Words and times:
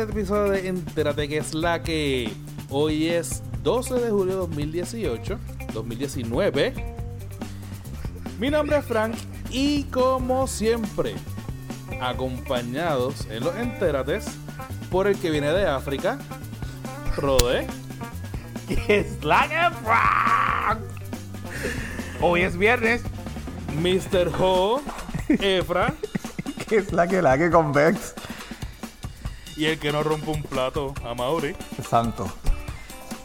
este 0.00 0.12
episodio 0.12 0.52
de 0.52 0.68
Entérate 0.68 1.28
que 1.28 1.38
es 1.38 1.54
la 1.54 1.82
que 1.82 2.30
hoy 2.70 3.08
es 3.08 3.42
12 3.64 3.94
de 3.94 4.10
julio 4.10 4.34
de 4.34 4.38
2018, 4.40 5.38
2019. 5.72 6.72
Mi 8.38 8.48
nombre 8.48 8.76
es 8.76 8.84
Frank 8.84 9.14
y 9.50 9.84
como 9.84 10.46
siempre, 10.46 11.14
acompañados 12.00 13.26
en 13.28 13.42
los 13.42 13.56
Entérates 13.56 14.26
por 14.88 15.08
el 15.08 15.18
que 15.18 15.30
viene 15.30 15.50
de 15.50 15.66
África, 15.66 16.18
Rode. 17.16 17.66
es 18.86 19.24
la 19.24 19.48
que 19.48 19.76
Frank. 19.84 20.78
Hoy 22.20 22.42
es 22.42 22.56
viernes. 22.56 23.02
Mr. 23.80 24.30
Ho, 24.38 24.80
Efra 25.28 25.92
que 26.68 26.76
es 26.76 26.92
la 26.92 27.08
que 27.08 27.20
la 27.20 27.36
que 27.36 27.50
convex. 27.50 28.14
Y 29.58 29.66
el 29.66 29.78
que 29.78 29.92
no 29.92 30.02
rompe 30.02 30.30
un 30.30 30.42
plato, 30.42 30.94
a 31.04 31.12
Mauri. 31.14 31.54
Santo. 31.86 32.26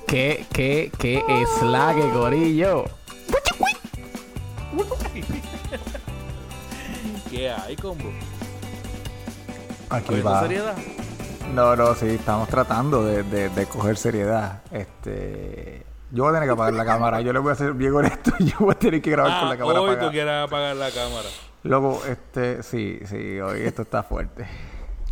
¿Qué, 0.08 0.46
qué, 0.52 0.92
qué 1.00 1.24
es 1.28 1.62
la 1.62 1.94
que 1.96 2.10
gorillo? 2.10 2.84
¿Qué 7.30 7.50
hay, 7.50 7.76
combo? 7.76 8.10
Aquí 9.90 10.06
¿Cogiendo 10.08 10.30
va. 10.32 10.42
seriedad? 10.42 10.76
No, 11.54 11.76
no, 11.76 11.94
sí, 11.96 12.08
estamos 12.08 12.48
tratando 12.48 13.04
de, 13.06 13.24
de, 13.24 13.50
de 13.50 13.66
coger 13.66 13.98
seriedad. 13.98 14.62
Este. 14.72 15.84
Yo 16.12 16.24
voy 16.24 16.32
a 16.32 16.34
tener 16.36 16.48
que 16.50 16.54
apagar 16.54 16.74
la 16.74 16.86
cámara. 16.86 17.22
Yo 17.22 17.34
le 17.34 17.40
voy 17.40 17.52
a 17.52 17.56
ser 17.56 17.74
bien 17.74 17.94
honesto. 17.94 18.32
Yo 18.40 18.54
voy 18.60 18.72
a 18.72 18.80
tener 18.80 19.02
que 19.02 19.12
grabar 19.12 19.40
con 19.40 19.48
Ah, 19.48 19.52
la 19.52 19.58
cámara 19.58 19.82
hoy 19.82 19.86
tú 19.88 19.92
apagada. 19.94 20.12
quieres 20.12 20.34
apagar 20.44 20.76
la 20.76 20.92
cámara. 20.92 21.30
Luego, 21.64 22.02
este, 22.08 22.62
sí, 22.64 23.00
sí, 23.06 23.40
hoy 23.40 23.62
esto 23.62 23.82
está 23.84 24.04
fuerte. 24.04 24.46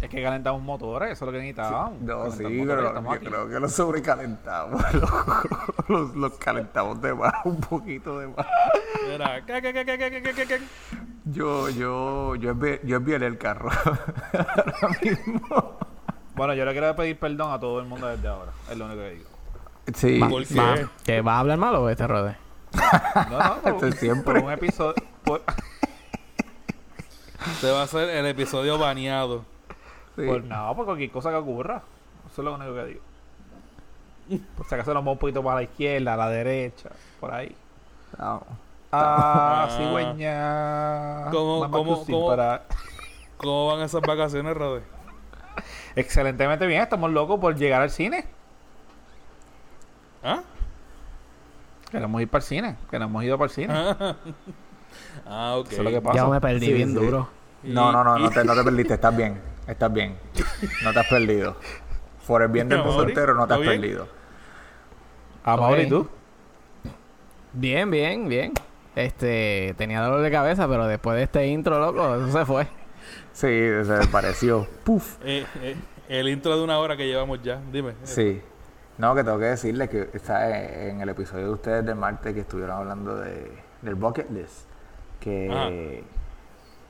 Es 0.02 0.10
que 0.10 0.24
calentamos 0.24 0.62
motores, 0.64 1.12
eso 1.12 1.26
es 1.26 1.28
lo 1.28 1.32
que 1.32 1.38
necesitábamos. 1.46 2.02
No, 2.02 2.32
sí, 2.32 2.44
motores, 2.44 2.86
pero 2.92 3.02
yo 3.04 3.12
aquí. 3.12 3.26
creo 3.28 3.50
que 3.50 3.60
los 3.60 3.72
sobrecalentamos. 3.72 4.82
Los, 4.94 5.90
los, 5.90 6.16
los 6.16 6.34
calentamos 6.40 7.02
de 7.02 7.14
más, 7.14 7.34
un 7.46 7.58
poquito 7.60 8.18
de 8.20 8.28
más. 8.28 8.46
Mira, 9.10 9.46
¿qué, 9.46 9.62
qué, 9.62 9.74
qué, 9.74 9.86
qué, 9.86 9.98
qué, 9.98 10.22
qué, 10.24 10.34
qué, 10.34 10.46
qué? 10.48 10.60
Yo, 11.26 11.70
yo, 11.70 12.36
yo, 12.36 12.54
yo 12.84 12.98
enviaré 12.98 13.28
el 13.28 13.38
carro. 13.38 13.70
Ahora 13.72 14.98
mismo. 15.04 15.78
Bueno, 16.36 16.54
yo 16.56 16.66
le 16.66 16.72
quiero 16.72 16.96
pedir 16.96 17.20
perdón 17.20 17.52
a 17.52 17.60
todo 17.60 17.80
el 17.80 17.86
mundo 17.88 18.08
desde 18.08 18.28
ahora. 18.28 18.52
Es 18.72 18.78
lo 18.78 18.86
único 18.86 19.02
que 19.02 19.10
digo. 19.12 19.30
Sí, 19.94 20.20
¿Por 20.20 20.46
qué? 20.48 20.56
Va, 20.56 20.76
¿Que 21.04 21.22
va 21.22 21.36
a 21.36 21.40
hablar 21.40 21.58
malo 21.58 21.90
este 21.90 22.08
rode? 22.08 22.36
No, 23.30 23.38
no, 23.40 23.56
por, 23.62 23.72
Esto 23.74 23.88
es 23.88 23.96
siempre. 24.00 24.34
por 24.36 24.44
un 24.46 24.52
episodio. 24.52 24.96
por- 25.24 25.42
Te 27.60 27.70
va 27.72 27.82
a 27.82 27.84
hacer 27.84 28.10
el 28.10 28.26
episodio 28.28 28.78
baneado. 28.78 29.44
Sí. 30.22 30.28
por 30.28 30.44
nada, 30.44 30.74
por 30.76 30.86
cualquier 30.86 31.12
cosa 31.12 31.30
que 31.30 31.36
ocurra. 31.36 31.82
Eso 32.32 32.42
es 32.42 32.46
lo 32.46 32.56
único 32.56 32.74
que 32.76 32.86
digo. 32.86 33.02
Por 34.58 34.66
si 34.68 34.76
acaso 34.76 34.94
nos 34.94 35.02
vamos 35.04 35.14
un 35.14 35.20
poquito 35.20 35.44
para 35.44 35.58
la 35.58 35.64
izquierda, 35.64 36.14
a 36.14 36.18
la 36.18 36.30
derecha, 36.30 36.90
por 37.20 37.34
ahí. 37.34 37.56
No. 38.18 38.44
Ah, 38.94 39.68
Ah. 39.70 39.78
cigüeña. 39.78 41.32
¿Cómo- 41.32 41.60
Mamá 41.62 41.78
cómo- 41.78 42.00
Cusi 42.00 42.12
cómo? 42.12 42.28
para- 42.28 42.64
¿Cómo 43.38 43.68
van 43.68 43.82
esas 43.82 44.02
vacaciones, 44.02 44.56
Rode? 44.56 44.84
Excelentemente 45.96 46.66
bien, 46.68 46.82
estamos 46.82 47.12
locos 47.12 47.40
por 47.40 47.56
llegar 47.56 47.82
al 47.82 47.90
cine. 47.90 48.26
¿Ah? 50.24 50.42
Queremos 51.90 52.22
ir 52.22 52.30
para 52.30 52.42
el 52.42 52.48
cine, 52.48 52.76
queremos 52.90 53.24
ir 53.24 53.32
para 53.34 53.44
el 53.46 53.50
cine. 53.50 53.74
Ah, 55.26 55.56
ok. 55.58 55.68
Eso 55.72 55.78
es 55.82 55.84
lo 55.86 55.90
que 55.90 56.02
pasa. 56.02 56.18
Ya 56.18 56.26
me 56.28 56.42
perdí 56.42 56.66
Sí, 56.66 56.74
bien 56.74 56.90
sí. 56.90 56.94
duro. 56.96 57.30
No, 57.64 57.92
no, 57.94 58.04
no, 58.04 58.18
Y- 58.20 58.24
no 58.24 58.30
te, 58.30 58.44
no 58.44 58.54
te 58.54 58.64
perdiste, 58.64 58.94
estás 58.96 59.16
bien, 59.16 59.40
estás 59.72 59.92
bien. 59.92 60.18
No 60.84 60.94
te 60.94 61.00
has 61.00 61.08
perdido. 61.08 61.56
Por 62.28 62.42
el 62.42 62.48
bien 62.50 62.70
del 62.70 62.84
mundo 62.84 63.04
entero 63.04 63.34
no 63.34 63.48
te 63.48 63.54
has 63.54 63.60
perdido. 63.60 64.08
Ah, 65.44 65.58
Mauri. 65.58 65.88
¿tú? 65.88 66.08
Bien, 67.54 67.90
bien, 67.90 68.30
bien. 68.30 68.54
Este, 68.96 69.74
tenía 69.78 70.02
dolor 70.02 70.22
de 70.22 70.32
cabeza, 70.32 70.68
pero 70.68 70.88
después 70.88 71.18
de 71.18 71.24
este 71.24 71.48
intro, 71.48 71.80
loco, 71.80 72.16
eso 72.16 72.32
se 72.32 72.46
fue. 72.46 72.68
Sí, 73.34 73.48
se 73.48 73.98
me 74.00 74.08
pareció. 74.08 74.68
Puf. 74.84 75.18
Eh, 75.24 75.46
eh, 75.62 75.76
el 76.10 76.30
intro 76.30 76.56
de 76.58 76.64
una 76.64 76.78
hora 76.80 76.96
que 76.96 77.08
llevamos 77.08 77.42
ya. 77.42 77.62
Dime. 77.72 77.94
Sí. 78.04 78.42
No, 78.98 79.16
que 79.16 79.24
tengo 79.24 79.40
que 79.40 79.46
decirles 79.46 79.90
que 79.90 80.10
está 80.14 80.88
en 80.88 81.02
el 81.02 81.10
episodio 81.10 81.46
de 81.46 81.52
ustedes 81.52 81.86
del 81.86 81.96
martes 81.96 82.34
que 82.34 82.42
estuvieron 82.42 82.78
hablando 82.78 83.16
de, 83.16 83.52
del 83.82 83.96
bucket 83.96 84.30
list. 84.30 84.68
Que 85.20 86.04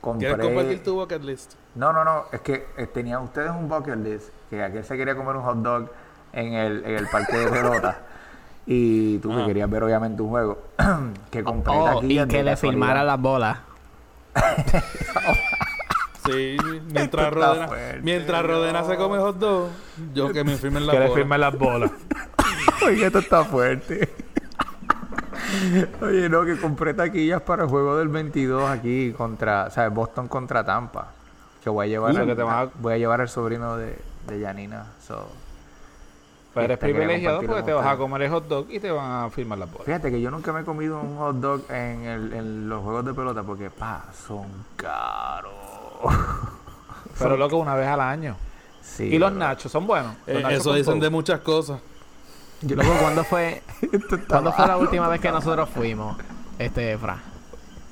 compré... 0.00 0.28
¿Quieres 0.28 0.46
compartir 0.46 0.82
tu 0.82 0.94
bucket 0.94 1.22
list? 1.22 1.54
No, 1.74 1.92
no, 1.92 2.04
no. 2.04 2.24
Es 2.32 2.40
que 2.42 2.66
eh, 2.76 2.86
tenían 2.86 3.22
ustedes 3.22 3.50
un 3.50 3.68
bucket 3.68 3.96
list 3.96 4.28
que 4.50 4.62
aquel 4.62 4.84
se 4.84 4.96
quería 4.96 5.14
comer 5.16 5.36
un 5.36 5.42
hot 5.42 5.56
dog 5.58 5.90
en 6.32 6.52
el, 6.54 6.84
en 6.84 6.96
el 6.96 7.06
parque 7.08 7.36
de 7.38 7.48
pelota. 7.48 7.98
Y 8.64 9.18
tú 9.18 9.30
que 9.30 9.34
Ajá. 9.38 9.46
querías 9.46 9.68
ver 9.68 9.82
obviamente 9.82 10.22
un 10.22 10.28
juego. 10.30 10.62
que 11.32 11.42
compré 11.42 11.74
Oh, 11.76 12.00
y 12.00 12.24
que 12.28 12.44
le 12.44 12.56
filmara 12.56 13.02
las 13.02 13.20
bolas. 13.20 13.58
Sí, 16.24 16.56
mientras 16.92 17.32
Rodena, 17.32 17.66
fuerte, 17.66 18.00
mientras 18.04 18.46
Rodena 18.46 18.84
se 18.84 18.96
come 18.96 19.18
hot 19.18 19.38
dog, 19.38 19.70
yo 20.14 20.32
que 20.32 20.44
me 20.44 20.56
firmen 20.56 20.86
la 20.86 20.92
Que 20.92 20.98
le 21.00 21.06
bola. 21.08 21.18
firmen 21.20 21.40
las 21.40 21.58
bolas. 21.58 21.90
Oye, 22.86 23.06
esto 23.06 23.18
está 23.18 23.44
fuerte. 23.44 24.08
Oye, 26.00 26.28
no, 26.28 26.44
que 26.44 26.56
compré 26.60 26.94
taquillas 26.94 27.42
para 27.42 27.64
el 27.64 27.68
juego 27.68 27.96
del 27.96 28.06
22 28.06 28.70
aquí 28.70 29.12
contra, 29.16 29.68
¿sabes? 29.70 29.92
Boston 29.92 30.28
contra 30.28 30.64
Tampa. 30.64 31.08
Que 31.62 31.70
voy 31.70 31.86
a 31.86 31.88
llevar, 31.88 32.16
al, 32.16 32.26
que 32.26 32.34
te 32.34 32.42
vas 32.42 32.68
a- 32.68 32.70
voy 32.80 32.94
a 32.94 32.98
llevar 32.98 33.20
al 33.20 33.28
sobrino 33.28 33.76
de, 33.76 33.98
de 34.26 34.40
Janina. 34.44 34.86
So. 35.06 35.26
Pero 36.54 36.64
eres 36.66 36.78
Te 36.80 36.86
privilegiado 36.86 37.40
porque 37.40 37.62
te 37.62 37.72
con 37.72 37.82
vas 37.82 37.94
a 37.94 37.96
comer 37.96 38.22
el 38.22 38.30
hot 38.30 38.46
dog 38.46 38.66
y 38.68 38.78
te 38.78 38.90
van 38.90 39.24
a 39.24 39.30
firmar 39.30 39.58
las 39.58 39.70
bolas. 39.70 39.86
Fíjate 39.86 40.10
que 40.10 40.20
yo 40.20 40.30
nunca 40.30 40.52
me 40.52 40.60
he 40.60 40.64
comido 40.64 41.00
un 41.00 41.16
hot 41.16 41.36
dog 41.36 41.62
en, 41.70 42.04
el- 42.04 42.32
en 42.34 42.68
los 42.68 42.82
juegos 42.82 43.04
de 43.06 43.14
pelota 43.14 43.42
porque, 43.42 43.70
pa, 43.70 44.04
son 44.26 44.46
caros. 44.76 45.52
Pero 47.18 47.36
loco, 47.36 47.56
una 47.56 47.74
vez 47.74 47.88
al 47.88 48.00
año. 48.00 48.36
Sí, 48.82 49.04
y 49.04 49.18
los 49.18 49.32
nachos 49.32 49.70
son 49.72 49.86
buenos. 49.86 50.14
Eh, 50.26 50.40
nachos 50.42 50.58
eso 50.60 50.74
dicen 50.74 50.94
todo. 50.94 51.04
de 51.04 51.10
muchas 51.10 51.40
cosas. 51.40 51.80
Loco, 52.68 52.90
¿cuándo 53.00 53.24
fue, 53.24 53.62
¿cuándo 54.28 54.52
fue 54.52 54.66
la 54.66 54.76
última 54.76 55.08
vez 55.08 55.20
que 55.20 55.30
nosotros 55.30 55.68
fuimos? 55.70 56.16
Este, 56.58 56.98
Fra. 56.98 57.16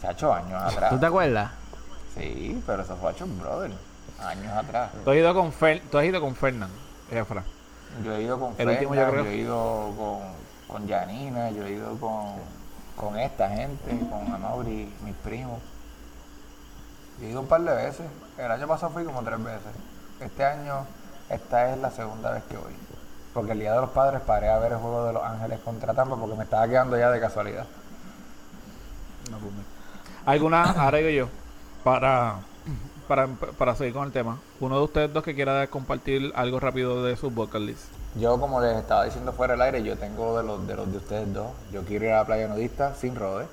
Se 0.00 0.06
ha 0.08 0.10
hecho 0.10 0.32
años 0.34 0.60
atrás. 0.62 0.91
¿Tú 0.91 0.98
te 0.98 1.06
acuerdas? 1.06 1.50
Sí, 2.16 2.62
pero 2.66 2.82
eso 2.82 2.97
fue 2.97 3.12
hecho 3.12 3.25
un 3.25 3.38
brother. 3.38 3.71
Años 4.21 4.53
atrás. 4.53 4.91
Tú 5.04 5.10
has 5.10 5.16
ido 5.16 5.34
con, 5.34 5.53
Fer 5.53 5.82
tú 5.91 5.98
has 5.98 6.04
ido 6.04 6.21
con 6.21 6.34
Fernán. 6.34 6.71
Efra. 7.10 7.43
Yo 8.04 8.15
he 8.15 8.22
ido 8.22 8.38
con 8.38 8.50
El 8.50 8.56
Fernan, 8.56 8.75
último 8.75 8.94
yo 8.94 9.10
creo. 9.10 9.25
he 9.25 9.37
ido 9.37 9.94
con, 9.97 10.20
con 10.69 10.88
Janina, 10.88 11.50
yo 11.50 11.65
he 11.65 11.72
ido 11.72 11.97
con, 11.99 12.34
con 12.97 13.19
esta 13.19 13.49
gente, 13.49 13.99
con 14.10 14.32
Amaury, 14.34 14.93
mis 15.04 15.15
primos. 15.16 15.60
Yo 17.20 17.26
he 17.26 17.31
ido 17.31 17.41
un 17.41 17.47
par 17.47 17.62
de 17.62 17.75
veces. 17.75 18.06
El 18.38 18.50
año 18.50 18.66
pasado 18.69 18.93
fui 18.93 19.04
como 19.04 19.22
tres 19.22 19.43
veces. 19.43 19.72
Este 20.20 20.44
año, 20.44 20.87
esta 21.28 21.72
es 21.72 21.78
la 21.78 21.91
segunda 21.91 22.31
vez 22.32 22.43
que 22.44 22.56
voy. 22.56 22.72
Porque 23.32 23.53
el 23.53 23.60
Día 23.60 23.72
de 23.75 23.81
los 23.81 23.91
Padres 23.91 24.20
paré 24.22 24.49
a 24.49 24.59
ver 24.59 24.72
el 24.72 24.78
juego 24.78 25.06
de 25.06 25.12
Los 25.12 25.22
Ángeles 25.22 25.60
contra 25.60 25.94
Tampa 25.94 26.16
porque 26.16 26.37
me 26.37 26.44
estaba 26.44 26.66
quedando 26.69 26.99
ya 26.99 27.10
de 27.10 27.20
casualidad. 27.20 27.66
¿Alguna, 30.26 30.62
ahora 30.72 30.99
digo 30.99 31.10
yo, 31.10 31.28
para, 31.84 32.41
para, 33.08 33.26
para 33.28 33.74
seguir 33.74 33.94
con 33.94 34.06
el 34.06 34.12
tema, 34.12 34.38
uno 34.60 34.76
de 34.78 34.84
ustedes 34.84 35.12
dos 35.12 35.24
que 35.24 35.34
quiera 35.34 35.66
compartir 35.68 36.32
algo 36.34 36.60
rápido 36.60 37.04
de 37.04 37.16
su 37.16 37.30
bucket 37.30 37.60
list? 37.62 37.84
Yo, 38.16 38.41
como 38.41 38.60
les 38.60 38.76
estaba 38.76 39.04
diciendo 39.04 39.32
fuera 39.32 39.54
del 39.54 39.62
aire, 39.62 39.82
yo 39.84 39.96
tengo 39.96 40.36
de 40.36 40.42
los 40.44 40.66
de 40.66 40.74
los 40.74 40.90
de 40.90 40.98
ustedes 40.98 41.32
dos. 41.32 41.48
Yo 41.72 41.82
quiero 41.84 42.06
ir 42.06 42.12
a 42.12 42.19
la 42.19 42.26
playa 42.26 42.49
nudista 42.49 42.94
sin 42.94 43.14
rode. 43.14 43.46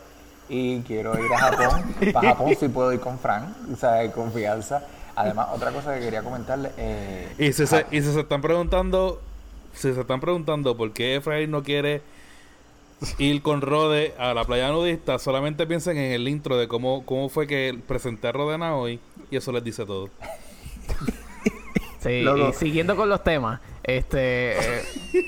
Y 0.49 0.81
quiero 0.81 1.13
ir 1.19 1.31
a 1.33 1.37
Japón. 1.37 1.95
Para 2.13 2.29
Japón 2.29 2.55
sí 2.59 2.67
puedo 2.69 2.93
ir 2.93 2.99
con 2.99 3.19
Frank, 3.19 3.49
o 3.71 3.75
sea, 3.75 3.93
de 3.95 4.11
confianza. 4.11 4.81
Además, 5.15 5.49
otra 5.53 5.71
cosa 5.71 5.93
que 5.95 5.99
quería 5.99 6.23
comentarle. 6.23 6.71
Eh, 6.77 7.35
Y 7.37 7.53
si 7.53 7.67
se, 7.67 7.85
y 7.91 8.01
si 8.01 8.13
se 8.13 8.21
están 8.21 8.41
preguntando, 8.41 9.21
si 9.73 9.93
se 9.93 10.01
están 10.01 10.19
preguntando 10.21 10.75
por 10.77 10.91
qué 10.93 11.17
Efraín 11.17 11.51
no 11.51 11.63
quiere 11.63 12.01
ir 13.17 13.41
con 13.41 13.61
Rode 13.61 14.13
a 14.17 14.33
la 14.33 14.43
playa 14.45 14.69
nudista, 14.71 15.19
solamente 15.19 15.67
piensen 15.67 15.97
en 15.97 16.11
el 16.11 16.27
intro 16.27 16.57
de 16.57 16.67
cómo, 16.67 17.05
cómo 17.05 17.29
fue 17.29 17.47
que 17.47 17.77
presenté 17.87 18.27
a 18.27 18.31
Rodena 18.31 18.75
hoy 18.75 18.99
y 19.29 19.37
eso 19.37 19.51
les 19.51 19.63
dice 19.63 19.85
todo. 19.85 20.09
Sí, 21.99 22.21
Loco. 22.21 22.49
y 22.49 22.53
siguiendo 22.53 22.95
con 22.95 23.09
los 23.09 23.23
temas, 23.23 23.59
este, 23.83 24.79
eh, 24.79 24.83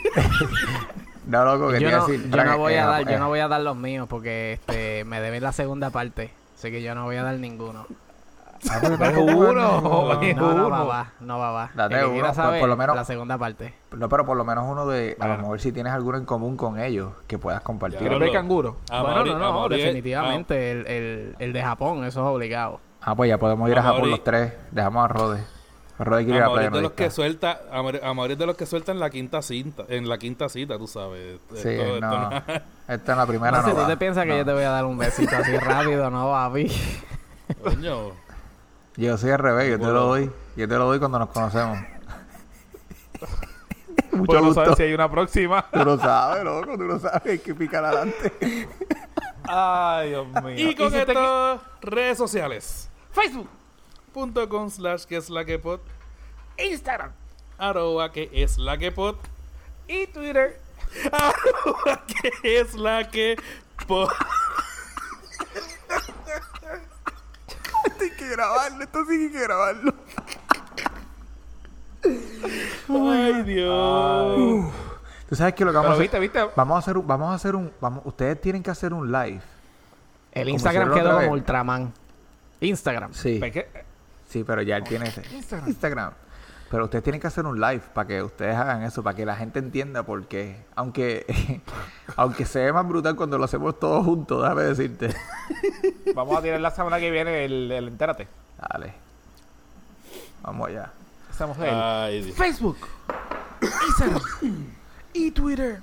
no, 1.27 1.43
loco, 1.43 1.69
que 1.69 1.77
te 1.77 1.83
yo, 1.83 1.89
iba 1.89 1.97
a 1.97 2.01
no, 2.01 2.07
decir, 2.07 2.29
yo 2.29 2.43
no 2.43 2.57
voy 2.57 2.73
eh, 2.73 2.79
a 2.79 2.85
dar, 2.85 3.01
eh, 3.01 3.11
yo 3.11 3.19
no 3.19 3.27
voy 3.27 3.39
a 3.39 3.47
dar 3.47 3.61
los 3.61 3.75
míos 3.75 4.07
porque 4.09 4.53
este 4.53 5.03
me 5.03 5.19
deben 5.19 5.43
la 5.43 5.51
segunda 5.51 5.89
parte, 5.89 6.29
así 6.55 6.69
que 6.71 6.81
yo 6.81 6.93
no 6.95 7.05
voy 7.05 7.15
a 7.17 7.23
dar 7.23 7.35
ninguno. 7.35 7.87
Ah, 8.69 8.79
pero 8.99 9.21
uno, 9.23 9.53
no. 9.53 9.81
No, 10.35 10.69
va, 10.69 10.83
va, 10.83 11.11
no 11.19 11.39
va, 11.39 11.51
va. 11.51 11.71
Date 11.73 11.99
El 11.99 12.05
uno, 12.07 12.25
por- 12.27 12.35
saber, 12.35 12.59
por 12.59 12.69
lo 12.69 12.75
menos- 12.77 12.95
la 12.95 13.05
segunda 13.05 13.37
parte. 13.37 13.73
No, 13.91 14.09
pero 14.09 14.25
por 14.25 14.37
lo 14.37 14.43
menos 14.45 14.65
uno 14.67 14.85
de. 14.87 15.15
A 15.19 15.27
lo 15.27 15.37
mejor 15.37 15.59
si 15.59 15.71
tienes 15.71 15.93
alguno 15.93 16.17
en 16.17 16.25
común 16.25 16.57
con 16.57 16.79
ellos 16.79 17.11
que 17.27 17.37
puedas 17.37 17.61
compartir. 17.61 17.99
¿Quieres 17.99 18.19
ver 18.19 18.31
canguro? 18.31 18.77
A 18.89 19.01
bueno, 19.01 19.25
no, 19.25 19.39
no, 19.39 19.53
Mauri- 19.67 19.77
definitivamente 19.77 20.71
el, 20.71 20.87
el, 20.87 21.35
el 21.39 21.53
de 21.53 21.61
Japón, 21.63 22.03
eso 22.05 22.21
es 22.21 22.27
obligado. 22.27 22.79
Ah, 23.01 23.15
pues 23.15 23.29
ya 23.29 23.37
podemos 23.37 23.69
ir 23.69 23.77
a 23.79 23.83
Japón 23.83 24.11
los 24.11 24.23
tres. 24.23 24.53
Dejamos 24.71 25.05
a 25.05 25.07
Rode. 25.07 25.43
Rode 25.99 26.23
quiere 26.23 26.37
ir 26.39 26.43
a 26.45 26.49
playa 26.49 26.67
es 26.67 26.73
de 26.73 26.81
los 26.81 26.91
que 26.93 27.09
suelta, 27.11 27.59
Amor, 27.73 27.99
Amor 28.05 28.31
es 28.31 28.37
de 28.37 28.45
los 28.45 28.55
que 28.55 28.65
sueltan 28.65 28.99
la 28.99 29.09
quinta 29.09 29.41
cinta, 29.41 29.83
en 29.89 30.07
la 30.07 30.17
quinta 30.17 30.47
cita, 30.47 30.77
tú 30.77 30.87
sabes. 30.87 31.39
Sí, 31.55 31.67
Esto- 31.69 31.99
no. 31.99 32.29
no- 32.29 32.37
Esta 32.87 33.11
en 33.11 33.17
la 33.17 33.25
primera 33.25 33.51
No, 33.51 33.61
no, 33.63 33.69
si 33.69 33.75
tú 33.75 33.85
te 33.85 33.97
piensas 33.97 34.23
que 34.25 34.37
yo 34.37 34.45
te 34.45 34.53
voy 34.53 34.63
a 34.63 34.69
dar 34.69 34.85
un 34.85 34.97
besito 34.97 35.35
así 35.35 35.57
rápido, 35.57 36.09
no, 36.09 36.29
papi. 36.31 36.71
Coño. 37.63 38.11
Yo 38.99 39.17
soy 39.17 39.31
al 39.31 39.39
revés, 39.39 39.69
yo 39.71 39.79
te 39.79 39.85
lo 39.85 40.01
doy. 40.07 40.29
Yo 40.57 40.67
te 40.67 40.75
lo 40.75 40.85
doy 40.85 40.99
cuando 40.99 41.19
nos 41.19 41.29
conocemos. 41.29 41.79
Mucho 44.11 44.25
Porque 44.25 44.33
no 44.41 44.47
gusto. 44.47 44.63
sabes 44.65 44.77
si 44.77 44.83
hay 44.83 44.93
una 44.93 45.09
próxima. 45.09 45.65
Tú 45.71 45.85
lo 45.85 45.97
sabes, 45.97 46.43
loco, 46.43 46.77
tú 46.77 46.83
lo 46.83 46.99
sabes, 46.99 47.21
hay 47.25 47.39
que 47.39 47.55
picar 47.55 47.85
adelante. 47.85 48.33
Ay, 49.43 50.09
Dios 50.09 50.27
mío. 50.43 50.69
Y 50.69 50.75
con 50.75 50.91
si 50.91 50.97
usted 50.97 51.09
esto, 51.09 51.61
redes 51.81 52.17
sociales. 52.17 52.89
Facebook, 53.11 53.47
Punto 54.13 54.49
com 54.49 54.69
slash 54.69 55.05
que 55.05 55.15
es 55.17 55.29
la 55.29 55.45
que 55.45 55.57
pod. 55.59 55.79
Instagram 56.57 57.11
Arroba 57.57 58.11
que 58.11 58.29
es 58.33 58.57
la 58.57 58.77
que 58.77 58.91
pod. 58.91 59.15
y 59.87 60.07
Twitter. 60.07 60.59
Arroba 61.11 62.03
que 62.05 62.59
es 62.59 62.73
la 62.75 63.09
que 63.09 63.37
pod. 63.87 64.09
Esto 67.47 67.59
hay 67.99 68.09
que 68.11 68.27
grabarlo, 68.29 68.83
esto 68.83 69.05
sí 69.05 69.13
hay 69.23 69.31
que 69.31 69.39
grabarlo. 69.41 69.93
Ay, 72.89 73.43
Dios. 73.43 74.71
Tú 75.27 75.35
sabes 75.35 75.53
que 75.53 75.63
lo 75.65 75.71
que 75.71 75.77
vamos 75.77 75.91
Pero 75.97 76.03
a 76.03 76.07
hacer. 76.07 76.21
viste. 76.21 76.39
Vamos 76.55 76.75
a 76.75 76.79
hacer 76.79 76.97
un, 76.97 77.05
vamos 77.07 77.31
a 77.31 77.33
hacer 77.35 77.55
un, 77.55 77.71
vamos, 77.79 78.01
ustedes 78.05 78.39
tienen 78.41 78.63
que 78.63 78.71
hacer 78.71 78.93
un 78.93 79.11
live. 79.11 79.41
El 80.31 80.43
Como 80.45 80.53
Instagram 80.55 80.93
quedó 80.93 81.15
como. 81.19 81.31
Ultraman. 81.31 81.93
Instagram. 82.61 83.13
Sí, 83.13 83.39
que- 83.39 83.67
sí, 84.27 84.43
pero 84.43 84.61
ya 84.61 84.77
él 84.77 84.83
tiene 84.83 85.07
ese 85.07 85.21
Instagram. 85.67 86.13
Pero 86.69 86.83
ustedes 86.85 87.03
tienen 87.03 87.19
que 87.19 87.25
hacer 87.27 87.45
un 87.45 87.59
live 87.59 87.81
para 87.93 88.07
que 88.07 88.21
ustedes 88.21 88.55
hagan 88.55 88.83
eso, 88.83 89.01
para 89.01 89.15
que 89.15 89.25
la 89.25 89.35
gente 89.35 89.57
entienda 89.59 90.03
por 90.03 90.25
qué. 90.27 90.63
Aunque, 90.75 91.61
aunque 92.15 92.45
se 92.45 92.59
ve 92.65 92.71
más 92.73 92.87
brutal 92.87 93.15
cuando 93.15 93.37
lo 93.39 93.45
hacemos 93.45 93.79
todos 93.79 94.05
juntos, 94.05 94.41
déjame 94.43 94.63
decirte. 94.63 95.15
Vamos 96.15 96.37
a 96.37 96.41
tirar 96.41 96.59
la 96.59 96.69
semana 96.71 96.99
que 96.99 97.09
viene 97.09 97.45
el, 97.45 97.71
el 97.71 97.87
entérate. 97.87 98.27
Dale. 98.71 98.93
Vamos 100.43 100.67
allá. 100.67 100.91
Ay, 102.05 102.21
Dios. 102.21 102.37
Facebook, 102.37 102.77
Instagram 103.61 104.21
y 105.13 105.31
Twitter. 105.31 105.79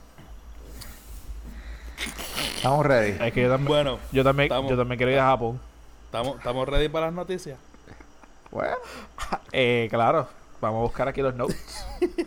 Estamos 2.57 2.87
ready. 2.87 3.17
Es 3.25 3.33
que 3.33 3.43
yo 3.43 3.49
también, 3.49 3.69
Bueno, 3.69 3.99
yo 4.13 4.23
también, 4.23 4.45
estamos- 4.47 4.71
yo 4.71 4.77
también 4.77 4.99
quiero 4.99 5.13
ir 5.13 5.19
a 5.19 5.27
Japón. 5.27 5.61
¿estamos, 6.07 6.37
¿estamos 6.39 6.69
ready 6.69 6.89
para 6.89 7.07
las 7.07 7.15
noticias? 7.15 7.59
Bueno. 8.51 8.77
Eh, 9.53 9.89
claro. 9.91 10.29
Vamos 10.67 10.81
a 10.81 10.83
buscar 10.83 11.09
aquí 11.09 11.23
los 11.23 11.35
notes. 11.35 11.87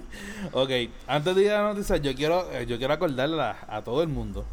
Ok, 0.54 0.70
antes 1.06 1.36
de 1.36 1.44
ir 1.44 1.52
a 1.52 1.62
las 1.62 1.76
noticias, 1.76 2.02
yo 2.02 2.16
quiero, 2.16 2.50
eh, 2.54 2.66
yo 2.66 2.78
quiero 2.78 2.94
acordarle 2.94 3.42
a, 3.42 3.58
a 3.68 3.82
todo 3.84 4.02
el 4.02 4.08
mundo. 4.08 4.46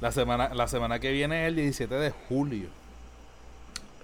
La 0.00 0.10
semana, 0.10 0.52
la 0.54 0.66
semana 0.66 0.98
que 0.98 1.12
viene 1.12 1.44
es 1.44 1.48
el 1.48 1.56
17 1.56 1.94
de 1.94 2.10
julio. 2.28 2.68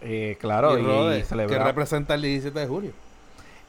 Eh, 0.02 0.36
claro, 0.40 0.78
y 0.78 0.82
y, 0.82 1.18
que 1.20 1.24
celebrar 1.24 1.66
representa 1.66 2.14
el 2.14 2.22
17 2.22 2.58
de 2.58 2.66
julio. 2.66 2.92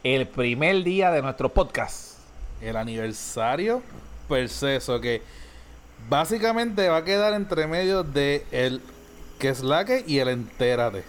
el 0.04 0.28
primer 0.28 0.84
día 0.84 1.12
de 1.12 1.22
nuestro 1.22 1.50
podcast. 1.50 2.18
El 2.62 2.76
aniversario 2.76 3.82
per 4.28 4.50
se, 4.50 4.78
eso 4.78 5.00
que 5.00 5.22
básicamente 6.10 6.90
va 6.90 6.98
a 6.98 7.04
quedar 7.04 7.34
entre 7.34 7.68
medio 7.68 8.04
de 8.04 8.46
el 8.52 8.82
que 9.40 9.50
es 9.50 9.64
la 9.64 9.86
que 9.86 10.04
y 10.06 10.20
el 10.20 10.28
entérate. 10.28 11.04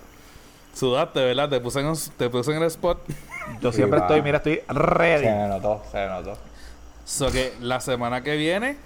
Sudaste, 0.78 1.24
¿verdad? 1.24 1.48
Te 1.48 1.60
puse 1.60 1.80
en, 1.80 1.92
te 2.16 2.30
puse 2.30 2.52
en 2.52 2.58
el 2.58 2.64
spot. 2.68 2.98
Yo 3.60 3.72
siempre 3.72 3.98
estoy, 4.00 4.22
mira, 4.22 4.36
estoy 4.36 4.60
ready. 4.68 5.24
Se 5.24 5.30
me 5.34 5.48
notó, 5.48 5.82
se 5.90 5.96
me 5.98 6.06
notó. 6.08 6.38
So 7.04 7.30
que 7.32 7.52
la 7.60 7.80
semana 7.80 8.22
que 8.22 8.36
viene, 8.36 8.76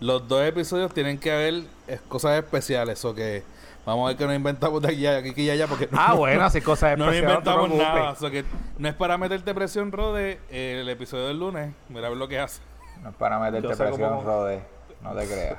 los 0.00 0.26
dos 0.26 0.42
episodios 0.44 0.92
tienen 0.92 1.18
que 1.18 1.30
haber 1.30 1.62
cosas 2.08 2.36
especiales. 2.42 3.04
O 3.04 3.14
que 3.14 3.44
vamos 3.86 4.06
a 4.06 4.08
ver 4.08 4.16
que 4.16 4.26
nos 4.26 4.34
inventamos 4.34 4.82
de 4.82 4.88
aquí 4.88 5.06
aquí 5.06 5.42
y 5.42 5.50
allá. 5.50 5.66
Porque 5.68 5.88
Ah, 5.92 6.14
bueno, 6.14 6.42
así 6.44 6.60
cosas 6.60 6.98
no 6.98 7.04
especiales. 7.04 7.30
inventamos 7.38 7.68
no 7.68 7.74
preocupes. 7.76 8.02
nada. 8.02 8.14
So 8.16 8.30
que 8.30 8.44
no 8.78 8.88
es 8.88 8.94
para 8.94 9.16
meterte 9.18 9.54
presión, 9.54 9.92
Rode. 9.92 10.40
eh, 10.50 10.78
el 10.80 10.88
episodio 10.88 11.28
del 11.28 11.38
lunes, 11.38 11.72
mira 11.90 12.06
a 12.06 12.10
ver 12.10 12.18
lo 12.18 12.26
que 12.26 12.40
hace. 12.40 12.60
No 13.02 13.10
es 13.10 13.14
para 13.16 13.38
meterte 13.38 13.68
presión, 13.76 14.10
cómo- 14.10 14.22
Rode. 14.24 14.62
No 15.02 15.12
te 15.14 15.26
creas. 15.26 15.58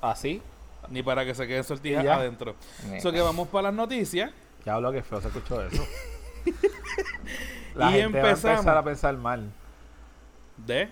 Así. 0.00 0.40
Ni 0.90 1.02
para 1.02 1.24
que 1.24 1.34
se 1.34 1.46
queden 1.46 1.64
sortijas 1.64 2.02
Y 2.02 2.06
ya. 2.06 2.16
adentro. 2.16 2.54
Ni- 2.90 3.00
So 3.00 3.12
que 3.12 3.20
vamos 3.20 3.48
para 3.48 3.64
las 3.64 3.74
noticias. 3.74 4.30
Ya 4.64 4.74
hablo 4.74 4.90
que 4.92 5.02
feo 5.02 5.20
se 5.20 5.28
escuchó 5.28 5.62
eso. 5.62 5.82
La 7.74 7.90
Y 7.90 8.00
gente 8.00 8.18
va 8.20 8.26
a 8.26 8.30
empezamos. 8.30 8.58
empezar 8.58 8.76
a 8.76 8.82
pensar 8.84 9.16
mal 9.16 9.50
De 10.56 10.88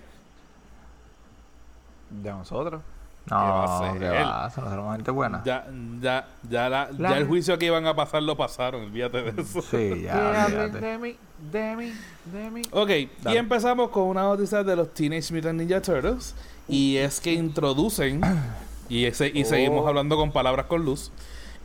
de 2.11 2.31
nosotros. 2.31 2.83
No, 3.29 3.37
va 3.37 3.65
a 3.65 3.93
ser 3.95 4.03
va, 4.13 4.45
nosotros 4.45 4.93
gente 4.97 5.11
buena. 5.11 5.43
ya, 5.45 5.67
ya, 6.01 6.29
ya, 6.49 6.69
la- 6.69 6.89
La- 6.97 7.11
ya 7.11 7.17
el 7.19 7.27
juicio 7.27 7.59
que 7.59 7.67
iban 7.67 7.85
a 7.87 7.97
pasar 7.97 8.23
lo 8.23 8.37
pasaron. 8.37 8.83
Olvídate 8.85 9.33
de 9.33 9.43
eso. 9.43 9.61
Sí, 9.63 10.03
ya, 10.03 10.47
de 10.69 10.99
mí, 10.99 11.17
de 11.51 11.75
mí, 11.77 11.93
de 12.27 12.51
mí. 12.51 12.63
Ok, 12.71 12.91
y 12.91 13.11
Dale. 13.23 13.39
empezamos 13.41 13.91
con 13.91 14.05
una 14.05 14.23
noticia 14.23 14.63
de 14.63 14.77
los 14.77 14.95
Teenage 14.95 15.35
Mutant 15.35 15.59
Ninja 15.59 15.83
Turtles. 15.83 16.37
Y 16.69 16.97
es 16.99 17.21
que 17.21 17.33
introducen, 17.33 18.21
y, 18.89 19.07
ese- 19.07 19.31
y 19.33 19.45
seguimos 19.45 19.85
Oh. 19.85 19.89
hablando 19.89 20.17
con 20.17 20.33
palabras 20.33 20.67
con 20.67 20.85
luz, 20.85 21.11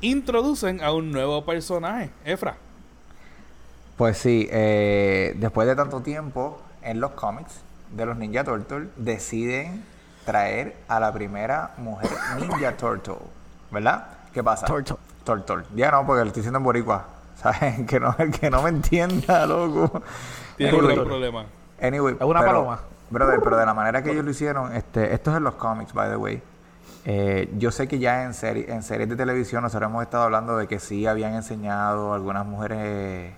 introducen 0.02 0.82
a 0.84 0.92
un 0.94 1.12
nuevo 1.12 1.46
personaje, 1.46 2.10
Efra. 2.26 2.56
Pues 3.98 4.18
sí, 4.18 4.48
eh, 4.52 5.34
después 5.38 5.68
de 5.68 5.76
tanto 5.76 6.02
tiempo 6.02 6.60
en 6.82 7.00
los 7.00 7.12
cómics 7.12 7.62
de 7.92 8.06
los 8.06 8.18
Ninja 8.18 8.44
Turtles, 8.44 8.88
deciden 8.96 9.84
traer 10.26 10.76
a 10.88 11.00
la 11.00 11.12
primera 11.14 11.72
mujer 11.78 12.10
Ninja 12.40 12.76
Turtle, 12.78 13.16
¿verdad? 13.70 14.08
¿Qué 14.34 14.44
pasa? 14.44 14.66
Turtle. 14.66 14.96
Turtle. 15.24 15.64
Ya 15.76 15.92
no, 15.92 16.06
porque 16.06 16.22
lo 16.22 16.28
estoy 16.28 16.42
diciendo 16.42 16.58
en 16.58 16.64
boricua. 16.64 17.06
¿Sabes? 17.42 17.86
Que 17.88 18.00
no, 18.00 18.16
el 18.20 18.32
que 18.32 18.50
no 18.50 18.62
me 18.64 18.70
entienda, 18.70 19.46
loco. 19.46 20.02
Tiene 20.58 20.74
un 20.74 20.80
Anyway, 20.80 20.96
gran 20.96 21.08
problema. 21.08 21.46
Anyway, 21.82 22.16
Es 22.16 22.22
una 22.22 22.40
pero- 22.40 22.52
paloma. 22.52 22.80
Brother, 23.10 23.40
pero 23.44 23.58
de 23.58 23.66
la 23.66 23.74
manera 23.74 24.02
que 24.02 24.12
ellos 24.12 24.24
lo 24.24 24.32
hicieron, 24.32 24.74
este, 24.76 25.14
esto 25.14 25.32
es 25.32 25.38
en 25.38 25.44
los 25.44 25.56
cómics, 25.56 25.92
by 25.92 26.10
the 26.10 26.16
way. 26.16 26.42
Eh, 27.06 27.50
yo 27.58 27.72
sé 27.72 27.88
que 27.88 27.98
ya 28.00 28.24
en, 28.24 28.34
serie, 28.34 28.72
en 28.72 28.84
series 28.84 29.10
de 29.10 29.16
televisión 29.16 29.64
nosotros 29.64 29.90
hemos 29.90 30.04
estado 30.04 30.24
hablando 30.26 30.56
de 30.58 30.68
que 30.68 30.80
sí 30.80 31.08
habían 31.08 31.34
enseñado 31.34 32.14
algunas 32.14 32.46
mujeres 32.46 33.34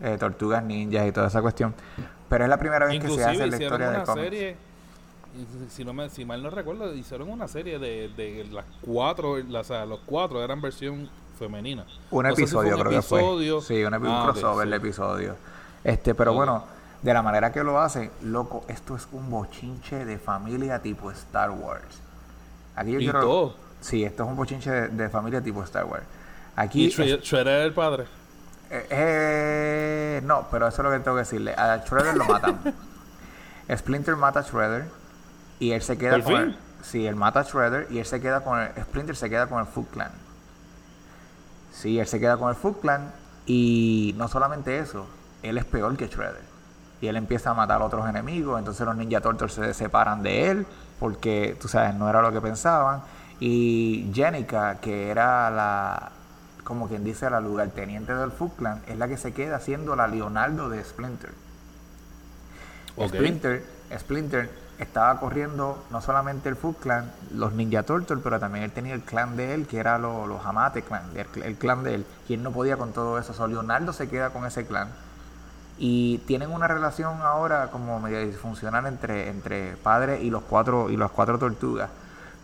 eh, 0.00 0.16
tortugas 0.18 0.62
ninjas 0.64 1.06
y 1.06 1.12
toda 1.12 1.26
esa 1.28 1.42
cuestión. 1.42 1.74
Pero 2.28 2.44
es 2.44 2.50
la 2.50 2.56
primera 2.58 2.86
vez 2.86 3.00
que 3.02 3.10
se 3.10 3.24
hace 3.24 3.46
la 3.46 3.56
historia 3.62 3.90
de 3.90 4.02
cómics. 4.04 4.56
si- 5.68 5.84
no 5.84 5.92
me, 5.92 6.08
si 6.08 6.24
mal 6.24 6.42
no 6.42 6.48
recuerdo, 6.50 6.94
hicieron 6.94 7.28
una 7.28 7.46
serie 7.48 7.78
de, 7.78 8.08
de 8.16 8.46
las 8.50 8.64
cuatro, 8.80 9.36
la- 9.38 9.60
o 9.60 9.64
sea, 9.64 9.84
los 9.84 10.00
cuatro 10.06 10.42
eran 10.42 10.60
versión 10.62 11.08
femenina. 11.38 11.84
Un 12.10 12.22
No 12.22 12.34
si 12.34 12.42
episodio 12.42 12.76
un 12.76 12.80
creo 12.82 12.92
episodio. 12.92 13.58
que 13.60 13.64
fue. 13.66 13.76
Sí, 13.76 13.84
un, 13.84 13.92
epi- 13.92 14.02
un 14.02 14.06
Ah, 14.08 14.24
ok, 14.24 14.30
crossover 14.32 14.64
sí. 14.66 14.70
de 14.70 14.76
episodio. 14.76 15.36
Este, 15.82 16.14
pero 16.14 16.32
bueno, 16.32 16.64
de 17.02 17.12
la 17.12 17.20
manera 17.20 17.52
que 17.52 17.62
lo 17.62 17.78
hacen, 17.80 18.10
loco, 18.22 18.64
esto 18.68 18.96
es 18.96 19.06
un 19.12 19.28
bochinche 19.28 20.04
de 20.06 20.18
familia 20.18 20.80
tipo 20.80 21.10
Star 21.10 21.50
Wars. 21.50 22.00
Aquí 22.76 22.92
yo 22.92 23.00
Y 23.00 23.04
quiero. 23.04 23.20
todo. 23.20 23.56
Sí, 23.80 24.04
esto 24.04 24.22
es 24.24 24.28
un 24.28 24.36
bochinche 24.36 24.70
de, 24.70 24.88
de 24.88 25.08
familia 25.10 25.40
tipo 25.42 25.62
Star 25.64 25.84
Wars. 25.84 26.04
Aquí 26.56 26.86
Y 26.86 26.88
Shred- 26.90 27.20
Shredder 27.22 27.62
el 27.66 27.72
padre. 27.74 28.04
Eh, 28.70 28.86
eh, 28.90 30.20
no, 30.24 30.46
pero 30.50 30.66
eso 30.68 30.82
es 30.82 30.84
lo 30.84 30.90
que 30.90 30.98
tengo 31.00 31.16
que 31.16 31.20
decirle. 31.22 31.54
A 31.54 31.76
Shredder 31.84 32.16
lo 32.16 32.24
matan. 32.24 32.58
Splinter 33.76 34.16
mata 34.16 34.40
a 34.40 34.42
Shredder 34.42 34.84
y 35.58 35.72
él 35.72 35.82
se 35.82 35.96
queda 35.98 36.12
¿Por 36.14 36.22
con 36.24 36.32
fin? 36.32 36.42
el, 36.42 36.56
Sí, 36.82 37.06
él 37.06 37.16
mata 37.16 37.40
a 37.40 37.42
Shredder 37.44 37.86
y 37.90 37.98
él 37.98 38.04
se 38.06 38.20
queda 38.20 38.40
con 38.42 38.58
el 38.60 38.68
Splinter 38.84 39.16
se 39.16 39.30
queda 39.30 39.46
con 39.46 39.60
el 39.60 39.66
Foot 39.66 39.90
Clan. 39.90 40.10
Sí, 41.72 41.98
él 41.98 42.06
se 42.06 42.20
queda 42.20 42.36
con 42.36 42.48
el 42.50 42.54
Foot 42.56 42.80
Clan 42.80 43.12
y 43.46 44.14
no 44.16 44.28
solamente 44.28 44.78
eso, 44.78 45.06
él 45.42 45.58
es 45.58 45.64
peor 45.64 45.96
que 45.96 46.06
Shredder. 46.08 46.42
Y 47.00 47.06
él 47.08 47.16
empieza 47.16 47.50
a 47.50 47.54
matar 47.54 47.82
a 47.82 47.84
otros 47.84 48.08
enemigos, 48.08 48.58
entonces 48.58 48.86
los 48.86 48.96
Ninja 48.96 49.20
Turtles 49.20 49.52
se 49.52 49.74
separan 49.74 50.22
de 50.22 50.50
él 50.50 50.66
porque, 50.98 51.56
tú 51.60 51.68
sabes, 51.68 51.94
no 51.94 52.08
era 52.08 52.22
lo 52.22 52.32
que 52.32 52.40
pensaban. 52.40 53.02
Y 53.40 54.10
Jenica, 54.14 54.76
que 54.80 55.10
era 55.10 55.50
la, 55.50 56.12
como 56.64 56.88
quien 56.88 57.04
dice, 57.04 57.28
la 57.30 57.40
lugarteniente 57.40 58.14
del 58.14 58.32
Foot 58.32 58.56
Clan, 58.56 58.82
es 58.86 58.96
la 58.98 59.08
que 59.08 59.16
se 59.16 59.32
queda 59.34 59.60
siendo 59.60 59.96
la 59.96 60.06
Leonardo 60.08 60.68
de 60.68 60.82
Splinter. 60.84 61.32
Splinter, 63.08 63.64
Splinter 63.98 64.50
estaba 64.78 65.18
corriendo 65.20 65.84
no 65.90 66.00
solamente 66.00 66.48
el 66.48 66.56
Foot 66.56 66.80
Clan, 66.80 67.12
los 67.30 67.52
Ninja 67.52 67.82
Turtles, 67.82 68.20
pero 68.22 68.40
también 68.40 68.64
él 68.64 68.72
tenía 68.72 68.94
el 68.94 69.02
clan 69.02 69.36
de 69.36 69.54
él, 69.54 69.66
que 69.66 69.78
era 69.78 69.98
lo- 69.98 70.26
los 70.26 70.44
Hamate 70.44 70.82
Clan, 70.82 71.02
el, 71.14 71.42
el 71.42 71.56
clan 71.56 71.82
de 71.84 71.94
él. 71.96 72.06
Y 72.28 72.34
él 72.34 72.42
no 72.42 72.52
podía 72.52 72.76
con 72.76 72.92
todo 72.92 73.18
eso. 73.18 73.32
So, 73.34 73.46
Leonardo 73.46 73.92
se 73.92 74.08
queda 74.08 74.30
con 74.30 74.46
ese 74.46 74.66
clan. 74.66 74.88
Y 75.78 76.18
tienen 76.18 76.52
una 76.52 76.68
relación 76.68 77.20
ahora 77.22 77.68
como 77.70 77.98
medio 78.00 78.20
disfuncional 78.24 78.86
entre, 78.86 79.28
entre 79.28 79.76
padre 79.78 80.22
y 80.22 80.30
los 80.30 80.42
cuatro 80.44 80.88
y 80.90 80.96
las 80.96 81.10
cuatro 81.10 81.38
tortugas. 81.38 81.90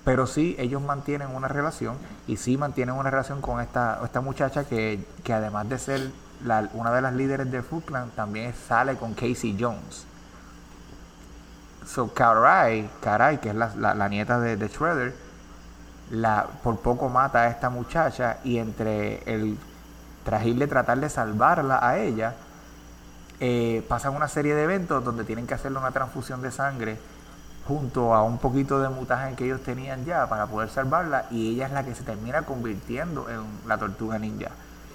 Pero 0.04 0.26
sí, 0.26 0.56
ellos 0.58 0.82
mantienen 0.82 1.28
una 1.34 1.46
relación 1.46 1.96
y 2.26 2.36
sí 2.38 2.56
mantienen 2.56 2.94
una 2.94 3.10
relación 3.10 3.40
con 3.40 3.60
esta, 3.60 4.00
esta 4.04 4.20
muchacha 4.20 4.64
que, 4.64 5.04
que 5.22 5.32
además 5.32 5.68
de 5.68 5.78
ser 5.78 6.10
una 6.72 6.90
de 6.90 7.02
las 7.02 7.12
líderes 7.14 7.50
de 7.52 7.62
Foot 7.62 7.84
Clan 7.84 8.10
también 8.16 8.54
sale 8.66 8.96
con 8.96 9.12
Casey 9.14 9.56
Jones. 9.60 10.06
So 11.86 12.12
Karai, 12.12 12.88
Karai, 13.02 13.40
que 13.40 13.50
es 13.50 13.54
la, 13.54 13.94
la- 13.94 14.08
nieta 14.08 14.38
de, 14.40 14.56
de 14.56 14.68
Shredder, 14.68 15.14
la, 16.10 16.46
por 16.62 16.78
poco 16.80 17.08
mata 17.08 17.40
a 17.42 17.48
esta 17.48 17.68
muchacha 17.70 18.38
y 18.44 18.58
entre 18.58 19.22
el 19.32 19.58
trajirle 20.24 20.66
tratar 20.66 20.98
de 20.98 21.08
salvarla 21.08 21.78
a 21.86 21.98
ella, 21.98 22.34
eh, 23.40 23.84
pasan 23.88 24.14
una 24.14 24.28
serie 24.28 24.54
de 24.54 24.64
eventos 24.64 25.02
donde 25.04 25.24
tienen 25.24 25.46
que 25.46 25.54
hacerle 25.54 25.78
una 25.78 25.90
transfusión 25.90 26.42
de 26.42 26.50
sangre 26.50 26.98
junto 27.66 28.14
a 28.14 28.22
un 28.22 28.38
poquito 28.38 28.80
de 28.80 28.88
mutagen 28.88 29.36
que 29.36 29.44
ellos 29.44 29.62
tenían 29.62 30.04
ya 30.04 30.28
para 30.28 30.46
poder 30.46 30.68
salvarla 30.68 31.26
y 31.30 31.54
ella 31.54 31.66
es 31.66 31.72
la 31.72 31.84
que 31.84 31.94
se 31.94 32.02
termina 32.02 32.42
convirtiendo 32.42 33.28
en 33.30 33.40
la 33.66 33.78
tortuga 33.78 34.18
ninja. 34.18 34.50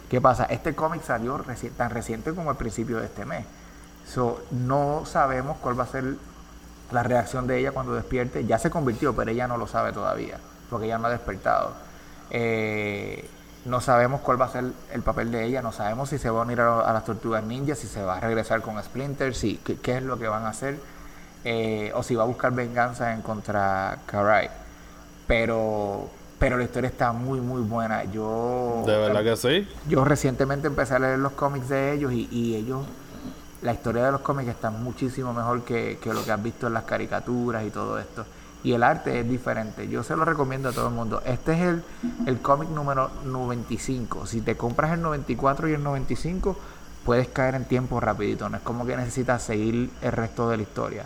¿Qué 0.10 0.22
pasa? 0.22 0.46
Este 0.46 0.76
cómic 0.76 1.02
salió 1.04 1.44
tan 1.78 1.90
reciente 1.90 2.34
como 2.34 2.52
al 2.52 2.58
principio 2.58 3.00
de 3.00 3.06
este 3.06 3.26
mes. 3.26 3.46
So, 4.08 4.44
no 4.52 5.04
sabemos 5.06 5.58
cuál 5.58 5.80
va 5.80 5.84
a 5.84 5.88
ser 5.88 6.16
la 6.92 7.02
reacción 7.02 7.48
de 7.48 7.60
ella 7.60 7.72
cuando 7.72 7.96
despierte. 7.96 8.46
Ya 8.46 8.60
se 8.60 8.70
convirtió, 8.70 9.16
pero 9.16 9.32
ella 9.32 9.48
no 9.48 9.58
lo 9.58 9.68
sabe 9.68 9.92
todavía, 9.94 10.38
porque 10.70 10.86
ella 10.86 11.00
no 11.00 11.08
ha 11.08 11.10
despertado. 11.10 11.74
Eh, 12.30 13.28
no 13.66 13.82
sabemos 13.82 14.22
cuál 14.22 14.40
va 14.40 14.46
a 14.46 14.50
ser 14.50 14.66
el 14.94 15.02
papel 15.02 15.32
de 15.32 15.46
ella, 15.46 15.62
no 15.62 15.72
sabemos 15.72 16.10
si 16.10 16.18
se 16.18 16.30
va 16.30 16.40
a 16.42 16.44
unir 16.44 16.62
a, 16.62 16.82
a 16.82 16.94
las 16.94 17.04
tortugas 17.04 17.44
ninjas, 17.44 17.80
si 17.80 17.88
se 17.88 18.04
va 18.04 18.18
a 18.18 18.20
regresar 18.20 18.62
con 18.62 18.82
Splinter, 18.82 19.34
si, 19.34 19.58
qué, 19.58 19.78
qué 19.78 19.98
es 19.98 20.04
lo 20.04 20.18
que 20.20 20.28
van 20.28 20.44
a 20.46 20.50
hacer, 20.50 20.78
eh, 21.44 21.92
o 21.96 22.04
si 22.04 22.16
va 22.16 22.24
a 22.24 22.28
buscar 22.28 22.52
venganza 22.54 23.14
en 23.14 23.22
contra 23.22 23.98
Karai. 24.06 24.50
Pero, 25.28 26.08
pero 26.38 26.58
la 26.58 26.64
historia 26.64 26.90
está 26.90 27.12
muy, 27.12 27.40
muy 27.42 27.62
buena. 27.64 28.04
Yo, 28.06 28.84
De 28.86 28.96
verdad 28.98 29.24
que 29.24 29.36
sí. 29.36 29.68
yo 29.88 30.06
recientemente 30.06 30.68
empecé 30.68 30.96
a 30.96 31.00
leer 31.00 31.20
los 31.20 31.32
cómics 31.34 31.70
de 31.70 31.94
ellos 31.94 32.14
y, 32.14 32.28
y 32.32 32.56
ellos, 32.56 32.86
la 33.64 33.74
historia 33.74 34.06
de 34.06 34.12
los 34.12 34.22
cómics 34.22 34.50
está 34.50 34.70
muchísimo 34.70 35.34
mejor 35.34 35.64
que, 35.64 35.98
que 36.02 36.14
lo 36.14 36.24
que 36.24 36.32
has 36.32 36.44
visto 36.44 36.68
en 36.68 36.74
las 36.74 36.84
caricaturas 36.84 37.64
y 37.66 37.72
todo 37.72 37.98
esto. 37.98 38.26
Y 38.66 38.74
el 38.74 38.82
arte 38.84 39.20
es 39.20 39.30
diferente. 39.30 39.88
Yo 39.88 40.02
se 40.02 40.16
lo 40.16 40.26
recomiendo 40.26 40.70
a 40.70 40.72
todo 40.72 40.88
el 40.88 40.94
mundo. 40.96 41.22
Este 41.26 41.54
es 41.54 41.60
el, 41.62 41.84
el 42.26 42.40
cómic 42.40 42.70
número 42.70 43.12
95. 43.26 44.26
Si 44.26 44.42
te 44.42 44.58
compras 44.58 44.92
el 44.94 45.02
94 45.04 45.70
y 45.70 45.74
el 45.74 45.84
95, 45.84 46.58
puedes 47.06 47.28
caer 47.28 47.54
en 47.56 47.66
tiempo 47.66 48.00
rapidito. 48.00 48.50
No 48.50 48.58
es 48.58 48.64
como 48.64 48.86
que 48.88 48.98
necesitas 48.98 49.44
seguir 49.44 49.92
el 50.02 50.12
resto 50.12 50.50
de 50.50 50.58
la 50.58 50.64
historia. 50.64 51.04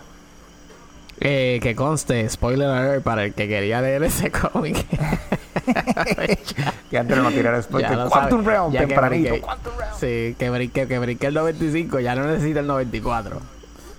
Eh, 1.19 1.59
que 1.61 1.75
conste, 1.75 2.29
spoiler 2.29 2.69
alert 2.69 3.03
para 3.03 3.25
el 3.25 3.33
que 3.33 3.49
quería 3.49 3.81
leer 3.81 4.03
ese 4.03 4.31
cómic. 4.53 4.85
Que 6.89 6.97
antes 6.97 7.17
no 7.17 7.29
tirar 7.29 7.55
lo 7.69 8.09
Quantum 8.09 8.09
sabe. 8.09 8.43
Realm, 8.43 8.71
Ya 8.71 8.79
que 8.79 8.87
tempranito. 8.87 9.29
brinqué. 9.31 9.41
Quantum 9.45 9.73
Realm. 9.77 9.93
sí, 9.99 10.35
que 10.39 10.49
brinque, 10.49 10.87
que 10.87 10.99
brinque 10.99 11.27
el 11.27 11.33
95, 11.33 11.99
ya 11.99 12.15
no 12.15 12.25
necesita 12.25 12.61
el 12.61 12.67
94. 12.67 13.41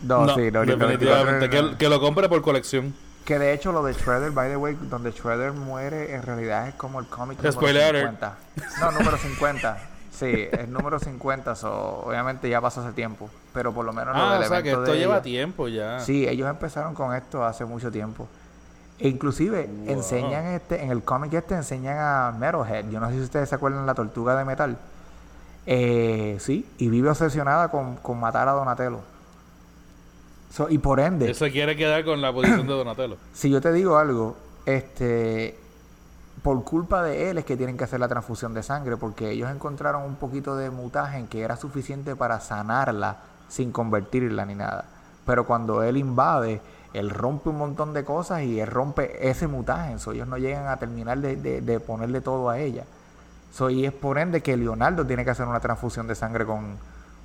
No, 0.05 0.25
No, 0.25 0.35
sí, 0.35 0.50
no, 0.50 0.62
el 0.62 0.79
94 0.79 0.87
definitivamente. 0.88 1.49
no. 1.62 1.71
Que, 1.73 1.76
que 1.76 1.88
lo 1.90 2.00
compre 2.00 2.29
por 2.31 2.40
colección. 2.40 2.95
Que 3.25 3.39
de 3.39 3.53
hecho 3.53 3.71
lo 3.73 3.85
de 3.85 3.93
Shredder, 3.93 4.31
by 4.33 4.49
the 4.50 4.57
way, 4.57 4.77
donde 4.89 5.12
Shredder 5.12 5.53
muere, 5.53 6.15
en 6.15 6.23
realidad 6.23 6.67
es 6.69 6.75
como 6.75 6.99
el 7.00 7.07
cómic 7.07 7.39
número 7.39 7.53
Spoiler 7.53 7.83
alert. 7.85 8.07
50. 8.21 8.37
No, 8.81 8.91
número 8.93 9.17
50. 9.17 9.79
Sí, 10.11 10.49
es 10.50 10.69
número 10.69 10.99
50, 10.99 11.55
so, 11.55 12.03
obviamente 12.07 12.49
ya 12.49 12.61
pasó 12.61 12.81
hace 12.83 12.93
tiempo. 12.93 13.31
Pero 13.55 13.73
por 13.73 13.85
lo 13.87 13.93
menos 13.93 14.15
lo 14.17 14.23
Ah, 14.23 14.35
del 14.35 14.43
o 14.45 14.49
sea 14.49 14.62
que 14.62 14.71
esto 14.71 14.83
de 14.83 14.99
lleva 14.99 15.23
tiempo 15.23 15.69
ya. 15.69 16.00
Sí, 16.00 16.27
ellos 16.29 16.49
empezaron 16.49 16.95
con 16.95 17.15
esto 17.15 17.45
hace 17.45 17.65
mucho 17.65 17.91
tiempo. 17.91 18.27
E 18.99 19.09
inclusive 19.09 19.67
Wow. 19.67 19.91
enseñan 19.95 20.45
este, 20.47 20.83
en 20.83 20.91
el 20.91 21.03
cómic 21.03 21.33
este 21.35 21.55
enseñan 21.55 21.97
a 21.99 22.33
Metalhead. 22.39 22.91
Yo 22.91 23.00
no 23.00 23.09
sé 23.09 23.15
si 23.15 23.21
ustedes 23.23 23.49
se 23.49 23.55
acuerdan 23.55 23.83
de 23.83 23.87
la 23.87 23.95
tortuga 23.95 24.37
de 24.37 24.45
metal. 24.45 24.77
Eh, 25.67 26.37
sí, 26.41 26.69
y 26.79 26.89
vive 26.89 27.09
obsesionada 27.11 27.69
con, 27.69 27.97
con 27.97 28.19
matar 28.19 28.49
a 28.49 28.53
Donatello. 28.53 29.00
So, 30.50 30.69
y 30.69 30.78
por 30.78 30.99
ende, 31.00 31.26
Él 31.28 31.35
se 31.35 31.50
quiere 31.50 31.76
quedar 31.76 32.04
con 32.04 32.21
la 32.21 32.33
posición 32.33 32.66
de 32.66 32.73
Donatello. 32.75 33.16
si 33.33 33.50
yo 33.50 33.61
te 33.61 33.73
digo 33.73 33.97
algo, 33.99 34.37
este, 34.66 35.57
por 36.42 36.64
culpa 36.64 37.02
de 37.02 37.30
él 37.30 37.38
es 37.38 37.45
que 37.45 37.57
tienen 37.57 37.76
que 37.76 37.85
hacer 37.85 38.00
la 38.00 38.09
transfusión 38.09 38.54
de 38.54 38.62
sangre, 38.62 38.97
porque 38.97 39.30
ellos 39.30 39.50
encontraron 39.50 40.02
un 40.02 40.16
poquito 40.16 40.57
de 40.57 40.71
mutagen 40.71 41.26
que 41.28 41.42
era 41.42 41.57
suficiente 41.57 42.16
para 42.16 42.40
sanarla 42.40 43.19
sin 43.49 43.73
convertirla 43.73 44.45
ni 44.47 44.54
nada. 44.54 44.87
Pero 45.26 45.47
cuando 45.47 45.83
él 45.83 45.97
invade, 45.97 46.61
él 46.95 47.11
rompe 47.11 47.50
un 47.50 47.59
montón 47.59 47.92
de 47.92 48.04
cosas 48.04 48.42
y 48.42 48.59
él 48.59 48.66
rompe 48.66 49.28
ese 49.28 49.47
mutagen. 49.47 49.99
So, 49.99 50.12
ellos 50.12 50.26
no 50.26 50.38
llegan 50.38 50.66
a 50.66 50.78
terminar 50.78 51.19
de, 51.19 51.37
de- 51.37 51.61
de 51.61 51.78
ponerle 51.80 52.21
todo 52.21 52.49
a 52.49 52.59
ella. 52.59 52.85
So, 53.52 53.69
y 53.71 53.85
es 53.85 53.92
por 53.92 54.19
ende 54.19 54.40
que 54.40 54.57
Leonardo 54.57 55.04
tiene 55.07 55.25
que 55.25 55.30
hacer 55.30 55.47
una 55.47 55.61
transfusión 55.61 56.07
de 56.09 56.14
sangre 56.14 56.45
con, 56.47 56.76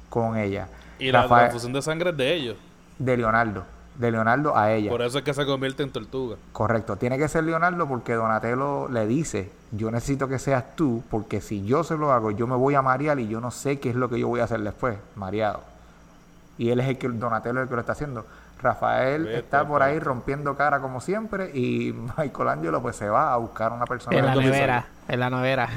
con 0.10 0.38
ella. 0.38 0.68
Y 1.00 1.12
la 1.12 1.22
transfusión 1.40 1.74
de 1.74 1.82
sangre 1.82 2.10
es 2.12 2.18
de 2.18 2.34
ellos. 2.34 2.58
De 3.00 3.18
Leonardo. 3.18 3.64
De 3.98 4.12
Leonardo 4.12 4.58
a 4.58 4.74
ella. 4.74 4.90
Por 4.92 5.02
eso 5.02 5.20
es 5.20 5.24
que 5.24 5.34
se 5.34 5.46
convierte 5.46 5.82
en 5.84 5.90
tortuga. 5.92 6.36
Correcto, 6.52 6.98
tiene 6.98 7.18
que 7.18 7.30
ser 7.30 7.46
Leonardo 7.46 7.88
porque 7.88 8.14
Donatello 8.14 8.90
le 8.90 9.08
dice, 9.08 9.52
yo 9.72 9.90
necesito 9.90 10.28
que 10.28 10.38
seas 10.38 10.76
tú, 10.76 11.02
porque 11.10 11.40
si 11.40 11.64
yo 11.66 11.84
se 11.86 11.96
lo 11.96 12.12
hago, 12.12 12.32
yo 12.32 12.46
me 12.46 12.56
voy 12.58 12.76
a 12.76 12.82
marear 12.82 13.20
y 13.20 13.28
yo 13.30 13.40
no 13.40 13.52
sé 13.52 13.80
qué 13.80 13.92
es 13.92 13.96
lo 13.96 14.10
que 14.10 14.20
yo 14.20 14.28
voy 14.28 14.42
a 14.42 14.44
hacer 14.46 14.60
después, 14.62 14.98
mareado. 15.16 15.62
Y 16.58 16.72
él 16.72 16.80
es 16.82 16.88
el 16.90 16.98
que, 16.98 17.08
Donatello 17.08 17.60
es 17.60 17.64
el 17.64 17.70
que 17.70 17.76
lo 17.76 17.82
está 17.82 17.94
haciendo. 17.94 18.26
Rafael 18.62 19.24
Vete 19.26 19.40
está 19.40 19.66
por 19.68 19.82
ahí 19.84 19.98
pa'l- 19.98 20.02
rompiendo 20.04 20.56
cara 20.58 20.80
como 20.82 21.00
siempre 21.00 21.52
y 21.54 21.94
Michelangelo 22.18 22.82
pues 22.82 22.96
se 22.98 23.08
va 23.08 23.34
a 23.34 23.38
buscar 23.38 23.72
una 23.72 23.86
persona. 23.86 24.18
En 24.18 24.26
la 24.26 24.36
nevera, 24.36 24.86
en 25.08 25.20
la 25.22 25.30
nevera. 25.30 25.70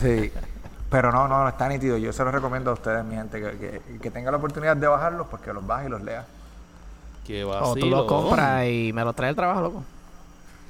Sí. 0.00 0.30
Pero 0.90 1.10
no, 1.10 1.26
no, 1.28 1.42
no 1.42 1.48
está 1.48 1.68
nítido. 1.68 1.96
Yo 1.98 2.12
se 2.12 2.22
los 2.24 2.32
recomiendo 2.32 2.70
a 2.70 2.74
ustedes, 2.74 3.04
mi 3.04 3.14
gente, 3.16 3.40
que, 3.40 3.58
que, 3.58 3.98
que 3.98 4.10
tengan 4.10 4.32
la 4.32 4.38
oportunidad 4.38 4.76
de 4.76 4.86
bajarlos, 4.86 5.26
pues 5.28 5.42
que 5.42 5.52
los 5.52 5.66
baje 5.66 5.86
y 5.86 5.90
los 5.90 6.00
lea. 6.02 6.24
Que 7.26 7.44
O 7.44 7.74
tú 7.74 7.86
lo 7.86 8.06
compras 8.06 8.66
y 8.66 8.92
me 8.92 9.02
lo 9.02 9.12
traes 9.12 9.30
al 9.30 9.36
trabajo, 9.36 9.60
loco. 9.60 9.84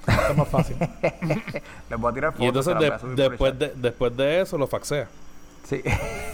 Esto 0.07 0.31
es 0.31 0.37
más 0.39 0.49
fácil. 0.49 0.77
Les 1.91 2.01
voy 2.01 2.11
a 2.11 2.15
tirar 2.15 2.33
fotos. 2.33 2.45
Y 2.45 2.49
entonces 2.49 2.79
de- 2.79 2.87
el 2.87 3.17
después, 3.17 3.59
de, 3.59 3.73
después 3.77 4.17
de 4.17 4.41
eso 4.41 4.57
lo 4.57 4.67
faxea. 4.67 5.09
Sí. 5.65 5.83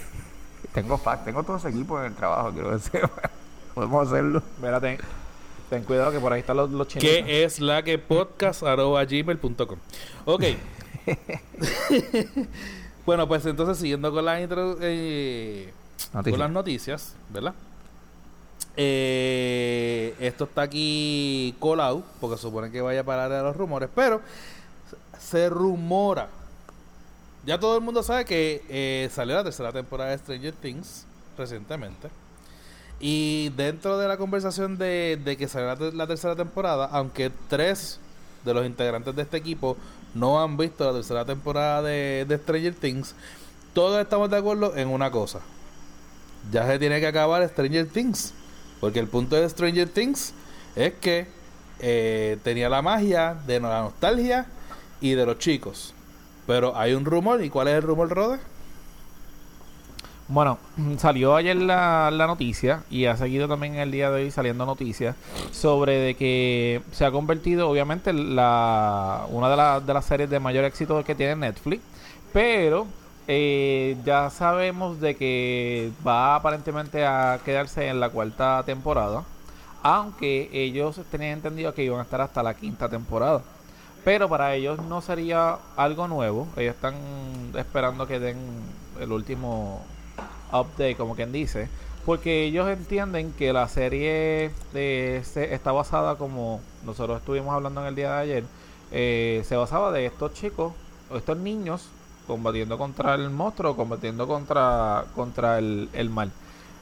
tengo 0.75 0.97
fax, 0.99 1.25
tengo 1.25 1.43
todo 1.43 1.57
ese 1.57 1.71
equipo 1.71 1.99
en 1.99 2.07
el 2.07 2.15
trabajo, 2.15 2.53
quiero 2.53 2.71
decir. 2.71 3.01
Podemos 3.75 4.07
hacerlo. 4.07 4.43
Mira, 4.61 4.79
ten, 4.81 4.99
ten 5.71 5.83
cuidado 5.85 6.12
que 6.12 6.21
por 6.21 6.33
ahí 6.33 6.41
están 6.41 6.59
los, 6.59 6.71
los 6.71 6.87
chinitos. 6.87 7.11
Que 7.27 7.43
es 7.45 7.59
la 7.61 7.83
que 7.83 7.99
podcast 7.99 8.62
arroba 8.62 9.05
gmail.com. 9.05 9.79
Ok. 10.27 10.43
Bueno, 13.04 13.26
pues 13.26 13.44
entonces 13.47 13.78
siguiendo 13.78 14.12
con, 14.12 14.25
la 14.25 14.40
intro, 14.40 14.76
eh, 14.80 15.73
con 16.12 16.38
las 16.38 16.50
noticias, 16.50 17.14
¿verdad? 17.30 17.54
Eh, 18.76 20.14
esto 20.21 20.44
está 20.44 20.62
aquí 20.62 21.54
colado, 21.59 22.02
porque 22.21 22.38
supone 22.38 22.71
que 22.71 22.80
vaya 22.80 23.00
a 23.00 23.04
parar 23.04 23.32
a 23.32 23.42
los 23.42 23.56
rumores, 23.56 23.88
pero 23.94 24.21
se 25.18 25.49
rumora. 25.50 26.28
Ya 27.44 27.59
todo 27.59 27.76
el 27.76 27.82
mundo 27.82 28.02
sabe 28.02 28.25
que 28.25 28.64
eh, 28.68 29.11
salió 29.12 29.35
la 29.35 29.44
tercera 29.44 29.73
temporada 29.73 30.11
de 30.11 30.18
Stranger 30.18 30.54
Things 30.54 31.04
recientemente. 31.37 32.09
Y 33.00 33.49
dentro 33.56 33.99
de 33.99 34.06
la 34.06 34.16
conversación 34.16 34.78
de, 34.78 35.21
de 35.23 35.37
que 35.37 35.49
salió 35.49 35.90
la 35.90 36.06
tercera 36.06 36.37
temporada, 36.37 36.88
aunque 36.92 37.32
tres 37.49 37.99
de 38.44 38.54
los 38.54 38.64
integrantes 38.64 39.14
de 39.14 39.23
este 39.23 39.37
equipo 39.37 39.76
no 40.14 40.42
han 40.42 40.57
visto 40.57 40.85
la 40.85 40.92
tercera 40.92 41.25
temporada 41.25 41.83
de, 41.83 42.40
Stranger 42.42 42.75
Things, 42.75 43.14
todos 43.73 44.00
estamos 44.00 44.31
de 44.31 44.37
acuerdo 44.37 44.76
en 44.76 44.88
una 44.88 45.11
cosa. 45.11 45.40
Ya 46.50 46.66
se 46.66 46.78
tiene 46.78 47.00
que 47.00 47.07
acabar 47.07 47.47
Stranger 47.49 47.87
Things. 47.87 48.35
Porque 48.81 48.99
el 48.99 49.07
punto 49.07 49.37
de 49.37 49.49
Stranger 49.49 49.88
Things 49.88 50.35
es 50.75 50.95
que 50.95 51.28
eh, 51.78 52.38
tenía 52.42 52.69
la 52.69 52.83
magia 52.83 53.37
de 53.47 53.61
la 53.61 53.83
nostalgia 53.83 54.47
y 55.00 55.14
de 55.14 55.25
los 55.25 55.38
chicos. 55.38 55.95
Pero 56.47 56.76
hay 56.76 56.95
un 56.95 57.04
rumor, 57.04 57.42
¿y 57.45 57.49
cuál 57.49 57.69
es 57.69 57.75
el 57.75 57.83
rumor, 57.83 58.09
Rode? 58.09 58.40
Bueno, 60.29 60.59
salió 60.99 61.37
ayer 61.37 61.57
la, 61.57 62.11
la 62.11 62.26
noticia 62.26 62.85
y 62.91 63.07
ha 63.07 63.17
seguido 63.17 63.49
también 63.49 63.75
el 63.76 63.91
día 63.91 64.11
de 64.11 64.23
hoy 64.25 64.31
saliendo 64.31 64.64
noticias 64.67 65.17
sobre 65.50 65.97
de 65.99 66.14
que 66.14 66.83
se 66.93 67.05
ha 67.05 67.11
convertido 67.11 67.69
obviamente 67.69 68.12
la 68.12 69.26
una 69.31 69.49
de, 69.50 69.57
la- 69.57 69.81
de 69.81 69.95
las 69.95 70.05
series 70.05 70.31
de 70.31 70.41
mayor 70.41 70.64
éxito 70.64 71.02
que 71.05 71.14
tiene 71.14 71.37
Netflix, 71.37 71.83
pero 72.33 72.87
eh, 73.29 73.97
ya 74.05 74.31
sabemos 74.31 75.00
de 75.00 75.17
que 75.17 75.91
va 76.07 76.37
aparentemente 76.37 77.05
a 77.07 77.38
quedarse 77.45 77.88
en 77.88 78.00
la 78.00 78.09
cuarta 78.09 78.62
temporada, 78.64 79.25
aunque 79.83 80.49
ellos 80.52 81.00
tenían 81.11 81.33
entendido 81.35 81.75
que 81.75 81.85
iban 81.85 82.00
a 82.00 82.02
estar 82.05 82.21
hasta 82.21 82.43
la 82.43 82.55
quinta 82.55 82.88
temporada. 82.88 83.43
Pero 84.05 84.29
para 84.29 84.55
ellos 84.57 84.81
no 84.88 85.00
sería 85.00 85.59
algo 85.76 86.09
nuevo. 86.09 86.49
Ellos 86.57 86.75
están 86.75 86.97
esperando 87.57 88.07
que 88.09 88.19
den 88.19 88.37
el 89.00 89.12
último 89.12 89.81
update, 90.52 90.97
como 90.97 91.14
quien 91.16 91.32
dice. 91.32 91.68
Porque 92.04 92.44
ellos 92.44 92.68
entienden 92.68 93.32
que 93.32 93.52
la 93.52 93.68
serie 93.68 94.50
de, 94.73 95.23
se- 95.25 95.54
está 95.54 95.73
basada, 95.73 96.16
como 96.16 96.61
nosotros 96.85 97.18
estuvimos 97.21 97.54
hablando 97.54 97.80
en 97.82 97.87
el 97.88 97.94
día 97.94 98.12
de 98.14 98.18
ayer, 98.21 98.44
eh, 98.90 99.42
se 99.47 99.56
basaba 99.56 99.92
de 99.92 100.06
estos 100.06 100.32
chicos, 100.35 100.73
o 101.11 101.16
estos 101.16 101.37
niños 101.38 101.88
combatiendo 102.26 102.78
contra 102.78 103.14
el 103.14 103.30
monstruo, 103.30 103.76
combatiendo 103.76 104.26
contra, 104.26 105.04
contra 105.14 105.59
el, 105.59 105.88
el 105.92 106.11
mal. 106.11 106.32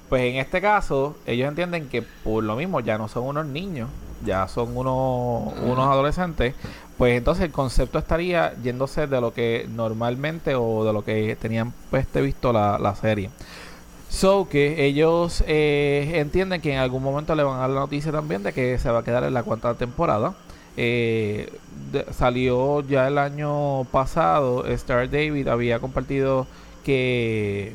Pues 0.08 0.22
en 0.22 0.36
este 0.36 0.60
caso, 0.60 1.16
ellos 1.26 1.48
entienden 1.48 1.88
que 1.88 2.02
por 2.02 2.42
lo 2.42 2.56
mismo 2.56 2.80
ya 2.80 2.98
no 2.98 3.06
son 3.08 3.24
unos 3.24 3.46
niños, 3.46 3.88
ya 4.24 4.48
son 4.48 4.76
unos, 4.76 5.54
unos 5.62 5.86
adolescentes, 5.88 6.54
pues 6.98 7.16
entonces 7.16 7.44
el 7.44 7.52
concepto 7.52 7.98
estaría 7.98 8.54
yéndose 8.62 9.06
de 9.06 9.20
lo 9.20 9.32
que 9.32 9.66
normalmente 9.70 10.54
o 10.56 10.84
de 10.84 10.92
lo 10.92 11.04
que 11.04 11.36
tenían 11.36 11.72
pues, 11.90 12.02
este 12.06 12.20
visto 12.22 12.52
la, 12.52 12.78
la 12.78 12.94
serie. 12.96 13.30
So 14.10 14.48
que 14.48 14.84
ellos 14.84 15.44
eh, 15.46 16.12
entienden 16.16 16.60
que 16.60 16.72
en 16.72 16.80
algún 16.80 17.02
momento 17.02 17.34
le 17.36 17.44
van 17.44 17.56
a 17.56 17.60
dar 17.60 17.70
la 17.70 17.80
noticia 17.80 18.10
también 18.10 18.42
de 18.42 18.52
que 18.52 18.76
se 18.78 18.90
va 18.90 18.98
a 18.98 19.04
quedar 19.04 19.22
en 19.22 19.32
la 19.32 19.44
cuarta 19.44 19.74
temporada. 19.74 20.34
Eh, 20.76 21.52
salió 22.10 22.80
ya 22.82 23.06
el 23.06 23.18
año 23.18 23.84
pasado, 23.84 24.66
Star 24.66 25.08
David 25.10 25.46
había 25.46 25.78
compartido 25.78 26.46
que 26.84 27.72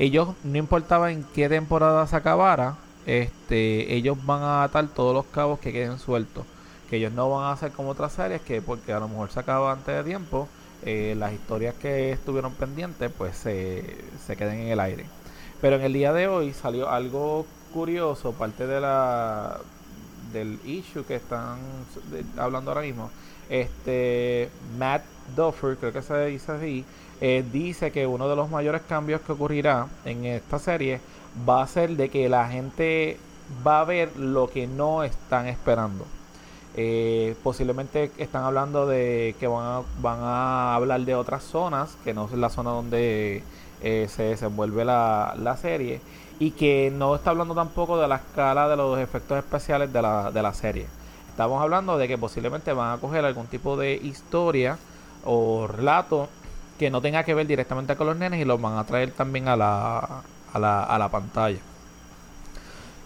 ellos, 0.00 0.30
no 0.42 0.58
importaba 0.58 1.12
en 1.12 1.24
qué 1.34 1.48
temporada 1.48 2.06
se 2.08 2.16
acabara, 2.16 2.76
este, 3.06 3.94
ellos 3.94 4.18
van 4.26 4.42
a 4.42 4.64
atar 4.64 4.88
todos 4.88 5.14
los 5.14 5.26
cabos 5.26 5.60
que 5.60 5.72
queden 5.72 5.98
sueltos. 6.00 6.44
Que 6.90 6.96
ellos 6.96 7.12
no 7.12 7.30
van 7.30 7.44
a 7.44 7.52
hacer 7.52 7.70
como 7.70 7.90
otras 7.90 8.12
series, 8.12 8.40
que 8.42 8.60
porque 8.62 8.92
a 8.92 8.98
lo 8.98 9.08
mejor 9.08 9.30
se 9.30 9.40
acaba 9.40 9.72
antes 9.72 9.94
de 9.94 10.02
tiempo, 10.02 10.48
eh, 10.84 11.14
las 11.16 11.32
historias 11.32 11.74
que 11.74 12.10
estuvieron 12.12 12.52
pendientes, 12.54 13.10
pues 13.16 13.36
se, 13.36 13.96
se 14.26 14.36
queden 14.36 14.60
en 14.60 14.68
el 14.68 14.80
aire. 14.80 15.04
Pero 15.60 15.76
en 15.76 15.82
el 15.82 15.92
día 15.92 16.12
de 16.12 16.28
hoy 16.28 16.52
salió 16.52 16.88
algo 16.88 17.46
curioso, 17.72 18.32
parte 18.32 18.66
de 18.66 18.80
la 18.80 19.58
del 20.32 20.58
issue 20.66 21.04
que 21.04 21.16
están 21.16 21.58
hablando 22.36 22.70
ahora 22.70 22.82
mismo. 22.82 23.10
Este 23.48 24.50
Matt 24.78 25.02
Duffer, 25.34 25.76
creo 25.76 25.92
que 25.92 26.02
se 26.02 26.26
dice 26.26 26.52
así, 26.52 26.84
eh, 27.20 27.44
dice 27.50 27.90
que 27.90 28.06
uno 28.06 28.28
de 28.28 28.36
los 28.36 28.50
mayores 28.50 28.82
cambios 28.88 29.20
que 29.22 29.32
ocurrirá 29.32 29.88
en 30.04 30.24
esta 30.26 30.58
serie 30.58 31.00
va 31.48 31.62
a 31.62 31.66
ser 31.66 31.96
de 31.96 32.08
que 32.10 32.28
la 32.28 32.48
gente 32.48 33.18
va 33.66 33.80
a 33.80 33.84
ver 33.84 34.16
lo 34.16 34.48
que 34.48 34.66
no 34.66 35.02
están 35.02 35.46
esperando. 35.46 36.04
Eh, 36.76 37.34
posiblemente 37.42 38.12
están 38.18 38.44
hablando 38.44 38.86
de 38.86 39.34
que 39.40 39.48
van 39.48 39.64
a, 39.64 39.82
van 40.00 40.20
a 40.20 40.74
hablar 40.74 41.00
de 41.00 41.14
otras 41.14 41.42
zonas, 41.42 41.96
que 42.04 42.14
no 42.14 42.26
es 42.26 42.32
la 42.32 42.50
zona 42.50 42.70
donde 42.70 43.42
eh, 43.82 44.06
se 44.08 44.24
desenvuelve 44.24 44.84
la, 44.84 45.34
la 45.38 45.56
serie, 45.56 46.00
y 46.38 46.52
que 46.52 46.92
no 46.94 47.14
está 47.14 47.30
hablando 47.30 47.54
tampoco 47.54 47.98
de 47.98 48.06
la 48.06 48.16
escala 48.16 48.68
de 48.68 48.76
los 48.76 48.98
efectos 48.98 49.38
especiales 49.38 49.92
de 49.92 50.02
la, 50.02 50.30
de 50.30 50.42
la 50.42 50.54
serie. 50.54 50.86
Estamos 51.30 51.60
hablando 51.62 51.98
de 51.98 52.08
que 52.08 52.18
posiblemente 52.18 52.72
van 52.72 52.94
a 52.94 53.00
coger 53.00 53.24
algún 53.24 53.46
tipo 53.46 53.76
de 53.76 53.94
historia 53.94 54.78
o 55.24 55.66
relato 55.66 56.28
que 56.78 56.90
no 56.90 57.00
tenga 57.00 57.24
que 57.24 57.34
ver 57.34 57.46
directamente 57.46 57.96
con 57.96 58.06
los 58.06 58.16
nenes 58.16 58.40
y 58.40 58.44
los 58.44 58.60
van 58.60 58.78
a 58.78 58.84
traer 58.84 59.10
también 59.10 59.48
a 59.48 59.56
la, 59.56 60.22
a 60.52 60.58
la, 60.58 60.84
a 60.84 60.98
la 60.98 61.08
pantalla. 61.08 61.58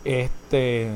Este, 0.04 0.90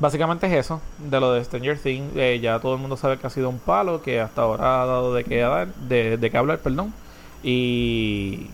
básicamente 0.00 0.46
es 0.46 0.52
eso 0.52 0.80
de 0.98 1.20
lo 1.20 1.32
de 1.32 1.44
Stranger 1.44 1.78
Things. 1.78 2.16
Eh, 2.16 2.40
ya 2.40 2.60
todo 2.60 2.74
el 2.74 2.80
mundo 2.80 2.96
sabe 2.96 3.18
que 3.18 3.26
ha 3.26 3.30
sido 3.30 3.48
un 3.50 3.58
palo, 3.58 4.00
que 4.00 4.20
hasta 4.20 4.42
ahora 4.42 4.82
ha 4.82 4.86
dado 4.86 5.12
de 5.14 5.24
qué 5.24 5.44
de 5.88 6.30
qué 6.30 6.38
hablar, 6.38 6.60
perdón. 6.60 6.94
Y, 7.42 8.48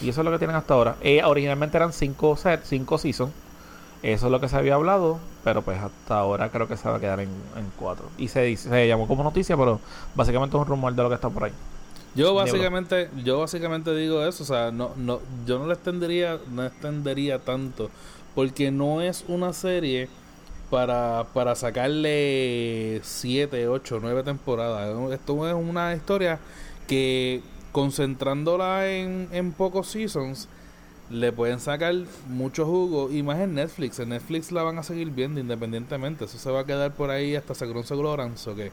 y 0.00 0.08
eso 0.08 0.20
es 0.20 0.24
lo 0.24 0.30
que 0.32 0.38
tienen 0.38 0.56
hasta 0.56 0.74
ahora. 0.74 0.96
Eh, 1.02 1.22
originalmente 1.24 1.76
eran 1.76 1.92
cinco 1.92 2.36
sets, 2.36 2.68
cinco 2.68 2.98
seasons. 2.98 3.32
Eso 4.02 4.26
es 4.26 4.32
lo 4.32 4.40
que 4.40 4.48
se 4.48 4.56
había 4.56 4.74
hablado, 4.74 5.18
pero 5.44 5.62
pues 5.62 5.80
hasta 5.80 6.18
ahora 6.18 6.50
creo 6.50 6.68
que 6.68 6.76
se 6.76 6.88
va 6.88 6.96
a 6.96 7.00
quedar 7.00 7.20
en, 7.20 7.30
cuatro. 7.78 8.10
Y 8.18 8.28
se, 8.28 8.42
dice- 8.42 8.68
se 8.68 8.86
llamó 8.88 9.08
como 9.08 9.22
noticia, 9.24 9.56
pero 9.56 9.80
básicamente 10.14 10.56
es 10.56 10.60
un 10.60 10.66
rumor 10.68 10.94
de 10.94 11.02
lo 11.02 11.08
que 11.08 11.14
está 11.14 11.30
por 11.30 11.44
ahí. 11.44 11.52
Yo 12.14 12.34
básicamente, 12.34 13.10
yo 13.24 13.40
básicamente 13.40 13.94
digo 13.96 14.24
eso, 14.24 14.44
o 14.44 14.46
sea, 14.46 14.70
no, 14.70 14.92
no, 14.96 15.20
yo 15.46 15.58
no 15.58 15.66
le 15.66 15.74
extendería, 15.74 16.38
no 16.50 16.64
extendería 16.64 17.40
tanto, 17.40 17.90
porque 18.34 18.70
no 18.70 19.00
es 19.02 19.24
una 19.26 19.52
serie 19.52 20.08
para, 20.70 21.26
para 21.34 21.54
sacarle 21.56 23.00
7, 23.02 23.68
8, 23.68 23.98
9 24.00 24.22
temporadas. 24.22 24.88
Esto 25.12 25.48
es 25.48 25.54
una 25.54 25.94
historia 25.94 26.38
que 26.86 27.42
concentrándola 27.74 28.88
en, 28.88 29.28
en 29.32 29.50
pocos 29.50 29.88
seasons, 29.88 30.48
le 31.10 31.32
pueden 31.32 31.58
sacar 31.58 31.92
mucho 32.28 32.64
jugo 32.66 33.10
y 33.10 33.24
más 33.24 33.40
en 33.40 33.54
Netflix. 33.54 33.98
En 33.98 34.10
Netflix 34.10 34.52
la 34.52 34.62
van 34.62 34.78
a 34.78 34.84
seguir 34.84 35.10
viendo 35.10 35.40
independientemente. 35.40 36.26
Eso 36.26 36.38
se 36.38 36.50
va 36.52 36.60
a 36.60 36.64
quedar 36.64 36.92
por 36.92 37.10
ahí 37.10 37.34
hasta 37.34 37.52
según 37.52 37.82
seguro 37.82 38.16
so 38.36 38.54
que 38.54 38.70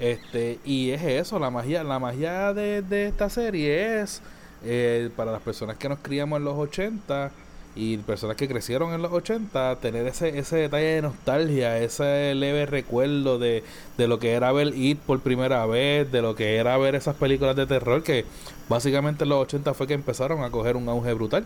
este 0.00 0.58
y 0.64 0.90
es 0.90 1.02
eso, 1.02 1.38
la 1.38 1.50
magia, 1.50 1.84
la 1.84 2.00
magia 2.00 2.52
de, 2.52 2.82
de 2.82 3.06
esta 3.06 3.30
serie 3.30 4.00
es 4.00 4.20
eh, 4.64 5.10
para 5.16 5.30
las 5.30 5.40
personas 5.40 5.76
que 5.76 5.88
nos 5.88 6.00
criamos 6.00 6.38
en 6.38 6.44
los 6.44 6.58
80 6.58 7.30
y 7.76 7.96
personas 7.98 8.36
que 8.36 8.48
crecieron 8.48 8.92
en 8.92 9.02
los 9.02 9.12
80, 9.12 9.76
tener 9.76 10.06
ese, 10.06 10.38
ese 10.38 10.56
detalle 10.56 10.86
de 10.86 11.02
nostalgia, 11.02 11.78
ese 11.78 12.34
leve 12.34 12.66
recuerdo 12.66 13.38
de, 13.38 13.64
de 13.98 14.08
lo 14.08 14.18
que 14.18 14.32
era 14.32 14.52
ver 14.52 14.76
It 14.76 14.98
por 15.00 15.20
primera 15.20 15.66
vez, 15.66 16.10
de 16.10 16.22
lo 16.22 16.34
que 16.34 16.56
era 16.56 16.76
ver 16.78 16.94
esas 16.94 17.16
películas 17.16 17.56
de 17.56 17.66
terror 17.66 18.02
que 18.02 18.24
básicamente 18.68 19.24
en 19.24 19.30
los 19.30 19.42
80 19.42 19.74
fue 19.74 19.86
que 19.86 19.94
empezaron 19.94 20.44
a 20.44 20.50
coger 20.50 20.76
un 20.76 20.88
auge 20.88 21.12
brutal. 21.14 21.44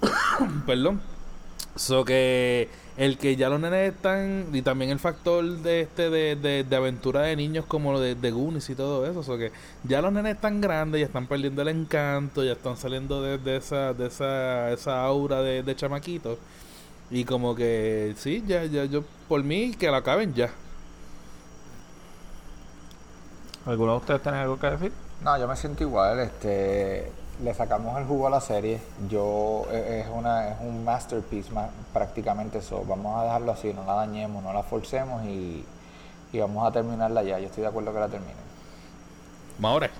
Perdón. 0.66 1.00
So 1.76 2.04
que 2.04 2.68
el 2.98 3.16
que 3.16 3.36
ya 3.36 3.48
los 3.48 3.60
nenes 3.60 3.94
están 3.94 4.48
y 4.52 4.60
también 4.62 4.90
el 4.90 4.98
factor 4.98 5.44
de 5.44 5.82
este 5.82 6.10
de, 6.10 6.36
de, 6.36 6.64
de 6.64 6.76
aventura 6.76 7.22
de 7.22 7.36
niños 7.36 7.64
como 7.64 7.92
lo 7.92 8.00
de, 8.00 8.16
de 8.16 8.30
Goonies 8.32 8.68
y 8.70 8.74
todo 8.74 9.06
eso, 9.06 9.22
so 9.22 9.38
que 9.38 9.52
ya 9.84 10.02
los 10.02 10.12
nenes 10.12 10.34
están 10.34 10.60
grandes, 10.60 11.00
ya 11.00 11.06
están 11.06 11.26
perdiendo 11.28 11.62
el 11.62 11.68
encanto, 11.68 12.42
ya 12.44 12.52
están 12.52 12.76
saliendo 12.76 13.22
de, 13.22 13.38
de 13.38 13.56
esa 13.56 13.94
de 13.94 14.08
esa 14.08 14.70
esa 14.72 15.04
aura 15.04 15.42
de, 15.42 15.62
de 15.62 15.76
chamaquitos 15.76 16.38
y 17.10 17.24
como 17.24 17.54
que 17.54 18.14
sí, 18.18 18.44
ya 18.46 18.64
ya 18.64 18.84
yo 18.84 19.04
por 19.28 19.44
mí 19.44 19.74
que 19.78 19.90
la 19.90 19.98
acaben 19.98 20.34
ya. 20.34 20.50
¿Alguno 23.66 23.92
de 23.92 23.98
ustedes 23.98 24.22
tiene 24.22 24.38
algo 24.38 24.58
que 24.58 24.66
decir? 24.70 24.92
No, 25.20 25.38
yo 25.38 25.48
me 25.48 25.56
siento 25.56 25.82
igual, 25.82 26.20
este, 26.20 27.12
le 27.42 27.54
sacamos 27.54 27.96
el 27.98 28.04
jugo 28.04 28.26
a 28.26 28.30
la 28.30 28.40
serie, 28.40 28.80
yo, 29.08 29.66
e- 29.70 30.00
es, 30.00 30.06
una, 30.12 30.48
es 30.48 30.56
un 30.60 30.84
masterpiece 30.84 31.52
ma- 31.52 31.68
prácticamente 31.92 32.58
eso, 32.58 32.84
vamos 32.88 33.18
a 33.20 33.24
dejarlo 33.24 33.52
así, 33.52 33.72
no 33.72 33.84
la 33.84 33.94
dañemos, 33.94 34.42
no 34.42 34.52
la 34.52 34.62
forcemos 34.62 35.24
y, 35.24 35.64
y 36.32 36.38
vamos 36.38 36.66
a 36.66 36.72
terminarla 36.72 37.22
ya, 37.22 37.38
yo 37.38 37.46
estoy 37.46 37.62
de 37.62 37.68
acuerdo 37.68 37.92
que 37.92 38.00
la 38.00 38.08
terminen. 38.08 38.36
Maure. 39.58 39.90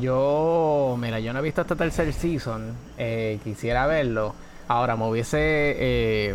Yo, 0.00 0.96
mira, 0.98 1.20
yo 1.20 1.32
no 1.34 1.40
he 1.40 1.42
visto 1.42 1.60
este 1.60 1.76
tercer 1.76 2.12
season. 2.14 2.74
eh, 2.96 3.38
quisiera 3.44 3.86
verlo. 3.86 4.34
Ahora, 4.68 4.96
me 4.96 5.06
hubiese. 5.06 5.38
eh, 5.38 6.34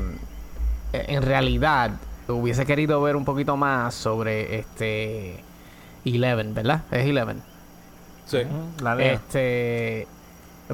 en 0.93 1.21
realidad, 1.23 1.89
hubiese 2.27 2.65
querido 2.67 3.01
ver 3.01 3.15
un 3.15 3.25
poquito 3.25 3.57
más 3.57 3.95
sobre 3.95 4.59
este. 4.59 5.43
Eleven, 6.05 6.53
¿verdad? 6.53 6.81
Es 6.91 7.05
Eleven. 7.07 7.41
Sí. 8.27 8.39
La 8.83 8.93
nena. 8.93 9.13
Este. 9.13 10.07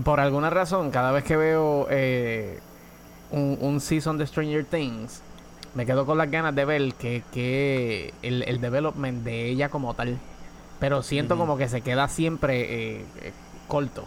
Por 0.04 0.20
alguna 0.20 0.50
razón, 0.50 0.92
cada 0.92 1.12
vez 1.12 1.24
que 1.24 1.38
veo 1.38 1.88
eh, 1.90 2.60
un, 3.32 3.58
un 3.62 3.80
season 3.82 4.18
de 4.18 4.28
Stranger 4.28 4.66
Things, 4.66 5.22
me 5.74 5.86
quedo 5.86 6.06
con 6.06 6.18
las 6.18 6.30
ganas 6.30 6.54
de 6.56 6.66
ver 6.66 6.94
que, 6.96 7.24
que 7.32 8.14
el, 8.22 8.44
el 8.44 8.62
development 8.62 9.24
de 9.24 9.46
ella 9.48 9.70
como 9.70 9.94
tal. 9.94 10.18
Pero 10.80 11.02
siento 11.02 11.38
como 11.38 11.58
que 11.58 11.68
se 11.70 11.82
queda 11.82 12.08
siempre 12.08 12.98
eh, 13.00 13.06
eh, 13.22 13.34
corto. 13.68 14.06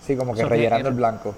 Sí, 0.00 0.16
como 0.16 0.34
que 0.34 0.42
So 0.42 0.48
rellenando 0.48 0.88
el- 0.88 0.94
el 0.94 0.98
blanco. 0.98 1.34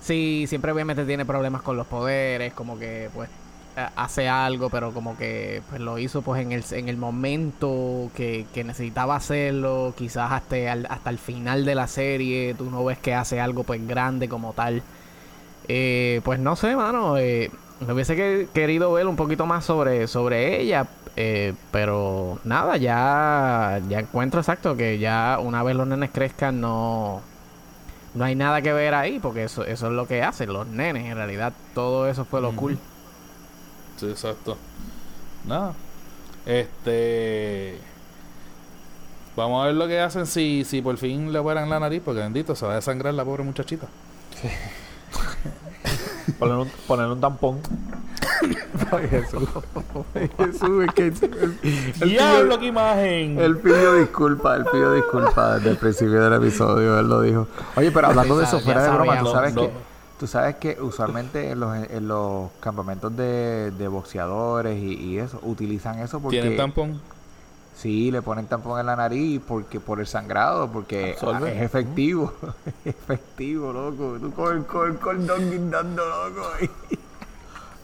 Sí, 0.00 0.46
siempre 0.48 0.72
obviamente 0.72 1.04
tiene 1.04 1.24
problemas 1.24 1.62
con 1.62 1.76
los 1.76 1.86
poderes, 1.86 2.54
como 2.54 2.78
que 2.78 3.10
pues 3.14 3.28
hace 3.76 4.28
algo, 4.28 4.70
pero 4.70 4.92
como 4.92 5.16
que 5.16 5.62
pues 5.68 5.80
lo 5.80 5.98
hizo 5.98 6.22
pues 6.22 6.40
en 6.42 6.52
el, 6.52 6.64
en 6.70 6.88
el 6.88 6.96
momento 6.96 8.10
que, 8.14 8.46
que 8.54 8.64
necesitaba 8.64 9.16
hacerlo, 9.16 9.94
quizás 9.96 10.32
hasta 10.32 10.56
el, 10.56 10.86
hasta 10.86 11.10
el 11.10 11.18
final 11.18 11.64
de 11.64 11.74
la 11.74 11.86
serie, 11.86 12.54
tú 12.54 12.70
no 12.70 12.84
ves 12.84 12.98
que 12.98 13.14
hace 13.14 13.40
algo 13.40 13.64
pues 13.64 13.86
grande 13.86 14.28
como 14.28 14.52
tal. 14.54 14.82
Eh, 15.68 16.20
pues 16.24 16.38
no 16.38 16.56
sé, 16.56 16.76
mano, 16.76 17.18
eh, 17.18 17.50
me 17.86 17.92
hubiese 17.92 18.16
que- 18.16 18.48
querido 18.54 18.92
ver 18.92 19.06
un 19.06 19.16
poquito 19.16 19.46
más 19.46 19.64
sobre, 19.64 20.06
sobre 20.06 20.60
ella, 20.60 20.86
eh, 21.16 21.54
pero 21.72 22.38
nada, 22.44 22.76
ya, 22.76 23.80
ya 23.88 23.98
encuentro 24.00 24.40
exacto 24.40 24.76
que 24.76 24.98
ya 24.98 25.38
una 25.42 25.62
vez 25.62 25.76
los 25.76 25.86
nenes 25.86 26.10
crezcan 26.12 26.60
no 26.60 27.20
no 28.14 28.24
hay 28.24 28.34
nada 28.34 28.62
que 28.62 28.72
ver 28.72 28.94
ahí, 28.94 29.18
porque 29.18 29.44
eso, 29.44 29.64
eso 29.64 29.86
es 29.88 29.92
lo 29.92 30.06
que 30.06 30.22
hacen 30.22 30.52
los 30.52 30.66
nenes. 30.66 31.04
En 31.04 31.16
realidad, 31.16 31.52
todo 31.74 32.08
eso 32.08 32.24
fue 32.24 32.40
lo 32.40 32.48
Ujú. 32.48 32.56
cool. 32.56 32.78
Sí, 33.96 34.06
exacto. 34.10 34.56
Nada. 35.46 35.74
Este. 36.44 37.78
Vamos 39.36 39.62
a 39.62 39.66
ver 39.66 39.74
lo 39.74 39.86
que 39.86 40.00
hacen 40.00 40.26
si, 40.26 40.64
si 40.64 40.80
por 40.80 40.96
fin 40.96 41.32
le 41.32 41.38
operan 41.38 41.68
la 41.68 41.78
nariz, 41.78 42.00
porque 42.04 42.20
bendito, 42.20 42.54
se 42.56 42.64
va 42.64 42.72
a 42.72 42.76
desangrar 42.76 43.12
la 43.12 43.24
pobre 43.24 43.42
muchachita. 43.42 43.86
Poner 46.38 46.56
un, 46.56 46.68
poner 46.86 47.06
un 47.06 47.20
tampón. 47.20 47.60
Ay, 48.92 49.08
Jesús. 49.08 49.48
Ay, 50.14 50.30
Jesús, 50.36 50.84
es 50.86 50.94
que 50.94 51.10
¡Diablo, 52.04 52.58
pidió, 52.58 52.58
qué 52.58 52.66
imagen! 52.66 53.38
él 53.38 53.58
pidió 53.58 53.94
disculpas, 53.94 54.58
él 54.58 54.66
pidió 54.70 54.92
disculpas 54.92 55.56
desde 55.56 55.70
el 55.70 55.76
principio 55.76 56.20
del 56.22 56.42
episodio, 56.42 56.98
él 56.98 57.08
lo 57.08 57.20
dijo. 57.22 57.46
Oye, 57.76 57.90
pero 57.90 58.08
hablando 58.08 58.38
de 58.38 58.44
eso, 58.44 58.60
fuera 58.60 58.82
de 58.82 58.90
broma, 58.90 59.18
tú 59.20 59.26
sabes 59.26 59.54
No, 59.54 59.62
que 59.62 59.68
no. 59.68 59.95
Tú 60.18 60.26
sabes 60.26 60.56
que 60.56 60.80
usualmente 60.80 61.50
en 61.50 61.60
los, 61.60 61.76
en 61.76 62.08
los 62.08 62.50
campamentos 62.60 63.16
de, 63.16 63.70
de 63.72 63.88
boxeadores 63.88 64.82
y, 64.82 64.94
y 64.94 65.18
eso, 65.18 65.38
utilizan 65.42 65.98
eso 65.98 66.20
porque... 66.20 66.40
¿Tienen 66.40 66.56
tampón? 66.56 67.00
Sí, 67.76 68.10
le 68.10 68.22
ponen 68.22 68.46
tampón 68.46 68.80
en 68.80 68.86
la 68.86 68.96
nariz 68.96 69.40
porque 69.46 69.80
por 69.80 70.00
el 70.00 70.06
sangrado, 70.06 70.70
porque 70.72 71.12
Absorbe. 71.12 71.50
ah, 71.50 71.52
es 71.52 71.62
efectivo. 71.62 72.32
es 72.84 72.94
efectivo, 72.94 73.70
loco. 73.72 74.16
Tú 74.18 74.32
con 74.32 74.56
el, 74.56 74.64
con 74.64 74.90
el 74.90 74.98
cordón 74.98 75.50
guindando, 75.50 76.02
loco. 76.02 76.48
ahí. 76.58 76.70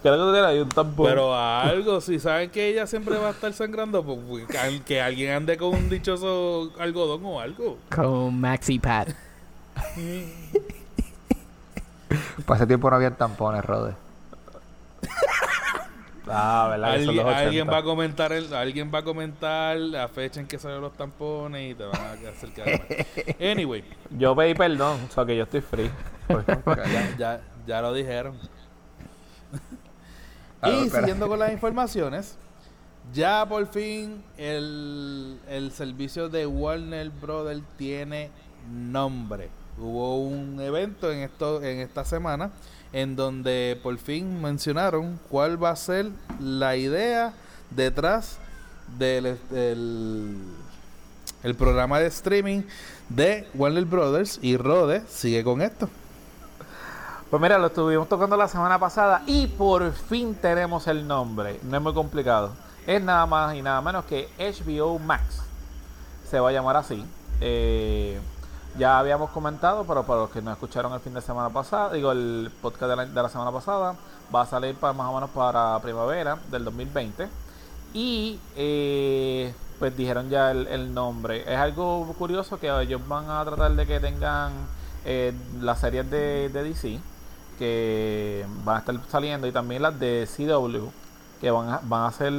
Creo 0.01 0.15
que 0.15 0.19
tú 0.19 0.33
tienes 0.33 0.49
ahí 0.49 0.59
un 0.61 0.69
tampón. 0.71 1.07
Pero 1.07 1.37
algo, 1.37 2.01
si 2.01 2.19
saben 2.19 2.51
que 2.51 2.69
ella 2.69 2.87
siempre 2.87 3.19
va 3.19 3.29
a 3.29 3.31
estar 3.33 3.53
sangrando, 3.53 4.03
pues 4.03 4.19
pues, 4.27 4.81
que 4.81 5.01
alguien 5.01 5.33
ande 5.33 5.59
con 5.59 5.75
un 5.75 5.91
dichoso 5.91 6.73
algodón 6.79 7.21
o 7.25 7.39
algo. 7.39 7.77
Con 7.95 8.41
Maxi 8.41 8.79
Pad. 8.79 9.09
Para 12.47 12.59
ese 12.59 12.67
tiempo 12.67 12.89
no 12.91 12.97
había 12.97 13.11
tampones, 13.13 13.65
Rode. 13.65 13.95
Ah, 16.35 16.69
¿verdad? 16.71 16.95
Que 16.95 17.01
son 17.05 17.09
Alguien, 17.09 17.17
los 17.17 17.27
80. 17.35 17.47
alguien 17.47 17.69
va 17.69 17.77
a 17.79 17.83
comentar 17.83 18.33
el- 18.33 18.55
alguien 18.55 18.91
va 18.95 18.99
a 19.01 19.03
comentar 19.03 19.77
la 19.77 20.07
fecha 20.09 20.39
en 20.41 20.47
que 20.47 20.57
salieron 20.57 20.83
los 20.85 20.93
tampones 20.93 21.73
y 21.73 21.75
te 21.75 21.85
van 21.85 22.01
a 22.01 22.13
hacer 22.13 22.51
mal. 22.57 23.37
Anyway, 23.51 23.85
Yo 24.17 24.35
pedí 24.37 24.55
perdón, 24.55 25.01
o 25.11 25.13
sea 25.13 25.25
que 25.27 25.37
yo 25.37 25.43
estoy 25.43 25.61
free. 25.63 25.91
ya, 26.29 27.17
ya, 27.19 27.41
ya 27.67 27.83
lo 27.83 27.93
dijeron. 27.93 28.37
Ah, 30.63 30.71
y 30.71 30.85
espera. 30.85 31.01
siguiendo 31.03 31.27
con 31.27 31.41
las 31.41 31.53
informaciones, 31.53 32.39
ya 33.13 33.45
por 33.47 33.67
fin 33.67 34.23
el, 34.39 35.41
el 35.49 35.73
servicio 35.73 36.29
de 36.29 36.47
Warner 36.47 37.11
Brothers 37.11 37.63
tiene 37.77 38.31
nombre. 38.71 39.51
Hubo 39.79 40.19
un 40.19 40.61
evento 40.61 41.11
en 41.11 41.21
esto 41.21 41.63
en 41.63 41.79
esta 41.81 42.05
semana 42.05 42.51
en 42.93 43.17
donde 43.17 43.79
por 43.83 43.97
fin 43.99 44.41
mencionaron 44.41 45.19
cuál 45.31 45.63
va 45.63 45.71
a 45.71 45.77
ser 45.77 46.11
la 46.41 46.77
idea 46.77 47.33
detrás 47.71 48.39
del, 48.99 49.39
el 51.43 51.55
programa 51.57 51.99
de 52.01 52.07
streaming 52.07 52.63
de 53.09 53.49
Warner 53.55 53.85
Brothers 53.85 54.39
y 54.43 54.57
Rode 54.57 55.03
sigue 55.09 55.43
con 55.43 55.63
esto. 55.63 55.89
Pues 57.31 57.41
mira, 57.41 57.57
lo 57.57 57.69
estuvimos 57.69 58.11
tocando 58.11 58.37
la 58.37 58.47
semana 58.47 58.79
pasada 58.79 59.23
y 59.27 59.47
por 59.47 59.91
fin 59.93 60.35
tenemos 60.35 60.87
el 60.87 61.07
nombre. 61.07 61.59
No 61.63 61.79
es 61.79 61.83
muy 61.83 61.95
complicado. 61.95 62.53
Es 62.87 63.03
nada 63.03 63.25
más 63.25 63.55
y 63.55 63.63
nada 63.63 63.81
menos 63.81 64.05
que 64.05 64.29
HBO 64.39 64.99
Max. 64.99 65.43
Se 66.31 66.39
va 66.39 66.51
a 66.51 66.53
llamar 66.53 66.77
así. 66.77 67.03
Eh, 67.41 68.21
ya 68.79 68.99
habíamos 68.99 69.31
comentado, 69.31 69.85
pero 69.85 70.05
para 70.05 70.23
los 70.23 70.31
que 70.31 70.41
no 70.41 70.53
escucharon 70.53 70.93
el 70.93 71.01
fin 71.01 71.15
de 71.15 71.21
semana 71.21 71.51
pasado, 71.51 71.93
digo 71.93 72.13
el 72.13 72.51
podcast 72.61 72.91
de 72.91 73.23
la, 73.23 73.29
semana 73.29 73.53
pasada, 73.53 73.97
va 74.35 74.43
a 74.43 74.47
salir 74.47 74.75
para 74.75 74.93
más 74.93 75.09
o 75.09 75.15
menos 75.15 75.31
para 75.31 75.79
primavera 75.81 76.39
del 76.51 76.65
2020. 76.65 77.29
Y 77.95 78.39
eh, 78.57 79.55
pues 79.79 79.97
dijeron 79.97 80.31
ya 80.31 80.51
el, 80.51 80.95
nombre. 80.95 81.43
Es 81.43 81.59
algo 81.59 82.07
curioso 82.19 82.59
que 82.59 82.69
ellos 82.81 83.01
van 83.07 83.29
a 83.29 83.45
tratar 83.45 83.73
de 83.73 83.87
que 83.87 84.01
tengan 84.01 84.53
eh, 85.05 85.35
las 85.61 85.81
series 85.81 86.11
de, 86.11 86.49
de 86.49 86.63
DC 86.63 87.01
que 87.59 88.47
van 88.65 88.77
a 88.77 88.79
estar 88.79 88.99
saliendo 89.09 89.47
y 89.47 89.53
también 89.53 89.83
las 89.83 89.99
de 90.01 90.27
CW 90.27 90.89
que 91.41 91.51
van 91.51 91.69
a, 91.69 91.81
van 91.83 92.07
a 92.07 92.13
ser 92.13 92.33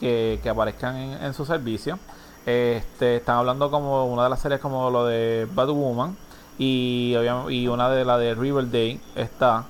que, 0.00 0.40
que 0.42 0.48
aparezcan 0.48 0.96
en, 0.96 1.24
en 1.24 1.34
su 1.34 1.44
servicio. 1.44 1.98
Este, 2.44 3.16
están 3.16 3.36
hablando 3.38 3.70
como 3.70 4.06
una 4.06 4.24
de 4.24 4.30
las 4.30 4.40
series 4.40 4.60
como 4.60 4.90
lo 4.90 5.06
de 5.06 5.46
Batwoman 5.54 6.16
y, 6.58 7.14
y 7.50 7.68
una 7.68 7.88
de 7.88 8.04
la 8.04 8.18
de 8.18 8.34
Riverdale 8.34 9.00
está. 9.14 9.64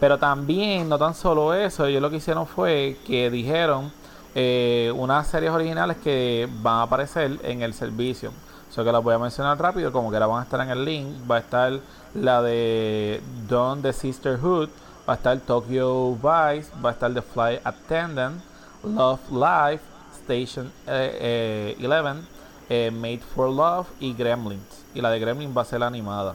Pero 0.00 0.18
también, 0.18 0.88
no 0.88 0.98
tan 0.98 1.14
solo 1.14 1.54
eso, 1.54 1.86
ellos 1.86 2.00
lo 2.02 2.10
que 2.10 2.16
hicieron 2.16 2.46
fue 2.46 2.96
que 3.06 3.30
dijeron 3.30 3.90
eh, 4.34 4.92
unas 4.94 5.26
series 5.26 5.50
originales 5.50 5.96
que 5.96 6.48
van 6.62 6.76
a 6.76 6.82
aparecer 6.82 7.40
en 7.42 7.62
el 7.62 7.74
servicio. 7.74 8.30
So 8.70 8.84
que 8.84 8.92
las 8.92 9.02
voy 9.02 9.14
a 9.14 9.18
mencionar 9.18 9.58
rápido, 9.58 9.90
como 9.90 10.10
que 10.10 10.16
ahora 10.16 10.26
van 10.26 10.40
a 10.40 10.42
estar 10.44 10.60
en 10.60 10.70
el 10.70 10.84
link. 10.84 11.08
Va 11.28 11.36
a 11.36 11.38
estar 11.38 11.80
la 12.14 12.42
de 12.42 13.20
Dawn 13.48 13.82
the 13.82 13.92
Sisterhood, 13.92 14.68
va 15.08 15.14
a 15.14 15.16
estar 15.16 15.36
Tokyo 15.40 16.12
Vice, 16.12 16.70
va 16.84 16.90
a 16.90 16.92
estar 16.92 17.12
The 17.12 17.22
Flight 17.22 17.66
Attendant, 17.66 18.40
Love 18.84 19.20
Life, 19.32 19.82
Station 20.28 20.70
eh, 20.86 21.76
eh, 21.78 21.86
11, 21.86 22.22
eh, 22.68 22.90
Made 22.90 23.22
for 23.34 23.50
Love 23.50 23.88
y 24.00 24.12
Gremlins. 24.14 24.84
Y 24.94 25.00
la 25.00 25.10
de 25.10 25.18
Gremlins 25.18 25.56
va 25.56 25.62
a 25.62 25.64
ser 25.64 25.82
animada. 25.82 26.34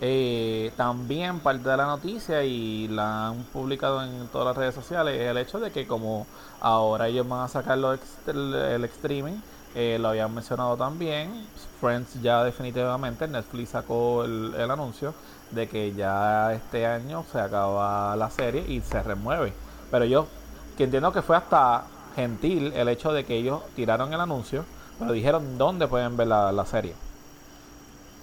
Eh, 0.00 0.72
también 0.76 1.40
parte 1.40 1.68
de 1.68 1.76
la 1.76 1.86
noticia 1.86 2.44
y 2.44 2.86
la 2.86 3.28
han 3.28 3.42
publicado 3.52 4.04
en 4.04 4.28
todas 4.28 4.46
las 4.46 4.56
redes 4.56 4.72
sociales 4.72 5.20
es 5.20 5.28
el 5.28 5.36
hecho 5.38 5.58
de 5.58 5.72
que 5.72 5.88
como 5.88 6.24
ahora 6.60 7.08
ellos 7.08 7.28
van 7.28 7.40
a 7.40 7.48
sacar 7.48 7.76
el, 7.76 8.84
streaming, 8.84 9.40
eh, 9.74 9.98
lo 10.00 10.10
habían 10.10 10.32
mencionado 10.32 10.76
también, 10.76 11.44
Friends 11.80 12.22
ya 12.22 12.44
definitivamente, 12.44 13.26
Netflix 13.26 13.70
sacó 13.70 14.22
el, 14.24 14.54
el 14.56 14.70
anuncio 14.70 15.14
de 15.50 15.68
que 15.68 15.92
ya 15.92 16.52
este 16.52 16.86
año 16.86 17.24
se 17.32 17.40
acaba 17.40 18.14
la 18.14 18.30
serie 18.30 18.64
y 18.68 18.80
se 18.80 19.02
remueve. 19.02 19.52
Pero 19.90 20.04
yo, 20.04 20.28
que 20.76 20.84
entiendo 20.84 21.10
que 21.12 21.22
fue 21.22 21.36
hasta 21.36 21.84
gentil 22.14 22.72
el 22.74 22.88
hecho 22.88 23.12
de 23.12 23.24
que 23.24 23.36
ellos 23.36 23.60
tiraron 23.76 24.12
el 24.12 24.20
anuncio, 24.20 24.64
pero 24.98 25.12
dijeron 25.12 25.58
dónde 25.58 25.86
pueden 25.86 26.16
ver 26.16 26.28
la, 26.28 26.52
la 26.52 26.66
serie 26.66 26.94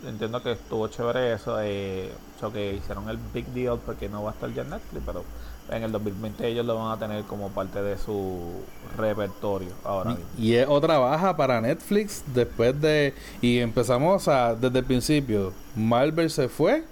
entiendo 0.07 0.43
que 0.43 0.51
estuvo 0.51 0.87
chévere 0.87 1.33
eso 1.33 1.57
de 1.57 2.11
so 2.39 2.51
que 2.51 2.73
hicieron 2.73 3.09
el 3.09 3.17
big 3.33 3.45
deal 3.47 3.79
porque 3.83 4.07
no 4.07 4.23
va 4.23 4.31
a 4.31 4.33
estar 4.33 4.53
ya 4.53 4.61
en 4.61 4.69
Netflix 4.69 5.03
pero 5.05 5.23
en 5.69 5.83
el 5.83 5.91
2020 5.91 6.47
ellos 6.47 6.65
lo 6.65 6.75
van 6.75 6.91
a 6.91 6.99
tener 6.99 7.23
como 7.23 7.49
parte 7.49 7.81
de 7.81 7.97
su 7.97 8.61
repertorio 8.97 9.71
ahora 9.83 10.11
mismo. 10.11 10.25
Y 10.37 10.53
es 10.53 10.67
otra 10.67 10.97
baja 10.99 11.35
para 11.35 11.59
Netflix 11.59 12.23
después 12.33 12.79
de... 12.79 13.13
Y 13.41 13.59
empezamos 13.59 14.27
a, 14.27 14.53
desde 14.53 14.79
el 14.79 14.85
principio. 14.85 15.53
Marvel 15.75 16.29
se 16.29 16.49
fue, 16.49 16.83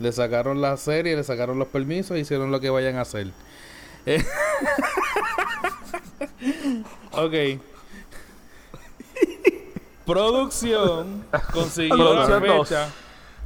le 0.00 0.10
sacaron 0.10 0.60
la 0.60 0.76
serie, 0.76 1.14
le 1.14 1.22
sacaron 1.22 1.58
los 1.58 1.68
permisos, 1.68 2.18
hicieron 2.18 2.50
lo 2.50 2.58
que 2.60 2.70
vayan 2.70 2.96
a 2.96 3.02
hacer. 3.02 3.28
Eh, 4.06 4.24
ok. 7.12 7.60
Producción 10.06 11.24
consiguió 11.52 12.14
la 12.14 12.40
fecha. 12.40 12.88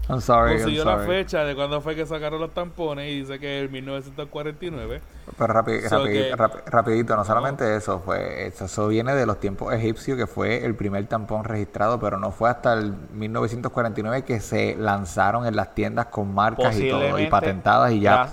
I'm 0.07 0.21
sorry, 0.21 0.53
I'm 0.57 0.61
Consiguió 0.62 0.85
la 0.85 0.99
fecha 1.07 1.45
de 1.45 1.55
cuándo 1.55 1.81
fue 1.81 1.97
que 1.97 2.05
sacaron 2.05 2.38
los 2.38 2.53
tampones 2.53 3.11
y 3.11 3.21
dice 3.21 3.38
que 3.38 3.64
es 3.64 3.71
1949. 3.71 5.01
Pero 5.38 5.55
rapi- 5.55 5.88
So 5.88 6.05
rapi- 6.05 6.12
que- 6.12 6.37
rapi- 6.37 6.62
rapidito, 6.67 7.17
no 7.17 7.25
solamente 7.25 7.75
eso, 7.77 8.01
fue 8.01 8.47
eso, 8.47 8.67
eso 8.67 8.88
viene 8.88 9.14
de 9.14 9.25
los 9.25 9.40
tiempos 9.40 9.73
egipcios, 9.73 10.19
que 10.19 10.27
fue 10.27 10.64
el 10.64 10.75
primer 10.75 11.07
tampón 11.07 11.45
registrado, 11.45 11.99
pero 12.01 12.19
no 12.19 12.33
fue 12.33 12.51
hasta 12.51 12.75
el 12.75 12.95
1949 13.12 14.25
que 14.25 14.40
se 14.40 14.77
lanzaron 14.77 15.47
en 15.47 15.57
las 15.57 15.75
tiendas 15.75 16.07
con 16.07 16.35
marcas 16.35 16.77
y 16.79 16.90
todo, 16.90 17.19
y 17.19 17.27
patentadas 17.29 17.93
y 17.93 18.01
ya. 18.01 18.29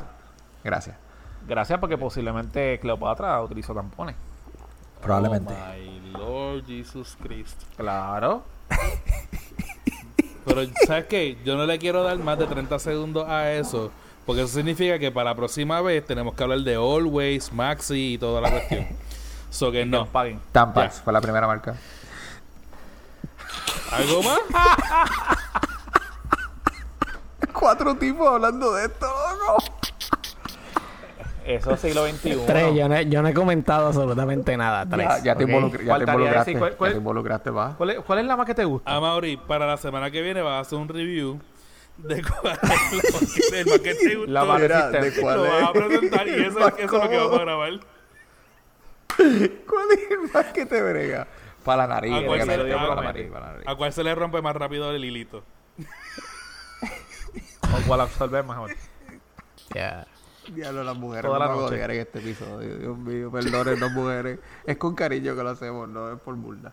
gracias- 0.63 0.97
Gracias. 1.47 1.79
Porque 1.79 1.97
posiblemente 1.97 2.79
Cleopatra 2.79 3.41
utilizó 3.41 3.73
tampones. 3.73 4.15
Probablemente. 5.01 5.53
Oh 5.53 5.73
my 5.73 6.11
Lord 6.11 6.65
Jesus 6.65 7.17
Christ. 7.21 7.61
Claro. 7.75 8.43
Pero, 10.45 10.61
¿sabes 10.87 11.05
qué? 11.05 11.37
Yo 11.45 11.55
no 11.55 11.65
le 11.65 11.77
quiero 11.77 12.03
dar 12.03 12.17
más 12.17 12.37
de 12.37 12.47
30 12.47 12.79
segundos 12.79 13.27
a 13.27 13.51
eso. 13.51 13.91
Porque 14.25 14.43
eso 14.43 14.53
significa 14.53 14.99
que 14.99 15.11
para 15.11 15.31
la 15.31 15.35
próxima 15.35 15.81
vez 15.81 16.05
tenemos 16.05 16.35
que 16.35 16.43
hablar 16.43 16.59
de 16.59 16.75
Always, 16.75 17.51
Maxi 17.51 18.13
y 18.13 18.17
toda 18.17 18.41
la 18.41 18.51
cuestión. 18.51 18.87
So 19.51 19.69
que 19.69 19.85
no. 19.85 20.05
Paguen. 20.05 20.39
Tampax 20.53 21.01
fue 21.01 21.11
la 21.11 21.19
primera 21.19 21.45
marca. 21.45 21.75
¿Algo 23.91 24.23
más? 24.23 24.39
Cuatro 27.53 27.93
tipos 27.95 28.25
hablando 28.25 28.73
de 28.73 28.85
esto, 28.85 29.05
loco. 29.05 29.63
Eso 31.45 31.73
es 31.73 31.79
siglo 31.79 32.05
XXI. 32.07 32.43
Tres, 32.45 32.75
yo 32.75 32.87
no, 32.87 32.95
he- 32.95 33.09
yo 33.09 33.21
no 33.21 33.27
he 33.27 33.33
comentado 33.33 33.87
absolutamente 33.87 34.55
nada. 34.57 34.85
Tres. 34.87 35.07
Ya, 35.07 35.23
ya 35.23 35.35
te, 35.35 35.43
ok. 35.45 35.49
involucr- 35.49 35.83
ya 35.85 35.97
te 35.97 36.03
involucraste. 36.03 36.51
decir 36.51 36.59
cuál- 36.59 36.75
cuál- 36.77 36.89
Ya 36.89 36.93
te 36.93 36.97
involucraste, 36.99 37.49
va. 37.49 37.75
¿Cuál 37.77 37.89
es, 37.91 37.99
cuál 38.01 38.19
es 38.19 38.25
la 38.25 38.37
más 38.37 38.45
que 38.45 38.53
te 38.55 38.63
gusta? 38.65 38.95
A 38.95 38.99
Mauri, 38.99 39.37
para 39.37 39.65
la 39.67 39.77
semana 39.77 40.11
que 40.11 40.21
viene 40.21 40.41
vas 40.41 40.53
a 40.53 40.59
hacer 40.59 40.77
un 40.77 40.87
review 40.87 41.39
de 41.97 42.21
cuál 42.21 42.53
es 42.53 42.63
la 42.63 42.69
más 42.69 43.33
que, 43.49 43.59
el 43.59 43.65
más 43.65 43.79
que 43.79 43.95
te 43.95 44.15
gustó. 44.15 44.31
La 44.31 44.45
más 44.45 44.61
resistente. 44.61 45.11
de 45.11 45.21
cuál 45.21 45.35
Lo 45.37 45.43
vas 45.43 45.63
a 45.63 45.73
presentar 45.73 46.27
y 46.27 46.31
eso, 46.43 46.67
eso 46.77 46.77
es 46.79 46.91
lo 46.91 47.09
que 47.09 47.17
vamos 47.17 47.39
a 47.39 47.41
grabar. 47.41 47.71
¿Cuál 49.17 49.91
es 49.91 50.11
el 50.11 50.31
más 50.33 50.45
que 50.53 50.65
te 50.65 50.81
brega? 50.81 51.27
Para 51.65 51.85
la 51.87 51.95
nariz. 51.95 52.13
¿A 52.13 52.25
cuál, 52.25 52.41
se, 52.41 52.57
brega, 52.57 52.87
para 52.87 53.01
nariz, 53.01 53.31
para 53.31 53.45
la 53.47 53.51
nariz. 53.53 53.67
a 53.67 53.75
cuál 53.75 53.93
se 53.93 54.03
le 54.03 54.15
rompe 54.15 54.41
más 54.41 54.55
rápido 54.55 54.91
el 54.91 55.03
hilito? 55.05 55.43
¿O 57.63 57.87
cuál 57.87 58.01
absorber 58.01 58.43
mejor? 58.43 58.71
Ya. 59.73 60.05
Diablo, 60.53 60.83
las 60.83 60.95
mujeres 60.97 61.25
Toda 61.25 61.39
no 61.39 61.45
la 61.45 61.51
van 61.51 61.59
a 61.59 61.61
noche. 61.69 61.83
en 61.83 61.91
este 61.91 62.19
episodio. 62.19 62.77
Dios 62.77 62.97
mío, 62.97 63.31
perdonen 63.31 63.79
las 63.79 63.91
mujeres. 63.91 64.39
Es 64.65 64.77
con 64.77 64.95
cariño 64.95 65.35
que 65.35 65.43
lo 65.43 65.49
hacemos, 65.49 65.87
no 65.89 66.11
es 66.13 66.19
por 66.19 66.35
burla. 66.35 66.71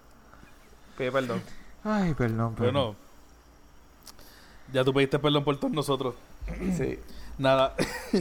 Pide 0.97 1.13
perdón. 1.13 1.43
Ay, 1.85 2.15
perdón, 2.15 2.55
perdón. 2.55 2.73
Bueno, 2.75 2.97
ya 4.73 4.85
tú 4.85 4.93
pediste 4.93 5.19
perdón 5.19 5.45
por 5.45 5.59
todos 5.59 5.73
nosotros. 5.73 6.15
Sí. 6.77 6.99
Nada. 7.39 7.75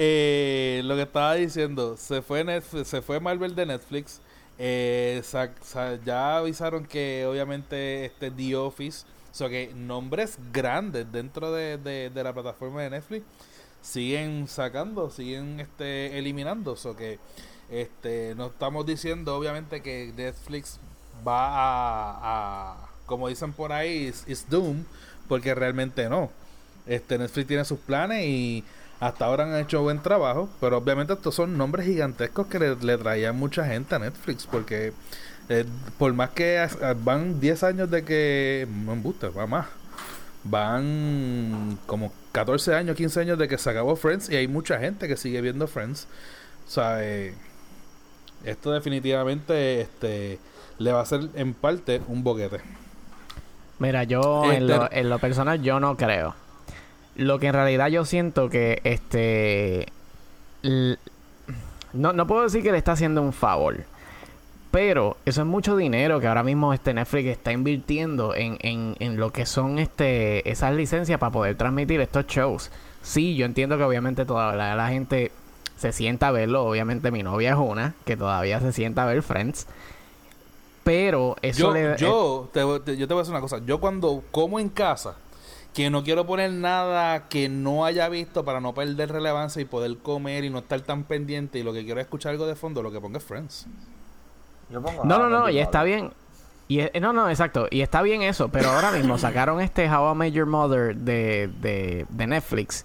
Eh, 0.00 0.80
lo 0.84 0.94
que 0.94 1.02
estaba 1.02 1.34
diciendo, 1.34 1.96
se 1.96 2.22
fue 2.22 2.44
Netflix, 2.44 2.86
se 2.86 3.02
fue 3.02 3.18
Marvel 3.18 3.56
de 3.56 3.66
Netflix. 3.66 4.20
Eh, 4.56 5.20
sa- 5.24 5.50
sa- 5.60 5.96
ya 6.04 6.36
avisaron 6.36 6.84
que 6.86 7.26
obviamente 7.28 8.04
este 8.04 8.30
The 8.30 8.54
Office, 8.54 9.04
o 9.32 9.34
sea 9.34 9.48
que 9.48 9.72
nombres 9.74 10.38
grandes 10.52 11.10
dentro 11.10 11.50
de, 11.50 11.78
de- 11.78 12.10
de 12.10 12.22
la 12.22 12.32
plataforma 12.32 12.80
de 12.82 12.90
Netflix 12.90 13.24
siguen 13.88 14.48
sacando, 14.48 15.10
siguen 15.10 15.60
este 15.60 16.18
eliminando, 16.18 16.72
o 16.72 16.76
sea 16.76 16.94
que 16.94 17.18
este 17.70 18.34
no 18.36 18.46
estamos 18.46 18.84
diciendo 18.86 19.36
obviamente 19.36 19.82
que 19.82 20.12
Netflix 20.16 20.78
va 21.26 21.46
a, 21.48 22.88
como 23.06 23.28
dicen 23.28 23.52
por 23.52 23.72
ahí, 23.72 24.12
is 24.26 24.46
doom, 24.48 24.84
porque 25.26 25.54
realmente 25.54 26.08
no. 26.08 26.30
Este 26.86 27.18
Netflix 27.18 27.46
tiene 27.46 27.64
sus 27.64 27.78
planes 27.78 28.24
y 28.24 28.64
hasta 29.00 29.24
ahora 29.24 29.44
han 29.44 29.56
hecho 29.56 29.82
buen 29.82 30.02
trabajo, 30.02 30.48
pero 30.60 30.78
obviamente 30.78 31.12
estos 31.12 31.34
son 31.34 31.56
nombres 31.56 31.86
gigantescos 31.86 32.46
que 32.46 32.58
le, 32.58 32.98
traían 32.98 33.36
mucha 33.36 33.64
gente 33.66 33.94
a 33.94 33.98
Netflix, 33.98 34.46
porque 34.46 34.92
eh, 35.48 35.64
por 35.98 36.12
más 36.12 36.30
que 36.30 36.66
van 37.04 37.40
10 37.40 37.62
años 37.62 37.90
de 37.90 38.04
que, 38.04 38.66
no 38.70 38.92
embuste, 38.92 39.28
va 39.28 39.46
más, 39.46 39.66
van 40.44 41.78
como 41.86 42.12
14 42.38 42.74
años, 42.74 42.96
15 42.96 43.20
años 43.20 43.38
de 43.38 43.48
que 43.48 43.58
se 43.58 43.68
acabó 43.70 43.96
Friends 43.96 44.30
y 44.30 44.36
hay 44.36 44.46
mucha 44.48 44.78
gente 44.78 45.08
que 45.08 45.16
sigue 45.16 45.40
viendo 45.40 45.66
Friends. 45.66 46.06
O 46.66 46.70
sea, 46.70 47.02
eh, 47.04 47.34
esto 48.44 48.70
definitivamente 48.72 49.80
este, 49.80 50.38
le 50.78 50.92
va 50.92 51.00
a 51.00 51.02
hacer 51.02 51.28
en 51.34 51.54
parte 51.54 52.00
un 52.08 52.22
boquete. 52.22 52.60
Mira, 53.80 54.04
yo 54.04 54.44
en, 54.44 54.62
Este- 54.62 54.76
lo, 54.76 54.88
en 54.92 55.10
lo 55.10 55.18
personal 55.18 55.62
yo 55.62 55.80
no 55.80 55.96
creo. 55.96 56.34
Lo 57.16 57.38
que 57.40 57.48
en 57.48 57.54
realidad 57.54 57.88
yo 57.88 58.04
siento 58.04 58.48
que 58.48 58.80
este 58.84 59.88
l- 60.62 60.98
no, 61.92 62.12
no 62.12 62.26
puedo 62.26 62.42
decir 62.44 62.62
que 62.62 62.70
le 62.72 62.78
está 62.78 62.92
haciendo 62.92 63.22
un 63.22 63.32
favor. 63.32 63.78
Pero 64.70 65.16
eso 65.24 65.40
es 65.40 65.46
mucho 65.46 65.76
dinero 65.76 66.20
que 66.20 66.26
ahora 66.26 66.42
mismo 66.42 66.74
este 66.74 66.92
Netflix 66.92 67.28
está 67.30 67.52
invirtiendo 67.52 68.34
en, 68.34 68.58
en, 68.60 68.96
en 68.98 69.16
lo 69.18 69.30
que 69.32 69.46
son 69.46 69.78
este 69.78 70.48
esas 70.50 70.74
licencias 70.74 71.18
para 71.18 71.32
poder 71.32 71.56
transmitir 71.56 72.00
estos 72.02 72.26
shows. 72.26 72.70
Sí, 73.02 73.34
yo 73.36 73.46
entiendo 73.46 73.78
que 73.78 73.84
obviamente 73.84 74.26
toda 74.26 74.54
la, 74.54 74.74
la 74.76 74.88
gente 74.90 75.32
se 75.78 75.92
sienta 75.92 76.28
a 76.28 76.32
verlo. 76.32 76.64
Obviamente 76.66 77.10
mi 77.10 77.22
novia 77.22 77.52
es 77.52 77.56
una 77.58 77.94
que 78.04 78.16
todavía 78.16 78.60
se 78.60 78.72
sienta 78.72 79.04
a 79.04 79.06
ver 79.06 79.22
Friends. 79.22 79.66
Pero 80.84 81.36
eso 81.42 81.58
Yo, 81.60 81.72
le... 81.72 81.96
yo, 81.98 82.50
te, 82.52 82.62
voy- 82.62 82.80
te- 82.80 82.96
yo 82.96 83.06
te 83.08 83.14
voy 83.14 83.20
a 83.20 83.22
decir 83.22 83.32
una 83.32 83.40
cosa. 83.40 83.58
Yo 83.64 83.78
cuando 83.80 84.22
como 84.30 84.58
en 84.58 84.68
casa, 84.68 85.16
que 85.74 85.90
no 85.90 86.02
quiero 86.02 86.26
poner 86.26 86.50
nada 86.50 87.28
que 87.28 87.48
no 87.48 87.84
haya 87.84 88.08
visto 88.08 88.44
para 88.44 88.60
no 88.60 88.74
perder 88.74 89.12
relevancia 89.12 89.60
y 89.62 89.64
poder 89.66 89.96
comer 89.98 90.44
y 90.44 90.50
no 90.50 90.58
estar 90.58 90.80
tan 90.82 91.04
pendiente 91.04 91.58
y 91.58 91.62
lo 91.62 91.72
que 91.72 91.84
quiero 91.84 92.00
es 92.00 92.04
escuchar 92.06 92.32
algo 92.32 92.46
de 92.46 92.54
fondo, 92.54 92.82
lo 92.82 92.90
que 92.92 93.00
pongo 93.00 93.18
es 93.18 93.24
Friends. 93.24 93.66
Yo 94.70 94.80
pongo 94.82 95.04
No, 95.04 95.18
no, 95.18 95.28
no, 95.28 95.48
y 95.50 95.58
está 95.58 95.82
bien. 95.82 96.10
Y 96.68 96.80
es- 96.80 96.90
no, 97.00 97.12
no, 97.12 97.30
exacto. 97.30 97.66
Y 97.70 97.80
está 97.80 98.02
bien 98.02 98.22
eso. 98.22 98.48
Pero 98.50 98.70
ahora 98.70 98.90
mismo 98.92 99.16
sacaron 99.18 99.60
este 99.60 99.90
How 99.90 100.12
I 100.12 100.16
Met 100.16 100.32
Your 100.34 100.46
Mother 100.46 100.94
de, 100.96 101.48
de, 101.60 102.06
de 102.08 102.26
Netflix. 102.26 102.84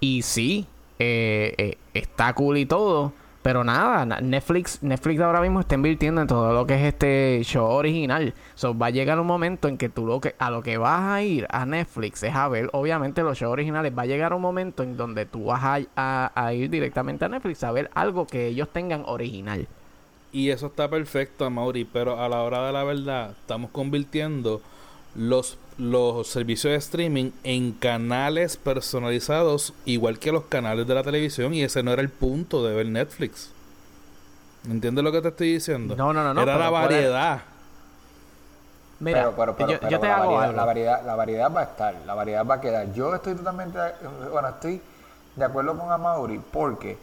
Y 0.00 0.22
sí, 0.22 0.66
eh, 0.98 1.54
eh, 1.58 1.78
está 1.94 2.32
cool 2.34 2.58
y 2.58 2.66
todo. 2.66 3.12
Pero 3.42 3.64
nada, 3.64 4.06
na- 4.06 4.20
Netflix, 4.20 4.80
Netflix 4.84 5.20
ahora 5.20 5.40
mismo 5.40 5.58
está 5.60 5.74
invirtiendo 5.74 6.20
en 6.20 6.28
todo 6.28 6.52
lo 6.52 6.64
que 6.64 6.74
es 6.74 6.82
este 6.94 7.40
show 7.42 7.66
original. 7.66 8.34
So, 8.54 8.76
va 8.76 8.86
a 8.86 8.90
llegar 8.90 9.18
un 9.18 9.26
momento 9.26 9.66
en 9.66 9.78
que 9.78 9.88
tú 9.88 10.06
lo 10.06 10.20
que, 10.20 10.36
a 10.38 10.48
lo 10.50 10.62
que 10.62 10.78
vas 10.78 11.00
a 11.02 11.22
ir 11.22 11.46
a 11.50 11.66
Netflix 11.66 12.22
es 12.22 12.34
a 12.36 12.46
ver, 12.48 12.70
obviamente, 12.72 13.22
los 13.22 13.36
shows 13.38 13.52
originales. 13.52 13.92
Va 13.98 14.02
a 14.02 14.06
llegar 14.06 14.32
un 14.32 14.42
momento 14.42 14.84
en 14.84 14.96
donde 14.96 15.26
tú 15.26 15.46
vas 15.46 15.62
a, 15.64 15.78
a- 15.96 16.32
a 16.34 16.52
ir 16.54 16.70
directamente 16.70 17.24
a 17.24 17.28
Netflix 17.28 17.64
a 17.64 17.72
ver 17.72 17.90
algo 17.94 18.26
que 18.28 18.46
ellos 18.46 18.68
tengan 18.72 19.02
original. 19.06 19.66
Y 20.32 20.50
eso 20.50 20.66
está 20.66 20.88
perfecto, 20.88 21.48
Mauri, 21.50 21.84
pero 21.84 22.18
a 22.18 22.28
la 22.28 22.42
hora 22.42 22.66
de 22.66 22.72
la 22.72 22.84
verdad 22.84 23.32
estamos 23.38 23.70
convirtiendo 23.70 24.62
los, 25.14 25.58
los 25.76 26.26
servicios 26.26 26.70
de 26.72 26.78
streaming 26.78 27.32
en 27.44 27.72
canales 27.72 28.56
personalizados 28.56 29.74
igual 29.84 30.18
que 30.18 30.32
los 30.32 30.44
canales 30.44 30.86
de 30.86 30.94
la 30.94 31.02
televisión 31.02 31.52
y 31.52 31.62
ese 31.62 31.82
no 31.82 31.92
era 31.92 32.00
el 32.00 32.08
punto 32.08 32.64
de 32.64 32.74
ver 32.74 32.86
Netflix. 32.86 33.50
¿Entiendes 34.68 35.04
lo 35.04 35.12
que 35.12 35.20
te 35.20 35.28
estoy 35.28 35.52
diciendo? 35.54 35.96
No, 35.96 36.12
no, 36.12 36.22
no, 36.22 36.32
no, 36.32 36.42
Era 36.42 36.56
la 36.56 36.70
variedad. 36.70 37.42
Mira, 39.00 39.34
pero, 39.34 39.34
pero, 39.36 39.56
pero, 39.56 39.72
yo, 39.72 39.80
pero 39.80 39.90
yo 39.90 40.00
te 40.00 40.06
la, 40.06 40.16
hago 40.16 40.34
variedad, 40.36 40.44
algo. 40.44 40.56
la 40.56 40.64
variedad 40.64 41.04
la 41.04 41.14
variedad 41.16 41.52
va 41.54 41.60
a 41.60 41.64
estar 41.64 41.94
la 42.06 42.14
variedad 42.14 42.46
va 42.46 42.54
a 42.54 42.60
quedar 42.60 42.92
yo 42.92 43.12
estoy 43.12 43.34
totalmente 43.34 43.76
bueno 44.30 44.48
estoy 44.48 44.80
de 45.34 45.44
acuerdo 45.44 45.76
con 45.76 45.90
Amaury 45.90 46.40
porque 46.52 46.96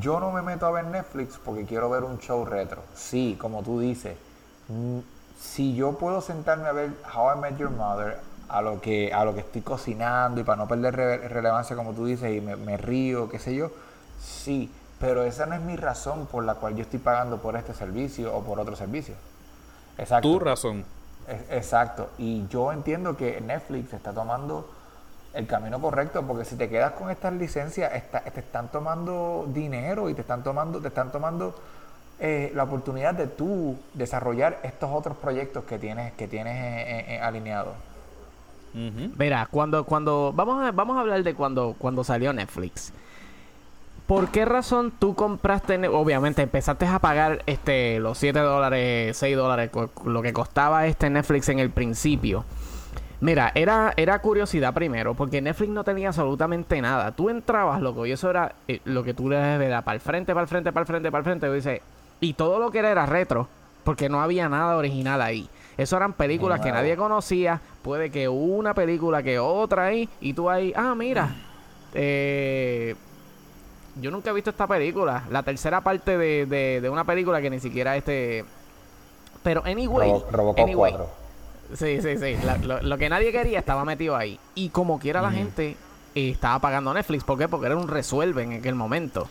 yo 0.00 0.20
no 0.20 0.30
me 0.30 0.42
meto 0.42 0.66
a 0.66 0.70
ver 0.70 0.84
Netflix 0.86 1.38
porque 1.44 1.64
quiero 1.64 1.90
ver 1.90 2.04
un 2.04 2.18
show 2.18 2.44
retro 2.44 2.82
sí 2.94 3.36
como 3.40 3.62
tú 3.62 3.80
dices 3.80 4.16
mm, 4.68 4.98
si 5.40 5.74
yo 5.74 5.92
puedo 5.92 6.20
sentarme 6.20 6.68
a 6.68 6.72
ver 6.72 6.90
How 7.14 7.36
I 7.36 7.40
Met 7.40 7.58
Your 7.58 7.70
Mother 7.70 8.18
a 8.48 8.62
lo 8.62 8.80
que 8.80 9.12
a 9.12 9.24
lo 9.24 9.34
que 9.34 9.40
estoy 9.40 9.62
cocinando 9.62 10.40
y 10.40 10.44
para 10.44 10.56
no 10.56 10.68
perder 10.68 10.94
re- 10.96 11.28
relevancia 11.28 11.74
como 11.76 11.92
tú 11.92 12.06
dices 12.06 12.34
y 12.36 12.40
me, 12.40 12.56
me 12.56 12.76
río 12.76 13.28
qué 13.28 13.38
sé 13.38 13.54
yo 13.54 13.70
sí 14.20 14.70
pero 15.00 15.24
esa 15.24 15.46
no 15.46 15.54
es 15.54 15.60
mi 15.60 15.76
razón 15.76 16.26
por 16.26 16.44
la 16.44 16.54
cual 16.54 16.76
yo 16.76 16.82
estoy 16.82 17.00
pagando 17.00 17.38
por 17.38 17.56
este 17.56 17.74
servicio 17.74 18.34
o 18.36 18.42
por 18.42 18.60
otro 18.60 18.76
servicio 18.76 19.14
exacto 19.98 20.28
Tu 20.28 20.38
razón. 20.38 20.84
Exacto. 21.50 22.08
Y 22.18 22.46
yo 22.48 22.72
entiendo 22.72 23.16
que 23.16 23.40
Netflix 23.40 23.92
está 23.92 24.12
tomando 24.12 24.68
el 25.34 25.46
camino 25.46 25.80
correcto 25.80 26.22
porque 26.22 26.44
si 26.44 26.56
te 26.56 26.68
quedas 26.68 26.92
con 26.92 27.10
estas 27.10 27.32
licencias 27.32 27.92
está- 27.94 28.20
te 28.20 28.40
están 28.40 28.68
tomando 28.70 29.46
dinero 29.52 30.08
y 30.10 30.14
te 30.14 30.20
están 30.20 30.42
tomando 30.42 30.80
te 30.80 30.88
están 30.88 31.10
tomando 31.10 31.54
eh, 32.20 32.52
la 32.54 32.64
oportunidad 32.64 33.14
de 33.14 33.26
tú 33.26 33.76
desarrollar 33.94 34.60
estos 34.62 34.90
otros 34.92 35.16
proyectos 35.16 35.64
que 35.64 35.78
tienes 35.78 36.12
que 36.12 36.28
tienes 36.28 36.54
eh, 36.56 36.82
eh, 36.86 37.04
eh, 37.16 37.20
alineados. 37.20 37.74
Mira, 39.18 39.46
cuando, 39.50 39.84
cuando, 39.84 40.32
vamos 40.34 40.62
a, 40.64 40.70
vamos 40.72 40.96
a 40.96 41.00
hablar 41.00 41.22
de 41.22 41.34
cuando, 41.34 41.74
cuando 41.78 42.04
salió 42.04 42.32
Netflix. 42.32 42.92
¿Por 44.06 44.28
qué 44.30 44.44
razón 44.44 44.92
tú 44.98 45.14
compraste, 45.14 45.88
obviamente 45.88 46.42
empezaste 46.42 46.86
a 46.86 46.98
pagar 46.98 47.42
este 47.46 47.98
los 48.00 48.18
7 48.18 48.38
dólares, 48.40 49.16
6 49.16 49.36
dólares, 49.36 49.70
lo 50.04 50.22
que 50.22 50.32
costaba 50.32 50.86
este 50.86 51.08
Netflix 51.10 51.48
en 51.50 51.58
el 51.58 51.70
principio? 51.70 52.44
Mira, 53.22 53.52
era, 53.54 53.94
era 53.96 54.18
curiosidad 54.18 54.74
primero, 54.74 55.14
porque 55.14 55.40
Netflix 55.40 55.70
no 55.70 55.84
tenía 55.84 56.08
absolutamente 56.08 56.80
nada. 56.82 57.12
Tú 57.12 57.30
entrabas, 57.30 57.80
loco, 57.80 58.04
y 58.04 58.10
eso 58.10 58.28
era 58.28 58.56
eh, 58.66 58.80
lo 58.84 59.04
que 59.04 59.14
tú 59.14 59.28
le 59.30 59.36
dabas 59.36 59.84
para 59.84 59.94
el 59.94 60.00
frente, 60.00 60.32
para 60.34 60.42
el 60.42 60.48
frente, 60.48 60.72
para 60.72 60.82
el 60.82 60.86
frente, 60.88 61.10
para 61.12 61.18
el 61.32 61.40
frente. 61.40 61.80
Y, 62.20 62.28
y 62.30 62.32
todo 62.34 62.58
lo 62.58 62.72
que 62.72 62.80
era 62.80 62.90
era 62.90 63.06
retro, 63.06 63.46
porque 63.84 64.08
no 64.08 64.20
había 64.20 64.48
nada 64.48 64.76
original 64.76 65.22
ahí. 65.22 65.48
Eso 65.78 65.96
eran 65.96 66.14
películas 66.14 66.58
que 66.60 66.70
nadie 66.72 66.96
conocía. 66.96 67.60
Puede 67.82 68.10
que 68.10 68.28
una 68.28 68.74
película 68.74 69.22
que 69.22 69.38
otra 69.38 69.84
ahí, 69.86 70.08
y 70.20 70.34
tú 70.34 70.50
ahí, 70.50 70.72
ah, 70.76 70.94
mira, 70.96 71.30
eh, 71.94 72.96
yo 74.00 74.10
nunca 74.10 74.30
he 74.30 74.32
visto 74.32 74.50
esta 74.50 74.66
película. 74.66 75.24
La 75.30 75.44
tercera 75.44 75.80
parte 75.80 76.18
de, 76.18 76.46
de, 76.46 76.80
de 76.80 76.90
una 76.90 77.04
película 77.04 77.40
que 77.40 77.50
ni 77.50 77.60
siquiera 77.60 77.96
este. 77.96 78.44
Pero 79.44 79.62
anyway. 79.64 80.10
Robo- 80.10 80.26
Robocop 80.30 80.58
anyway, 80.60 80.92
4. 80.92 81.21
Sí, 81.74 82.00
sí, 82.02 82.16
sí. 82.18 82.36
La- 82.44 82.58
lo, 82.58 82.82
lo 82.82 82.98
que 82.98 83.08
nadie 83.08 83.32
quería 83.32 83.58
estaba 83.58 83.84
metido 83.84 84.16
ahí. 84.16 84.38
Y 84.54 84.68
como 84.70 84.98
quiera 84.98 85.22
la 85.22 85.30
gente 85.30 85.76
eh, 86.14 86.30
estaba 86.30 86.58
pagando 86.58 86.92
Netflix. 86.92 87.24
¿Por 87.24 87.38
qué? 87.38 87.48
Porque 87.48 87.66
era 87.66 87.76
un 87.76 87.88
resuelve 87.88 88.42
en 88.42 88.52
aquel 88.54 88.74
momento. 88.74 89.28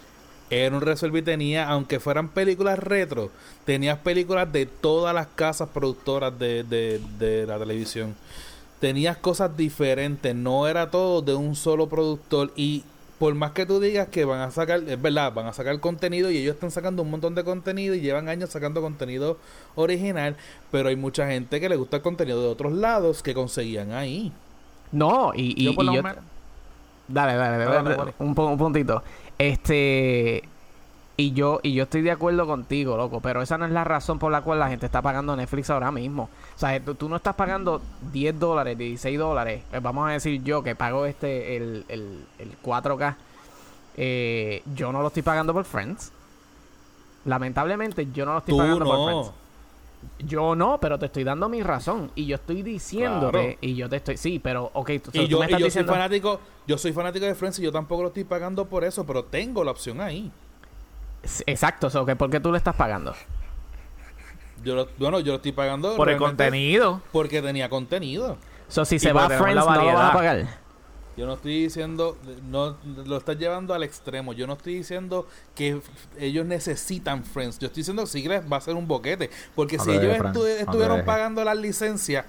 Era 0.49 0.75
un 0.75 0.82
Resolve 0.82 1.19
y 1.19 1.21
tenía, 1.21 1.69
aunque 1.69 2.01
fueran 2.01 2.27
películas 2.27 2.77
retro, 2.77 3.32
tenías 3.63 3.97
películas 3.99 4.51
de 4.51 4.65
todas 4.65 5.15
las 5.15 5.27
casas 5.27 5.69
productoras 5.69 6.38
de, 6.38 6.65
de, 6.65 6.99
de 7.17 7.47
la 7.47 7.58
televisión. 7.58 8.15
Tenías 8.82 9.15
cosas 9.15 9.56
diferentes, 9.56 10.36
no 10.36 10.67
era 10.67 10.91
todo 10.91 11.21
de 11.21 11.36
un 11.36 11.56
solo 11.56 11.88
productor. 11.88 12.51
Y 12.58 12.84
por 13.21 13.36
más 13.36 13.51
que 13.51 13.67
tú 13.67 13.79
digas 13.79 14.07
que 14.07 14.25
van 14.25 14.41
a 14.41 14.49
sacar, 14.49 14.79
es 14.88 14.99
verdad, 14.99 15.31
van 15.31 15.45
a 15.45 15.53
sacar 15.53 15.79
contenido 15.79 16.31
y 16.31 16.38
ellos 16.38 16.55
están 16.55 16.71
sacando 16.71 17.03
un 17.03 17.12
montón 17.12 17.36
de 17.36 17.43
contenido 17.43 17.93
y 17.93 17.99
llevan 18.01 18.27
años 18.29 18.49
sacando 18.49 18.81
contenido 18.81 19.38
original, 19.75 20.36
pero 20.71 20.89
hay 20.89 20.95
mucha 20.95 21.27
gente 21.27 21.60
que 21.60 21.69
le 21.69 21.75
gusta 21.75 21.97
el 21.97 22.01
contenido 22.01 22.41
de 22.41 22.47
otros 22.47 22.73
lados 22.73 23.21
que 23.21 23.36
conseguían 23.36 23.91
ahí. 23.93 24.31
No, 24.91 25.34
y, 25.36 25.53
y, 25.55 25.65
Yo 25.65 25.75
por 25.75 25.84
y 25.84 25.88
lo 25.89 25.93
yo- 25.93 26.01
menos- 26.03 26.23
Dale, 27.07 27.36
dale, 27.36 27.57
dale, 27.60 27.65
Dale, 27.65 27.89
dale, 27.89 27.95
dale. 27.95 28.13
un, 28.19 28.34
pu- 28.36 28.51
un 28.51 28.57
puntito. 28.57 29.03
Este. 29.38 30.41
Y 31.17 31.34
yo, 31.34 31.60
y 31.62 31.74
yo 31.74 31.84
estoy 31.84 32.02
de 32.02 32.10
acuerdo 32.12 32.47
contigo, 32.47 32.97
loco, 32.97 33.19
pero 33.21 33.41
esa 33.41 33.58
no 33.58 33.65
es 33.65 33.71
la 33.71 33.84
razón 33.84 34.17
por 34.17 34.32
la 34.32 34.41
cual 34.41 34.60
la 34.60 34.69
gente 34.69 34.86
está 34.88 35.02
pagando 35.02 35.36
Netflix 35.36 35.69
ahora 35.69 35.91
mismo. 35.91 36.30
O 36.56 36.60
sea, 36.60 36.80
tú, 36.84 36.95
tú 36.95 37.10
no 37.10 37.17
estás 37.17 37.36
pagando 37.36 37.82
10 38.12 38.39
dólares, 38.39 38.78
16 38.78 39.19
dólares. 39.19 39.63
Eh, 39.71 39.80
Vamos 39.82 40.10
a 40.10 40.13
decir 40.13 40.41
yo 40.43 40.63
que 40.63 40.76
pago 40.76 41.06
este, 41.06 41.58
el, 41.58 41.86
el, 41.89 42.26
el 42.39 42.58
4K. 42.63 43.15
Eh, 43.97 44.63
yo 44.74 44.91
no 44.91 45.02
lo 45.02 45.08
estoy 45.10 45.21
pagando 45.21 45.54
por 45.54 45.65
Friends. 45.65 46.12
Lamentablemente, 47.26 48.08
yo 48.12 48.26
no 48.26 48.34
lo 48.34 48.38
estoy 48.39 48.54
Tú 48.54 48.58
pagando 48.58 48.86
por. 48.86 49.06
Friends. 49.10 49.32
Yo 50.19 50.56
no, 50.56 50.80
pero 50.80 50.97
te 50.97 51.06
estoy 51.06 51.24
dando 51.24 51.47
mi 51.50 51.62
razón. 51.62 52.10
Y 52.15 52.26
yo 52.26 52.36
estoy 52.36 52.63
diciéndote, 52.63 53.32
Claro. 53.32 53.58
y 53.62 53.76
yo 53.76 53.88
te 53.89 53.97
estoy. 53.97 54.17
Sí, 54.17 54.39
pero, 54.39 54.71
ok, 54.74 54.89
tú, 55.04 55.12
Y 55.13 55.28
yo, 55.28 55.38
me 55.39 55.45
y 55.45 55.47
estás 55.47 55.50
yo 55.52 55.58
soy 55.58 55.63
diciendo. 55.65 55.91
fanático, 55.93 56.39
yo 56.65 56.78
soy 56.80 56.93
fanático 56.93 57.26
de 57.28 57.36
Friends 57.36 57.60
y 57.60 57.62
yo 57.63 57.71
tampoco 57.71 58.02
lo 58.02 58.08
estoy 58.08 58.24
pagando 58.24 58.65
por 58.65 58.84
eso, 58.84 59.06
pero 59.06 59.24
tengo 59.26 59.63
la 59.63 59.69
opción 59.71 60.02
ahí. 60.02 60.32
Exacto, 61.45 61.89
so, 61.89 62.05
que 62.05 62.15
¿por 62.15 62.29
qué 62.29 62.39
tú 62.39 62.51
le 62.51 62.57
estás 62.57 62.75
pagando? 62.75 63.13
Yo 64.63 64.75
lo- 64.75 64.88
bueno, 64.97 65.19
yo 65.19 65.31
lo 65.34 65.36
estoy 65.38 65.51
pagando 65.51 65.95
Por 65.95 66.10
el 66.10 66.17
contenido. 66.17 67.01
porque 67.12 67.41
tenía 67.41 67.69
contenido. 67.69 68.38
So, 68.67 68.86
si 68.86 68.95
Y 68.95 68.99
se 68.99 69.12
va 69.12 69.25
a 69.25 69.29
Friends, 69.29 69.55
la 69.65 69.75
no 69.75 69.81
lo 69.84 69.93
vas 69.93 70.10
a 70.12 70.13
pagar. 70.13 70.62
Yo 71.17 71.25
no 71.25 71.34
estoy 71.34 71.63
diciendo, 71.63 72.17
no 72.47 72.77
lo 73.05 73.17
estás 73.17 73.38
llevando 73.38 73.73
al 73.73 73.84
extremo. 73.84 74.31
Yo 74.34 74.47
no 74.47 74.53
estoy 74.53 74.75
diciendo 74.75 75.27
que 75.55 75.81
ellos 76.17 76.45
necesitan 76.45 77.25
Friends. 77.25 77.60
Yo 77.60 77.67
estoy 77.67 77.81
diciendo 77.81 78.03
que 78.03 78.10
sí 78.10 78.27
les 78.27 78.49
va 78.49 78.57
a 78.57 78.62
ser 78.62 78.75
un 78.75 78.88
boquete. 78.88 79.29
Porque 79.53 79.75
No 79.77 79.84
si 79.84 79.91
ellos 79.91 80.17
estu- 80.17 80.45
estuvieron 80.47 81.03
pagando 81.03 81.43
las 81.43 81.57
licencias, 81.57 82.25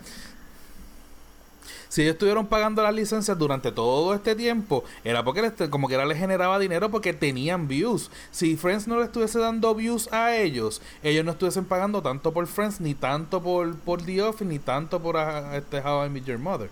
si 1.92 2.00
ellos 2.00 2.14
estuvieron 2.14 2.46
pagando 2.46 2.82
las 2.82 2.94
licencias 2.94 3.36
durante 3.38 3.70
todo 3.70 4.14
este 4.14 4.34
tiempo, 4.34 4.82
era 5.04 5.22
porque 5.22 5.42
les, 5.42 5.68
como 5.68 5.88
que 5.88 5.94
era 5.94 6.06
les 6.06 6.16
generaba 6.16 6.58
dinero 6.58 6.90
porque 6.90 7.12
tenían 7.12 7.68
views. 7.68 8.10
Si 8.30 8.56
Friends 8.56 8.88
no 8.88 8.96
le 8.98 9.04
estuviese 9.04 9.38
dando 9.38 9.74
views 9.74 10.10
a 10.10 10.34
ellos, 10.34 10.80
ellos 11.02 11.22
no 11.22 11.32
estuviesen 11.32 11.66
pagando 11.66 12.00
tanto 12.00 12.32
por 12.32 12.46
Friends, 12.46 12.80
ni 12.80 12.94
tanto 12.94 13.42
por, 13.42 13.76
por 13.76 14.00
The 14.00 14.22
Office, 14.22 14.46
ni 14.46 14.58
tanto 14.58 15.00
por 15.02 15.18
ah, 15.18 15.54
este 15.54 15.80
How 15.80 16.06
I 16.06 16.08
Met 16.08 16.24
Your 16.24 16.38
Mother. 16.38 16.70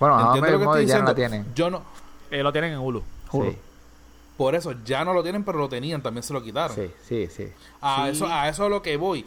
Bueno, 0.00 0.14
How 0.16 0.20
I 0.20 0.38
¿Entiendes 0.38 0.42
Met 0.42 0.52
lo 0.52 0.58
que 0.58 0.64
Your 0.64 0.78
estoy 0.78 0.82
Mother 0.82 0.86
ya 0.86 0.94
no 1.02 1.04
diciendo? 1.04 1.10
la 1.10 1.14
tienen. 1.14 1.54
Yo 1.54 1.68
no, 1.70 1.82
Eh, 2.30 2.42
lo 2.42 2.50
tienen 2.52 2.72
en 2.72 2.78
Hulu. 2.78 3.02
Sí, 3.32 3.58
por 4.38 4.54
eso 4.54 4.72
ya 4.86 5.04
no 5.04 5.12
lo 5.12 5.22
tienen, 5.22 5.44
pero 5.44 5.58
lo 5.58 5.68
tenían, 5.68 6.00
también 6.02 6.22
se 6.22 6.32
lo 6.32 6.42
quitaron. 6.42 6.74
sí, 6.74 6.90
sí, 7.06 7.28
sí. 7.30 7.48
A 7.82 8.06
Sí. 8.06 8.12
eso 8.16 8.26
a 8.28 8.48
eso 8.48 8.64
es 8.64 8.70
lo 8.70 8.80
que 8.80 8.96
voy. 8.96 9.26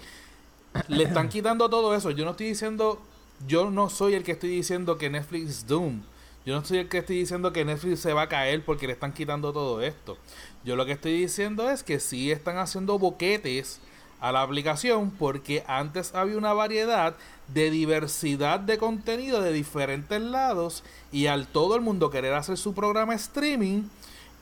Le 0.87 1.03
están 1.03 1.29
quitando 1.29 1.69
todo 1.69 1.93
eso. 1.95 2.09
Yo 2.09 2.25
no 2.25 2.31
estoy 2.31 2.47
diciendo, 2.47 2.99
yo 3.45 3.69
no 3.69 3.89
soy 3.89 4.15
el 4.15 4.23
que 4.23 4.31
estoy 4.33 4.49
diciendo 4.49 4.97
que 4.97 5.09
Netflix 5.09 5.49
es 5.49 5.67
doom. 5.67 6.01
Yo 6.45 6.55
no 6.55 6.63
soy 6.63 6.77
el 6.79 6.89
que 6.89 6.99
estoy 6.99 7.19
diciendo 7.19 7.51
que 7.51 7.65
Netflix 7.65 7.99
se 7.99 8.13
va 8.13 8.23
a 8.23 8.29
caer 8.29 8.63
porque 8.63 8.87
le 8.87 8.93
están 8.93 9.13
quitando 9.13 9.51
todo 9.51 9.81
esto. 9.81 10.17
Yo 10.63 10.75
lo 10.75 10.85
que 10.85 10.93
estoy 10.93 11.19
diciendo 11.19 11.69
es 11.69 11.83
que 11.83 11.99
sí 11.99 12.31
están 12.31 12.57
haciendo 12.57 12.97
boquetes 12.97 13.81
a 14.21 14.31
la 14.31 14.41
aplicación 14.41 15.11
porque 15.11 15.63
antes 15.67 16.15
había 16.15 16.37
una 16.37 16.53
variedad 16.53 17.15
de 17.49 17.69
diversidad 17.69 18.59
de 18.59 18.77
contenido 18.77 19.41
de 19.41 19.53
diferentes 19.53 20.21
lados 20.21 20.83
y 21.11 21.27
al 21.27 21.47
todo 21.47 21.75
el 21.75 21.81
mundo 21.81 22.09
querer 22.09 22.33
hacer 22.33 22.57
su 22.57 22.73
programa 22.73 23.13
streaming 23.13 23.83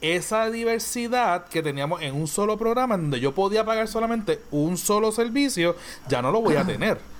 esa 0.00 0.50
diversidad 0.50 1.46
que 1.48 1.62
teníamos 1.62 2.02
en 2.02 2.14
un 2.14 2.28
solo 2.28 2.58
programa 2.58 2.96
donde 2.96 3.20
yo 3.20 3.34
podía 3.34 3.64
pagar 3.64 3.88
solamente 3.88 4.40
un 4.50 4.76
solo 4.76 5.10
servicio, 5.10 5.74
ya 6.08 6.22
no 6.22 6.30
lo 6.30 6.40
voy 6.40 6.56
a 6.56 6.64
tener. 6.64 6.98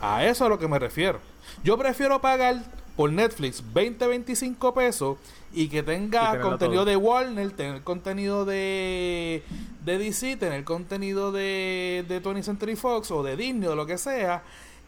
A 0.00 0.24
eso 0.24 0.30
es 0.30 0.40
a 0.42 0.48
lo 0.48 0.58
que 0.58 0.68
me 0.68 0.78
refiero. 0.78 1.20
Yo 1.64 1.76
prefiero 1.76 2.20
pagar 2.20 2.62
por 2.96 3.12
Netflix 3.12 3.62
20, 3.72 4.06
25 4.06 4.74
pesos 4.74 5.18
y 5.52 5.68
que 5.68 5.82
tenga 5.82 6.40
contenido 6.40 6.82
todo. 6.82 6.90
de 6.90 6.96
Warner, 6.96 7.50
tener 7.52 7.82
contenido 7.82 8.44
de, 8.44 9.42
de 9.84 9.98
DC, 9.98 10.36
tener 10.36 10.64
contenido 10.64 11.30
de, 11.32 12.04
de 12.08 12.22
20th 12.22 12.42
Century 12.42 12.76
Fox 12.76 13.10
o 13.10 13.22
de 13.22 13.36
Disney 13.36 13.68
o 13.68 13.76
lo 13.76 13.86
que 13.86 13.98
sea, 13.98 14.42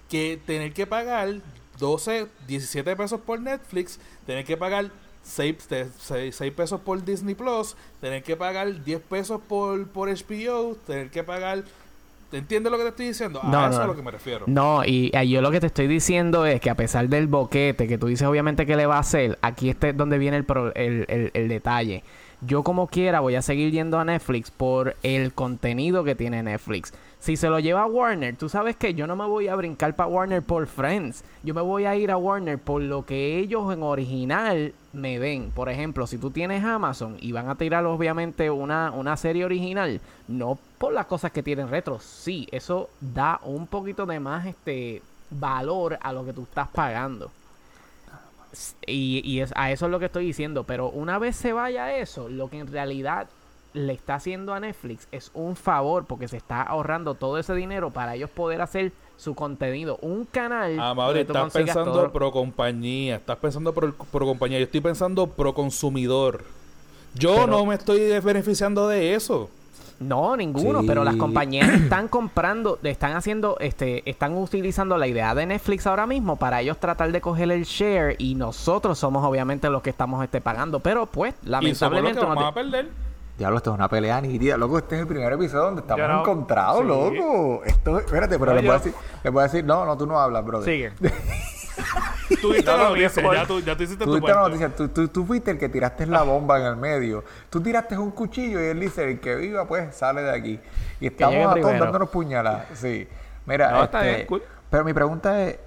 que 0.09 0.41
tener 0.45 0.73
que 0.73 0.87
pagar 0.87 1.41
12, 1.79 2.27
17 2.47 2.97
pesos 2.97 3.21
por 3.21 3.41
Netflix, 3.41 3.99
tener 4.27 4.45
que 4.45 4.57
pagar 4.57 4.91
6, 5.23 5.57
pesos 6.57 6.81
por 6.81 7.05
Disney 7.05 7.35
Plus, 7.35 7.77
tener 8.01 8.23
que 8.23 8.37
pagar 8.37 8.85
10 8.85 9.01
pesos 9.03 9.41
por, 9.49 9.87
por 9.89 10.09
HBO, 10.09 10.77
tener 10.87 11.11
que 11.11 11.23
pagar... 11.25 11.65
¿Te 12.31 12.39
entiendes 12.39 12.71
lo 12.71 12.79
que 12.79 12.85
te 12.85 12.91
estoy 12.91 13.07
diciendo? 13.09 13.41
A 13.43 13.49
No, 13.49 13.61
eso 13.63 13.69
no. 13.71 13.75
es 13.75 13.81
a 13.81 13.87
lo 13.89 13.97
que 13.97 14.03
me 14.03 14.11
refiero. 14.13 14.45
No, 14.47 14.85
y 14.85 15.11
eh, 15.13 15.29
yo 15.29 15.41
lo 15.43 15.51
que 15.51 15.59
te 15.61 15.67
estoy 15.67 15.89
diciendo 15.89 16.47
es 16.47 16.61
que 16.61 16.71
a 16.71 16.75
pesar 16.77 17.09
del 17.09 17.27
boquete 17.27 17.89
que 17.89 17.99
tú 17.99 18.07
dices 18.07 18.27
obviamente 18.27 18.67
que 18.67 18.77
le 18.77 18.87
va 18.87 18.97
a 18.97 19.01
hacer, 19.01 19.37
aquí 19.43 19.69
este 19.71 19.91
es 19.91 19.97
donde 19.97 20.17
viene 20.19 20.37
el, 20.37 20.45
pro- 20.45 20.75
el, 20.75 21.05
el- 21.09 21.31
el 21.35 21.49
detalle. 21.49 22.05
Yo 22.43 22.63
como 22.63 22.87
quiera 22.87 23.21
voy 23.21 23.35
a 23.35 23.43
seguir 23.43 23.71
yendo 23.73 23.99
a 23.99 24.05
Netflix 24.05 24.51
por 24.51 24.97
el 25.03 25.33
contenido 25.35 26.05
que 26.05 26.15
tiene 26.15 26.43
Netflix. 26.43 26.95
Si 27.21 27.37
se 27.37 27.51
lo 27.51 27.59
lleva 27.61 27.83
a 27.83 27.87
Warner, 27.87 28.35
tú 28.37 28.49
sabes 28.49 28.77
que 28.77 28.95
yo 28.95 29.07
no 29.07 29.15
me 29.15 29.27
voy 29.27 29.49
a 29.49 29.55
brincar 29.55 29.95
para 29.95 30.09
Warner 30.09 30.43
por 30.43 30.67
Friends. 30.67 31.23
Yo 31.43 31.53
me 31.53 31.61
voy 31.61 31.85
a 31.85 31.95
ir 31.95 32.11
a 32.11 32.17
Warner 32.17 32.59
por 32.59 32.81
lo 32.81 33.05
que 33.05 33.37
ellos 33.37 33.71
en 33.75 33.83
original 33.83 34.73
me 34.95 35.19
den. 35.19 35.51
Por 35.51 35.69
ejemplo, 35.69 36.07
si 36.07 36.17
tú 36.17 36.31
tienes 36.31 36.65
Amazon 36.65 37.19
y 37.21 37.33
van 37.33 37.51
a 37.51 37.57
tirar 37.57 37.85
obviamente 37.85 38.49
una, 38.49 38.91
una 38.93 39.19
serie 39.19 39.45
original, 39.45 40.01
no 40.29 40.59
por 40.79 40.95
las 40.95 41.05
cosas 41.05 41.31
que 41.31 41.43
tienen 41.43 41.69
retro. 41.69 42.01
Sí, 42.01 42.49
eso 42.53 42.89
da 43.03 43.39
un 43.45 43.67
poquito 43.67 44.07
de 44.07 44.19
más 44.19 44.47
este 44.47 45.03
valor 45.29 45.99
a 46.01 46.15
lo 46.15 46.25
que 46.25 46.33
tú 46.33 46.45
estás 46.45 46.69
pagando. 46.69 47.31
Y, 48.87 49.21
y 49.27 49.41
es, 49.41 49.53
a 49.57 49.71
eso 49.71 49.85
es 49.85 49.93
lo 49.93 49.99
que 49.99 50.07
estoy 50.07 50.25
diciendo. 50.25 50.65
Pero 50.65 50.89
una 50.89 51.19
vez 51.19 51.37
se 51.37 51.53
vaya 51.53 51.95
eso, 51.99 52.31
lo 52.31 52.49
que 52.49 52.61
en 52.61 52.73
realidad 52.73 53.29
le 53.73 53.93
está 53.93 54.15
haciendo 54.17 54.53
a 54.55 54.61
Netflix 54.61 55.07
es 55.13 55.31
un 55.35 55.55
favor 55.57 56.05
porque 56.07 56.27
se 56.29 56.37
está 56.37 56.63
ahorrando 56.63 57.15
todo 57.15 57.39
ese 57.39 57.55
dinero 57.55 57.91
para 57.91 58.15
ellos 58.17 58.31
poder 58.31 58.61
hacer 58.61 58.93
su 59.17 59.35
contenido. 59.35 59.99
Un 60.03 60.25
canal. 60.25 60.77
Ah, 60.81 60.95
tú 60.97 61.19
estás 61.19 61.53
pensando 61.53 61.93
todo- 61.93 62.13
pro 62.13 62.33
compañía, 62.33 63.17
estás 63.17 63.37
pensando 63.37 63.73
pro, 63.73 63.93
pro 63.93 64.27
compañía, 64.27 64.59
yo 64.59 64.65
estoy 64.65 64.81
pensando 64.81 65.27
pro 65.27 65.53
consumidor. 65.55 66.43
Yo 67.15 67.35
Pero- 67.35 67.47
no 67.49 67.67
me 67.67 67.75
estoy 67.75 68.19
beneficiando 68.21 68.89
de 68.89 69.15
eso. 69.15 69.51
No, 69.99 70.35
ninguno, 70.35 70.81
Sí. 70.81 70.87
pero 70.87 71.05
las 71.05 71.17
compañías 71.17 71.69
están 71.93 72.09
comprando, 72.09 72.79
están 72.83 73.13
haciendo, 73.13 73.59
este, 73.61 74.09
están 74.09 74.35
utilizando 74.35 74.97
la 74.97 75.07
idea 75.07 75.35
de 75.35 75.45
Netflix 75.45 75.87
ahora 75.87 76.07
mismo 76.07 76.37
para 76.37 76.63
ellos 76.63 76.79
tratar 76.79 77.13
de 77.13 77.21
coger 77.21 77.51
el 77.53 77.65
share 77.65 78.17
y 78.19 78.35
nosotros 78.35 78.99
somos 78.99 79.23
obviamente 79.25 79.69
los 79.69 79.83
que 79.83 79.91
estamos 79.91 80.25
este, 80.25 80.41
pagando, 80.41 80.81
pero 80.81 81.05
pues 81.05 81.35
Y 81.43 81.47
somos 81.47 81.51
los 81.51 81.61
que 81.61 81.67
lamentablemente 81.67 82.21
no 82.23 82.29
vamos 82.29 82.45
te- 82.45 82.49
a 82.49 82.55
perder. 82.55 82.89
Diablo, 83.41 83.57
esto 83.57 83.71
es 83.71 83.75
una 83.79 83.89
pelea 83.89 84.21
nítida. 84.21 84.59
Loco, 84.59 84.77
este 84.77 84.97
es 84.97 85.01
el 85.01 85.07
primer 85.07 85.33
episodio 85.33 85.65
donde 85.65 85.81
estamos 85.81 86.07
no- 86.07 86.21
encontrados, 86.21 86.83
Sí. 86.83 86.87
loco. 86.87 87.63
Esto, 87.65 87.99
espérate, 87.99 88.39
pero 88.39 88.53
No, 88.53 88.57
les 88.61 88.67
voy, 88.67 88.75
a 88.75 88.79
yo- 88.79 88.85
decir, 88.85 88.95
voy 89.33 89.41
a 89.41 89.45
decir, 89.45 89.65
no, 89.65 89.87
no, 89.87 89.97
tú 89.97 90.07
no 90.07 90.21
hablas, 90.21 90.45
brother. 90.45 90.67
Sigue. 90.67 90.93
Tú 92.43 92.53
viste 92.53 92.71
No, 92.71 92.77
la 92.77 92.83
no, 92.85 92.89
noticia, 92.91 93.23
ya 93.35 93.47
tú, 93.47 93.61
ya 93.61 93.75
tú 93.77 93.83
hiciste 93.83 94.05
Tú 94.05 94.11
tu 94.11 94.17
viste 94.17 94.31
la 94.35 94.41
noticia, 94.43 94.69
tú, 94.69 94.89
tú, 94.89 95.09
tú 95.09 95.25
fuiste 95.25 95.51
el 95.53 95.59
que 95.59 95.71
tiraste 95.71 96.05
la 96.07 96.23
bomba 96.23 96.61
en 96.61 96.67
el 96.67 96.77
medio. 96.77 97.25
Tú 97.49 97.63
tiraste 97.63 97.97
un 97.97 98.11
cuchillo 98.11 98.61
y 98.61 98.65
él 98.67 98.79
dice, 98.79 99.05
el 99.11 99.21
que 99.21 99.35
viva, 99.37 99.67
pues, 99.67 99.97
sale 99.97 100.21
de 100.23 100.31
aquí. 100.31 100.61
Y 101.01 101.07
estamos 101.07 101.47
a 101.47 101.55
todos 101.59 101.79
dándonos 101.79 102.11
puñaladas. 102.11 102.67
Sí. 102.75 103.09
Mira, 103.47 103.71
No, 103.71 103.85
este, 103.85 104.27
pero 104.69 104.85
mi 104.85 104.93
pregunta 104.93 105.43
es, 105.43 105.59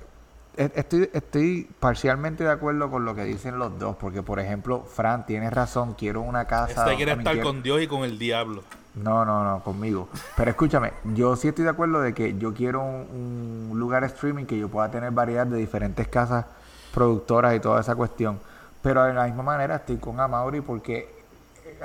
estoy, 0.57 1.09
estoy 1.13 1.69
parcialmente 1.79 2.43
de 2.43 2.51
acuerdo 2.51 2.89
con 2.91 3.05
lo 3.05 3.15
que 3.15 3.23
dicen 3.23 3.57
los 3.59 3.77
dos, 3.79 3.95
porque, 3.97 4.21
por 4.23 4.39
ejemplo, 4.39 4.81
Fran, 4.81 5.25
tienes 5.25 5.51
razón, 5.53 5.93
quiero 5.97 6.21
una 6.21 6.45
casa... 6.45 6.83
Este 6.83 6.95
quiere 6.95 7.11
estar 7.13 7.33
quiero- 7.33 7.47
con 7.47 7.63
Dios 7.63 7.81
y 7.81 7.87
con 7.87 8.03
el 8.03 8.17
diablo. 8.19 8.63
No, 8.95 9.25
no, 9.25 9.43
no, 9.43 9.63
conmigo. 9.63 10.07
Pero 10.37 10.51
escúchame, 10.51 10.93
yo 11.15 11.35
sí 11.35 11.47
estoy 11.47 11.63
de 11.63 11.71
acuerdo 11.71 11.99
de 12.01 12.13
que 12.13 12.37
yo 12.37 12.53
quiero 12.53 12.81
un, 12.83 13.69
un 13.71 13.79
lugar 13.79 14.03
streaming 14.03 14.45
que 14.45 14.57
yo 14.57 14.69
pueda 14.69 14.91
tener 14.91 15.09
variedad 15.11 15.47
de 15.47 15.57
diferentes 15.57 16.07
casas 16.07 16.45
productoras 16.93 17.55
y 17.55 17.59
toda 17.59 17.81
esa 17.81 17.95
cuestión. 17.95 18.39
Pero 18.83 19.03
de 19.05 19.13
la 19.13 19.25
misma 19.25 19.41
manera 19.41 19.77
estoy 19.77 19.97
con 19.97 20.19
Amaury 20.19 20.61
porque 20.61 21.09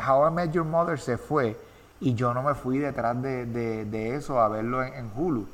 How 0.07 0.29
I 0.29 0.33
Met 0.33 0.53
Your 0.53 0.67
Mother 0.67 0.99
se 1.01 1.17
fue 1.17 1.57
y 2.01 2.13
yo 2.15 2.35
no 2.35 2.43
me 2.43 2.55
fui 2.55 2.79
detrás 2.79 3.21
de, 3.23 3.47
de- 3.47 3.85
de 3.87 4.15
eso 4.15 4.39
a 4.41 4.49
verlo 4.49 4.83
en, 4.85 4.93
en 4.93 5.11
Hulu. 5.17 5.49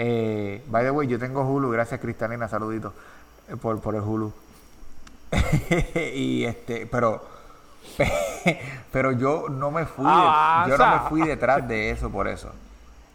Eh, 0.00 0.62
by 0.68 0.84
the 0.84 0.90
way, 0.92 1.08
yo 1.08 1.18
tengo 1.18 1.42
Hulu, 1.42 1.70
gracias 1.70 2.00
Cristalina, 2.00 2.46
saluditos 2.48 2.92
eh, 3.48 3.56
por, 3.56 3.80
por 3.80 3.96
el 3.96 4.00
Hulu. 4.02 4.32
y 6.14 6.44
este, 6.44 6.86
pero 6.86 7.22
pero 8.92 9.12
yo 9.12 9.48
no 9.48 9.70
me 9.70 9.84
fui 9.86 10.04
de- 10.04 10.70
yo 10.70 10.78
no 10.78 10.90
me 10.90 11.08
fui 11.08 11.22
detrás 11.22 11.66
de 11.66 11.90
eso 11.90 12.10
por 12.10 12.28
eso. 12.28 12.52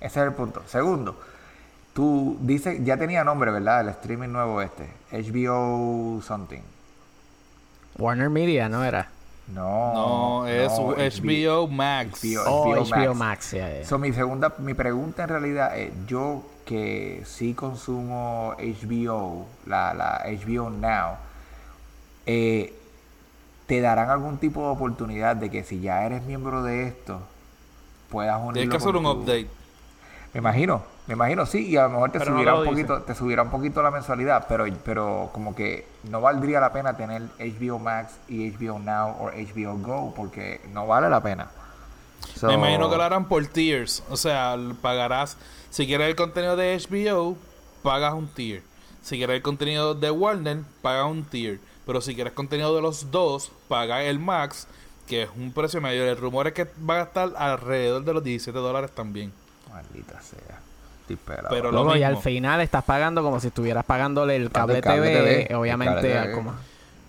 Ese 0.01 0.19
es 0.19 0.27
el 0.27 0.33
punto. 0.33 0.61
Segundo, 0.67 1.17
tú 1.93 2.37
dices, 2.41 2.83
ya 2.83 2.97
tenía 2.97 3.23
nombre, 3.23 3.51
¿verdad? 3.51 3.81
El 3.81 3.89
streaming 3.89 4.29
nuevo 4.29 4.61
este, 4.61 4.89
HBO 5.11 6.21
something. 6.21 6.61
Warner 7.97 8.29
Media, 8.29 8.67
¿no 8.67 8.83
era? 8.83 9.09
No, 9.47 9.93
No, 10.43 10.47
es 10.47 10.71
no, 10.71 10.95
HBO 10.95 11.67
Max. 11.67 12.21
HBO. 12.23 12.43
Oh, 12.47 12.75
HBO 12.75 12.83
HBO 12.85 13.13
Max. 13.15 13.53
Max. 13.53 13.87
So, 13.87 13.97
mi 13.99 14.11
segunda, 14.11 14.53
mi 14.57 14.73
pregunta 14.73 15.23
en 15.23 15.29
realidad 15.29 15.77
es, 15.77 15.91
yo 16.07 16.43
que 16.65 17.23
sí 17.25 17.53
consumo 17.53 18.55
HBO, 18.57 19.45
la, 19.65 19.93
la 19.93 20.23
HBO 20.25 20.69
Now, 20.69 21.15
eh, 22.25 22.73
¿te 23.67 23.81
darán 23.81 24.09
algún 24.09 24.37
tipo 24.37 24.61
de 24.61 24.67
oportunidad 24.69 25.35
de 25.35 25.49
que 25.49 25.63
si 25.63 25.79
ya 25.81 26.05
eres 26.05 26.23
miembro 26.23 26.63
de 26.63 26.87
esto, 26.87 27.21
puedas 28.09 28.35
unirlo 28.37 28.53
Tienes 28.53 28.69
que 28.69 28.77
hacer 28.77 28.95
un 28.95 29.03
tu- 29.03 29.11
update. 29.11 29.47
Me 30.33 30.39
imagino, 30.39 30.81
me 31.05 31.13
imagino, 31.13 31.45
sí, 31.45 31.67
y 31.67 31.77
a 31.77 31.83
lo 31.83 31.89
mejor 31.89 32.11
te 32.11 32.17
Pero 32.19 32.31
no 32.31 32.37
subirá 32.37 32.51
lo 32.53 32.57
un 32.61 32.63
dice. 32.75 32.87
poquito, 32.87 33.03
te 33.03 33.13
subirá 33.15 33.43
un 33.43 33.49
poquito 33.51 33.83
la 33.83 33.91
mensualidad, 33.91 34.45
pero, 34.49 34.65
pero 34.83 35.29
como 35.31 35.53
que 35.53 35.85
no 36.09 36.21
valdría 36.21 36.59
la 36.59 36.73
pena 36.73 36.97
tener 36.97 37.21
HBO 37.39 37.77
Max 37.77 38.13
y 38.27 38.49
HBO 38.51 38.79
Now 38.79 39.09
o 39.19 39.29
HBO 39.29 39.77
Go 39.77 40.13
porque 40.15 40.59
no 40.73 40.87
vale 40.87 41.07
la 41.09 41.21
pena. 41.21 41.49
So, 42.35 42.47
Me 42.47 42.53
imagino 42.55 42.89
que 42.89 42.97
lo 42.97 43.03
harán 43.03 43.25
por 43.25 43.45
tiers. 43.45 44.01
O 44.09 44.17
sea, 44.17 44.55
pagarás. 44.81 45.37
Si 45.73 45.87
quieres 45.87 46.07
el 46.07 46.15
contenido 46.15 46.55
de 46.55 46.77
HBO, 46.77 47.35
pagas 47.81 48.13
un 48.13 48.27
tier. 48.27 48.61
Si 49.01 49.17
quieres 49.17 49.37
el 49.37 49.41
contenido 49.41 49.95
de 49.95 50.11
Warner, 50.11 50.59
pagas 50.83 51.09
un 51.09 51.23
tier. 51.23 51.59
Pero 51.87 51.99
si 51.99 52.13
quieres 52.13 52.33
contenido 52.33 52.75
de 52.75 52.81
los 52.83 53.09
dos, 53.09 53.51
paga 53.67 54.03
el 54.03 54.19
Max, 54.19 54.67
que 55.07 55.23
es 55.23 55.29
un 55.35 55.51
precio 55.51 55.81
mayor. 55.81 56.07
El 56.07 56.17
rumor 56.17 56.45
es 56.45 56.53
que 56.53 56.67
va 56.87 56.99
a 56.99 57.03
estar 57.05 57.31
alrededor 57.35 58.03
de 58.03 58.13
los 58.13 58.23
17 58.23 58.55
dólares 58.59 58.91
también. 58.91 59.33
Maldita 59.71 60.21
sea. 60.21 60.59
Pero 61.49 61.71
lo 61.71 61.83
Luego, 61.83 61.95
y 61.97 62.03
al 62.03 62.17
final 62.17 62.61
estás 62.61 62.83
pagando 62.83 63.23
como 63.23 63.39
si 63.39 63.47
estuvieras 63.47 63.83
pagándole 63.83 64.35
el 64.35 64.51
cable, 64.51 64.75
el 64.75 64.81
cable 64.81 65.09
TV, 65.09 65.55
obviamente. 65.55 65.95
cable 65.95 66.17
a 66.19 66.21
TV. 66.25 66.33
como- 66.35 66.53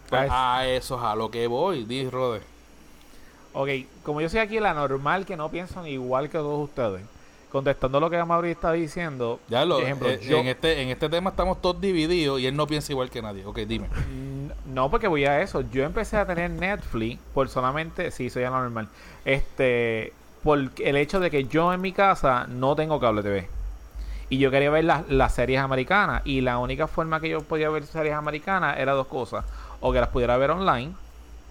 Pues, 0.08 0.30
a 0.32 0.66
eso 0.66 0.96
es 0.96 1.02
a 1.04 1.14
lo 1.14 1.30
que 1.30 1.46
voy, 1.48 1.84
di 1.84 2.08
Rode. 2.08 2.40
Ok, 3.52 3.68
como 4.02 4.22
yo 4.22 4.30
soy 4.30 4.40
aquí 4.40 4.58
la 4.58 4.72
normal 4.72 5.26
que 5.26 5.36
no 5.36 5.50
piensan 5.50 5.86
igual 5.86 6.30
que 6.30 6.38
todos 6.38 6.64
ustedes, 6.64 7.02
contestando 7.54 8.00
lo 8.00 8.10
que 8.10 8.22
Mauri 8.24 8.50
está 8.50 8.72
diciendo, 8.72 9.38
Ya 9.46 9.64
lo, 9.64 9.78
ejemplo, 9.78 10.10
eh, 10.10 10.18
yo- 10.20 10.38
en, 10.40 10.48
este, 10.48 10.82
en 10.82 10.88
este 10.88 11.08
tema 11.08 11.30
estamos 11.30 11.62
todos 11.62 11.80
divididos 11.80 12.40
y 12.40 12.48
él 12.48 12.56
no 12.56 12.66
piensa 12.66 12.90
igual 12.90 13.10
que 13.10 13.22
nadie. 13.22 13.46
Ok, 13.46 13.58
dime. 13.60 13.86
No, 14.66 14.90
porque 14.90 15.06
voy 15.06 15.24
a 15.24 15.40
eso. 15.40 15.60
Yo 15.70 15.84
empecé 15.84 16.16
a 16.16 16.26
tener 16.26 16.50
Netflix 16.50 17.20
por 17.32 17.48
solamente, 17.48 18.10
sí, 18.10 18.28
soy 18.28 18.42
anormal. 18.42 18.88
Este, 19.24 20.12
por 20.42 20.58
el 20.58 20.96
hecho 20.96 21.20
de 21.20 21.30
que 21.30 21.44
yo 21.44 21.72
en 21.72 21.80
mi 21.80 21.92
casa 21.92 22.46
no 22.48 22.74
tengo 22.74 22.98
cable 22.98 23.22
TV. 23.22 23.48
Y 24.30 24.38
yo 24.38 24.50
quería 24.50 24.70
ver 24.70 24.84
las, 24.84 25.08
las 25.08 25.32
series 25.32 25.60
americanas. 25.60 26.22
Y 26.24 26.40
la 26.40 26.58
única 26.58 26.88
forma 26.88 27.20
que 27.20 27.28
yo 27.28 27.40
podía 27.42 27.70
ver 27.70 27.84
series 27.86 28.14
americanas 28.16 28.78
era 28.80 28.94
dos 28.94 29.06
cosas. 29.06 29.44
O 29.80 29.92
que 29.92 30.00
las 30.00 30.08
pudiera 30.08 30.36
ver 30.38 30.50
online, 30.50 30.92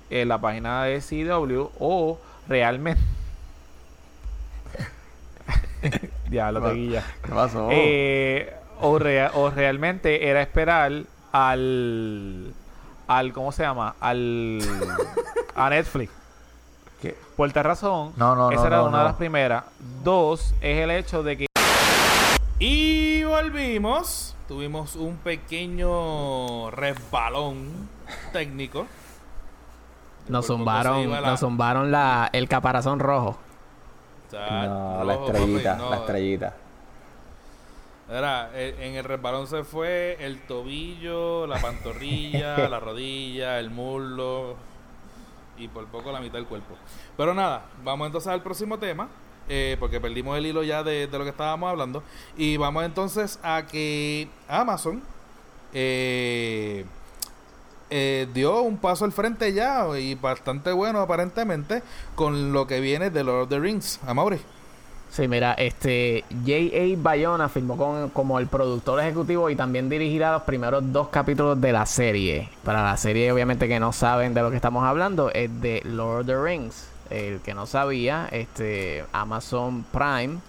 en 0.10 0.28
la 0.28 0.38
página 0.41 0.84
de 0.84 0.99
CW, 0.99 1.70
o 1.80 2.20
realmente. 2.49 3.01
ya, 6.30 6.52
lo 6.52 6.60
Bueno. 6.62 6.74
te 6.76 6.80
guilla. 6.82 7.04
¿Qué 7.24 7.32
pasó? 7.32 7.68
Eh, 7.72 8.54
o, 8.82 8.98
rea- 9.00 9.32
o 9.36 9.50
realmente 9.50 10.28
era 10.30 10.41
esperar 10.41 10.91
al 11.32 12.54
al 13.08 13.34
¿cómo 13.34 13.52
se 13.52 13.64
llama? 13.64 13.96
al 14.00 14.60
a 15.56 15.70
Netflix 15.70 16.12
¿Qué? 17.02 17.16
por 17.36 17.52
tal 17.52 17.64
razón 17.66 18.14
No, 18.18 18.36
no, 18.36 18.50
esa 18.52 18.62
no, 18.62 18.68
era 18.68 18.78
no, 18.78 18.86
una 18.86 18.98
de 19.00 19.04
las 19.06 19.14
primeras 19.16 19.64
dos 20.04 20.54
es 20.62 20.78
el 20.80 20.91
hecho 20.91 21.22
de 21.24 21.38
que 21.38 21.46
Y 22.60 23.24
volvimos. 23.24 24.36
Tuvimos 24.48 24.96
un 24.96 25.18
pequeño 25.18 26.70
resbalón 26.72 27.89
técnico. 28.32 28.86
Nos 30.28 30.48
zumbaron, 30.48 31.10
nos 31.10 31.39
zumbaron 31.39 31.91
la, 31.91 32.30
el 32.34 32.48
caparazón 32.48 33.00
rojo. 33.00 33.38
No, 34.39 35.03
la 35.03 35.13
estrellita, 35.13 35.71
papi, 35.71 35.84
no. 35.84 35.89
la 35.89 35.95
estrellita. 35.97 36.53
Era, 38.09 38.51
eh, 38.53 38.75
en 38.79 38.95
el 38.95 39.03
resbalón 39.03 39.47
se 39.47 39.63
fue 39.63 40.17
el 40.19 40.41
tobillo, 40.41 41.47
la 41.47 41.59
pantorrilla, 41.61 42.57
la 42.69 42.79
rodilla, 42.79 43.59
el 43.59 43.69
muslo 43.69 44.55
y 45.57 45.67
por 45.67 45.86
poco 45.88 46.11
la 46.11 46.19
mitad 46.19 46.36
del 46.36 46.45
cuerpo. 46.45 46.75
Pero 47.15 47.34
nada, 47.34 47.65
vamos 47.84 48.07
entonces 48.07 48.31
al 48.31 48.41
próximo 48.43 48.77
tema, 48.77 49.07
eh, 49.47 49.77
porque 49.79 50.01
perdimos 50.01 50.38
el 50.38 50.45
hilo 50.45 50.63
ya 50.63 50.84
de, 50.84 51.07
de 51.07 51.17
lo 51.17 51.23
que 51.23 51.29
estábamos 51.29 51.69
hablando. 51.69 52.03
Y 52.36 52.57
vamos 52.57 52.84
entonces 52.84 53.39
a 53.43 53.65
que 53.65 54.27
Amazon 54.47 55.01
eh, 55.73 56.86
eh, 57.89 58.27
dio 58.34 58.61
un 58.61 58.77
paso 58.77 59.05
al 59.05 59.11
frente 59.11 59.53
ya 59.53 59.86
y 59.97 60.15
bastante 60.15 60.71
bueno 60.71 60.99
aparentemente 60.99 61.84
con 62.15 62.53
lo 62.53 62.67
que 62.67 62.79
viene 62.79 63.09
de 63.09 63.23
Lord 63.23 63.43
of 63.43 63.49
the 63.49 63.59
Rings. 63.59 63.99
Amaury. 64.05 64.39
Sí, 65.13 65.27
mira, 65.27 65.53
este 65.53 66.23
J.A. 66.43 66.95
Bayona 66.97 67.47
firmó 67.47 67.77
con, 67.77 68.09
como 68.09 68.39
el 68.39 68.47
productor 68.47 68.99
ejecutivo 68.99 69.47
y 69.51 69.55
también 69.55 69.88
dirigirá 69.88 70.31
los 70.31 70.41
primeros 70.41 70.91
dos 70.91 71.09
capítulos 71.09 71.61
de 71.61 71.71
la 71.71 71.86
serie. 71.86 72.49
Para 72.63 72.84
la 72.84 72.97
serie, 72.97 73.31
obviamente, 73.31 73.67
que 73.67 73.79
no 73.79 73.93
saben 73.93 74.34
de 74.34 74.41
lo 74.41 74.49
que 74.49 74.55
estamos 74.55 74.84
hablando, 74.84 75.29
es 75.31 75.61
de 75.61 75.84
Lord 75.86 76.21
of 76.21 76.25
the 76.25 76.41
Rings. 76.41 76.88
El 77.11 77.41
que 77.41 77.53
no 77.53 77.67
sabía, 77.67 78.27
este 78.31 79.05
Amazon 79.11 79.86
Prime 79.91 80.39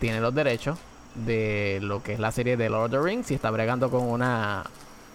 tiene 0.00 0.20
los 0.20 0.34
derechos 0.34 0.78
de 1.14 1.78
lo 1.80 2.02
que 2.02 2.12
es 2.12 2.20
la 2.20 2.30
serie 2.30 2.58
de 2.58 2.68
Lord 2.68 2.84
of 2.84 2.90
the 2.90 3.00
Rings 3.00 3.30
y 3.30 3.34
está 3.34 3.50
bregando 3.50 3.90
con 3.90 4.02
una 4.02 4.64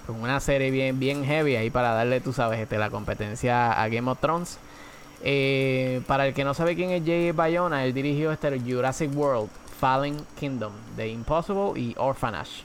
con 0.05 0.21
una 0.21 0.39
serie 0.39 0.71
bien 0.71 0.99
bien 0.99 1.25
heavy 1.25 1.55
ahí 1.55 1.69
para 1.69 1.93
darle, 1.93 2.21
tú 2.21 2.33
sabes, 2.33 2.59
este 2.59 2.77
la 2.77 2.89
competencia 2.89 3.81
a 3.81 3.87
Game 3.89 4.09
of 4.09 4.19
Thrones. 4.19 4.57
Eh, 5.23 6.01
para 6.07 6.27
el 6.27 6.33
que 6.33 6.43
no 6.43 6.53
sabe 6.53 6.75
quién 6.75 6.91
es 6.91 7.03
Jay 7.05 7.31
Bayona, 7.31 7.83
él 7.85 7.93
dirigió 7.93 8.31
este 8.31 8.59
Jurassic 8.59 9.15
World, 9.15 9.49
Fallen 9.79 10.17
Kingdom, 10.39 10.73
The 10.95 11.07
Impossible 11.07 11.79
y 11.79 11.95
Orphanage. 11.97 12.63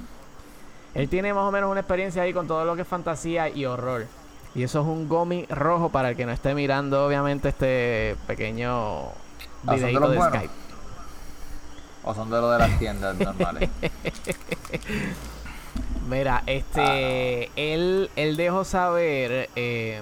Él 0.94 1.08
tiene 1.08 1.32
más 1.32 1.44
o 1.44 1.50
menos 1.50 1.70
una 1.70 1.80
experiencia 1.80 2.22
ahí 2.22 2.32
con 2.32 2.46
todo 2.46 2.64
lo 2.64 2.74
que 2.76 2.82
es 2.82 2.88
fantasía 2.88 3.48
y 3.48 3.64
horror. 3.64 4.06
Y 4.54 4.64
eso 4.64 4.80
es 4.80 4.86
un 4.86 5.08
gomi 5.08 5.46
rojo 5.46 5.90
para 5.90 6.10
el 6.10 6.16
que 6.16 6.26
no 6.26 6.32
esté 6.32 6.54
mirando, 6.54 7.06
obviamente, 7.06 7.50
este 7.50 8.16
pequeño 8.26 9.12
Ah, 9.66 9.76
¿son 9.76 9.80
de 9.80 9.86
videito 9.86 10.08
de? 10.08 10.18
Skype. 10.18 10.54
O 12.02 12.14
son 12.14 12.30
de 12.30 12.40
lo 12.40 12.50
de 12.50 12.58
las 12.58 12.78
tiendas 12.78 13.16
normales. 13.18 13.70
Mira, 16.08 16.42
este, 16.46 17.50
él, 17.56 18.10
él 18.16 18.36
dejó 18.36 18.64
saber 18.64 19.50
eh, 19.54 20.00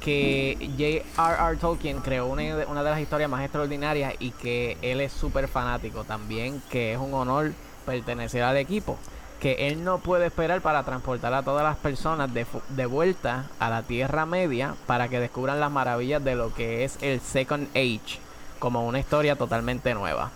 que 0.00 1.02
J.R.R. 1.16 1.56
Tolkien 1.58 2.00
creó 2.00 2.26
una, 2.26 2.42
de- 2.56 2.66
una 2.66 2.82
de 2.84 2.90
las 2.90 3.00
historias 3.00 3.28
más 3.28 3.42
extraordinarias 3.42 4.14
y 4.20 4.30
que 4.30 4.76
él 4.82 5.00
es 5.00 5.12
súper 5.12 5.48
fanático 5.48 6.04
también, 6.04 6.62
que 6.70 6.92
es 6.92 6.98
un 6.98 7.12
honor 7.14 7.52
pertenecer 7.84 8.42
al 8.42 8.56
equipo. 8.56 8.96
Que 9.40 9.66
él 9.68 9.84
no 9.84 9.98
puede 9.98 10.26
esperar 10.26 10.60
para 10.62 10.84
transportar 10.84 11.34
a 11.34 11.42
todas 11.42 11.64
las 11.64 11.76
personas 11.76 12.32
de, 12.32 12.46
de 12.70 12.86
vuelta 12.86 13.46
a 13.58 13.68
la 13.68 13.82
Tierra 13.82 14.24
Media 14.24 14.74
para 14.86 15.08
que 15.08 15.20
descubran 15.20 15.60
las 15.60 15.70
maravillas 15.70 16.22
de 16.24 16.34
lo 16.36 16.54
que 16.54 16.84
es 16.84 16.96
el 17.02 17.20
Second 17.20 17.68
Age, 17.76 18.18
como 18.58 18.86
una 18.86 19.00
historia 19.00 19.36
totalmente 19.36 19.92
nueva. 19.94 20.30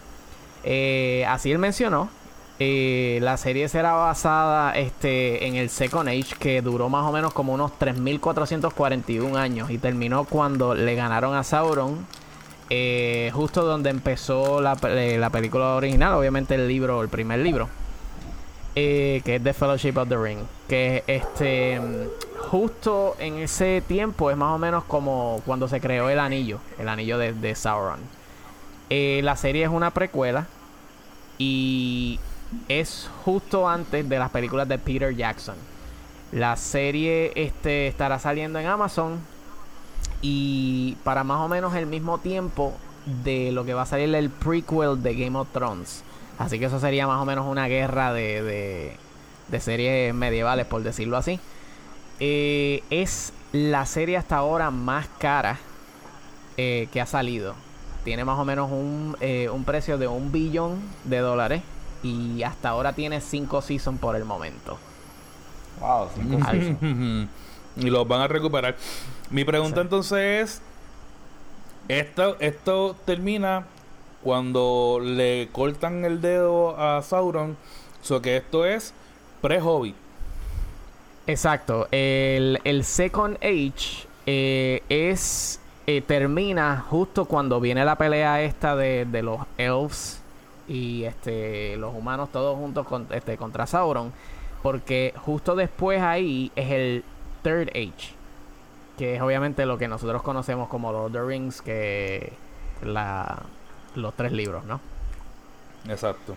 Eh, 0.64 1.24
así 1.28 1.51
él 1.53 1.59
mencionó. 1.59 2.11
Eh, 2.61 3.20
la 3.22 3.36
serie 3.36 3.68
será 3.68 3.92
basada 3.92 4.76
este, 4.76 5.46
en 5.46 5.54
el 5.54 5.70
Second 5.70 6.09
Age, 6.09 6.34
que 6.40 6.61
duró 6.61 6.88
más 6.88 7.06
o 7.06 7.12
menos 7.12 7.32
como 7.32 7.54
unos 7.54 7.70
3.441 7.78 9.36
años 9.36 9.70
y 9.70 9.78
terminó 9.78 10.24
cuando 10.24 10.74
le 10.74 10.96
ganaron 10.96 11.36
a 11.36 11.44
Sauron, 11.44 12.04
eh, 12.68 13.30
justo 13.32 13.64
donde 13.64 13.90
empezó 13.90 14.61
la, 14.61 14.76
eh, 14.88 15.18
la 15.20 15.30
película 15.30 15.76
original, 15.76 16.14
obviamente 16.14 16.56
el 16.56 16.66
libro, 16.66 17.00
el 17.00 17.09
primer 17.09 17.38
libro, 17.38 17.68
que 18.74 19.22
es 19.24 19.42
The 19.42 19.52
Fellowship 19.52 19.96
of 19.96 20.09
the 20.09 20.16
Ring, 20.16 20.38
que 20.68 21.04
este 21.06 21.80
justo 22.50 23.16
en 23.18 23.38
ese 23.38 23.82
tiempo 23.86 24.30
es 24.30 24.36
más 24.36 24.54
o 24.54 24.59
menos 24.59 24.84
como 24.84 25.42
cuando 25.44 25.68
se 25.68 25.80
creó 25.80 26.09
el 26.09 26.18
anillo, 26.20 26.61
el 26.78 26.88
anillo 26.88 27.18
de, 27.18 27.54
Sauron. 27.54 28.00
La 28.88 29.36
serie 29.36 29.64
es 29.64 29.70
una 29.70 29.90
precuela 29.90 30.46
y 31.38 32.20
es 32.68 33.11
justo 33.24 33.68
antes 33.68 34.09
de 34.09 34.18
las 34.18 34.30
películas 34.30 34.68
de 34.68 34.78
Peter 34.78 35.14
Jackson. 35.14 35.57
La 36.32 36.57
serie 36.57 37.32
este, 37.34 37.88
estará 37.88 38.18
saliendo 38.18 38.59
en 38.59 38.66
Amazon 38.66 39.18
y 40.20 40.96
para 41.05 41.24
más 41.24 41.40
o 41.40 41.49
menos 41.49 41.74
el 41.74 41.86
mismo 41.86 42.18
tiempo 42.18 42.74
de 43.24 43.53
lo 43.53 43.64
que 43.64 43.74
va 43.74 43.82
a 43.82 43.86
salir 43.86 44.14
el 44.14 44.30
prequel 44.30 45.03
de 45.03 45.14
Game 45.14 45.38
of 45.38 45.49
Thrones. 45.53 46.05
Así 46.38 46.59
que 46.59 46.66
eso 46.66 46.78
sería 46.78 47.07
más 47.07 47.20
o 47.20 47.24
menos 47.24 47.46
una 47.46 47.66
guerra 47.66 48.12
de, 48.12 48.96
de, 49.49 49.61
series 49.61 50.14
medievales, 50.14 50.66
por 50.66 50.82
decirlo 50.82 51.16
así. 51.16 51.40
Eh, 52.20 52.82
es 52.90 53.32
la 53.53 53.86
serie 53.86 54.16
hasta 54.16 54.36
ahora 54.36 54.70
más 54.70 55.09
cara 55.18 55.59
eh, 56.57 56.88
que 56.92 57.01
ha 57.01 57.07
salido. 57.07 57.55
Tiene 58.05 58.24
más 58.24 58.38
o 58.38 58.44
menos 58.44 58.70
un, 58.70 59.16
eh, 59.20 59.49
un 59.53 59.64
precio 59.64 59.99
de 59.99 60.07
un 60.07 60.30
billón 60.30 60.80
de 61.05 61.18
dólares. 61.18 61.62
Y 62.03 62.42
hasta 62.42 62.70
ahora 62.70 62.94
tiene 62.94 63.20
cinco 63.20 63.62
seasons 63.62 64.01
por 64.01 64.16
el 64.16 64.24
momento. 64.24 64.80
wow, 65.76 66.11
cinco 66.14 66.40
seasons. 66.42 66.80
y 67.76 67.90
los 67.90 68.07
van 68.09 68.20
a 68.22 68.28
recuperar. 68.28 68.76
Mi 69.30 69.44
pregunta 69.44 69.80
entonces 69.80 70.18
es: 70.42 70.62
esto, 71.88 72.36
esto 72.40 72.96
termina 73.05 73.68
cuando 74.20 75.01
le 75.03 75.51
cortan 75.53 76.05
el 76.05 76.20
dedo 76.20 76.78
a 76.78 77.03
Sauron. 77.03 77.59
So 78.01 78.22
que 78.22 78.36
esto 78.38 78.64
es 78.66 78.94
pre-Hobbit. 79.40 79.96
Exacto. 81.26 81.88
El, 81.90 82.61
el 82.64 82.84
Second 82.84 83.36
Age 83.42 84.09
eh, 84.26 84.82
es. 84.88 85.61
eh, 85.86 86.03
termina 86.03 86.84
justo 86.88 87.24
cuando 87.26 87.61
viene 87.61 87.84
la 87.84 87.96
pelea 87.96 88.42
esta 88.42 88.76
de, 88.76 89.05
de 89.07 89.22
los 89.22 89.40
elves 89.57 90.18
y 90.69 91.05
este 91.05 91.77
los 91.79 91.95
humanos 91.95 92.31
todos 92.31 92.57
juntos 92.57 92.87
con, 92.87 93.07
este, 93.11 93.37
contra 93.37 93.66
Sauron. 93.66 94.12
Porque 94.62 95.14
justo 95.16 95.55
después 95.57 96.03
ahí 96.03 96.53
es 96.57 96.71
el 96.71 97.05
Third 97.43 97.71
Age. 97.71 98.14
Que 98.97 99.16
es 99.16 99.23
obviamente 99.23 99.64
lo 99.66 99.79
que 99.79 99.89
nosotros 99.89 100.23
conocemos 100.23 100.69
como 100.69 100.93
Lord 100.93 101.07
of 101.07 101.12
the 101.12 101.23
Rings, 101.23 101.62
que 101.62 102.33
la, 102.83 103.43
los 103.95 104.14
tres 104.14 104.33
libros, 104.33 104.64
¿no? 104.64 104.81
Exacto. 105.89 106.37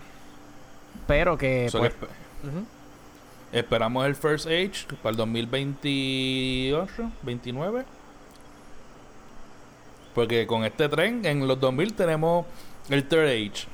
Pero 1.06 1.36
que... 1.36 1.68
So 1.68 1.80
pues, 1.80 1.92
que 1.94 3.58
esperamos 3.58 4.06
el 4.06 4.14
First 4.14 4.46
Age 4.46 4.86
para 5.02 5.10
el 5.10 5.16
2028, 5.16 7.10
29. 7.22 7.84
Porque 10.14 10.46
con 10.46 10.64
este 10.64 10.88
tren, 10.88 11.24
en 11.24 11.46
los 11.48 11.58
2000 11.58 11.94
tenemos 11.94 12.46
el 12.88 13.08
Third 13.08 13.28
Age. 13.28 13.71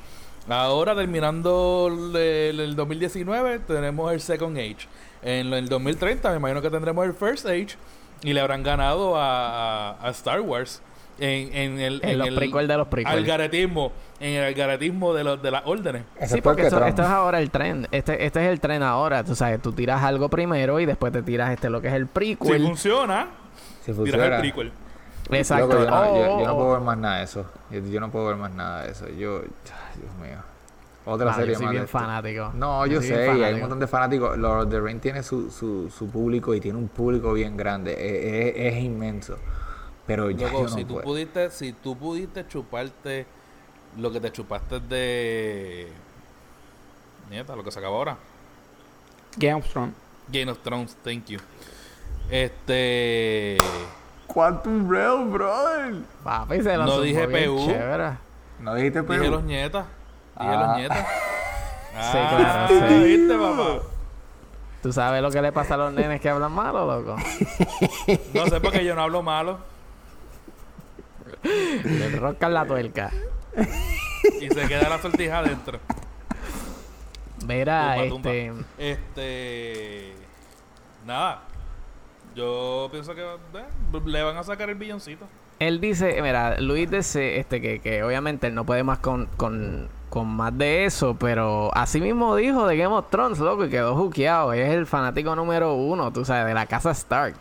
Ahora 0.49 0.95
terminando 0.95 1.89
el, 2.15 2.17
el 2.61 2.77
2019 2.77 3.59
tenemos 3.61 4.13
el 4.13 4.21
Second 4.21 4.57
Age. 4.57 4.89
En 5.23 5.53
el 5.53 5.69
2030 5.69 6.31
me 6.31 6.37
imagino 6.37 6.63
que 6.63 6.71
tendremos 6.71 7.05
el 7.05 7.13
First 7.15 7.47
Age 7.47 7.69
y 8.23 8.33
le 8.33 8.41
habrán 8.41 8.63
ganado 8.63 9.17
a, 9.17 9.91
a- 9.91 10.07
a 10.07 10.11
Star 10.11 10.41
Wars 10.41 10.81
en, 11.19 11.53
en 11.55 11.81
el, 11.81 12.01
En 12.05 12.19
los 12.19 12.29
el 12.29 12.35
prequel 12.37 12.69
de 12.69 12.77
los 12.77 12.87
prequel. 12.89 13.13
algaretismo, 13.13 13.93
en 14.21 14.35
el 14.35 14.45
algaretismo 14.45 15.13
de, 15.13 15.25
los 15.25 15.43
de 15.43 15.51
las 15.51 15.63
órdenes. 15.67 16.03
Sí, 16.27 16.41
porque 16.41 16.63
esto, 16.63 16.85
esto 16.85 17.03
es 17.03 17.09
ahora 17.09 17.41
el 17.41 17.51
tren. 17.51 17.87
Este, 17.91 18.25
este 18.25 18.45
es 18.47 18.51
el 18.53 18.61
tren 18.61 18.83
ahora. 18.83 19.25
Tú 19.25 19.35
sabes, 19.35 19.61
tú 19.61 19.73
tiras 19.73 20.03
algo 20.03 20.29
primero 20.29 20.79
y 20.81 20.87
después 20.87 21.13
te 21.13 21.23
tiras 21.23 21.51
este 21.51 21.69
lo 21.69 21.81
que 21.83 21.89
es 21.89 21.95
el 21.95 22.05
Si 22.05 22.09
prequel. 22.13 22.63
funciona, 22.63 23.27
Si 23.85 23.87
tiras 23.87 23.89
el 23.89 23.95
funciona. 23.97 24.39
prequel. 24.39 24.73
Exacto. 25.31 25.67
Loco, 25.69 25.85
yo, 25.85 25.91
no, 25.91 26.05
yo- 26.05 26.11
Oh, 26.11 26.41
yo 26.41 26.47
no 26.47 26.53
oh, 26.53 26.57
puedo 26.57 26.69
oh. 26.69 26.73
ver 26.73 26.81
más 26.83 26.99
nada 26.99 27.19
de 27.19 27.25
eso. 27.25 27.47
Yo, 27.71 27.81
yo 27.81 28.01
no 28.01 28.11
puedo 28.11 28.27
ver 28.27 28.37
más 28.37 28.51
nada 28.53 28.83
de 28.85 28.91
eso. 28.93 29.07
Yo, 29.09 29.41
Dios 29.41 30.15
mío. 30.21 30.39
Otra 31.05 31.27
Mano, 31.27 31.39
serie 31.39 31.53
yo 31.55 31.59
soy 31.59 31.65
más 31.67 31.73
de 31.75 31.79
bien 31.81 31.89
fanático. 31.89 32.51
No, 32.55 32.87
yo 32.87 33.01
sé, 33.01 33.35
y 33.39 33.43
hay 33.43 33.55
un 33.55 33.61
montón 33.61 33.81
de 33.81 33.87
fanáticos. 33.87 34.37
Lord 34.37 34.65
of 34.65 34.71
the 34.71 34.81
Rings 34.81 35.01
tiene 35.01 35.23
su, 35.23 35.51
su, 35.51 35.89
su 35.91 36.11
público 36.11 36.55
y 36.55 36.61
tiene 36.61 36.77
un 36.79 36.89
público 36.89 37.33
bien 37.33 37.57
grande. 37.57 37.93
Es, 37.93 38.55
es- 38.57 38.75
es 38.75 38.83
inmenso. 38.85 39.37
Pero 40.07 40.31
ya 40.31 40.47
Loco, 40.49 40.59
yo 40.65 40.69
no 40.69 40.75
si 40.77 40.85
tú 40.85 40.95
puedo. 40.95 41.05
pudiste, 41.05 41.51
si 41.51 41.73
tú 41.73 41.97
pudiste 41.97 42.47
chuparte 42.47 43.27
lo 43.99 44.11
que 44.13 44.21
te 44.21 44.31
chupaste 44.33 44.81
de 44.81 45.89
nieta, 47.31 47.57
lo 47.57 47.65
que 47.65 47.71
se 47.71 47.79
acaba 47.79 47.97
ahora. 47.97 48.17
Game 49.37 49.55
of 49.55 49.69
Thrones. 49.69 49.95
Game 50.31 50.51
of 50.51 50.59
Thrones, 50.61 50.97
thank 51.05 51.27
you. 51.27 51.39
Este 52.31 53.57
Quantum 54.29 54.89
Realm, 54.91 55.33
brother. 55.33 55.95
Papi, 56.23 56.63
se 56.63 56.77
lo 56.77 56.85
No 56.87 57.01
dije 57.01 57.27
PU. 57.27 57.67
chévere. 57.67 58.13
No 58.61 58.75
dijiste 58.75 59.03
pero. 59.03 59.21
dije 59.21 59.31
los 59.31 59.43
nietas. 59.45 59.87
Dije 60.39 60.51
Ah. 60.53 60.67
los 60.67 60.77
nietas. 60.77 61.07
Sí, 62.01 62.13
claro, 62.13 62.69
sí. 62.69 62.95
¿Viste, 63.03 63.35
papá? 63.37 63.83
¿Tú 64.85 64.93
sabes 64.93 65.21
lo 65.21 65.33
que 65.33 65.43
le 65.43 65.51
pasa 65.51 65.75
a 65.75 65.79
los 65.79 65.93
nenes 65.93 66.21
que 66.21 66.29
hablan 66.31 66.53
malo, 66.53 66.87
loco? 66.87 67.17
No 68.35 68.47
sé 68.47 68.61
porque 68.61 68.85
yo 68.85 68.95
no 68.95 69.03
hablo 69.03 69.21
malo. 69.23 69.59
Le 71.43 72.11
roscan 72.21 72.55
la 72.55 72.65
tuerca. 72.67 73.11
Y 74.41 74.49
se 74.49 74.69
queda 74.69 74.89
la 74.89 74.99
sortija 75.03 75.39
adentro. 75.39 75.81
Mira, 77.47 77.97
Tumba, 78.09 78.09
tumba. 78.31 78.31
este... 78.31 78.93
Este. 78.93 80.15
Nada. 81.05 81.41
Yo 82.39 82.89
pienso 82.93 83.17
que 83.17 83.23
eh, 83.23 84.01
le 84.07 84.23
van 84.23 84.37
a 84.37 84.45
sacar 84.45 84.71
el 84.71 84.77
billoncito. 84.77 85.27
Él 85.59 85.81
dice, 85.81 86.23
mira, 86.23 86.61
Luis 86.61 86.89
dice 86.89 87.41
este, 87.41 87.61
que, 87.61 87.81
que 87.81 88.05
obviamente 88.05 88.47
él 88.47 88.55
no 88.55 88.65
puede 88.65 88.85
más 88.85 89.01
con, 89.01 89.27
con, 89.37 89.89
con 90.09 90.29
más 90.29 90.57
de 90.57 90.85
eso, 90.85 91.17
pero 91.19 91.75
así 91.75 92.01
mismo 92.01 92.37
dijo 92.37 92.65
de 92.69 92.77
Game 92.77 92.95
of 92.95 93.11
Thrones, 93.11 93.41
loco, 93.41 93.65
y 93.65 93.71
quedó 93.71 93.97
juqueado. 93.97 94.53
Es 94.53 94.71
el 94.71 94.87
fanático 94.87 95.35
número 95.35 95.75
uno, 95.75 96.13
tú 96.13 96.25
sabes, 96.25 96.47
de 96.47 96.55
la 96.55 96.67
casa 96.67 96.93
Stark. 96.93 97.35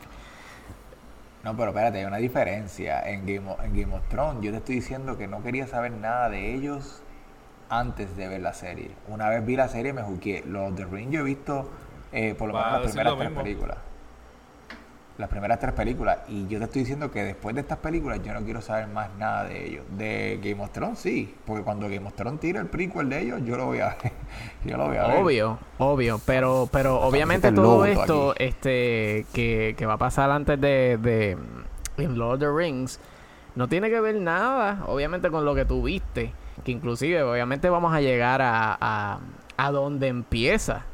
No, 1.43 1.55
pero 1.55 1.69
espérate, 1.69 1.99
hay 1.99 2.05
una 2.05 2.17
diferencia. 2.17 3.07
En 3.07 3.27
Game, 3.27 3.51
of, 3.51 3.63
en 3.63 3.79
Game 3.79 3.95
of 3.95 4.01
Thrones, 4.09 4.41
yo 4.41 4.49
te 4.49 4.57
estoy 4.57 4.75
diciendo 4.75 5.15
que 5.15 5.27
no 5.27 5.43
quería 5.43 5.67
saber 5.67 5.91
nada 5.91 6.31
de 6.31 6.55
ellos 6.55 7.03
antes 7.69 8.17
de 8.17 8.27
ver 8.27 8.41
la 8.41 8.55
serie. 8.55 8.89
Una 9.07 9.29
vez 9.29 9.45
vi 9.45 9.55
la 9.57 9.67
serie, 9.67 9.93
me 9.93 10.01
juqué. 10.01 10.43
Los 10.47 10.75
de 10.75 10.85
Ring 10.85 11.11
yo 11.11 11.19
he 11.19 11.23
visto 11.23 11.69
eh, 12.11 12.33
por 12.33 12.47
lo 12.47 12.55
Va 12.55 12.65
menos 12.65 12.81
las 12.81 12.91
primeras 12.91 13.13
lo 13.13 13.19
tres 13.19 13.31
películas. 13.31 13.77
Las 15.17 15.29
primeras 15.29 15.59
tres 15.59 15.73
películas. 15.73 16.19
Y 16.27 16.47
yo 16.47 16.59
te 16.59 16.65
estoy 16.65 16.81
diciendo 16.81 17.09
que 17.09 17.23
después 17.23 17.55
de 17.55 17.61
estas 17.61 17.79
películas, 17.79 18.21
yo 18.23 18.33
no 18.33 18.43
quiero 18.43 18.61
saber 18.61 18.87
más 18.87 19.09
nada 19.17 19.45
de 19.45 19.65
ellos. 19.65 19.83
De 19.97 20.39
Game 20.43 20.63
of 20.63 20.69
Thrones, 20.71 20.99
sí. 20.99 21.33
Porque 21.45 21.63
cuando 21.63 21.89
Game 21.89 22.05
of 22.05 22.13
Thrones 22.13 22.39
tira 22.39 22.61
el 22.61 22.67
prequel 22.67 23.09
de 23.09 23.21
ellos, 23.21 23.41
yo 23.43 23.57
lo 23.57 23.65
voy 23.65 23.79
a 23.79 23.97
ver. 24.01 24.11
yo 24.65 24.77
lo 24.77 24.87
voy 24.87 24.97
a 24.97 25.07
ver. 25.07 25.17
Obvio, 25.17 25.59
obvio, 25.79 26.21
pero, 26.25 26.69
pero 26.71 27.01
obviamente 27.01 27.51
todo 27.51 27.85
esto 27.85 28.31
aquí. 28.31 28.43
este 28.43 29.25
que, 29.33 29.73
que 29.77 29.85
va 29.85 29.93
a 29.93 29.97
pasar 29.97 30.29
antes 30.29 30.61
de, 30.61 30.97
de 30.97 31.37
Lord 32.07 32.35
of 32.35 32.39
the 32.39 32.51
Rings 32.51 32.99
no 33.55 33.67
tiene 33.67 33.89
que 33.89 33.99
ver 33.99 34.15
nada, 34.15 34.83
obviamente, 34.85 35.31
con 35.31 35.43
lo 35.43 35.55
que 35.55 35.65
tú 35.65 35.81
viste. 35.81 36.31
Que 36.63 36.71
inclusive, 36.71 37.23
obviamente, 37.23 37.71
vamos 37.71 37.91
a 37.91 38.01
llegar 38.01 38.39
a, 38.43 38.77
a, 38.79 39.19
a 39.57 39.71
donde 39.71 40.07
empieza 40.09 40.85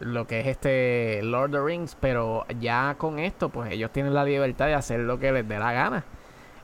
lo 0.00 0.26
que 0.26 0.40
es 0.40 0.46
este 0.46 1.20
Lord 1.22 1.50
of 1.50 1.52
the 1.52 1.60
Rings, 1.60 1.96
pero 2.00 2.44
ya 2.58 2.96
con 2.98 3.18
esto, 3.18 3.48
pues 3.50 3.72
ellos 3.72 3.90
tienen 3.92 4.14
la 4.14 4.24
libertad 4.24 4.66
de 4.66 4.74
hacer 4.74 5.00
lo 5.00 5.18
que 5.18 5.32
les 5.32 5.46
dé 5.46 5.58
la 5.58 5.72
gana. 5.72 6.04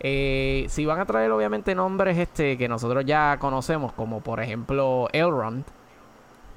Eh, 0.01 0.67
si 0.69 0.85
van 0.85 1.01
a 1.01 1.07
traer 1.07 1.31
obviamente 1.31 1.75
nombres 1.75 2.19
este 2.19 2.59
que 2.59 2.69
nosotros 2.69 3.05
ya 3.07 3.39
conocemos, 3.39 3.93
como 3.93 4.21
por 4.21 4.41
ejemplo 4.41 5.09
Elrond, 5.13 5.65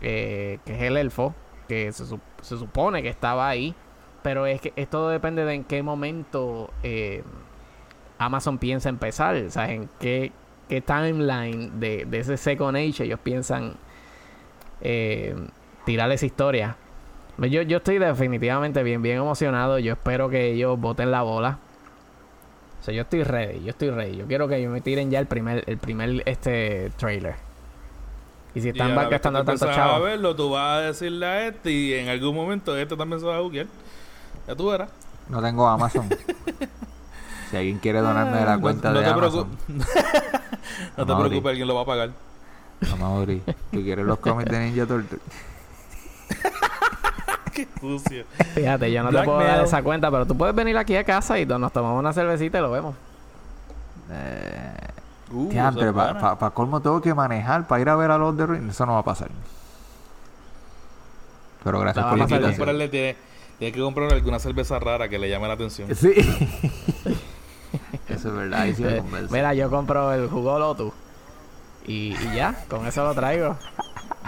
que 0.02 0.60
es 0.66 0.82
el 0.82 0.98
elfo, 0.98 1.34
que 1.68 1.92
se, 1.92 2.06
se 2.06 2.58
supone 2.58 3.02
que 3.02 3.10
estaba 3.10 3.48
ahí, 3.48 3.76
pero 4.22 4.46
es 4.46 4.62
que 4.62 4.74
esto 4.76 5.10
depende 5.10 5.46
de 5.46 5.54
en 5.54 5.64
qué 5.64 5.84
momento 5.84 6.72
eh, 6.84 7.24
Amazon 8.18 8.58
piensa 8.58 8.90
empezar, 8.90 9.36
o 9.36 9.50
sea, 9.50 9.72
en 9.72 9.90
qué, 10.00 10.32
qué 10.68 10.82
timeline 10.82 11.80
de, 11.80 12.06
de 12.06 12.20
ese 12.20 12.38
Second 12.38 12.76
Age 12.76 13.04
ellos 13.04 13.20
piensan 13.22 13.76
eh, 14.82 15.36
tirar 15.86 16.12
esa 16.12 16.26
historia. 16.26 16.76
Yo, 17.38 17.62
yo 17.62 17.78
estoy 17.78 18.00
definitivamente 18.00 18.84
bien, 18.84 19.02
bien 19.02 19.18
emocionado. 19.18 19.80
Yo 19.80 19.94
espero 19.94 20.30
que 20.30 20.52
ellos 20.52 20.80
boten 20.80 21.10
la 21.12 21.22
bola. 21.22 21.58
O 22.82 22.84
sea, 22.84 22.94
yo 22.94 23.02
estoy 23.04 23.24
ready, 23.24 23.64
yo 23.64 23.70
estoy 23.70 23.90
ready. 23.90 24.18
Yo 24.18 24.26
quiero 24.26 24.48
que 24.48 24.58
ellos 24.58 24.72
me 24.72 24.82
tiren 24.82 25.10
ya 25.12 25.20
el 25.20 25.26
primer, 25.28 25.64
el 25.68 25.78
primer 25.78 26.24
este 26.26 26.92
trailer. 26.98 27.36
Y 28.56 28.62
si 28.62 28.70
están 28.70 28.96
gastando 29.10 29.40
tú 29.42 29.46
tanto 29.46 29.66
empiezas 29.66 29.70
a 29.70 29.92
chavo. 29.92 30.04
verlo, 30.04 30.36
tú 30.36 30.50
vas 30.50 30.80
a 30.80 30.82
decirle 30.82 31.26
a 31.26 31.48
este 31.48 31.72
y 31.72 31.94
en 31.94 32.10
algún 32.10 32.36
momento 32.36 32.76
este 32.76 32.96
también 32.98 33.20
se 33.20 33.26
va 33.26 33.38
a 33.38 33.42
buquear. 33.42 33.68
Ya 34.48 34.56
tú 34.56 34.70
verás. 34.70 34.90
No 35.30 35.42
tengo 35.42 35.68
Amazon. 35.68 36.10
si 37.52 37.58
alguien 37.58 37.78
quiere 37.80 38.00
donarme 38.02 38.38
de 38.38 38.46
la 38.46 38.56
No- 38.56 38.62
cuenta 38.62 38.90
no 38.92 39.00
de 39.00 39.06
te 39.06 39.12
Amazon. 39.12 39.48
no 40.98 41.06
te 41.06 41.16
preocupes, 41.16 41.50
alguien 41.52 41.68
lo 41.68 41.76
va 41.76 41.82
a 41.82 41.86
pagar. 41.86 42.10
No, 42.82 42.98
Mauri, 42.98 43.42
¿tú 43.72 43.82
quieres 43.84 44.06
los 44.06 44.20
cómics 44.20 44.50
de 44.50 44.60
Ninja 44.60 44.86
Turtle? 44.86 45.20
Qué 47.54 47.68
sucio. 47.80 48.26
Fíjate, 48.54 48.92
yo 48.92 49.04
no 49.04 49.10
te 49.10 49.24
puedo 49.24 49.40
dar 49.40 49.64
esa 49.66 49.82
cuenta, 49.84 50.10
pero 50.12 50.26
tú 50.26 50.38
puedes 50.38 50.56
venir 50.56 50.78
aquí 50.78 50.96
a 50.96 51.04
casa 51.04 51.40
y 51.40 51.46
nos 51.46 51.72
tomamos 51.74 52.00
una 52.00 52.14
cervecita 52.14 52.60
y 52.60 52.62
lo 52.62 52.72
vemos. 52.72 52.96
Eh, 54.12 54.90
Uh, 55.32 55.54
para 55.94 56.36
pana. 56.40 56.50
colmo 56.52 56.82
tengo 56.82 57.02
que 57.02 57.14
manejar 57.14 57.68
para 57.68 57.82
ir 57.82 57.90
a 57.90 57.96
ver 57.96 58.12
a 58.12 58.18
los 58.18 58.36
de 58.36 58.48
Rings. 58.48 58.70
Eso 58.72 58.86
no 58.86 58.94
va 58.94 59.00
a 59.00 59.04
pasar. 59.04 59.30
Pero 61.64 61.80
gracias 61.80 62.06
por 62.06 62.18
la 62.18 62.24
invitación. 62.24 62.56
comprarle, 62.56 62.90
tiene, 62.90 63.16
tiene 63.60 63.72
que 63.74 63.80
comprar 63.80 64.12
alguna 64.12 64.40
cerveza 64.40 64.80
rara 64.80 65.08
que 65.10 65.20
le 65.20 65.30
llame 65.30 65.48
la 65.48 65.54
atención. 65.54 65.94
Sí. 65.96 66.14
Eso 68.08 68.30
es 68.30 68.34
verdad, 68.34 68.62
ahí 68.62 68.74
sí 68.74 68.82
me 68.82 68.98
Eh, 68.98 69.04
mira, 69.30 69.54
yo 69.54 69.70
compro 69.70 70.12
el 70.14 70.28
jugo 70.30 70.58
Lotus. 70.58 70.92
Y, 71.86 72.16
y 72.16 72.36
ya, 72.36 72.66
con 72.68 72.88
eso 72.88 73.04
lo 73.04 73.14
traigo. 73.14 73.56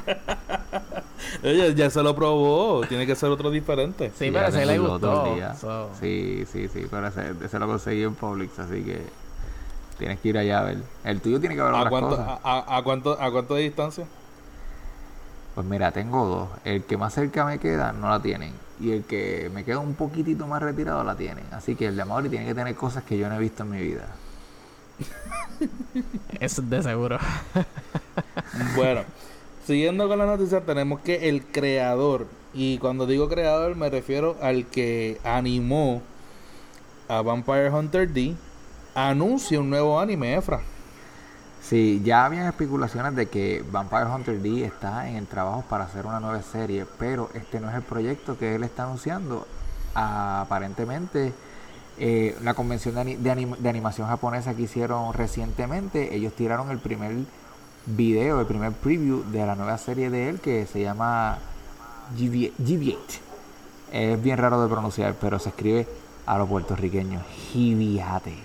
Oye, 1.44 1.74
ya 1.76 1.90
se 1.90 2.04
lo 2.04 2.16
probó. 2.16 2.82
Tiene 2.88 3.06
que 3.08 3.16
ser 3.16 3.30
otro 3.30 3.50
diferente. 3.50 4.10
Sí, 4.18 4.26
Sí, 4.26 4.32
pero 4.32 4.52
se 4.52 4.66
le 4.66 4.78
gustó. 4.78 5.36
so- 5.60 5.90
Sí, 6.00 6.46
sí, 6.52 6.68
sí, 6.68 6.88
pero 6.90 7.08
ese, 7.08 7.34
ese 7.44 7.60
lo 7.60 7.68
conseguí 7.68 8.04
en 8.04 8.16
Publix, 8.16 8.60
así 8.60 8.84
que 8.84 9.02
tienes 9.98 10.20
que 10.20 10.30
ir 10.30 10.38
allá 10.38 10.60
a 10.60 10.64
ver. 10.64 10.78
El 11.04 11.22
tuyo 11.22 11.40
tiene 11.40 11.56
que 11.56 11.62
ver 11.62 11.74
¿A 11.74 11.78
otras 11.78 11.90
cuánto, 11.90 12.10
cosas. 12.10 12.28
a, 12.28 12.40
a- 12.44 12.78
a 12.78 12.84
cuánto, 12.84 13.18
¿A 13.22 13.32
cuánto 13.32 13.56
de 13.56 13.62
distancia? 13.64 14.06
Pues 15.56 15.66
mira, 15.68 15.92
tengo 15.92 16.26
dos. 16.26 16.50
El 16.64 16.84
que 16.84 16.98
más 16.98 17.14
cerca 17.14 17.46
me 17.46 17.60
queda 17.60 17.92
no 17.92 18.10
la 18.10 18.22
tienen. 18.22 18.54
Y 18.80 18.92
el 18.92 19.04
que 19.04 19.50
me 19.54 19.64
queda 19.64 19.80
un 19.80 19.94
poquitito 19.96 20.48
más 20.48 20.62
retirado 20.62 21.04
la 21.04 21.16
tienen. 21.16 21.46
Así 21.52 21.76
que 21.76 21.88
el 21.88 21.96
de 21.96 22.06
Mauri 22.06 22.30
tiene 22.30 22.46
que 22.46 22.56
tener 22.56 22.74
cosas 22.76 23.04
que 23.04 23.18
yo 23.18 23.30
no 23.30 23.36
he 23.36 23.40
visto 23.40 23.64
en 23.64 23.70
mi 23.70 23.82
vida. 23.82 24.08
Eso 26.40 26.62
es 26.62 26.70
de 26.70 26.82
seguro. 26.84 27.18
Bueno, 28.76 29.02
siguiendo 29.66 30.08
con 30.08 30.20
la 30.20 30.26
noticia, 30.26 30.62
tenemos 30.62 31.02
que 31.02 31.30
el 31.30 31.46
creador, 31.46 32.28
y 32.54 32.78
cuando 32.80 33.06
digo 33.06 33.30
creador 33.30 33.76
me 33.76 33.90
refiero 33.90 34.38
al 34.42 34.66
que 34.66 35.20
animó 35.24 36.02
a 37.08 37.22
Vampire 37.22 37.70
Hunter 37.70 38.10
D, 38.10 38.36
anuncia 38.96 39.60
un 39.60 39.70
nuevo 39.70 40.00
anime, 40.00 40.36
Efra. 40.36 40.62
Sí, 41.62 42.02
ya 42.04 42.26
habían 42.26 42.48
especulaciones 42.48 43.16
de 43.16 43.28
que 43.28 43.64
Vampire 43.72 44.06
Hunter 44.06 44.42
D 44.42 44.66
está 44.66 45.08
en 45.08 45.16
el 45.16 45.28
trabajo 45.28 45.64
para 45.70 45.84
hacer 45.84 46.06
una 46.06 46.20
nueva 46.20 46.42
serie, 46.42 46.86
pero 46.98 47.30
este 47.34 47.60
no 47.60 47.70
es 47.70 47.76
el 47.76 47.84
proyecto 47.84 48.38
que 48.38 48.56
él 48.56 48.64
está 48.64 48.84
anunciando. 48.84 49.48
aparentemente, 49.94 51.34
eh, 52.00 52.36
la 52.42 52.54
convención 52.54 52.96
de, 52.96 53.18
de, 53.18 53.70
animación 53.70 54.08
japonesa 54.08 54.56
que 54.56 54.64
hicieron 54.64 55.14
recientemente, 55.14 56.16
ellos 56.16 56.34
tiraron 56.34 56.72
el 56.72 56.80
primer 56.80 57.12
video, 57.86 58.40
el 58.40 58.46
primer 58.46 58.72
preview 58.74 59.24
de 59.32 59.46
la 59.46 59.56
nueva 59.56 59.78
serie 59.78 60.10
de 60.10 60.30
él 60.30 60.40
que 60.40 60.66
se 60.66 60.82
llama 60.82 61.38
Giviate. 62.16 63.20
Es 63.92 64.22
bien 64.22 64.38
raro 64.38 64.62
de 64.62 64.70
pronunciar, 64.70 65.16
pero 65.20 65.40
se 65.40 65.50
escribe 65.50 65.88
a 66.26 66.38
los 66.38 66.48
puertorriqueños, 66.48 67.24
Giviate. 67.52 68.36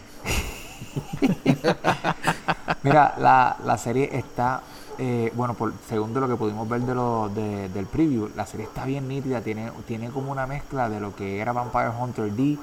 Mira, 2.83 3.15
la, 3.19 3.57
la 3.65 3.79
serie 3.79 4.11
está, 4.13 4.63
eh, 4.99 5.33
bueno, 5.35 5.55
por, 5.55 5.73
según 5.89 6.15
de 6.15 6.21
lo 6.21 6.29
que 6.29 6.37
pudimos 6.37 6.69
ver 6.69 6.83
de 6.83 6.95
lo, 6.95 7.29
de, 7.29 7.69
del 7.69 7.87
preview, 7.87 8.31
la 8.37 8.47
serie 8.47 8.67
está 8.67 8.85
bien 8.85 9.09
nítida, 9.09 9.41
tiene, 9.41 9.71
tiene 9.87 10.11
como 10.11 10.33
una 10.33 10.47
mezcla 10.47 10.89
de 10.89 11.01
lo 11.01 11.15
que 11.15 11.41
era 11.41 11.53
Vampire 11.53 11.91
Hunter 11.91 12.33
D, 12.33 12.57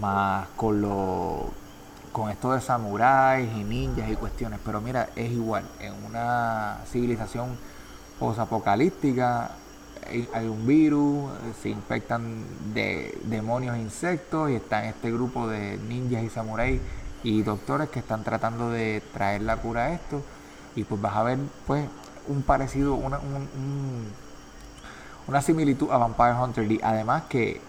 más 0.00 0.46
con 0.56 0.80
lo 0.80 1.50
con 2.18 2.30
esto 2.30 2.52
de 2.52 2.60
samuráis 2.60 3.48
y 3.56 3.62
ninjas 3.62 4.10
y 4.10 4.16
cuestiones, 4.16 4.58
pero 4.64 4.80
mira, 4.80 5.10
es 5.14 5.30
igual, 5.30 5.64
en 5.78 5.94
una 6.04 6.78
civilización 6.90 7.56
posapocalíptica 8.18 9.52
hay 10.34 10.46
un 10.46 10.66
virus, 10.66 11.30
se 11.62 11.68
infectan 11.68 12.44
de 12.74 13.16
demonios 13.24 13.76
e 13.76 13.80
insectos 13.80 14.50
y 14.50 14.54
está 14.56 14.82
en 14.82 14.90
este 14.90 15.12
grupo 15.12 15.46
de 15.46 15.76
ninjas 15.76 16.24
y 16.24 16.28
samuráis 16.28 16.80
y 17.22 17.42
doctores 17.42 17.88
que 17.88 18.00
están 18.00 18.24
tratando 18.24 18.70
de 18.70 19.00
traer 19.12 19.42
la 19.42 19.56
cura 19.58 19.84
a 19.84 19.92
esto 19.92 20.20
y 20.74 20.82
pues 20.82 21.00
vas 21.00 21.14
a 21.14 21.22
ver 21.22 21.38
pues 21.68 21.86
un 22.26 22.42
parecido, 22.42 22.94
una, 22.94 23.20
una 25.28 25.40
similitud 25.40 25.90
a 25.90 25.98
Vampire 25.98 26.34
Hunter 26.34 26.66
D. 26.66 26.80
Además 26.82 27.24
que 27.28 27.60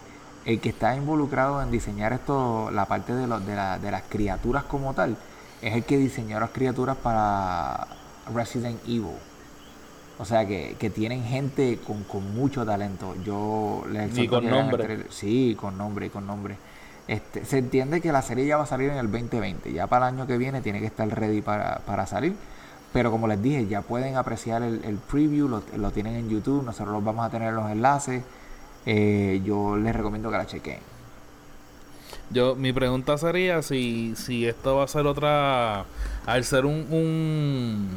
el 0.44 0.60
que 0.60 0.70
está 0.70 0.94
involucrado 0.94 1.62
en 1.62 1.70
diseñar 1.70 2.12
esto, 2.12 2.70
la 2.70 2.86
parte 2.86 3.14
de, 3.14 3.26
de, 3.26 3.78
de 3.78 3.90
las 3.90 4.02
criaturas 4.08 4.64
como 4.64 4.94
tal, 4.94 5.16
es 5.62 5.74
el 5.74 5.84
que 5.84 5.98
diseñó 5.98 6.40
las 6.40 6.50
criaturas 6.50 6.96
para 6.96 7.86
Resident 8.34 8.80
Evil. 8.86 9.16
O 10.20 10.24
sea 10.26 10.46
que, 10.46 10.76
que 10.78 10.90
tienen 10.90 11.24
gente 11.24 11.78
con, 11.86 12.04
con, 12.04 12.34
mucho 12.34 12.66
talento. 12.66 13.14
Yo 13.24 13.84
les 13.90 14.16
Y 14.18 14.28
con 14.28 14.48
nombre. 14.48 15.06
Sí, 15.08 15.56
con 15.58 15.78
nombre 15.78 16.06
y 16.06 16.10
con 16.10 16.26
nombre. 16.26 16.56
Este, 17.08 17.46
se 17.46 17.58
entiende 17.58 18.02
que 18.02 18.12
la 18.12 18.20
serie 18.20 18.46
ya 18.46 18.58
va 18.58 18.64
a 18.64 18.66
salir 18.66 18.90
en 18.90 18.98
el 18.98 19.10
2020, 19.10 19.72
ya 19.72 19.86
para 19.86 20.08
el 20.08 20.14
año 20.14 20.26
que 20.26 20.36
viene 20.36 20.60
tiene 20.60 20.78
que 20.78 20.86
estar 20.86 21.08
ready 21.08 21.40
para, 21.40 22.06
salir. 22.06 22.36
Pero 22.92 23.10
como 23.10 23.28
les 23.28 23.42
dije, 23.42 23.66
ya 23.66 23.80
pueden 23.80 24.16
apreciar 24.16 24.62
el, 24.62 24.98
preview, 25.10 25.48
lo, 25.48 25.90
tienen 25.90 26.16
en 26.16 26.28
YouTube, 26.28 26.64
nosotros 26.64 26.92
los 26.92 27.02
vamos 27.02 27.24
a 27.24 27.30
tener 27.30 27.54
los 27.54 27.70
enlaces. 27.70 28.22
Eh, 28.86 29.40
yo 29.44 29.76
les 29.76 29.94
recomiendo 29.94 30.30
que 30.30 30.36
la 30.36 30.46
chequen. 30.46 30.78
Yo, 32.30 32.54
mi 32.54 32.72
pregunta 32.72 33.18
sería 33.18 33.62
si, 33.62 34.14
si 34.16 34.46
esto 34.46 34.76
va 34.76 34.84
a 34.84 34.88
ser 34.88 35.06
otra, 35.06 35.84
al 36.26 36.44
ser 36.44 36.64
un, 36.64 36.86
un, 36.90 37.88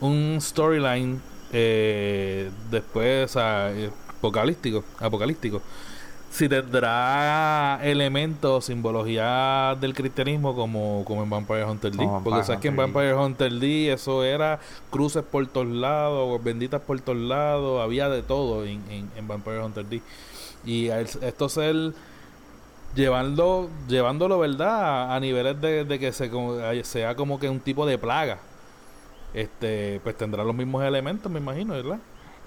un 0.00 0.38
storyline 0.40 1.20
eh, 1.52 2.50
después 2.70 3.36
apocalíptico, 3.36 4.84
apocalíptico 5.00 5.60
si 6.30 6.48
tendrá 6.48 7.80
elementos, 7.82 8.66
simbología 8.66 9.76
del 9.80 9.94
cristianismo 9.94 10.54
como, 10.54 11.02
como 11.04 11.22
en 11.22 11.30
Vampire 11.30 11.64
Hunter 11.64 11.92
D. 11.92 12.08
Porque 12.22 12.44
sabes 12.44 12.60
que 12.60 12.68
en 12.68 12.76
Vampire 12.76 13.14
Hunter 13.14 13.52
D 13.52 13.92
eso 13.92 14.22
era 14.22 14.60
cruces 14.90 15.24
por 15.24 15.46
todos 15.46 15.66
lados, 15.66 16.42
benditas 16.44 16.80
por 16.82 17.00
todos 17.00 17.18
lados, 17.18 17.82
había 17.82 18.08
de 18.08 18.22
todo 18.22 18.64
en, 18.64 18.82
en, 19.16 19.28
Vampire 19.28 19.62
Hunter 19.62 19.86
D. 19.86 20.02
Y 20.64 20.88
esto 20.88 21.48
ser 21.48 21.94
llevando, 22.94 23.70
llevándolo, 23.88 24.38
¿verdad? 24.38 25.14
A, 25.14 25.20
niveles 25.20 25.60
de, 25.60 25.84
de 25.84 25.98
que 25.98 26.12
se, 26.12 26.30
sea 26.84 27.14
como 27.14 27.40
que 27.40 27.48
un 27.48 27.60
tipo 27.60 27.86
de 27.86 27.96
plaga. 27.96 28.38
Este, 29.34 30.00
pues 30.02 30.16
tendrá 30.16 30.44
los 30.44 30.54
mismos 30.54 30.82
elementos, 30.84 31.30
me 31.30 31.38
imagino, 31.38 31.74
¿verdad? 31.74 31.98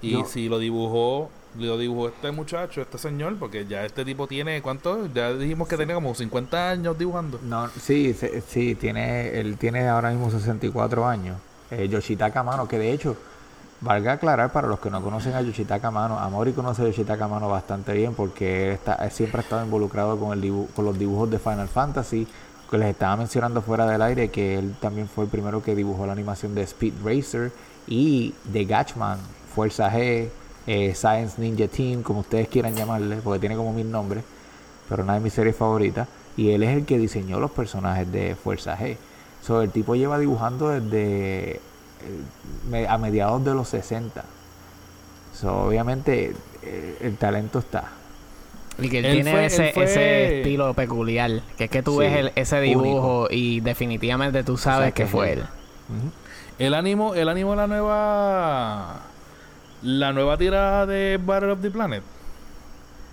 Y 0.02 0.24
si 0.24 0.48
lo 0.48 0.58
dibujó 0.58 1.30
lo 1.58 1.76
dibujó 1.76 2.08
este 2.08 2.30
muchacho, 2.30 2.80
este 2.80 2.98
señor, 2.98 3.36
porque 3.38 3.66
ya 3.66 3.84
este 3.84 4.04
tipo 4.04 4.26
tiene, 4.26 4.62
¿cuánto? 4.62 5.06
Ya 5.12 5.32
dijimos 5.34 5.68
que 5.68 5.76
tenía 5.76 5.94
como 5.94 6.14
50 6.14 6.70
años 6.70 6.98
dibujando. 6.98 7.38
No, 7.42 7.68
sí, 7.68 8.16
sí, 8.46 8.74
tiene, 8.74 9.38
él 9.38 9.58
tiene 9.58 9.88
ahora 9.88 10.10
mismo 10.10 10.30
64 10.30 11.06
años. 11.06 11.36
Eh, 11.70 11.88
Yoshitaka 11.88 12.42
Mano, 12.42 12.66
que 12.68 12.78
de 12.78 12.92
hecho, 12.92 13.16
valga 13.80 14.12
aclarar 14.12 14.52
para 14.52 14.68
los 14.68 14.80
que 14.80 14.90
no 14.90 15.02
conocen 15.02 15.34
a 15.34 15.42
Yoshitaka 15.42 15.90
Mano, 15.90 16.18
Amori 16.18 16.52
conoce 16.52 16.82
a 16.82 16.86
Yoshitaka 16.86 17.28
Mano 17.28 17.48
bastante 17.48 17.92
bien 17.92 18.14
porque 18.14 18.68
él, 18.68 18.72
está, 18.72 19.08
siempre 19.10 19.40
ha 19.40 19.42
estado 19.42 19.64
involucrado 19.64 20.18
con, 20.18 20.32
el 20.32 20.66
con 20.74 20.84
los 20.84 20.98
dibujos 20.98 21.30
de 21.30 21.38
Final 21.38 21.68
Fantasy, 21.68 22.26
que 22.70 22.78
les 22.78 22.88
estaba 22.88 23.16
mencionando 23.16 23.60
fuera 23.60 23.86
del 23.86 24.00
aire 24.00 24.30
que 24.30 24.58
él 24.58 24.74
también 24.80 25.06
fue 25.06 25.24
el 25.24 25.30
primero 25.30 25.62
que 25.62 25.74
dibujó 25.74 26.06
la 26.06 26.12
animación 26.12 26.54
de 26.54 26.62
Speed 26.62 26.94
Racer 27.04 27.52
y 27.86 28.34
de 28.44 28.64
Gatchman, 28.64 29.18
Fuerza 29.54 29.90
G, 29.90 30.28
eh, 30.66 30.94
Science 30.94 31.40
Ninja 31.40 31.68
Team, 31.68 32.02
como 32.02 32.20
ustedes 32.20 32.48
quieran 32.48 32.74
llamarle, 32.74 33.16
porque 33.16 33.40
tiene 33.40 33.56
como 33.56 33.72
mil 33.72 33.90
nombres, 33.90 34.24
pero 34.88 35.02
una 35.02 35.14
de 35.14 35.20
mis 35.20 35.32
series 35.32 35.56
favoritas. 35.56 36.08
Y 36.36 36.50
él 36.50 36.62
es 36.62 36.76
el 36.76 36.86
que 36.86 36.98
diseñó 36.98 37.40
los 37.40 37.50
personajes 37.50 38.10
de 38.10 38.34
Fuerza 38.34 38.76
G. 38.78 38.96
So, 39.42 39.60
el 39.60 39.70
tipo 39.70 39.94
lleva 39.96 40.18
dibujando 40.18 40.68
desde 40.68 41.60
eh, 42.72 42.86
a 42.88 42.96
mediados 42.96 43.44
de 43.44 43.54
los 43.54 43.68
60. 43.68 44.24
So, 45.34 45.64
obviamente 45.64 46.34
eh, 46.62 46.98
el 47.00 47.16
talento 47.16 47.58
está. 47.58 47.90
Y 48.78 48.88
que 48.88 49.00
él, 49.00 49.22
tiene 49.22 49.44
ese, 49.44 50.38
estilo 50.38 50.72
peculiar, 50.72 51.42
que 51.58 51.64
es 51.64 51.70
que 51.70 51.82
tú 51.82 51.96
ves 51.96 52.32
ese 52.36 52.60
dibujo 52.60 53.28
y 53.30 53.60
definitivamente 53.60 54.44
tú 54.44 54.56
sabes 54.56 54.94
que, 54.94 55.06
fue 55.06 55.34
él. 55.34 55.42
El 56.58 56.72
ánimo, 56.72 57.14
el 57.14 57.28
ánimo 57.28 57.50
de 57.50 57.56
la 57.56 57.66
nueva 57.66 59.02
la 59.82 60.12
nueva 60.12 60.36
tirada 60.36 60.86
de 60.86 61.18
Battle 61.22 61.52
of 61.52 61.60
the 61.60 61.70
Planet. 61.70 62.02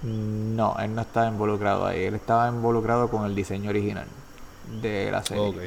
No, 0.03 0.77
él 0.79 0.95
no 0.95 1.01
estaba 1.01 1.27
involucrado 1.27 1.85
ahí. 1.85 2.03
Él 2.03 2.15
estaba 2.15 2.47
involucrado 2.47 3.09
con 3.09 3.25
el 3.25 3.35
diseño 3.35 3.69
original 3.69 4.07
de 4.81 5.11
la 5.11 5.23
serie. 5.23 5.43
Ok. 5.43 5.57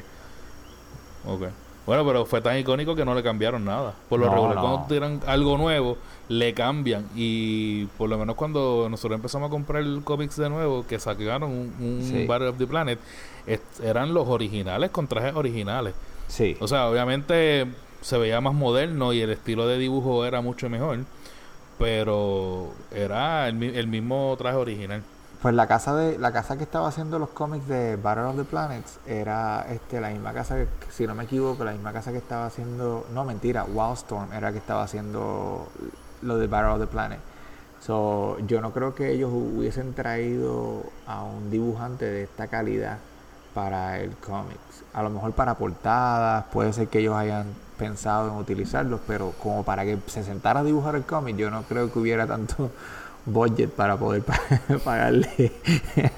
Ok. 1.26 1.42
Bueno, 1.84 2.07
pero 2.07 2.24
fue 2.24 2.40
tan 2.40 2.57
icónico 2.57 2.94
que 2.94 3.05
no 3.05 3.14
le 3.14 3.22
cambiaron 3.24 3.64
nada. 3.64 3.92
Por 4.09 4.20
lo 4.20 4.30
regular, 4.30 4.55
cuando 4.55 4.86
tiran 4.88 5.20
algo 5.26 5.59
nuevo, 5.59 5.98
le 6.28 6.55
cambian. 6.55 7.09
Y 7.16 7.86
por 7.98 8.09
lo 8.09 8.16
menos 8.16 8.36
cuando 8.36 8.86
nosotros 8.88 9.16
empezamos 9.16 9.48
a 9.48 9.50
comprar 9.50 9.82
el 9.82 10.03
cómics 10.05 10.36
de 10.36 10.48
nuevo, 10.48 10.86
que 10.86 11.00
sacaron 11.00 11.50
un, 11.50 12.24
Battle 12.28 12.48
of 12.48 12.59
the 12.59 12.68
Planet, 12.68 13.00
eran 13.82 14.14
los 14.14 14.28
originales 14.28 14.90
con 14.90 15.09
trajes 15.09 15.34
originales. 15.34 15.94
Sí. 16.28 16.57
O 16.61 16.68
sea, 16.68 16.88
obviamente 16.88 17.66
se 18.03 18.18
veía 18.18 18.40
más 18.40 18.55
moderno 18.55 19.12
y 19.12 19.22
el 19.22 19.30
estilo 19.30 19.66
de 19.66 19.78
dibujo 19.78 20.24
era 20.26 20.40
mucho 20.40 20.68
mejor, 20.68 20.98
pero 21.78 22.70
era 22.90 23.48
el, 23.48 23.86
mismo 23.86 24.34
traje 24.36 24.57
original. 24.57 25.03
Pues 25.40 25.55
la 25.55 25.66
casa 25.66 25.96
de 25.96 26.18
la 26.18 26.32
casa 26.32 26.57
que 26.57 26.64
estaba 26.64 26.88
haciendo 26.88 27.18
los 27.18 27.30
cómics 27.30 27.66
de 27.66 27.96
Battle 27.96 28.24
of 28.24 28.36
the 28.36 28.44
Planets 28.44 28.98
era 29.07 29.66
este 29.70 30.00
la 30.00 30.11
misma 30.11 30.32
casa 30.32 30.57
que, 30.57 30.66
si 30.90 31.07
no 31.07 31.14
me 31.14 31.24
equivoco, 31.24 31.64
la 31.64 31.72
misma 31.72 31.92
casa 31.92 32.12
que 32.12 32.18
estaba 32.18 32.46
haciendo, 32.46 33.07
no 33.12 33.24
mentira, 33.24 33.64
Wildstorm 33.64 34.32
era 34.32 34.53
que 34.53 34.59
estaba 34.59 34.84
haciendo 34.84 35.66
lo 36.22 36.38
de 36.38 36.46
Battle 36.46 36.72
of 36.72 36.80
the 36.80 36.86
Planet. 36.86 37.18
So, 37.84 38.38
yo 38.46 38.61
no 38.61 38.72
creo 38.72 38.94
que 38.94 39.11
ellos 39.11 39.32
hubiesen 39.32 39.94
traído 39.94 40.84
a 41.07 41.24
un 41.24 41.50
dibujante 41.50 42.05
de 42.05 42.22
esta 42.22 42.46
calidad 42.46 42.98
para 43.55 43.98
el 43.98 44.16
cómics. 44.16 44.84
A 44.94 45.03
lo 45.03 45.11
mejor 45.11 45.32
para 45.32 45.55
portadas, 45.55 46.44
puede 46.53 46.72
ser 46.72 46.86
que 46.86 47.00
ellos 47.00 47.16
hayan 47.16 47.46
pensado 47.83 48.28
en 48.30 48.37
utilizarlos, 48.37 49.01
pero 49.09 49.33
como 49.43 49.64
para 49.64 49.85
que 49.85 49.99
se 50.07 50.22
sentara 50.22 50.61
a 50.61 50.64
dibujar 50.64 50.95
el 50.95 51.03
cómic, 51.03 51.37
yo 51.37 51.51
no 51.51 51.64
creo 51.64 51.93
que 51.93 51.99
hubiera 51.99 52.28
tanto 52.28 52.70
budget 53.26 53.70
para 53.70 53.97
poder 53.97 54.22
pagarle 54.85 55.53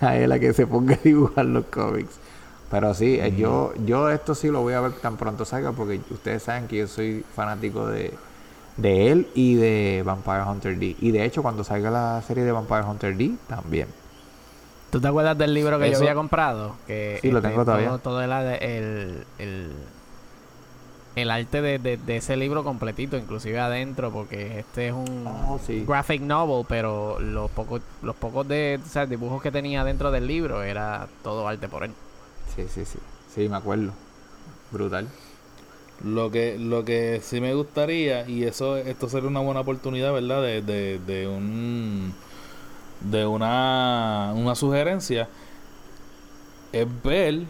a 0.00 0.16
él 0.16 0.30
a 0.30 0.38
que 0.38 0.52
se 0.52 0.66
ponga 0.66 0.94
a 0.94 0.98
dibujar 1.02 1.46
los 1.46 1.64
cómics. 1.66 2.18
Pero 2.70 2.92
sí, 2.92 3.18
eh, 3.18 3.34
yo, 3.36 3.72
yo 3.86 4.10
esto 4.10 4.34
sí 4.34 4.48
lo 4.48 4.60
voy 4.60 4.74
a 4.74 4.80
ver 4.80 4.92
tan 4.92 5.16
pronto 5.16 5.44
salga 5.44 5.72
porque 5.72 6.00
ustedes 6.10 6.42
saben 6.42 6.68
que 6.68 6.78
yo 6.78 6.86
soy 6.86 7.24
fanático 7.34 7.86
de, 7.86 8.12
de 8.76 9.10
él 9.10 9.28
y 9.34 9.54
de 9.54 10.02
Vampire 10.04 10.42
Hunter 10.42 10.78
D. 10.78 10.96
Y 11.00 11.12
de 11.12 11.24
hecho, 11.24 11.42
cuando 11.42 11.64
salga 11.64 11.90
la 11.90 12.22
serie 12.26 12.44
de 12.44 12.52
Vampire 12.52 12.82
Hunter 12.82 13.16
D, 13.16 13.36
también. 13.48 13.88
¿Tú 14.90 15.00
te 15.00 15.08
acuerdas 15.08 15.38
del 15.38 15.54
libro 15.54 15.78
que 15.78 15.90
yo 15.90 15.96
había 15.96 16.14
comprado? 16.14 16.76
Que 16.86 17.18
sí, 17.22 17.30
lo 17.30 17.40
tengo 17.40 17.62
este, 17.62 17.64
todavía. 17.64 17.98
Todo, 17.98 18.20
el, 18.20 19.24
el 19.38 19.72
arte 21.30 21.62
de, 21.62 21.98
ese 22.08 22.36
libro 22.36 22.64
completito, 22.64 23.16
inclusive 23.16 23.58
adentro, 23.60 24.10
porque 24.10 24.58
este 24.60 24.88
es 24.88 24.92
un 24.92 25.24
oh, 25.26 25.60
graphic 25.86 26.20
novel, 26.22 26.66
pero 26.68 27.20
los 27.20 27.50
pocos, 27.50 27.82
los 28.02 28.16
pocos 28.16 28.46
de 28.48 28.80
dibujos 29.08 29.42
que 29.42 29.52
tenía 29.52 29.84
dentro 29.84 30.10
del 30.10 30.26
libro 30.26 30.62
era 30.62 31.08
todo 31.22 31.46
arte 31.46 31.68
por 31.68 31.84
él. 31.84 31.92
Sí, 32.54 32.66
sí, 32.68 32.84
sí. 32.84 32.98
Sí, 33.34 33.48
me 33.48 33.56
acuerdo. 33.56 33.92
Brutal. 34.70 35.08
Lo 36.02 36.30
que, 36.30 36.58
lo 36.58 36.84
que 36.84 37.20
sí 37.22 37.40
me 37.40 37.54
gustaría, 37.54 38.28
y 38.28 38.44
eso, 38.44 38.76
esto 38.76 39.08
sería 39.08 39.28
una 39.28 39.40
buena 39.40 39.60
oportunidad, 39.60 40.12
¿verdad? 40.12 40.42
De, 40.42 40.62
de, 40.62 40.98
de 40.98 41.28
un 41.28 42.14
de 43.00 43.26
una, 43.26 44.32
una 44.34 44.54
sugerencia 44.54 45.28
es 46.72 46.86
ver 47.02 47.42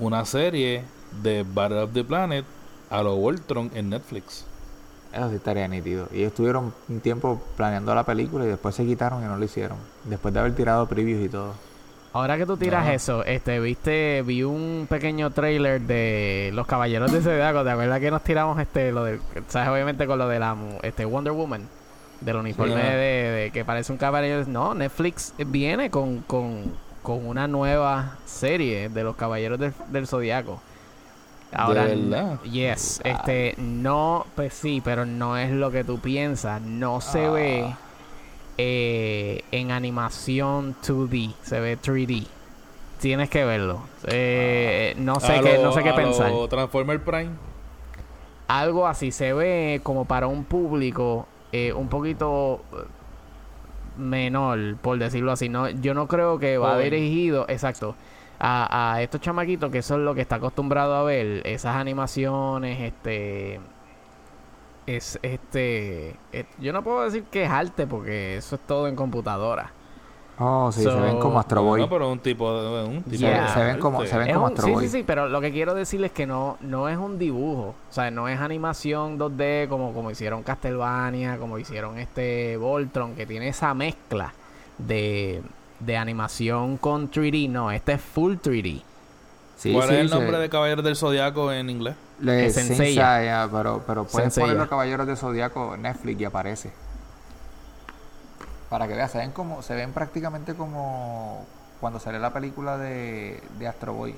una 0.00 0.24
serie 0.24 0.84
de 1.22 1.44
Battle 1.44 1.82
of 1.82 1.92
the 1.92 2.04
Planet 2.04 2.44
a 2.90 3.02
lo 3.02 3.16
Voltron 3.16 3.70
en 3.74 3.90
Netflix. 3.90 4.44
Eso 5.12 5.30
sí 5.30 5.36
estaría 5.36 5.66
nítido. 5.68 6.08
Y 6.12 6.22
estuvieron 6.22 6.74
un 6.88 7.00
tiempo 7.00 7.40
planeando 7.56 7.94
la 7.94 8.04
película 8.04 8.44
y 8.44 8.48
después 8.48 8.74
se 8.74 8.84
quitaron 8.84 9.22
y 9.22 9.26
no 9.26 9.36
lo 9.36 9.44
hicieron. 9.44 9.78
Después 10.04 10.34
de 10.34 10.40
haber 10.40 10.54
tirado 10.54 10.86
previews 10.86 11.24
y 11.24 11.28
todo. 11.28 11.54
Ahora 12.12 12.38
que 12.38 12.46
tú 12.46 12.56
tiras 12.56 12.88
eso, 12.88 13.24
este, 13.24 13.60
viste, 13.60 14.22
vi 14.22 14.42
un 14.42 14.86
pequeño 14.88 15.32
trailer 15.32 15.82
de 15.82 16.50
Los 16.54 16.66
Caballeros 16.66 17.12
de 17.12 17.20
Zodiaco, 17.20 17.62
¿te 17.62 17.70
acuerdas 17.70 18.00
que 18.00 18.10
nos 18.10 18.24
tiramos 18.24 18.58
este, 18.58 18.90
lo 18.90 19.04
del, 19.04 19.20
sabes, 19.48 19.68
obviamente 19.68 20.06
con 20.06 20.18
lo 20.18 20.26
de 20.26 20.38
la, 20.38 20.56
este, 20.82 21.04
Wonder 21.04 21.34
Woman, 21.34 21.68
del 22.22 22.36
uniforme 22.36 22.80
ajá. 22.80 22.90
de, 22.92 22.96
de 22.96 23.50
que 23.50 23.66
parece 23.66 23.92
un 23.92 23.98
caballero, 23.98 24.42
no, 24.46 24.74
Netflix 24.74 25.34
viene 25.36 25.90
con, 25.90 26.22
con, 26.22 26.72
con 27.02 27.26
una 27.26 27.48
nueva 27.48 28.16
serie 28.24 28.88
de 28.88 29.04
Los 29.04 29.16
Caballeros 29.16 29.58
del, 29.58 29.74
del 29.88 30.06
Zodiaco. 30.06 30.62
Ahora, 31.52 31.84
verdad? 31.84 32.40
yes, 32.42 33.00
este, 33.04 33.54
no, 33.56 34.26
pues 34.34 34.52
sí, 34.54 34.82
pero 34.84 35.06
no 35.06 35.36
es 35.38 35.50
lo 35.50 35.70
que 35.70 35.84
tú 35.84 35.98
piensas, 36.00 36.60
no 36.60 37.00
se 37.00 37.26
Ah. 37.26 37.30
ve 37.30 37.74
eh, 38.58 39.42
en 39.52 39.70
animación 39.70 40.74
2D, 40.82 41.34
se 41.42 41.60
ve 41.60 41.76
3D. 41.78 42.26
Tienes 43.00 43.28
que 43.28 43.44
verlo. 43.44 43.82
Eh, 44.06 44.94
no 44.98 45.20
sé 45.20 45.40
qué, 45.42 45.58
no 45.58 45.72
sé 45.72 45.82
qué 45.82 45.92
pensar. 45.92 46.32
Transformer 46.48 47.02
Prime. 47.02 47.30
Algo 48.48 48.86
así 48.86 49.10
se 49.12 49.32
ve 49.34 49.80
como 49.82 50.04
para 50.06 50.26
un 50.28 50.44
público 50.44 51.26
eh, 51.52 51.72
un 51.72 51.88
poquito 51.88 52.62
eh, 52.72 52.76
menor, 53.98 54.76
por 54.76 54.98
decirlo 54.98 55.32
así. 55.32 55.48
No, 55.48 55.68
yo 55.68 55.94
no 55.94 56.06
creo 56.08 56.38
que 56.38 56.56
va 56.58 56.72
Joven. 56.72 56.90
dirigido, 56.90 57.44
exacto, 57.48 57.94
a, 58.38 58.92
a 58.94 59.02
estos 59.02 59.20
chamaquitos 59.20 59.70
que 59.70 59.82
son 59.82 60.04
lo 60.04 60.14
que 60.14 60.20
está 60.20 60.36
acostumbrado 60.36 60.94
a 60.94 61.02
ver, 61.04 61.46
esas 61.46 61.76
animaciones, 61.76 62.80
este 62.80 63.60
es 64.86 65.18
este 65.22 66.14
yo 66.60 66.72
no 66.72 66.82
puedo 66.84 67.02
decir 67.02 67.24
que 67.24 67.44
es 67.44 67.50
arte 67.50 67.86
porque 67.86 68.36
eso 68.36 68.56
es 68.56 68.60
todo 68.66 68.86
en 68.88 68.94
computadora. 68.96 69.70
Oh, 70.38 70.70
sí, 70.70 70.82
So- 70.84 70.90
se 70.92 71.00
ven 71.00 71.18
como 71.18 71.40
Astro 71.40 71.62
Boy. 71.62 71.80
No, 71.80 71.88
pero 71.88 72.12
un 72.12 72.18
tipo 72.18 72.60
de 72.62 72.84
un 72.84 73.02
tipo 73.04 73.16
se, 73.16 73.18
Yeah. 73.20 73.42
de 73.44 73.48
se 73.48 73.64
ven 73.64 73.78
como, 73.78 74.04
se 74.04 74.18
ven 74.18 74.28
Es 74.28 74.34
como 74.34 74.46
un- 74.46 74.52
Astro 74.52 74.66
sí, 74.66 74.72
Boy. 74.74 74.84
sí, 74.84 74.98
sí, 74.98 75.02
pero 75.06 75.28
lo 75.30 75.40
que 75.40 75.50
quiero 75.50 75.72
decirles 75.72 76.10
es 76.10 76.14
que 76.14 76.26
no, 76.26 76.58
no 76.60 76.90
es 76.90 76.98
un 76.98 77.18
dibujo, 77.18 77.74
o 77.88 77.92
sea, 77.92 78.10
no 78.10 78.28
es 78.28 78.38
animación 78.38 79.18
2D 79.18 79.66
como, 79.70 79.94
como 79.94 80.10
hicieron 80.10 80.42
Castlevania, 80.42 81.38
como 81.38 81.58
hicieron 81.58 81.98
este 81.98 82.58
Voltron, 82.58 83.14
que 83.14 83.24
tiene 83.24 83.48
esa 83.48 83.72
mezcla 83.72 84.34
de, 84.76 85.40
de 85.80 85.96
animación 85.96 86.76
con 86.78 87.10
3D, 87.10 87.48
no, 87.50 87.70
este 87.70 87.94
es 87.94 88.00
full 88.00 88.34
3D. 88.36 88.82
Sí, 89.56 89.72
¿Cuál 89.72 89.88
sí, 89.88 89.94
es 89.94 90.00
el 90.00 90.08
se- 90.08 90.14
nombre 90.14 90.38
de 90.38 90.48
Caballero 90.50 90.82
del 90.82 90.96
Zodiaco 90.96 91.50
en 91.52 91.70
inglés? 91.70 91.94
Le 92.20 92.46
Es 92.46 92.54
Senseiya. 92.54 93.48
Pero, 93.52 93.82
pero 93.86 94.04
puedes 94.04 94.24
Senseiya. 94.34 94.46
poner 94.46 94.56
los 94.58 94.68
caballeros 94.68 95.06
de 95.06 95.16
Zodíaco 95.16 95.74
en 95.74 95.82
Netflix 95.82 96.20
y 96.20 96.24
aparece. 96.24 96.72
Para 98.70 98.88
que 98.88 98.94
veas, 98.94 99.12
se 99.12 99.18
ven 99.18 99.30
como, 99.32 99.62
se 99.62 99.74
ven 99.74 99.92
prácticamente 99.92 100.54
como 100.54 101.46
cuando 101.80 102.00
sale 102.00 102.18
la 102.18 102.32
película 102.32 102.76
de, 102.78 103.40
de 103.58 103.68
Astro 103.68 103.92
Boy. 103.94 104.14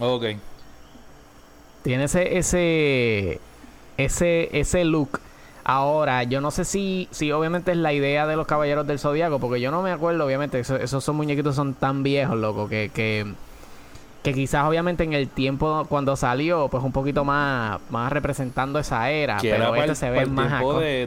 Ok. 0.00 0.24
Tiene 1.82 2.04
ese, 2.04 2.38
ese, 2.38 3.40
ese, 3.96 4.48
ese 4.58 4.84
look. 4.84 5.20
Ahora, 5.72 6.24
yo 6.24 6.40
no 6.40 6.50
sé 6.50 6.64
si, 6.64 7.06
si 7.12 7.30
obviamente 7.30 7.70
es 7.70 7.76
la 7.76 7.92
idea 7.92 8.26
de 8.26 8.34
los 8.34 8.44
Caballeros 8.46 8.86
del 8.88 8.98
Zodiaco, 8.98 9.38
porque 9.38 9.60
yo 9.60 9.70
no 9.70 9.82
me 9.82 9.92
acuerdo, 9.92 10.24
obviamente, 10.26 10.58
eso- 10.58 10.74
esos 10.76 11.04
son 11.04 11.14
muñequitos 11.14 11.54
son 11.54 11.74
tan 11.74 12.02
viejos, 12.02 12.36
loco, 12.36 12.68
que, 12.68 12.90
que, 12.92 13.32
que 14.24 14.34
quizás 14.34 14.64
obviamente 14.64 15.04
en 15.04 15.12
el 15.12 15.28
tiempo 15.28 15.86
cuando 15.88 16.16
salió, 16.16 16.66
pues 16.68 16.82
un 16.82 16.90
poquito 16.90 17.24
más, 17.24 17.78
más 17.88 18.10
representando 18.12 18.80
esa 18.80 19.10
era, 19.10 19.36
que 19.36 19.50
pero 19.52 19.66
era 19.76 19.84
este 19.84 19.90
el, 19.92 19.96
se 19.96 20.10
ve 20.10 20.18
el 20.22 20.30
más 20.30 20.48
tiempo 20.48 20.72
de, 20.80 21.06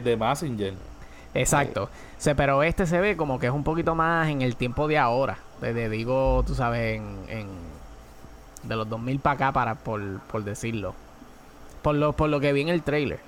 Exacto. 1.34 1.90
Pero 2.36 2.62
este 2.62 2.86
se 2.86 3.00
ve 3.00 3.16
como 3.18 3.38
que 3.38 3.48
es 3.48 3.52
un 3.52 3.64
poquito 3.64 3.94
más 3.94 4.28
en 4.30 4.40
el 4.40 4.56
tiempo 4.56 4.88
de 4.88 4.96
ahora. 4.96 5.36
Desde, 5.60 5.90
digo, 5.90 6.42
tú 6.46 6.54
sabes, 6.54 6.96
en, 6.96 7.16
en- 7.28 7.74
de 8.62 8.76
los 8.76 8.88
2000 8.88 9.18
para 9.20 9.34
acá, 9.34 9.52
para, 9.52 9.74
por, 9.74 10.20
por 10.20 10.42
decirlo. 10.42 10.94
Por 11.82 11.96
lo, 11.96 12.14
por 12.14 12.30
lo 12.30 12.40
que 12.40 12.54
vi 12.54 12.62
en 12.62 12.70
el 12.70 12.82
trailer. 12.82 13.20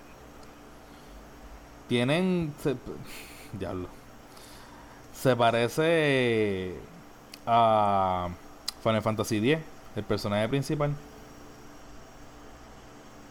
Tienen. 1.88 2.52
Se, 2.62 2.76
diablo. 3.58 3.88
Se 5.14 5.34
parece 5.36 6.74
a 7.46 8.28
Final 8.82 9.02
Fantasy 9.02 9.36
X, 9.38 9.58
el 9.96 10.04
personaje 10.04 10.48
principal. 10.48 10.94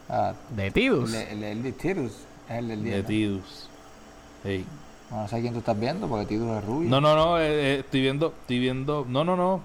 Ah, 0.08 0.34
De 0.50 0.70
Tidus. 0.70 1.12
el, 1.14 1.38
el, 1.38 1.44
el 1.44 1.62
de 1.62 1.72
Tidus 1.72 2.12
es 2.48 2.58
el 2.58 2.68
del 2.68 2.84
día. 2.84 2.96
De 2.96 3.02
¿no? 3.02 3.08
Tidus. 3.08 3.68
No 5.10 5.28
sé 5.28 5.40
quién 5.40 5.52
tú 5.52 5.60
estás 5.60 5.78
viendo 5.78 6.08
porque 6.08 6.26
Tidus 6.26 6.58
es 6.58 6.64
rubio. 6.64 6.88
No, 6.88 7.00
no, 7.00 7.14
no, 7.16 7.38
eh, 7.38 7.46
eh, 7.48 7.78
estoy 7.80 8.00
viendo, 8.00 8.32
estoy 8.40 8.58
viendo, 8.58 9.04
no, 9.08 9.24
no, 9.24 9.36
no, 9.36 9.60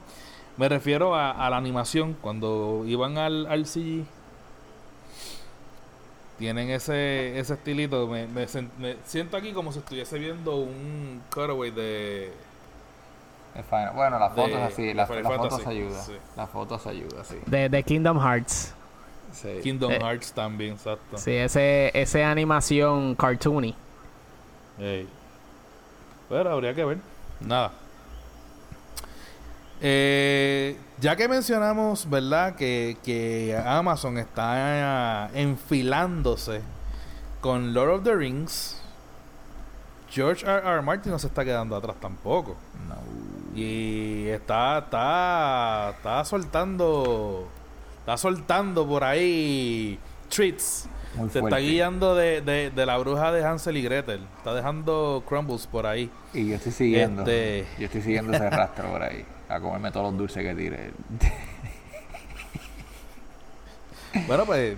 me 0.57 0.69
refiero 0.69 1.15
a, 1.15 1.31
a 1.31 1.49
la 1.49 1.57
animación, 1.57 2.15
cuando 2.21 2.83
iban 2.87 3.17
al, 3.17 3.45
al 3.47 3.65
CG, 3.65 4.03
tienen 6.41 6.69
ese, 6.71 7.39
ese 7.39 7.53
estilito, 7.53 8.05
me, 8.07 8.27
me 8.27 8.45
siento 9.05 9.37
aquí 9.37 9.53
como 9.53 9.71
si 9.71 9.79
estuviese 9.79 10.19
viendo 10.19 10.55
un 10.57 11.21
cutaway 11.33 11.71
de... 11.71 12.33
Bueno, 13.95 14.17
las 14.19 14.35
De- 14.35 14.41
fotos 14.41 14.59
así, 14.61 14.85
de 14.87 14.93
las, 14.93 15.07
Final 15.07 15.23
las 15.23 15.33
fotos 15.35 15.49
Fantasy, 15.61 15.77
ayuda. 15.77 16.01
sí. 16.03 16.13
Las 16.35 16.49
fotos 16.49 16.87
ayuda, 16.87 17.23
sí. 17.23 17.35
De, 17.45 17.69
de 17.69 17.83
Kingdom 17.83 18.19
Hearts. 18.19 18.73
Sí. 19.33 19.59
Kingdom 19.63 19.91
Eh, 19.91 19.99
Hearts 20.01 20.33
también, 20.33 20.73
exacto. 20.73 21.17
Sí, 21.17 21.31
ese, 21.31 21.91
ese 21.93 22.23
animación 22.23 23.15
cartoony. 23.15 23.73
Pero 26.29 26.49
habría 26.49 26.73
que 26.73 26.85
ver. 26.85 26.97
Nada. 27.41 27.71
Eh, 29.81 30.77
ya 30.99 31.15
que 31.15 31.27
mencionamos, 31.27 32.07
¿verdad? 32.09 32.55
Que, 32.55 32.97
que 33.03 33.59
Amazon 33.65 34.17
está 34.19 35.29
enfilándose 35.33 36.61
con 37.41 37.73
Lord 37.73 37.89
of 37.89 38.03
the 38.03 38.15
Rings. 38.15 38.77
George 40.09 40.45
R. 40.45 40.61
R. 40.67 40.81
Martin 40.81 41.11
no 41.11 41.19
se 41.19 41.27
está 41.27 41.43
quedando 41.43 41.75
atrás 41.75 41.95
tampoco. 41.99 42.55
No. 42.87 42.95
Y 43.59 44.27
está, 44.27 44.79
está, 44.79 45.93
está 45.97 46.23
soltando, 46.25 47.47
está 47.99 48.17
soltando 48.17 48.85
por 48.87 49.03
ahí 49.03 49.97
treats. 50.29 50.87
Muy 51.15 51.29
Se 51.29 51.39
está 51.39 51.57
guiando 51.57 52.15
de, 52.15 52.41
de, 52.41 52.69
de 52.69 52.85
la 52.85 52.97
bruja 52.97 53.31
de 53.33 53.43
Hansel 53.43 53.75
y 53.77 53.81
Gretel. 53.81 54.25
Está 54.37 54.53
dejando 54.53 55.23
crumbles 55.27 55.67
por 55.67 55.85
ahí. 55.85 56.09
Y 56.33 56.47
yo 56.49 56.55
estoy 56.55 56.71
siguiendo. 56.71 57.21
Este- 57.23 57.65
Yo 57.79 57.85
estoy 57.87 58.01
siguiendo 58.01 58.31
ese 58.33 58.49
rastro 58.49 58.89
por 58.91 59.01
ahí. 59.03 59.25
A 59.51 59.59
comerme 59.59 59.91
todos 59.91 60.11
los 60.11 60.17
dulces 60.17 60.43
que 60.43 60.55
tire. 60.55 60.91
Bueno, 64.27 64.45
pues, 64.45 64.75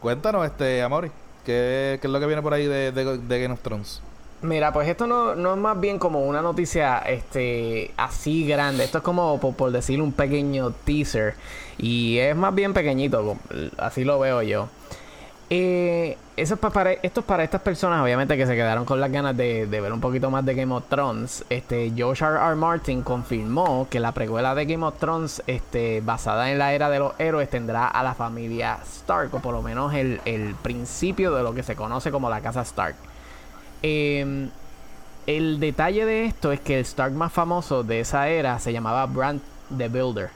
cuéntanos, 0.00 0.46
este, 0.46 0.80
Amori, 0.80 1.10
¿qué, 1.44 1.98
qué 2.00 2.06
es 2.06 2.12
lo 2.12 2.20
que 2.20 2.26
viene 2.26 2.42
por 2.42 2.54
ahí 2.54 2.66
de, 2.66 2.92
de, 2.92 3.18
de 3.18 3.42
Game 3.42 3.52
of 3.52 3.60
Thrones? 3.60 4.00
Mira, 4.42 4.72
pues 4.72 4.86
esto 4.88 5.06
no, 5.06 5.34
no 5.34 5.54
es 5.54 5.58
más 5.58 5.80
bien 5.80 5.98
como 5.98 6.20
una 6.20 6.42
noticia 6.42 6.98
este 6.98 7.90
así 7.96 8.46
grande. 8.46 8.84
Esto 8.84 8.98
es 8.98 9.04
como 9.04 9.40
por, 9.40 9.56
por 9.56 9.72
decir 9.72 10.00
un 10.00 10.12
pequeño 10.12 10.70
teaser. 10.70 11.34
Y 11.78 12.18
es 12.18 12.36
más 12.36 12.54
bien 12.54 12.72
pequeñito, 12.72 13.36
así 13.78 14.04
lo 14.04 14.20
veo 14.20 14.42
yo. 14.42 14.68
Eh, 15.48 16.18
para, 16.72 16.92
esto 16.92 17.20
es 17.20 17.26
para 17.26 17.44
estas 17.44 17.60
personas, 17.60 18.02
obviamente, 18.02 18.36
que 18.36 18.46
se 18.46 18.54
quedaron 18.54 18.84
con 18.84 19.00
las 19.00 19.12
ganas 19.12 19.36
de, 19.36 19.66
ver 19.66 19.92
un 19.92 20.00
poquito 20.00 20.30
más 20.30 20.44
de 20.44 20.54
Game 20.54 20.74
of 20.74 20.84
Thrones. 20.88 21.44
Este, 21.48 21.92
George 21.94 22.24
R. 22.24 22.34
R. 22.34 22.54
Martin 22.56 23.02
confirmó 23.02 23.86
que 23.88 24.00
la 24.00 24.12
precuela 24.12 24.54
de 24.54 24.66
Game 24.66 24.84
of 24.84 24.98
Thrones, 24.98 25.42
este, 25.46 26.00
basada 26.00 26.50
en 26.50 26.58
la 26.58 26.74
era 26.74 26.90
de 26.90 26.98
los 26.98 27.12
héroes, 27.18 27.48
tendrá 27.48 27.86
a 27.86 28.02
la 28.02 28.14
familia 28.14 28.78
Stark, 28.84 29.34
o 29.34 29.38
por 29.38 29.54
lo 29.54 29.62
menos 29.62 29.94
el, 29.94 30.20
el 30.24 30.54
principio 30.56 31.32
de 31.34 31.42
lo 31.42 31.54
que 31.54 31.62
se 31.62 31.76
conoce 31.76 32.10
como 32.10 32.28
la 32.28 32.40
casa 32.40 32.62
Stark. 32.62 32.96
Eh, 33.82 34.48
el 35.26 35.58
detalle 35.58 36.04
de 36.04 36.24
esto 36.24 36.52
es 36.52 36.60
que 36.60 36.78
el 36.78 36.80
Stark 36.82 37.12
más 37.12 37.32
famoso 37.32 37.82
de 37.82 38.00
esa 38.00 38.28
era 38.28 38.58
se 38.58 38.72
llamaba 38.72 39.06
Brand 39.06 39.40
the 39.76 39.88
Builder. 39.88 40.30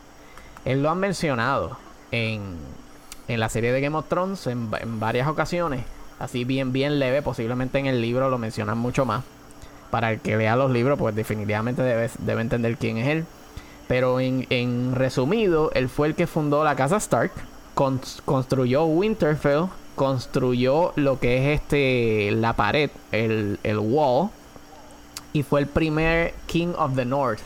Él 0.64 0.82
lo 0.82 0.90
han 0.90 0.98
mencionado 0.98 1.78
en, 2.10 2.58
en 3.32 3.40
la 3.40 3.48
serie 3.48 3.72
de 3.72 3.80
Game 3.80 3.96
of 3.96 4.08
Thrones 4.08 4.46
en, 4.46 4.72
va- 4.72 4.78
en 4.78 5.00
varias 5.00 5.28
ocasiones. 5.28 5.84
Así 6.18 6.44
bien, 6.44 6.72
bien 6.72 6.98
leve. 6.98 7.22
Posiblemente 7.22 7.78
en 7.78 7.86
el 7.86 8.00
libro 8.00 8.28
lo 8.28 8.38
mencionan 8.38 8.76
mucho 8.78 9.04
más. 9.06 9.22
Para 9.90 10.12
el 10.12 10.20
que 10.20 10.36
lea 10.36 10.54
los 10.56 10.70
libros, 10.70 10.98
pues 10.98 11.14
definitivamente 11.14 11.82
debe, 11.82 12.10
debe 12.18 12.40
entender 12.42 12.76
quién 12.76 12.98
es 12.98 13.08
él. 13.08 13.24
Pero 13.88 14.20
en, 14.20 14.46
en 14.50 14.94
resumido, 14.94 15.70
él 15.74 15.88
fue 15.88 16.08
el 16.08 16.14
que 16.14 16.26
fundó 16.26 16.62
la 16.62 16.76
casa 16.76 16.98
Stark 16.98 17.32
cons- 17.74 18.20
construyó 18.24 18.84
Winterfell, 18.84 19.64
construyó 19.96 20.92
lo 20.96 21.18
que 21.18 21.52
es 21.54 21.60
este 21.60 22.30
la 22.32 22.52
pared, 22.54 22.90
el, 23.12 23.58
el 23.64 23.78
wall, 23.78 24.28
y 25.32 25.42
fue 25.42 25.60
el 25.60 25.66
primer 25.66 26.34
King 26.46 26.72
of 26.78 26.94
the 26.96 27.04
North, 27.04 27.40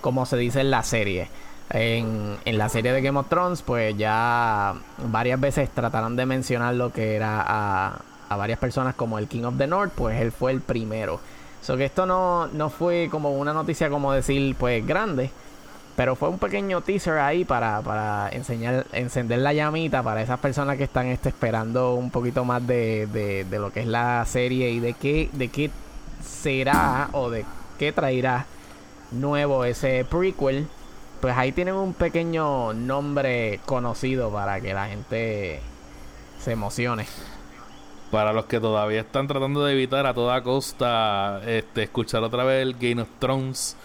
como 0.00 0.26
se 0.26 0.36
dice 0.36 0.60
en 0.60 0.70
la 0.70 0.82
serie. 0.82 1.28
En, 1.70 2.38
la 2.44 2.68
serie 2.68 2.92
de 2.92 3.02
Game 3.02 3.18
of 3.18 3.28
Thrones, 3.28 3.62
pues 3.62 3.96
ya 3.96 4.74
varias 4.98 5.40
veces 5.40 5.68
trataron 5.70 6.16
de 6.16 6.24
mencionar 6.26 6.74
lo 6.74 6.92
que 6.92 7.16
era 7.16 7.42
a, 7.44 8.00
a 8.28 8.36
varias 8.36 8.58
personas 8.58 8.94
como 8.94 9.18
el 9.18 9.26
King 9.28 9.44
of 9.44 9.58
the 9.58 9.66
North, 9.66 9.92
pues 9.94 10.20
él 10.20 10.32
fue 10.32 10.52
el 10.52 10.60
primero. 10.60 11.20
So 11.62 11.76
que 11.76 11.84
esto 11.84 12.06
no, 12.06 12.46
no 12.48 12.70
fue 12.70 13.08
como 13.10 13.32
una 13.32 13.52
noticia 13.52 13.90
como 13.90 14.12
decir, 14.12 14.54
pues 14.56 14.86
grande, 14.86 15.30
pero 15.96 16.14
fue 16.14 16.28
un 16.28 16.38
pequeño 16.38 16.82
teaser 16.82 17.18
ahí 17.18 17.44
para, 17.44 17.80
para 17.80 18.28
enseñar, 18.28 18.86
encender 18.92 19.40
la 19.40 19.52
llamita 19.52 20.02
para 20.02 20.22
esas 20.22 20.38
personas 20.38 20.76
que 20.76 20.84
están 20.84 21.06
este, 21.06 21.30
esperando 21.30 21.94
un 21.94 22.10
poquito 22.10 22.44
más 22.44 22.64
de, 22.66 23.06
de, 23.08 23.44
de 23.44 23.58
lo 23.58 23.72
que 23.72 23.80
es 23.80 23.86
la 23.86 24.24
serie 24.26 24.70
y 24.70 24.78
de 24.78 24.92
qué, 24.92 25.30
de 25.32 25.48
qué 25.48 25.70
será 26.22 27.08
o 27.12 27.30
de 27.30 27.44
qué 27.78 27.92
traerá 27.92 28.46
nuevo 29.10 29.64
ese 29.64 30.04
prequel. 30.04 30.68
Pues 31.20 31.36
ahí 31.36 31.52
tienen 31.52 31.74
un 31.74 31.94
pequeño 31.94 32.72
nombre 32.74 33.60
conocido 33.64 34.30
para 34.30 34.60
que 34.60 34.74
la 34.74 34.88
gente 34.88 35.60
se 36.38 36.52
emocione. 36.52 37.06
Para 38.10 38.32
los 38.32 38.46
que 38.46 38.60
todavía 38.60 39.00
están 39.00 39.26
tratando 39.26 39.64
de 39.64 39.72
evitar 39.72 40.06
a 40.06 40.14
toda 40.14 40.42
costa 40.42 41.40
este, 41.46 41.84
escuchar 41.84 42.22
otra 42.22 42.44
vez 42.44 42.62
el 42.62 42.74
Game 42.74 43.02
of 43.02 43.08
Thrones 43.18 43.76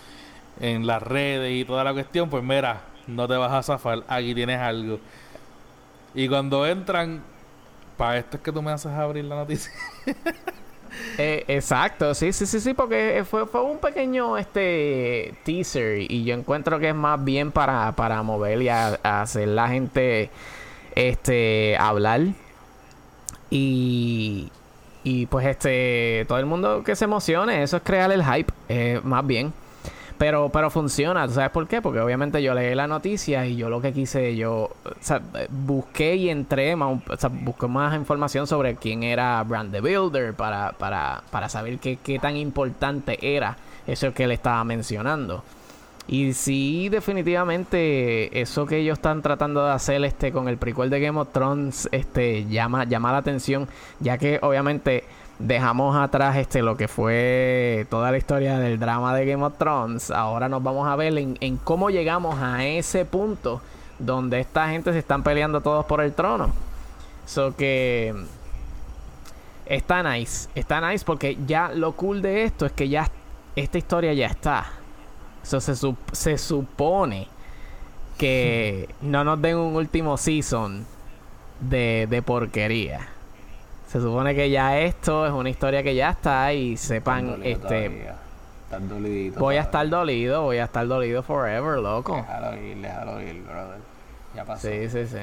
en 0.59 0.85
las 0.85 1.01
redes 1.01 1.51
y 1.53 1.65
toda 1.65 1.83
la 1.83 1.93
cuestión, 1.93 2.29
pues 2.29 2.43
mira, 2.43 2.81
no 3.07 3.27
te 3.27 3.35
vas 3.35 3.51
a 3.51 3.63
zafar, 3.63 4.03
aquí 4.07 4.35
tienes 4.35 4.59
algo. 4.59 4.99
Y 6.13 6.27
cuando 6.27 6.67
entran, 6.67 7.23
para 7.97 8.17
esto 8.17 8.37
es 8.37 8.43
que 8.43 8.51
tú 8.51 8.61
me 8.61 8.71
haces 8.71 8.91
abrir 8.91 9.25
la 9.25 9.35
noticia. 9.37 9.71
Eh, 11.17 11.45
exacto, 11.47 12.13
sí, 12.13 12.33
sí, 12.33 12.45
sí, 12.45 12.59
sí, 12.59 12.73
porque 12.73 13.23
fue, 13.29 13.45
fue 13.45 13.61
un 13.63 13.77
pequeño 13.79 14.37
este 14.37 15.33
teaser 15.43 15.99
y 16.11 16.23
yo 16.23 16.35
encuentro 16.35 16.79
que 16.79 16.89
es 16.89 16.95
más 16.95 17.23
bien 17.23 17.51
para, 17.51 17.91
para 17.95 18.21
mover 18.23 18.61
y 18.61 18.69
a, 18.69 18.99
a 19.03 19.21
hacer 19.21 19.47
la 19.47 19.67
gente 19.69 20.29
este 20.95 21.77
hablar 21.79 22.21
y, 23.49 24.51
y 25.03 25.25
pues 25.27 25.45
este 25.45 26.25
todo 26.27 26.39
el 26.39 26.45
mundo 26.45 26.83
que 26.83 26.95
se 26.95 27.05
emocione, 27.05 27.63
eso 27.63 27.77
es 27.77 27.83
crear 27.83 28.11
el 28.11 28.23
hype, 28.23 28.51
eh, 28.69 28.99
más 29.03 29.25
bien. 29.25 29.53
Pero, 30.21 30.49
pero 30.49 30.69
funciona, 30.69 31.27
¿tú 31.27 31.33
sabes 31.33 31.49
por 31.49 31.67
qué? 31.67 31.81
Porque 31.81 31.99
obviamente 31.99 32.43
yo 32.43 32.53
leí 32.53 32.75
la 32.75 32.85
noticia 32.85 33.47
y 33.47 33.55
yo 33.55 33.71
lo 33.71 33.81
que 33.81 33.91
quise, 33.91 34.35
yo 34.35 34.69
busqué 35.49 36.15
y 36.15 36.29
entré, 36.29 36.75
más, 36.75 36.99
busqué 37.43 37.65
más 37.65 37.95
información 37.95 38.45
sobre 38.45 38.75
quién 38.75 39.01
era 39.01 39.41
Brand 39.41 39.71
the 39.71 39.81
Builder 39.81 40.35
para, 40.35 40.73
para, 40.73 41.23
para 41.31 41.49
saber 41.49 41.79
qué, 41.79 41.97
qué 42.03 42.19
tan 42.19 42.37
importante 42.37 43.17
era 43.35 43.57
eso 43.87 44.13
que 44.13 44.27
le 44.27 44.35
estaba 44.35 44.63
mencionando. 44.63 45.43
Y 46.07 46.33
sí, 46.33 46.89
definitivamente, 46.89 48.41
eso 48.41 48.67
que 48.67 48.77
ellos 48.77 48.99
están 48.99 49.23
tratando 49.23 49.65
de 49.65 49.71
hacer 49.71 50.03
este 50.03 50.31
con 50.31 50.47
el 50.47 50.57
prequel 50.57 50.91
de 50.91 50.99
Game 50.99 51.19
of 51.19 51.29
Thrones 51.31 51.89
este, 51.91 52.45
llama, 52.45 52.83
llama 52.83 53.11
la 53.11 53.17
atención, 53.17 53.67
ya 53.99 54.19
que 54.19 54.37
obviamente 54.43 55.03
dejamos 55.41 55.95
atrás 55.95 56.35
este 56.37 56.61
lo 56.61 56.77
que 56.77 56.87
fue 56.87 57.85
toda 57.89 58.11
la 58.11 58.17
historia 58.17 58.59
del 58.59 58.79
drama 58.79 59.15
de 59.15 59.25
Game 59.25 59.43
of 59.43 59.57
Thrones. 59.57 60.11
Ahora 60.11 60.49
nos 60.49 60.61
vamos 60.63 60.87
a 60.87 60.95
ver 60.95 61.17
en, 61.17 61.37
en 61.41 61.57
cómo 61.57 61.89
llegamos 61.89 62.39
a 62.39 62.65
ese 62.65 63.05
punto 63.05 63.61
donde 63.99 64.39
esta 64.39 64.69
gente 64.69 64.91
se 64.93 64.99
están 64.99 65.23
peleando 65.23 65.61
todos 65.61 65.85
por 65.85 66.01
el 66.01 66.13
trono. 66.13 66.51
So 67.25 67.55
que 67.55 68.13
está 69.65 70.03
nice, 70.03 70.49
está 70.55 70.81
nice 70.89 71.05
porque 71.05 71.37
ya 71.45 71.71
lo 71.73 71.93
cool 71.93 72.21
de 72.21 72.43
esto 72.43 72.65
es 72.65 72.71
que 72.71 72.89
ya 72.89 73.09
esta 73.55 73.77
historia 73.77 74.13
ya 74.13 74.27
está. 74.27 74.65
So, 75.43 75.59
se, 75.59 75.73
sup- 75.73 76.11
se 76.11 76.37
supone 76.37 77.27
que 78.17 78.89
no 79.01 79.23
nos 79.23 79.41
den 79.41 79.57
un 79.57 79.75
último 79.75 80.17
season 80.17 80.85
de, 81.59 82.07
de 82.09 82.21
porquería. 82.21 83.07
Se 83.91 83.99
supone 83.99 84.33
que 84.33 84.49
ya 84.49 84.79
esto 84.79 85.25
es 85.27 85.33
una 85.33 85.49
historia 85.49 85.83
que 85.83 85.93
ya 85.95 86.11
está 86.11 86.53
y 86.53 86.77
sepan, 86.77 87.41
este, 87.43 88.07
Están 88.63 88.87
doliditos. 88.87 89.37
voy 89.39 89.57
a 89.57 89.61
estar 89.61 89.87
dolido, 89.89 90.43
voy 90.43 90.59
a 90.59 90.63
estar 90.63 90.87
dolido 90.87 91.21
forever, 91.23 91.77
loco. 91.79 92.15
Déjalo 92.15 92.57
ir, 92.57 92.77
déjalo 92.77 93.21
ir, 93.21 93.41
brother. 93.43 93.79
Ya 94.33 94.45
pasó. 94.45 94.67
Sí, 94.69 94.89
sí, 94.89 95.05
sí. 95.07 95.17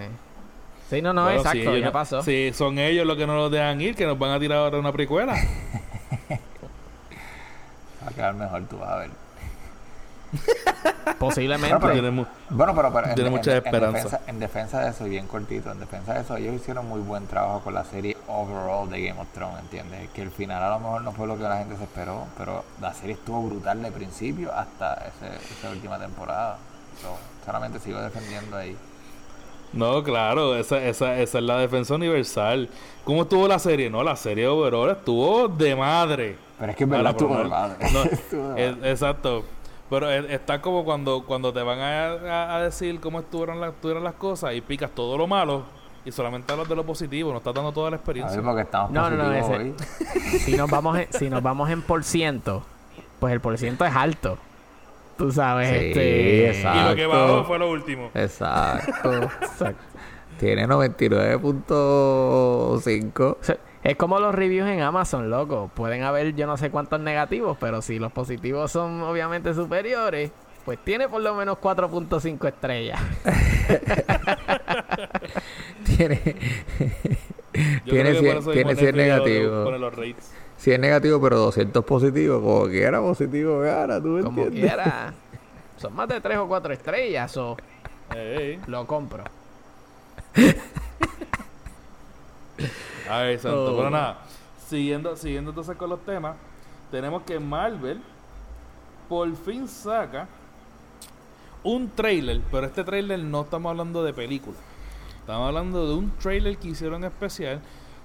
Sí, 0.90 1.00
no, 1.02 1.14
no, 1.14 1.24
Bueno, 1.24 1.38
exacto, 1.38 1.72
si 1.74 1.80
ya 1.80 1.86
no- 1.86 1.92
pasó. 1.92 2.22
Si 2.22 2.52
son 2.52 2.78
ellos 2.78 3.06
los 3.06 3.16
que 3.16 3.26
no 3.26 3.34
nos 3.36 3.50
dejan 3.50 3.80
ir, 3.80 3.94
que 3.96 4.04
nos 4.04 4.18
van 4.18 4.32
a 4.32 4.38
tirar 4.38 4.58
ahora 4.58 4.78
una 4.78 4.92
precuela. 4.92 5.34
Va 8.04 8.08
a 8.08 8.12
quedar 8.14 8.34
mejor, 8.34 8.62
tú 8.66 8.78
vas 8.78 8.90
a 8.90 8.96
ver. 8.98 9.10
Posiblemente. 11.18 11.76
Pero, 11.80 11.92
Tiene 11.92 12.26
Bueno, 12.50 12.74
pero, 12.74 12.92
pero 12.92 13.08
en, 13.08 13.14
Tiene 13.14 13.28
en- 13.30 13.36
mucha 13.36 13.50
en 13.52 13.56
esperanza. 13.58 13.96
defensa, 13.98 14.20
en 14.26 14.38
defensa 14.40 14.80
de 14.80 14.90
eso, 14.90 15.06
y 15.06 15.10
bien 15.10 15.26
cortito, 15.26 15.72
en 15.72 15.80
defensa 15.80 16.14
de 16.14 16.20
eso, 16.20 16.36
ellos 16.36 16.54
hicieron 16.54 16.86
muy 16.86 17.00
buen 17.00 17.26
trabajo 17.26 17.60
con 17.60 17.74
la 17.74 17.84
serie 17.84 18.16
overall 18.28 18.88
de 18.88 19.02
Game 19.08 19.20
of 19.20 19.26
Thrones, 19.34 19.58
¿entiendes? 19.60 20.08
Que 20.10 20.22
el 20.22 20.30
final 20.30 20.62
a 20.62 20.70
lo 20.70 20.78
mejor 20.80 21.02
no 21.02 21.12
fue 21.12 21.26
lo 21.26 21.36
que 21.36 21.42
la 21.44 21.58
gente 21.58 21.76
se 21.76 21.84
esperó, 21.84 22.26
pero 22.36 22.64
la 22.80 22.92
serie 22.94 23.14
estuvo 23.14 23.42
brutal 23.42 23.82
de 23.82 23.90
principio 23.90 24.52
hasta 24.54 24.94
ese- 24.94 25.36
esa 25.58 25.70
última 25.70 25.98
temporada. 25.98 26.58
So, 27.02 27.16
solamente 27.44 27.78
sigo 27.80 28.00
defendiendo 28.00 28.56
ahí. 28.56 28.76
No, 29.72 30.02
claro, 30.02 30.56
esa, 30.56 30.82
esa, 30.82 31.18
esa 31.18 31.38
es 31.38 31.44
la 31.44 31.58
defensa 31.58 31.94
universal. 31.94 32.70
¿Cómo 33.04 33.22
estuvo 33.22 33.46
la 33.48 33.58
serie? 33.58 33.90
No, 33.90 34.02
la 34.02 34.16
serie 34.16 34.46
overall 34.46 34.90
estuvo 34.90 35.48
de 35.48 35.76
madre. 35.76 36.36
Pero 36.58 36.70
es 36.72 36.76
que 36.76 36.84
en 36.84 36.90
verdad 36.90 37.10
estuvo 37.12 37.36
de 37.36 37.42
no- 37.44 37.48
madre. 37.50 37.76
no, 37.92 38.02
Estuvo 38.04 38.48
de 38.54 38.66
es- 38.66 38.76
madre. 38.76 38.90
exacto. 38.90 39.44
Pero 39.90 40.10
es- 40.10 40.30
está 40.30 40.60
como 40.60 40.84
cuando, 40.84 41.24
cuando 41.24 41.52
te 41.52 41.62
van 41.62 41.78
a, 41.78 42.06
a- 42.12 42.56
a 42.56 42.62
decir 42.62 43.00
cómo 43.00 43.20
estuvieron, 43.20 43.60
las 43.60 43.72
estuvieron 43.74 44.04
las 44.04 44.14
cosas 44.14 44.54
y 44.54 44.60
picas 44.60 44.90
todo 44.90 45.16
lo 45.16 45.26
malo 45.26 45.62
y 46.04 46.12
solamente 46.12 46.52
hablas 46.52 46.68
de 46.68 46.76
lo 46.76 46.84
positivo, 46.84 47.32
no 47.32 47.38
estás 47.38 47.54
dando 47.54 47.72
toda 47.72 47.90
la 47.90 47.96
A 47.96 47.98
experiencia. 47.98 48.36
ver, 48.36 48.44
porque 48.44 48.62
estamos 48.62 48.90
No, 48.90 49.08
no, 49.10 49.16
no, 49.16 49.32
ese- 49.32 49.56
hoy. 49.56 49.74
si 50.40 50.56
nos 50.56 50.70
vamos 50.70 50.98
en, 50.98 51.12
si 51.12 51.30
nos 51.30 51.42
vamos 51.42 51.70
en 51.70 51.82
por 51.82 52.04
ciento, 52.04 52.62
pues 53.18 53.32
el 53.32 53.40
por 53.40 53.56
ciento 53.58 53.84
es 53.84 53.94
alto. 53.96 54.38
Tú 55.16 55.32
sabes, 55.32 55.68
Sí, 55.68 55.74
este 55.88 56.48
exacto. 56.50 56.80
y 56.80 56.90
lo 56.90 56.96
que 56.96 57.06
bajó 57.06 57.44
fue 57.44 57.58
lo 57.58 57.70
último. 57.70 58.10
Exacto. 58.14 59.12
Exacto. 59.42 59.82
Tiene 60.38 60.68
99.5. 60.68 63.36
O 63.40 63.42
sea, 63.42 63.56
Es 63.84 63.96
como 63.96 64.18
los 64.18 64.34
reviews 64.34 64.68
en 64.68 64.80
Amazon, 64.80 65.30
loco. 65.30 65.70
Pueden 65.74 66.02
haber 66.02 66.34
yo 66.34 66.46
no 66.46 66.56
sé 66.56 66.70
cuántos 66.70 67.00
negativos, 67.00 67.56
pero 67.60 67.80
si 67.82 67.98
los 67.98 68.12
positivos 68.12 68.72
son 68.72 69.02
obviamente 69.02 69.54
superiores, 69.54 70.30
pues 70.64 70.78
tiene 70.84 71.08
por 71.08 71.22
lo 71.22 71.34
menos 71.34 71.58
4.5 71.58 72.48
estrellas. 72.48 73.00
Tiene. 75.96 76.16
Tiene 77.84 78.10
creo 78.10 78.12
que 78.12 78.12
por 78.12 78.22
cien- 78.22 78.38
eso 78.38 78.52
tiene 78.52 78.74
mismo 78.74 78.80
100 78.80 78.96
Netflix 78.96 79.42
lo- 79.42 79.62
negativos. 79.62 80.30
Si 80.58 80.72
es 80.72 80.78
negativo, 80.78 81.20
pero 81.20 81.38
200 81.38 81.84
positivo, 81.84 82.40
como 82.40 82.66
que 82.68 82.82
era 82.82 83.00
positivo, 83.00 83.60
gana, 83.60 84.00
tú 84.00 84.08
me 84.08 84.22
Como 84.22 84.42
entiendes. 84.42 84.74
quiera. 84.74 85.14
Son 85.76 85.94
más 85.94 86.08
de 86.08 86.20
3 86.20 86.38
o 86.38 86.46
4 86.48 86.72
estrellas, 86.72 87.36
o 87.36 87.56
lo 88.66 88.86
compro. 88.86 89.24
Ay, 93.08 93.38
santo. 93.38 93.74
Oh. 93.74 93.76
Pero 93.76 93.90
nada, 93.90 94.18
siguiendo, 94.66 95.16
siguiendo 95.16 95.50
entonces 95.50 95.76
con 95.76 95.90
los 95.90 96.04
temas, 96.04 96.36
tenemos 96.90 97.22
que 97.22 97.38
Marvel 97.38 98.00
por 99.08 99.34
fin 99.36 99.66
saca 99.66 100.28
un 101.62 101.90
trailer, 101.90 102.40
pero 102.50 102.66
este 102.66 102.84
trailer 102.84 103.18
no 103.18 103.42
estamos 103.42 103.70
hablando 103.70 104.02
de 104.04 104.12
película. 104.12 104.56
Estamos 105.20 105.48
hablando 105.48 105.86
de 105.88 105.94
un 105.94 106.10
trailer 106.18 106.56
que 106.56 106.68
hicieron 106.68 107.04
especial 107.04 107.60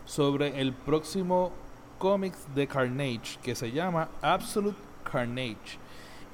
sobre 0.05 0.59
el 0.59 0.73
próximo 0.73 1.51
cómics 1.97 2.39
de 2.53 2.67
Carnage 2.67 3.39
que 3.41 3.55
se 3.55 3.71
llama 3.71 4.09
Absolute 4.21 4.77
Carnage. 5.09 5.77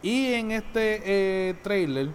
Y 0.02 0.34
en 0.34 0.52
este 0.52 1.02
eh, 1.06 1.56
trailer 1.62 2.10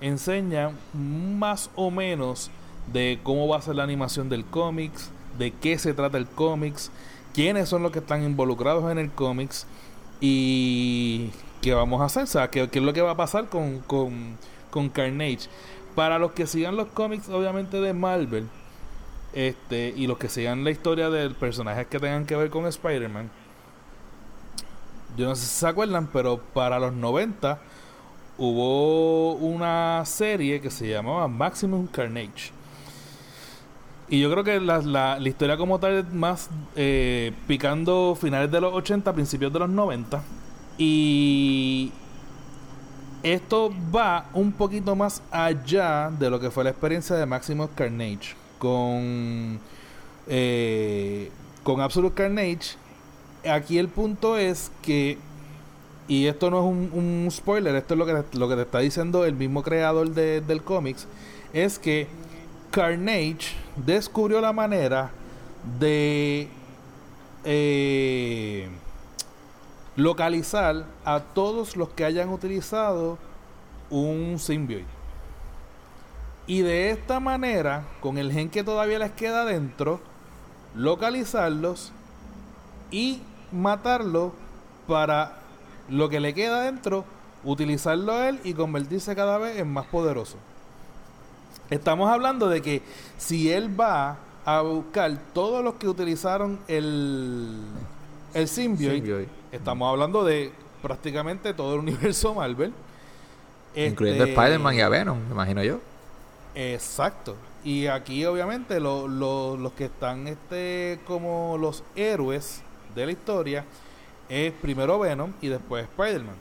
enseña 0.00 0.72
más 0.92 1.70
o 1.74 1.90
menos 1.90 2.50
de 2.92 3.20
cómo 3.22 3.48
va 3.48 3.58
a 3.58 3.62
ser 3.62 3.76
la 3.76 3.84
animación 3.84 4.28
del 4.28 4.44
cómics, 4.44 5.10
de 5.38 5.52
qué 5.52 5.78
se 5.78 5.94
trata 5.94 6.18
el 6.18 6.26
cómics, 6.26 6.90
quiénes 7.32 7.68
son 7.68 7.82
los 7.82 7.92
que 7.92 8.00
están 8.00 8.24
involucrados 8.24 8.90
en 8.90 8.98
el 8.98 9.10
cómics 9.10 9.66
y 10.20 11.30
qué 11.62 11.74
vamos 11.74 12.00
a 12.00 12.06
hacer, 12.06 12.24
o 12.24 12.26
sea, 12.26 12.50
qué, 12.50 12.68
es 12.70 12.82
lo 12.82 12.92
que 12.92 13.02
va 13.02 13.12
a 13.12 13.16
pasar 13.16 13.48
con, 13.48 13.80
con, 13.80 14.36
con 14.70 14.88
Carnage. 14.88 15.48
Para 15.94 16.18
los 16.18 16.32
que 16.32 16.46
sigan 16.46 16.76
los 16.76 16.88
cómics, 16.88 17.28
obviamente, 17.28 17.80
de 17.80 17.92
Marvel, 17.92 18.48
este, 19.32 19.92
y 19.96 20.06
los 20.06 20.18
que 20.18 20.28
sigan 20.28 20.64
la 20.64 20.70
historia 20.70 21.10
de 21.10 21.30
personajes 21.30 21.86
que 21.86 21.98
tengan 21.98 22.26
que 22.26 22.36
ver 22.36 22.50
con 22.50 22.66
Spider-Man, 22.66 23.30
yo 25.16 25.26
no 25.26 25.34
sé 25.34 25.46
si 25.46 25.56
se 25.56 25.66
acuerdan, 25.66 26.08
pero 26.12 26.38
para 26.38 26.78
los 26.78 26.92
90 26.92 27.58
hubo 28.38 29.32
una 29.32 30.04
serie 30.04 30.60
que 30.60 30.70
se 30.70 30.88
llamaba 30.88 31.26
Maximum 31.26 31.88
Carnage. 31.88 32.52
Y 34.10 34.20
yo 34.20 34.30
creo 34.30 34.42
que 34.42 34.58
la, 34.58 34.78
la, 34.80 35.28
historia 35.28 35.56
como 35.58 35.78
tal 35.78 35.92
es 35.98 36.12
más 36.12 36.48
eh, 36.76 37.32
picando 37.46 38.16
finales 38.18 38.50
de 38.50 38.60
los 38.60 38.72
80, 38.72 39.12
principios 39.12 39.52
de 39.52 39.58
los 39.58 39.68
90. 39.68 40.22
Y 40.78 41.92
esto 43.22 43.70
va 43.94 44.26
un 44.32 44.52
poquito 44.52 44.96
más 44.96 45.22
allá 45.30 46.10
de 46.18 46.30
lo 46.30 46.40
que 46.40 46.50
fue 46.50 46.64
la 46.64 46.70
experiencia 46.70 47.16
de 47.16 47.26
Maximus 47.26 47.68
Carnage. 47.74 48.34
Con, 48.58 49.60
eh, 50.26 51.30
con 51.62 51.80
Absolute 51.80 52.14
Carnage, 52.14 52.76
aquí 53.48 53.78
el 53.78 53.88
punto 53.88 54.38
es 54.38 54.70
que, 54.82 55.18
y 56.08 56.26
esto 56.26 56.50
no 56.50 56.60
es 56.60 56.64
un, 56.64 56.90
un 56.92 57.28
spoiler, 57.30 57.74
esto 57.76 57.94
es 57.94 57.98
lo 57.98 58.06
que, 58.06 58.24
lo 58.38 58.48
que 58.48 58.56
te 58.56 58.62
está 58.62 58.78
diciendo 58.78 59.24
el 59.26 59.34
mismo 59.34 59.62
creador 59.62 60.10
de- 60.10 60.40
del 60.40 60.62
cómics, 60.62 61.06
es 61.52 61.78
que 61.78 62.06
Carnage 62.70 63.54
descubrió 63.84 64.40
la 64.40 64.52
manera 64.52 65.10
de 65.78 66.48
eh, 67.44 68.68
localizar 69.96 70.84
a 71.04 71.20
todos 71.20 71.76
los 71.76 71.90
que 71.90 72.04
hayan 72.04 72.28
utilizado 72.30 73.18
un 73.90 74.38
symbiote. 74.38 74.84
Y 76.46 76.62
de 76.62 76.90
esta 76.90 77.20
manera, 77.20 77.84
con 78.00 78.16
el 78.16 78.32
gen 78.32 78.48
que 78.48 78.64
todavía 78.64 78.98
les 78.98 79.12
queda 79.12 79.44
dentro, 79.44 80.00
localizarlos 80.74 81.92
y 82.90 83.20
matarlo 83.52 84.32
para 84.86 85.38
lo 85.90 86.08
que 86.08 86.20
le 86.20 86.32
queda 86.32 86.62
dentro, 86.62 87.04
utilizarlo 87.44 88.12
a 88.12 88.28
él 88.30 88.40
y 88.44 88.54
convertirse 88.54 89.14
cada 89.14 89.36
vez 89.38 89.58
en 89.58 89.70
más 89.70 89.86
poderoso. 89.86 90.36
Estamos 91.70 92.10
hablando 92.10 92.48
de 92.48 92.62
que 92.62 92.82
si 93.18 93.50
él 93.52 93.78
va 93.78 94.16
a 94.44 94.62
buscar 94.62 95.16
todos 95.34 95.62
los 95.62 95.74
que 95.74 95.86
utilizaron 95.88 96.58
el, 96.68 97.60
el 98.32 98.48
symbiote, 98.48 98.94
Symbiote. 98.96 99.28
estamos 99.52 99.90
hablando 99.90 100.24
de 100.24 100.50
prácticamente 100.80 101.52
todo 101.52 101.74
el 101.74 101.80
universo 101.88 102.34
Marvel. 102.34 102.72
Incluyendo 103.74 104.24
Este, 104.24 104.34
Spider-Man 104.34 104.74
y 104.76 104.80
a 104.80 104.88
Venom, 104.88 105.18
me 105.26 105.32
imagino 105.32 105.62
yo. 105.62 105.78
Exacto. 106.54 107.36
Y 107.62 107.86
aquí 107.86 108.24
obviamente 108.24 108.80
lo- 108.80 109.06
lo- 109.06 109.56
los 109.56 109.72
que 109.72 109.84
están 109.86 110.26
este 110.26 110.98
como 111.06 111.58
los 111.58 111.84
héroes 111.94 112.62
de 112.94 113.04
la 113.06 113.12
historia 113.12 113.64
es 114.28 114.52
primero 114.52 114.98
Venom 114.98 115.32
y 115.42 115.48
después 115.48 115.84
Spider-Man. 115.84 116.36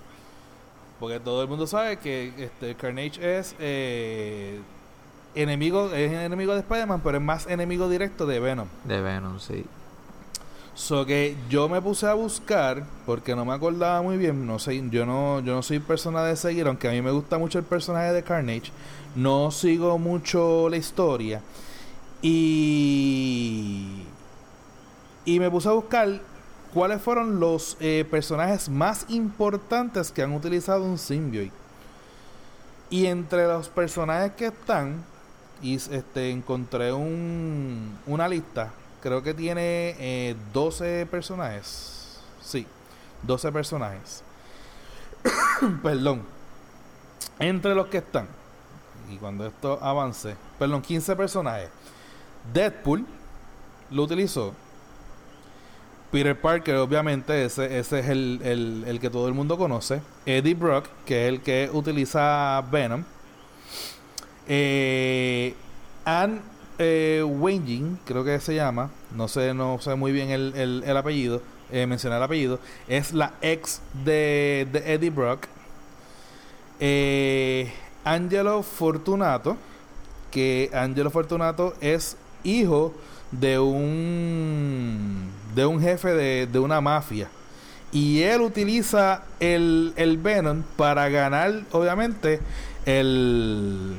Porque 1.00 1.20
todo 1.20 1.42
el 1.42 1.48
mundo 1.50 1.68
sabe 1.68 1.98
que 1.98 2.34
este 2.38 2.74
Carnage 2.76 3.38
es 3.40 3.56
eh, 3.60 4.60
enemigo 5.42 5.92
es 5.94 6.12
enemigo 6.12 6.54
de 6.54 6.60
Spider-Man, 6.60 7.02
pero 7.04 7.18
es 7.18 7.24
más 7.24 7.48
enemigo 7.48 7.90
directo 7.90 8.26
de 8.26 8.40
Venom. 8.40 8.68
De 8.84 9.02
Venom, 9.02 9.40
sí. 9.40 9.66
So 10.76 11.06
que 11.06 11.36
yo 11.50 11.68
me 11.70 11.82
puse 11.82 12.06
a 12.08 12.14
buscar 12.14 12.84
porque 13.06 13.36
no 13.36 13.46
me 13.46 13.54
acordaba 13.54 14.02
muy 14.02 14.18
bien, 14.18 14.46
no 14.46 14.60
sé, 14.60 14.84
yo 14.92 15.08
no 15.08 15.40
yo 15.40 15.56
no 15.56 15.64
soy 15.64 15.80
persona 15.80 16.24
de 16.24 16.36
seguir, 16.36 16.68
aunque 16.68 16.88
a 16.88 16.92
mí 16.92 17.02
me 17.02 17.10
gusta 17.10 17.40
mucho 17.40 17.58
el 17.58 17.66
personaje 17.66 18.14
de 18.14 18.22
Carnage, 18.22 18.72
no 19.16 19.50
sigo 19.50 19.98
mucho 19.98 20.70
la 20.70 20.78
historia 20.78 21.42
y 22.22 24.04
y 25.26 25.40
me 25.40 25.50
puse 25.50 25.68
a 25.68 25.72
buscar 25.74 26.22
cuáles 26.74 27.02
fueron 27.02 27.40
los 27.40 27.76
eh, 27.80 28.06
personajes 28.10 28.70
más 28.70 29.06
importantes 29.10 30.12
que 30.12 30.22
han 30.22 30.34
utilizado 30.34 30.84
un 30.84 30.98
symbiote. 30.98 31.52
Y 32.90 33.08
entre 33.08 33.46
los 33.48 33.68
personajes 33.68 34.32
que 34.34 34.46
están 34.46 35.04
y 35.62 35.76
este 35.76 36.32
encontré 36.32 36.94
un, 36.94 37.98
una 38.06 38.28
lista. 38.28 38.72
Creo 39.02 39.24
que 39.24 39.34
tiene 39.34 39.96
eh, 40.00 40.36
12 40.54 41.08
personajes. 41.10 42.20
Sí 42.42 42.66
12 43.24 43.52
personajes. 43.52 44.24
Perdón. 45.84 46.24
Entre 47.40 47.76
los 47.76 47.88
que 47.88 47.98
están 47.98 48.28
y 49.10 49.16
cuando 49.18 49.46
esto 49.46 49.80
avance 49.82 50.36
perdón 50.60 50.82
15 50.82 51.16
personajes. 51.16 51.70
Deadpool 52.54 53.06
lo 53.92 54.04
utilizó. 54.04 54.54
Peter 56.12 56.40
Parker 56.40 56.76
obviamente 56.78 57.46
ese, 57.46 57.78
ese 57.78 58.00
es 58.00 58.10
el, 58.10 58.40
el, 58.44 58.84
el 58.88 59.00
que 59.00 59.10
todo 59.10 59.28
el 59.28 59.34
mundo 59.34 59.58
conoce. 59.58 60.02
Eddie 60.26 60.56
Brock 60.56 60.88
que 61.06 61.28
es 61.28 61.34
el 61.34 61.42
que 61.42 61.70
utiliza 61.72 62.64
Venom 62.72 63.04
eh, 64.48 65.54
Anne 66.06 66.40
eh, 66.80 67.24
creo 68.06 68.24
que 68.24 68.40
se 68.40 68.56
llama, 68.56 68.92
no 69.16 69.28
sé, 69.28 69.54
no 69.54 69.80
sé 69.80 69.96
muy 69.96 70.12
bien 70.12 70.30
el, 70.30 70.54
el, 70.56 70.84
el 70.86 70.98
apellido, 70.98 71.42
eh, 71.72 71.84
el 71.84 72.24
apellido, 72.24 72.60
es 72.88 73.14
la 73.14 73.34
ex 73.42 73.82
de, 74.06 74.68
de 74.72 74.94
Eddie 74.94 75.10
Brock. 75.10 75.48
Eh, 76.80 77.72
Angelo 78.04 78.64
Fortunato, 78.64 79.58
que 80.32 80.70
Angelo 80.74 81.10
Fortunato 81.10 81.74
es 81.82 82.16
hijo 82.44 82.94
de 83.32 83.60
un 83.60 85.30
de 85.56 85.66
un 85.66 85.82
jefe 85.82 86.14
de, 86.14 86.48
de 86.48 86.60
una 86.60 86.80
mafia. 86.80 87.30
Y 87.92 88.22
él 88.22 88.42
utiliza 88.42 89.24
el, 89.40 89.94
el 89.96 90.18
Venom 90.18 90.62
para 90.76 91.10
ganar, 91.10 91.64
obviamente, 91.72 92.40
el 92.86 93.96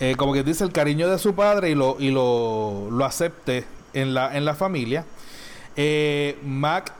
eh, 0.00 0.14
como 0.16 0.32
que 0.32 0.42
dice 0.42 0.64
el 0.64 0.72
cariño 0.72 1.08
de 1.08 1.18
su 1.18 1.34
padre 1.34 1.70
y 1.70 1.74
lo 1.74 1.96
y 1.98 2.10
lo, 2.10 2.88
lo 2.90 3.04
acepte 3.04 3.64
en 3.92 4.14
la 4.14 4.36
en 4.36 4.44
la 4.44 4.54
familia 4.54 5.04
eh, 5.76 6.38
Mac 6.44 6.92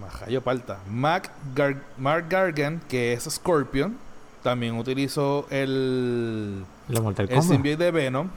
Majayo 0.00 0.42
Palta 0.42 0.78
Mac 0.90 1.30
Gar- 1.54 1.82
Mark 1.98 2.26
Gargan 2.28 2.80
que 2.88 3.12
es 3.12 3.24
Scorpion 3.24 3.96
también 4.42 4.76
utilizó 4.78 5.46
el 5.50 6.64
El 6.88 7.02
Mortal 7.02 7.28
el 7.30 7.42
symbiote 7.42 7.84
de 7.84 7.90
Venom 7.90 8.28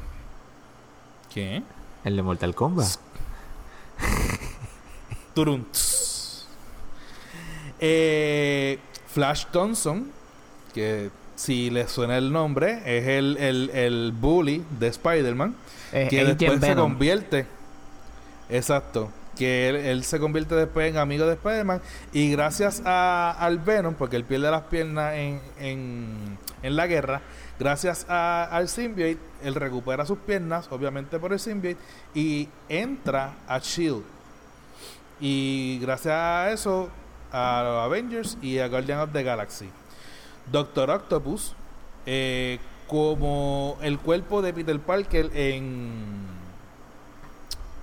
¿qué? 1.34 1.64
El 2.04 2.16
de 2.16 2.22
Mortal 2.24 2.56
Kombat. 2.56 2.88
Turunts. 5.34 6.46
Eh, 7.80 8.80
Flash 9.08 9.46
Thompson, 9.52 10.10
que 10.74 11.10
si 11.38 11.70
le 11.70 11.88
suena 11.88 12.18
el 12.18 12.34
nombre, 12.34 12.82
es 12.86 13.08
el, 13.08 13.38
el, 13.38 13.70
el 13.70 14.12
bully 14.12 14.66
de 14.80 14.88
Spider-Man, 14.88 15.56
Eh, 15.94 16.08
que 16.10 16.20
Agent 16.20 16.40
después 16.40 16.60
se 16.60 16.68
Venom. 16.68 16.92
convierte. 16.92 17.46
Exacto. 18.50 19.10
Que 19.38 19.70
él, 19.70 19.76
él 19.76 20.04
se 20.04 20.20
convierte 20.20 20.56
después 20.56 20.90
en 20.90 20.98
amigo 20.98 21.26
de 21.28 21.34
Spider-Man. 21.34 21.80
Y 22.12 22.32
gracias 22.32 22.82
a, 22.86 23.32
al 23.40 23.60
Venom, 23.60 23.94
porque 23.94 24.16
él 24.16 24.24
pierde 24.26 24.50
las 24.52 24.64
piernas 24.64 25.14
en, 25.14 25.40
en, 25.60 26.38
en 26.64 26.76
la 26.76 26.88
guerra, 26.88 27.22
gracias 27.60 28.06
a- 28.10 28.46
al 28.52 28.68
symbiote, 28.68 29.20
él 29.44 29.54
recupera 29.56 30.06
sus 30.08 30.18
piernas, 30.18 30.68
obviamente 30.72 31.20
por 31.20 31.34
el 31.34 31.40
symbiote, 31.40 31.80
y 32.16 32.50
entra 32.68 33.34
a 33.48 33.60
Shield. 33.60 34.04
Y 35.20 35.80
gracias 35.82 36.14
a 36.16 36.52
eso, 36.52 36.90
a 37.32 37.62
los 37.64 37.86
Avengers 37.86 38.38
y 38.42 38.58
a 38.60 38.68
Guardian 38.68 39.00
of 39.02 39.12
the 39.14 39.22
Galaxy. 39.24 39.70
Doctor 40.52 40.90
Octopus, 40.90 41.54
eh, 42.06 42.60
como 42.88 43.78
el 43.82 44.00
cuerpo 44.00 44.42
de 44.42 44.54
Peter 44.54 44.80
Parker 44.80 45.30
en 45.34 46.26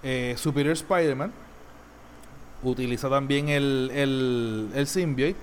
eh, 0.02 0.34
Superior 0.38 0.72
Spider-Man, 0.72 1.32
utiliza 2.62 3.10
también 3.10 3.48
el, 3.48 3.90
el, 3.94 4.70
el 4.74 4.86
symbiote. 4.86 5.36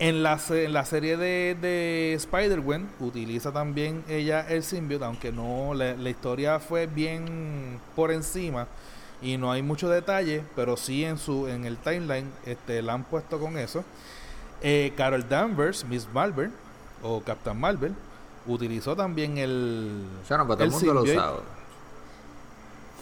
En 0.00 0.22
la, 0.22 0.38
en 0.50 0.72
la 0.72 0.84
serie 0.84 1.16
de, 1.16 1.56
de 1.60 2.14
Spider-Gwen 2.14 2.88
utiliza 3.00 3.50
también 3.50 4.04
ella 4.08 4.46
el 4.48 4.62
symbiote, 4.62 5.04
aunque 5.04 5.32
no 5.32 5.74
la, 5.74 5.94
la 5.94 6.10
historia 6.10 6.60
fue 6.60 6.86
bien 6.86 7.80
por 7.96 8.12
encima 8.12 8.68
y 9.20 9.36
no 9.38 9.50
hay 9.50 9.62
mucho 9.62 9.88
detalle, 9.88 10.44
pero 10.54 10.76
sí 10.76 11.04
en 11.04 11.18
su 11.18 11.48
en 11.48 11.64
el 11.64 11.78
timeline 11.78 12.30
este 12.46 12.80
la 12.80 12.92
han 12.92 13.02
puesto 13.02 13.40
con 13.40 13.58
eso. 13.58 13.84
Eh, 14.62 14.92
Carol 14.96 15.28
Danvers, 15.28 15.84
Miss 15.84 16.08
Marvel 16.12 16.50
o 17.02 17.20
Captain 17.20 17.58
Marvel 17.58 17.94
utilizó 18.46 18.96
también 18.96 19.38
el 19.38 20.04
O 20.22 20.26
sea, 20.26 20.38
no, 20.38 20.44
pero 20.44 20.56
todo 20.56 20.64
el 20.64 20.70
el 20.70 20.76
mundo 20.76 20.94
lo 20.94 21.02
usaba. 21.02 21.38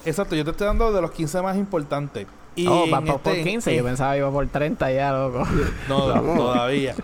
Exacto, 0.05 0.37
yo 0.37 0.45
te 0.45 0.51
estoy 0.51 0.67
dando 0.67 0.93
de 0.93 1.01
los 1.01 1.11
15 1.13 1.41
más 1.43 1.57
importantes. 1.57 2.27
Y 2.55 2.67
Oh, 2.69 2.89
va 2.91 2.99
en 2.99 3.05
por, 3.07 3.21
por 3.21 3.33
este- 3.35 3.49
15. 3.51 3.71
en- 3.71 3.77
Yo 3.79 3.85
pensaba 3.85 4.13
que 4.13 4.19
iba 4.19 4.31
por 4.31 4.47
30 4.47 4.91
ya, 4.93 5.13
loco. 5.13 5.45
No, 5.89 6.05
todavía. 6.37 6.95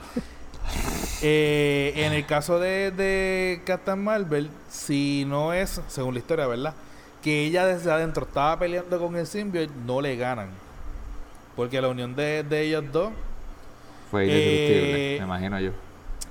Eh, 1.23 1.93
en 1.97 2.13
el 2.13 2.27
caso 2.27 2.59
de, 2.59 2.91
de 2.91 3.63
Captain 3.65 4.03
Marvel, 4.03 4.51
si 4.69 5.25
no 5.27 5.53
es, 5.53 5.81
según 5.89 6.15
la 6.15 6.21
historia, 6.21 6.47
¿verdad? 6.47 6.75
Que 7.23 7.45
ella 7.47 7.67
desde 7.67 7.91
adentro 7.93 8.25
estaba 8.27 8.59
peleando 8.59 8.99
con 8.99 9.17
el 9.17 9.27
symbiote, 9.27 9.73
no 9.87 10.01
le 10.01 10.17
ganan. 10.17 10.49
Porque 11.55 11.81
la 11.81 11.89
unión 11.89 12.15
de, 12.17 12.43
de 12.43 12.63
ellos 12.63 12.85
dos, 12.93 13.11
Fue 14.13 14.23
Eh, 14.23 14.27
indestructible, 14.27 15.19
me 15.19 15.25
imagino 15.25 15.59
yo. 15.61 15.73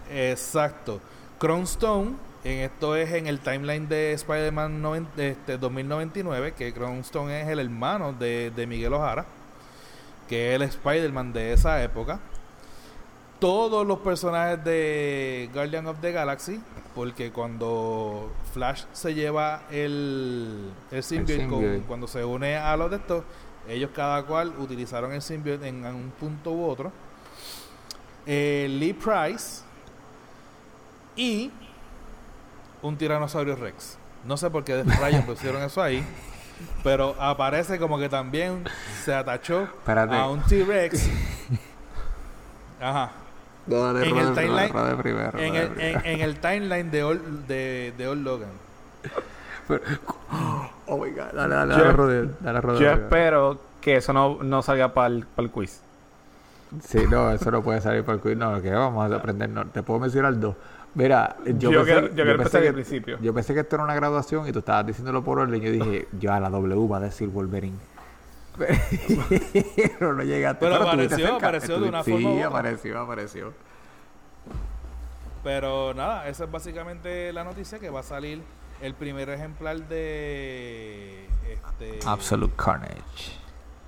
exacto. 0.10 1.02
Crown 1.40 1.64
Stone, 1.64 2.12
En 2.44 2.58
esto 2.62 2.96
es 2.96 3.12
en 3.14 3.28
el 3.28 3.38
timeline 3.40 3.88
de 3.88 4.14
Spider-Man 4.14 4.82
noven- 4.82 5.06
este, 5.18 5.60
2099, 5.60 6.54
que 6.58 6.74
Cronstone 6.74 7.42
es 7.42 7.48
el 7.50 7.60
hermano 7.60 8.14
de, 8.14 8.50
de 8.56 8.66
Miguel 8.66 8.94
Ojara, 8.94 9.26
que 10.28 10.50
es 10.50 10.56
el 10.56 10.64
Spider-Man 10.64 11.34
de 11.34 11.54
esa 11.54 11.84
época. 11.84 12.20
Todos 13.40 13.86
los 13.86 14.00
personajes 14.00 14.64
de 14.64 15.52
Guardian 15.54 15.86
of 15.86 15.98
the 16.02 16.12
Galaxy, 16.12 16.60
porque 16.96 17.32
cuando 17.32 18.32
Flash 18.54 18.86
se 18.92 19.14
lleva 19.14 19.64
el, 19.70 20.72
el 20.92 21.04
symbiote. 21.04 21.82
cuando 21.88 22.08
se 22.08 22.26
une 22.26 22.56
a 22.56 22.76
los 22.76 22.90
de 22.90 22.98
estos, 22.98 23.24
ellos 23.68 23.92
cada 23.96 24.24
cual 24.24 24.52
utilizaron 24.58 25.12
el 25.12 25.22
symbiote 25.22 25.68
en 25.68 25.86
un 25.86 26.12
punto 26.20 26.52
u 26.54 26.66
otro. 26.68 26.92
Eh, 28.26 28.68
Lee 28.70 28.94
Price 28.94 29.64
y 31.16 31.52
un 32.82 32.98
tiranosaurio 32.98 33.56
Rex. 33.56 33.98
No 34.26 34.38
sé 34.38 34.50
por 34.50 34.64
qué 34.64 34.76
de 34.76 34.84
rayos 34.96 35.24
pusieron 35.26 35.62
eso 35.64 35.82
ahí, 35.82 36.04
pero 36.84 37.16
aparece 37.20 37.80
como 37.80 37.98
que 37.98 38.08
también 38.10 38.64
se 39.04 39.14
atachó 39.14 39.64
Espérate. 39.64 40.16
a 40.16 40.28
un 40.28 40.42
T-Rex. 40.44 41.10
Ajá. 42.80 43.12
No, 43.68 43.90
En 43.92 44.18
el 44.18 44.34
timeline- 44.36 44.98
primero, 44.98 45.38
En 45.40 45.56
el, 45.56 45.68
primero. 45.70 46.00
en, 46.00 46.06
en 46.06 46.22
el 46.22 46.40
timeline 46.40 46.90
de 46.92 47.04
Old, 47.04 47.48
de, 47.48 47.94
de 47.98 48.08
Old 48.08 48.24
Logan. 48.24 48.50
Oh 50.88 50.98
my 50.98 51.12
god, 51.12 51.32
dale, 51.34 51.56
dale, 51.56 51.74
Yo- 51.76 51.80
dale, 51.84 51.94
rode, 51.94 52.30
dale, 52.42 52.62
rode 52.62 52.80
Yo 52.82 52.92
espero 52.92 53.62
que 53.80 53.96
eso 53.98 54.12
no, 54.12 54.40
no 54.44 54.62
salga 54.62 54.94
para 54.94 55.08
el, 55.08 55.26
quiz. 55.52 55.82
Sí, 56.86 57.00
no, 57.10 57.32
eso 57.32 57.52
no 57.52 57.62
puede 57.62 57.82
salir 57.82 58.04
por 58.04 58.16
el. 58.16 58.38
No, 58.38 58.62
que 58.62 58.72
vamos 58.72 59.12
a 59.12 59.16
aprender. 59.16 59.50
No, 59.50 59.66
te 59.68 59.84
puedo 59.84 60.00
mencionar 60.00 60.40
dos. 60.40 60.56
Mira, 60.94 61.36
yo, 61.46 61.72
Yo 61.72 61.80
pensé, 61.80 61.84
quiero- 61.92 62.08
yo 62.08 62.14
quiero 62.14 62.30
pensé 62.30 62.32
empezar 62.42 62.62
que, 62.62 62.68
al 62.68 62.74
principio. 62.74 63.18
Yo 63.22 63.34
pensé 63.34 63.54
que 63.54 63.60
esto 63.62 63.76
era 63.76 63.84
una 63.86 63.96
graduación 63.96 64.48
y 64.48 64.52
tú 64.52 64.60
estabas 64.60 64.86
diciéndolo 64.86 65.24
por 65.24 65.40
orden. 65.40 65.60
Yo 65.62 65.72
dije, 65.72 66.08
yo 66.20 66.34
a 66.34 66.40
la 66.40 66.50
W 66.50 66.88
va 66.88 66.98
a 66.98 67.02
decir 67.02 67.30
Wolverine. 67.30 67.78
Pero 70.00 70.14
no 70.14 70.24
llegaste. 70.24 70.60
Pero 70.66 70.76
estuviste 70.84 71.16
apareció, 71.16 71.36
apareció 71.38 71.80
de 71.80 71.90
una 71.90 72.04
sí, 72.04 72.12
forma 72.12 72.30
otra. 72.32 72.48
apareció, 72.48 73.00
apareció. 73.00 73.54
Pero 75.44 75.94
nada, 75.94 76.28
esa 76.28 76.44
es 76.44 76.52
básicamente 76.52 77.34
la 77.34 77.44
noticia 77.44 77.80
que 77.80 77.90
va 77.90 78.02
a 78.02 78.04
salir 78.04 78.42
el 78.82 78.94
primer 78.94 79.30
ejemplar 79.30 79.78
de 79.88 81.26
este, 81.50 82.00
Absolute 82.06 82.54
Carnage. 82.56 83.41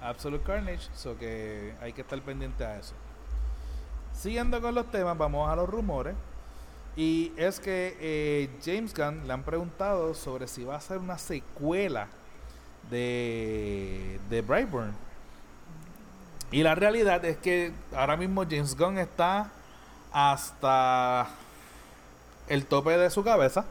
Absolute 0.03 0.43
Carnage, 0.43 0.89
so 0.95 1.17
que 1.17 1.73
hay 1.81 1.93
que 1.93 2.01
estar 2.01 2.21
pendiente 2.21 2.63
a 2.63 2.77
eso. 2.77 2.93
Siguiendo 4.13 4.61
con 4.61 4.75
los 4.75 4.89
temas, 4.91 5.17
vamos 5.17 5.49
a 5.49 5.55
los 5.55 5.69
rumores. 5.69 6.15
Y 6.95 7.31
es 7.37 7.59
que 7.59 7.97
eh, 7.99 8.49
James 8.63 8.93
Gunn 8.93 9.25
le 9.25 9.33
han 9.33 9.43
preguntado 9.43 10.13
sobre 10.13 10.47
si 10.47 10.63
va 10.63 10.75
a 10.75 10.77
hacer 10.77 10.99
una 10.99 11.17
secuela 11.17 12.07
de, 12.91 14.19
de 14.29 14.41
Brightburn. 14.41 14.93
Y 16.51 16.61
la 16.61 16.75
realidad 16.75 17.25
es 17.25 17.37
que 17.37 17.71
ahora 17.95 18.15
mismo 18.15 18.43
James 18.43 18.77
Gunn 18.77 18.99
está 18.99 19.49
hasta 20.11 21.27
el 22.47 22.65
tope 22.65 22.95
de 22.97 23.09
su 23.09 23.23
cabeza 23.23 23.65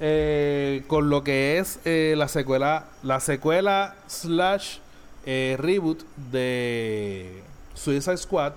eh, 0.00 0.84
con 0.86 1.10
lo 1.10 1.22
que 1.24 1.58
es 1.58 1.80
eh, 1.84 2.14
la 2.16 2.28
secuela 2.28 2.86
la 3.02 3.20
secuela 3.20 3.96
slash 4.06 4.78
eh, 5.26 5.56
reboot 5.58 6.02
de 6.30 7.42
Suicide 7.74 8.16
Squad. 8.16 8.52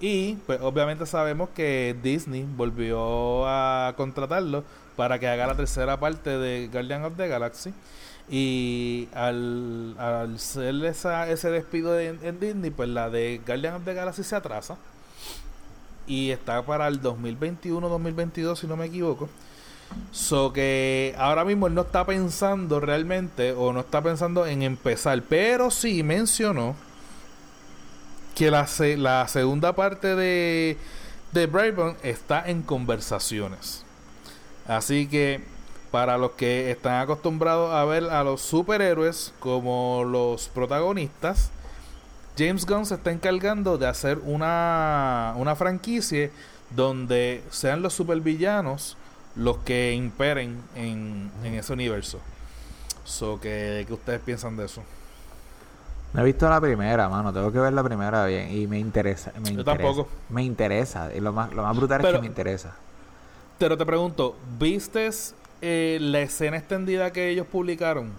Y 0.00 0.34
pues 0.46 0.60
obviamente 0.60 1.06
sabemos 1.06 1.50
que 1.54 1.96
Disney 2.02 2.44
volvió 2.56 3.46
a 3.46 3.94
contratarlo 3.96 4.64
para 4.96 5.18
que 5.18 5.28
haga 5.28 5.46
la 5.46 5.54
tercera 5.56 5.98
parte 6.00 6.30
de 6.38 6.68
Guardian 6.72 7.04
of 7.04 7.16
the 7.16 7.28
Galaxy. 7.28 7.72
Y 8.30 9.08
al, 9.14 9.94
al 9.98 10.38
ser 10.38 10.74
esa, 10.84 11.28
ese 11.30 11.50
despido 11.50 11.92
de- 11.92 12.16
en 12.22 12.40
Disney 12.40 12.70
pues 12.70 12.88
la 12.88 13.10
de 13.10 13.40
Guardian 13.46 13.74
of 13.74 13.84
the 13.84 13.94
Galaxy 13.94 14.22
se 14.24 14.34
atrasa. 14.36 14.76
Y 16.06 16.30
está 16.30 16.62
para 16.62 16.88
el 16.88 17.00
2021-2022 17.00 18.56
si 18.56 18.66
no 18.66 18.76
me 18.76 18.86
equivoco 18.86 19.28
So 20.12 20.52
que 20.52 21.14
ahora 21.18 21.44
mismo 21.44 21.66
él 21.66 21.74
no 21.74 21.82
está 21.82 22.04
pensando 22.06 22.80
realmente 22.80 23.52
o 23.52 23.72
no 23.72 23.80
está 23.80 24.02
pensando 24.02 24.46
en 24.46 24.62
empezar, 24.62 25.22
pero 25.22 25.70
sí 25.70 26.02
mencionó 26.02 26.74
que 28.34 28.50
la, 28.50 28.66
se- 28.66 28.96
la 28.96 29.28
segunda 29.28 29.74
parte 29.74 30.14
de, 30.16 30.76
de 31.32 31.46
Brightburn 31.46 31.96
está 32.02 32.48
en 32.48 32.62
conversaciones. 32.62 33.84
Así 34.66 35.06
que 35.06 35.40
para 35.90 36.16
los 36.16 36.32
que 36.32 36.70
están 36.70 37.00
acostumbrados 37.00 37.74
a 37.74 37.84
ver 37.84 38.04
a 38.04 38.24
los 38.24 38.40
superhéroes 38.40 39.34
como 39.40 40.04
los 40.04 40.48
protagonistas, 40.48 41.50
James 42.38 42.64
Gunn 42.64 42.86
se 42.86 42.94
está 42.94 43.12
encargando 43.12 43.76
de 43.76 43.86
hacer 43.86 44.18
una, 44.24 45.34
una 45.36 45.54
franquicia 45.54 46.30
donde 46.70 47.42
sean 47.50 47.82
los 47.82 47.92
supervillanos 47.92 48.96
los 49.36 49.58
que 49.58 49.92
imperen 49.94 50.60
en, 50.74 51.30
en 51.44 51.54
ese 51.54 51.72
universo. 51.72 52.20
So, 53.04 53.40
¿Qué 53.40 53.86
ustedes 53.90 54.20
piensan 54.20 54.56
de 54.56 54.66
eso? 54.66 54.82
No 56.12 56.20
he 56.20 56.24
visto 56.24 56.48
la 56.48 56.60
primera, 56.60 57.08
mano. 57.08 57.32
Tengo 57.32 57.50
que 57.50 57.58
ver 57.58 57.72
la 57.72 57.82
primera 57.82 58.26
bien. 58.26 58.50
Y 58.54 58.66
me 58.66 58.78
interesa. 58.78 59.32
Me 59.40 59.52
Yo 59.52 59.60
interesa. 59.60 59.64
tampoco. 59.64 60.08
Me 60.28 60.42
interesa. 60.42 61.14
Y 61.14 61.20
lo 61.20 61.32
más, 61.32 61.52
lo 61.52 61.62
más 61.62 61.76
brutal 61.76 62.04
es 62.04 62.12
que 62.12 62.18
me 62.20 62.26
interesa. 62.26 62.76
Pero 63.58 63.76
te 63.78 63.86
pregunto, 63.86 64.36
¿viste 64.58 65.08
eh, 65.60 65.98
la 66.00 66.20
escena 66.20 66.56
extendida 66.58 67.12
que 67.12 67.28
ellos 67.30 67.46
publicaron? 67.46 68.12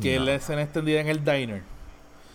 Que 0.00 0.16
es 0.16 0.22
la 0.22 0.34
escena 0.34 0.62
extendida 0.62 1.00
en 1.00 1.08
el 1.08 1.24
diner. 1.24 1.62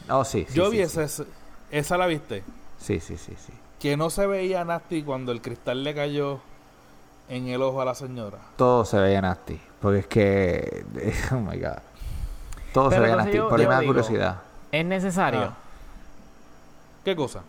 Oh, 0.10 0.24
sí. 0.26 0.46
sí, 0.50 0.56
Yo 0.56 0.66
sí, 0.72 0.78
vi 0.78 0.88
sí. 0.88 1.00
esa, 1.02 1.26
esa 1.70 1.98
la 1.98 2.08
viste. 2.08 2.44
Sí, 2.80 3.00
sí, 3.00 3.18
sí, 3.18 3.34
sí. 3.36 3.54
Que 3.80 3.98
no 3.98 4.10
se 4.10 4.26
veía 4.26 4.66
nasty 4.66 5.04
cuando 5.04 5.32
el 5.32 5.42
cristal 5.42 5.84
le 5.84 5.94
cayó 5.94 6.40
en 7.30 7.48
el 7.48 7.62
ojo 7.62 7.82
a 7.82 7.86
la 7.86 7.96
señora. 7.96 8.38
Todo 8.56 8.86
se 8.86 8.98
veía 9.00 9.22
nasty. 9.22 9.60
Porque 9.82 10.00
es 10.00 10.08
que. 10.08 10.86
Oh 11.32 11.36
my 11.40 11.58
god. 11.60 11.78
Todo 12.74 12.90
se 12.90 12.96
Pero 12.98 13.02
veía 13.04 13.14
entonces 13.14 13.36
nasty. 13.36 13.50
Por 13.50 13.60
ahí 13.60 13.68
me 13.68 13.74
da 13.74 13.84
curiosidad. 13.84 14.38
Es 14.72 14.86
necesario. 14.86 15.42
Ah. 15.42 15.54
¿Qué 17.06 17.16
cosa? 17.16 17.42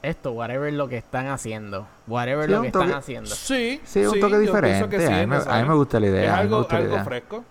Esto, 0.00 0.30
whatever 0.32 0.72
lo 0.72 0.88
que 0.88 0.96
están 0.98 1.26
haciendo. 1.26 1.86
Whatever 2.06 2.46
Sí, 2.46 2.52
lo 2.52 2.62
que 2.62 2.70
toque- 2.72 2.84
están 2.84 2.98
haciendo. 2.98 3.30
Sí, 3.34 3.80
Sí, 3.84 4.06
un 4.06 4.14
sí, 4.14 4.20
toque 4.20 4.38
diferente. 4.38 4.98
sí 5.00 5.12
a, 5.12 5.16
mí 5.18 5.26
me, 5.26 5.36
a 5.36 5.62
mí 5.62 5.68
me 5.68 5.74
gusta 5.74 5.98
la 5.98 6.06
idea. 6.06 6.24
Es 6.24 6.38
algo, 6.38 6.66
algo 6.70 6.88
idea. 6.88 7.04
fresco. 7.04 7.44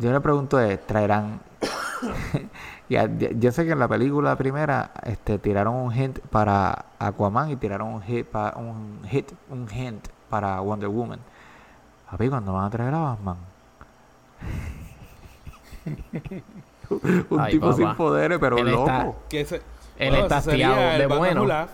Yo 0.00 0.12
le 0.12 0.20
pregunto 0.20 0.60
es, 0.60 0.86
traerán... 0.86 1.40
ya, 2.88 3.06
ya- 3.18 3.30
yo 3.32 3.52
sé 3.52 3.64
que 3.64 3.72
en 3.72 3.78
la 3.78 3.88
película 3.88 4.36
primera 4.36 4.90
este, 5.04 5.38
tiraron 5.38 5.74
un 5.74 5.94
hint 5.94 6.18
para 6.30 6.86
Aquaman 6.98 7.50
y 7.50 7.56
tiraron 7.56 7.88
un 7.94 8.02
hit, 8.02 8.26
para, 8.26 8.56
un 8.56 9.00
hit, 9.08 9.30
un 9.50 9.68
hint 9.70 10.06
para 10.30 10.60
Wonder 10.60 10.88
Woman. 10.88 11.20
Papi, 12.10 12.28
¿cuándo 12.28 12.52
van 12.54 12.64
a 12.66 12.70
traer 12.70 12.94
a 12.94 12.98
Batman? 13.00 13.36
un 17.30 17.40
Ay, 17.40 17.52
tipo 17.52 17.66
papá. 17.66 17.76
sin 17.76 17.94
poderes, 17.94 18.38
pero 18.38 18.58
Él 18.58 18.70
loco. 18.70 18.86
está- 18.88 19.12
Que 19.28 19.40
ese, 19.42 19.56
Él 19.98 20.10
bueno, 20.10 20.22
está 20.24 20.36
hastiado 20.38 20.98
de 20.98 21.06
bueno. 21.06 21.66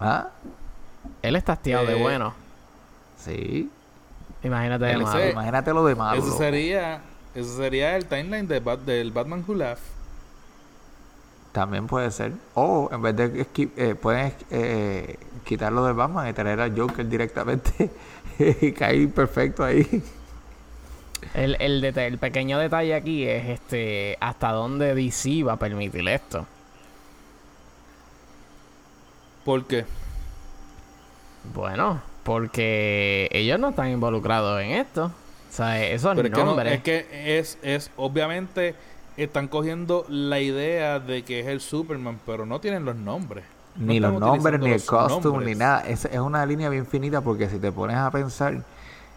¿Ah? 0.00 0.28
Él 1.22 1.36
está 1.36 1.52
hastiado 1.52 1.86
de 1.86 1.96
Eh, 1.96 2.02
bueno. 2.02 2.34
Sí. 3.16 3.70
Imagínate 4.42 4.84
de 4.86 4.96
malo. 4.98 5.30
Imagínate 5.30 5.72
lo 5.72 5.84
de 5.84 5.94
malo. 5.94 6.20
Loco. 6.24 6.36
sería, 6.36 7.00
ese 7.34 7.56
sería 7.56 7.96
el 7.96 8.06
timeline 8.06 8.46
de 8.46 8.60
Bat- 8.60 8.84
del 8.84 9.10
Batman 9.12 9.44
Who 9.46 9.54
Laugh. 9.54 9.78
También 11.52 11.86
puede 11.86 12.10
ser. 12.10 12.32
O 12.54 12.88
en 12.92 13.02
vez 13.02 13.16
de 13.16 13.46
eh, 13.76 13.94
pueden 13.94 14.32
eh, 14.50 15.16
quitarlo 15.44 15.84
del 15.84 15.94
Batman 15.94 16.28
y 16.28 16.32
traer 16.32 16.60
al 16.60 16.78
Joker 16.78 17.06
directamente 17.06 17.90
y 18.38 18.72
caer 18.72 19.10
perfecto 19.10 19.62
ahí. 19.64 20.02
El, 21.34 21.56
el, 21.60 21.80
deta- 21.82 22.06
el 22.06 22.18
pequeño 22.18 22.58
detalle 22.58 22.94
aquí 22.94 23.24
es 23.26 23.48
este 23.50 24.16
hasta 24.20 24.52
dónde 24.52 24.94
DC 24.94 25.42
va 25.44 25.54
a 25.54 25.56
permitir 25.58 26.08
esto. 26.08 26.46
¿Por 29.44 29.64
qué? 29.66 29.84
Bueno, 31.54 32.00
porque 32.22 33.28
ellos 33.32 33.58
no 33.58 33.70
están 33.70 33.90
involucrados 33.90 34.60
en 34.62 34.70
esto. 34.72 35.10
O 35.52 35.54
sea, 35.54 35.84
esos 35.84 36.14
Pero 36.16 36.28
es 36.28 36.34
que, 36.34 36.40
no- 36.40 36.46
nombres. 36.46 36.72
es 36.72 36.82
que 36.82 37.38
es, 37.38 37.58
es 37.62 37.90
obviamente 37.96 38.74
están 39.18 39.48
cogiendo 39.48 40.06
la 40.08 40.40
idea 40.40 40.98
de 40.98 41.22
que 41.24 41.40
es 41.40 41.46
el 41.46 41.60
Superman, 41.60 42.18
pero 42.24 42.46
no 42.46 42.58
tienen 42.60 42.86
los 42.86 42.96
nombres. 42.96 43.44
No 43.76 43.86
ni 43.86 44.00
los 44.00 44.18
nombres, 44.18 44.58
ni 44.60 44.70
el 44.70 44.82
costume, 44.84 45.20
ni 45.20 45.30
nombres. 45.32 45.56
nada. 45.58 45.80
Es, 45.86 46.06
es 46.06 46.18
una 46.18 46.46
línea 46.46 46.70
bien 46.70 46.86
finita 46.86 47.20
porque 47.20 47.50
si 47.50 47.58
te 47.58 47.70
pones 47.70 47.96
a 47.96 48.10
pensar, 48.10 48.62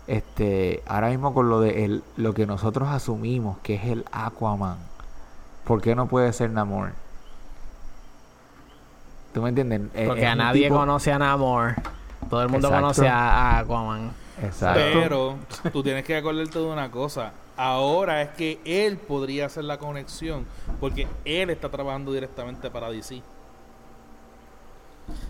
este, 0.08 0.84
ahora 0.88 1.08
mismo 1.10 1.34
con 1.34 1.50
lo 1.50 1.62
de 1.62 1.86
el, 1.86 2.04
lo 2.18 2.34
que 2.34 2.46
nosotros 2.46 2.90
asumimos 2.90 3.58
que 3.60 3.76
es 3.76 3.86
el 3.86 4.04
Aquaman, 4.12 4.78
¿por 5.64 5.82
qué 5.82 5.96
no 5.96 6.08
puede 6.08 6.34
ser 6.34 6.50
Namor? 6.50 6.92
¿Tú 9.34 9.42
me 9.42 9.50
entiendes? 9.50 9.82
Eh, 9.94 10.06
porque 10.08 10.24
es 10.24 10.28
a 10.28 10.36
nadie 10.36 10.64
tipo- 10.68 10.76
conoce 10.78 11.12
a 11.12 11.20
Namor. 11.20 11.76
Todo 11.76 12.30
todo 12.30 12.42
el 12.44 12.50
mundo 12.50 12.68
Exacto. 12.68 12.82
conoce 12.88 13.08
a, 13.08 13.30
a 13.30 13.60
Aquaman. 13.60 14.12
Exacto. 14.42 14.80
Pero 14.94 15.38
tú 15.72 15.82
tienes 15.84 16.04
que 16.04 16.16
acordarte 16.18 16.60
de 16.60 16.66
una 16.66 16.92
cosa. 16.92 17.34
Ahora 17.58 18.22
es 18.22 18.30
que 18.32 18.60
él 18.66 18.98
podría 18.98 19.46
hacer 19.46 19.64
la 19.64 19.78
conexión 19.78 20.46
porque 20.80 21.08
él 21.24 21.50
está 21.50 21.70
trabajando 21.70 22.12
directamente 22.12 22.70
para 22.70 22.90
DC. 22.90 23.22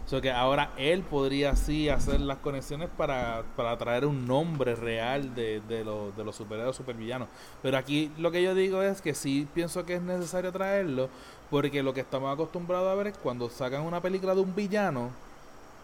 O 0.05 0.07
sea 0.07 0.21
que 0.21 0.31
ahora 0.31 0.71
él 0.77 1.01
podría 1.01 1.55
sí 1.55 1.89
hacer 1.89 2.21
las 2.21 2.37
conexiones 2.37 2.87
para, 2.95 3.43
para 3.57 3.77
traer 3.77 4.05
un 4.05 4.25
nombre 4.25 4.73
real 4.75 5.35
de, 5.35 5.59
de, 5.67 5.83
los- 5.83 6.15
de 6.15 6.23
los 6.23 6.35
superhéroes 6.35 6.75
supervillanos. 6.77 7.27
Pero 7.61 7.77
aquí 7.77 8.11
lo 8.17 8.31
que 8.31 8.41
yo 8.41 8.55
digo 8.55 8.81
es 8.81 9.01
que 9.01 9.13
sí 9.13 9.47
pienso 9.53 9.85
que 9.85 9.95
es 9.95 10.01
necesario 10.01 10.51
traerlo 10.51 11.09
porque 11.49 11.83
lo 11.83 11.93
que 11.93 11.99
estamos 12.01 12.33
acostumbrados 12.33 12.89
a 12.89 12.95
ver 12.95 13.07
es 13.07 13.17
cuando 13.17 13.49
sacan 13.49 13.81
una 13.81 14.01
película 14.01 14.33
de 14.33 14.41
un 14.41 14.55
villano, 14.55 15.09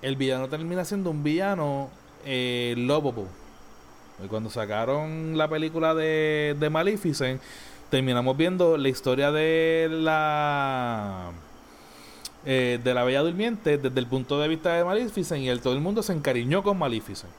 el 0.02 0.16
villano 0.16 0.48
termina 0.48 0.86
siendo 0.86 1.12
un 1.12 1.22
villano 1.24 1.90
eh, 2.26 2.76
lovable. 2.78 3.26
Y 4.24 4.28
cuando 4.28 4.50
sacaron 4.50 5.38
la 5.38 5.48
película 5.48 5.96
de, 5.96 6.56
de 6.60 6.70
Maleficent, 6.70 7.42
terminamos 7.90 8.38
viendo 8.38 8.78
la 8.78 8.90
historia 8.90 9.32
de 9.32 9.88
la 9.92 11.32
eh, 12.46 12.80
de 12.84 12.94
la 12.94 13.04
Bella 13.04 13.22
Durmiente 13.22 13.78
desde 13.78 14.00
el 14.00 14.08
punto 14.08 14.40
de 14.40 14.48
vista 14.48 14.74
de 14.74 14.84
Maleficent 14.84 15.42
y 15.42 15.50
el, 15.50 15.62
todo 15.62 15.74
el 15.74 15.82
mundo 15.82 16.04
se 16.04 16.14
encariñó 16.14 16.64
con 16.64 16.78
Maleficent. 16.78 17.32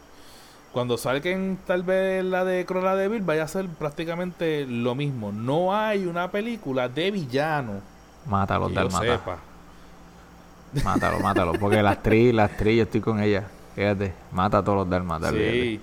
Cuando 0.72 0.96
salgan 0.96 1.58
tal 1.66 1.82
vez 1.82 2.24
la 2.24 2.44
de 2.44 2.64
Cruella 2.64 2.94
de 2.96 3.08
Vil 3.08 3.22
vaya 3.22 3.42
a 3.42 3.48
ser 3.48 3.66
prácticamente 3.66 4.66
lo 4.66 4.94
mismo. 4.94 5.30
No 5.30 5.76
hay 5.76 6.06
una 6.06 6.30
película 6.30 6.88
de 6.88 7.10
villano 7.10 7.92
Mátalo, 8.26 8.68
sepa. 8.68 9.38
Mátalo, 10.84 11.18
mátalo. 11.20 11.52
Porque 11.54 11.82
la 11.82 11.90
actriz, 11.90 12.32
la 12.32 12.44
actriz, 12.44 12.76
yo 12.76 12.82
estoy 12.84 13.00
con 13.00 13.20
ella. 13.20 13.44
Fíjate, 13.74 14.12
mata 14.32 14.58
a 14.58 14.64
todos 14.64 14.78
los 14.78 14.90
Dalmatas. 14.90 15.32
Sí, 15.32 15.80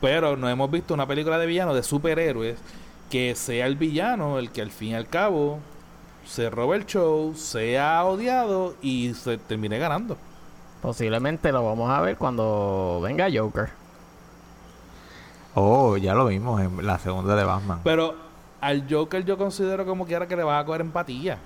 pero 0.00 0.36
no 0.36 0.48
hemos 0.48 0.70
visto 0.70 0.94
una 0.94 1.06
película 1.06 1.38
de 1.38 1.46
villano 1.46 1.74
de 1.74 1.82
superhéroes 1.82 2.58
que 3.10 3.34
sea 3.34 3.66
el 3.66 3.76
villano 3.76 4.38
el 4.38 4.50
que 4.50 4.62
al 4.62 4.70
fin 4.70 4.90
y 4.90 4.94
al 4.94 5.08
cabo 5.08 5.58
se 6.26 6.50
robe 6.50 6.76
el 6.76 6.86
show, 6.86 7.34
sea 7.34 8.04
odiado 8.04 8.74
y 8.82 9.14
se 9.14 9.38
termine 9.38 9.78
ganando. 9.78 10.16
Posiblemente 10.82 11.52
lo 11.52 11.64
vamos 11.64 11.90
a 11.90 12.00
ver 12.00 12.16
cuando 12.16 13.00
venga 13.02 13.28
Joker. 13.32 13.70
Oh, 15.54 15.96
ya 15.96 16.14
lo 16.14 16.26
vimos 16.26 16.60
en 16.60 16.86
la 16.86 16.98
segunda 16.98 17.36
de 17.36 17.44
Batman. 17.44 17.80
Pero 17.84 18.14
al 18.60 18.86
Joker 18.90 19.24
yo 19.24 19.38
considero 19.38 19.86
como 19.86 20.06
quiera 20.06 20.26
que 20.26 20.36
le 20.36 20.42
va 20.42 20.58
a 20.58 20.64
coger 20.64 20.80
empatía 20.80 21.38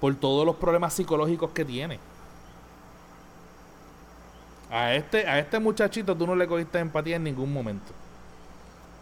por 0.00 0.14
todos 0.14 0.46
los 0.46 0.56
problemas 0.56 0.94
psicológicos 0.94 1.50
que 1.50 1.64
tiene. 1.64 1.98
A 4.74 4.92
este, 4.92 5.24
a 5.28 5.38
este 5.38 5.60
muchachito 5.60 6.16
tú 6.16 6.26
no 6.26 6.34
le 6.34 6.48
cogiste 6.48 6.80
empatía 6.80 7.14
en 7.14 7.22
ningún 7.22 7.52
momento. 7.52 7.92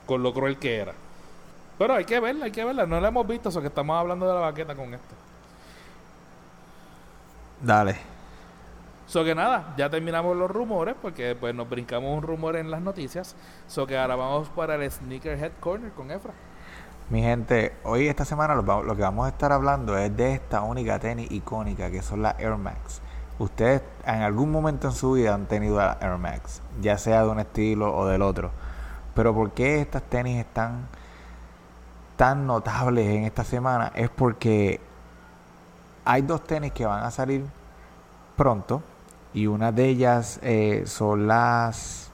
Con 0.04 0.22
lo 0.22 0.34
cruel 0.34 0.58
que 0.58 0.76
era. 0.76 0.92
Pero 1.78 1.94
hay 1.94 2.04
que 2.04 2.20
verla, 2.20 2.44
hay 2.44 2.50
que 2.50 2.62
verla. 2.62 2.84
No 2.84 3.00
la 3.00 3.08
hemos 3.08 3.26
visto, 3.26 3.48
eso 3.48 3.62
que 3.62 3.68
estamos 3.68 3.98
hablando 3.98 4.28
de 4.28 4.34
la 4.34 4.40
baqueta 4.40 4.74
con 4.74 4.92
esto. 4.92 5.14
Dale. 7.62 7.96
So 9.06 9.24
que 9.24 9.34
nada, 9.34 9.72
ya 9.78 9.88
terminamos 9.88 10.36
los 10.36 10.50
rumores 10.50 10.94
porque 11.00 11.34
pues 11.34 11.54
nos 11.54 11.70
brincamos 11.70 12.18
un 12.18 12.22
rumor 12.22 12.56
en 12.56 12.70
las 12.70 12.82
noticias. 12.82 13.34
So 13.66 13.86
que 13.86 13.96
ahora 13.96 14.14
vamos 14.14 14.50
para 14.50 14.74
el 14.74 14.90
Sneakerhead 14.90 15.52
Corner 15.58 15.90
con 15.92 16.10
Efra. 16.10 16.34
Mi 17.08 17.22
gente, 17.22 17.72
hoy 17.84 18.08
esta 18.08 18.26
semana 18.26 18.54
lo 18.54 18.94
que 18.94 19.02
vamos 19.02 19.24
a 19.24 19.30
estar 19.30 19.50
hablando 19.52 19.96
es 19.96 20.14
de 20.14 20.34
esta 20.34 20.60
única 20.60 20.98
tenis 20.98 21.30
icónica 21.30 21.90
que 21.90 22.02
son 22.02 22.20
las 22.20 22.38
Air 22.38 22.58
Max. 22.58 23.00
Ustedes 23.38 23.82
en 24.04 24.22
algún 24.22 24.50
momento 24.50 24.88
en 24.88 24.94
su 24.94 25.12
vida 25.12 25.34
han 25.34 25.46
tenido 25.46 25.78
la 25.78 25.98
Air 26.00 26.18
Max, 26.18 26.60
ya 26.80 26.98
sea 26.98 27.22
de 27.22 27.28
un 27.28 27.40
estilo 27.40 27.94
o 27.96 28.06
del 28.06 28.22
otro. 28.22 28.50
Pero 29.14 29.34
¿por 29.34 29.50
qué 29.52 29.80
estas 29.80 30.02
tenis 30.02 30.38
están 30.38 30.86
tan 32.16 32.46
notables 32.46 33.06
en 33.06 33.24
esta 33.24 33.44
semana? 33.44 33.92
Es 33.94 34.10
porque 34.10 34.80
hay 36.04 36.22
dos 36.22 36.44
tenis 36.44 36.72
que 36.72 36.86
van 36.86 37.04
a 37.04 37.10
salir 37.10 37.44
pronto 38.36 38.82
y 39.34 39.46
una 39.46 39.72
de 39.72 39.86
ellas 39.86 40.38
eh, 40.42 40.84
son 40.86 41.26
las 41.26 42.10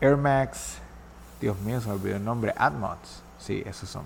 Air 0.00 0.16
Max 0.16 0.80
Dios 1.40 1.58
mío, 1.60 1.80
se 1.80 1.88
me 1.88 1.94
olvidó 1.94 2.16
el 2.16 2.24
nombre. 2.24 2.54
Atmos. 2.56 3.22
Sí, 3.38 3.62
esos 3.66 3.88
son. 3.88 4.04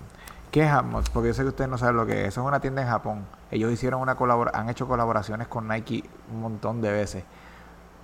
¿Qué 0.51 0.63
es 0.63 0.71
Atmos? 0.71 1.09
Porque 1.09 1.29
yo 1.29 1.33
sé 1.33 1.43
que 1.43 1.49
ustedes 1.49 1.69
no 1.69 1.77
saben 1.77 1.95
lo 1.95 2.05
que 2.05 2.21
es. 2.21 2.27
Es 2.29 2.37
una 2.37 2.59
tienda 2.59 2.81
en 2.81 2.87
Japón. 2.87 3.25
Ellos 3.51 3.71
hicieron 3.71 4.01
una 4.01 4.15
colabora 4.15 4.51
han 4.53 4.69
hecho 4.69 4.87
colaboraciones 4.87 5.47
con 5.47 5.67
Nike 5.67 6.03
un 6.31 6.41
montón 6.41 6.81
de 6.81 6.91
veces. 6.91 7.23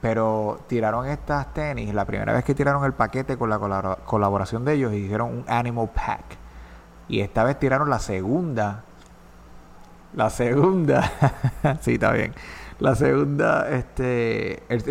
Pero 0.02 0.60
tiraron 0.68 1.08
estas 1.08 1.54
tenis, 1.54 1.94
la 1.94 2.06
primera 2.06 2.34
vez 2.34 2.44
que 2.44 2.54
tiraron 2.54 2.84
el 2.86 2.94
paquete 2.94 3.38
con 3.38 3.50
la 3.50 3.58
colabora- 3.58 3.98
colaboración 4.06 4.64
de 4.66 4.74
ellos, 4.74 4.94
hicieron 4.94 5.30
un 5.30 5.46
Animal 5.48 5.90
Pack. 5.90 6.24
Y 7.08 7.22
esta 7.22 7.44
vez 7.44 7.58
tiraron 7.58 7.90
la 7.90 8.00
segunda. 8.00 8.84
La 10.14 10.30
segunda. 10.30 11.12
sí, 11.82 11.94
está 11.94 12.12
bien. 12.12 12.34
La 12.80 12.94
segunda, 12.94 13.68
este, 13.70 14.62
el, 14.70 14.84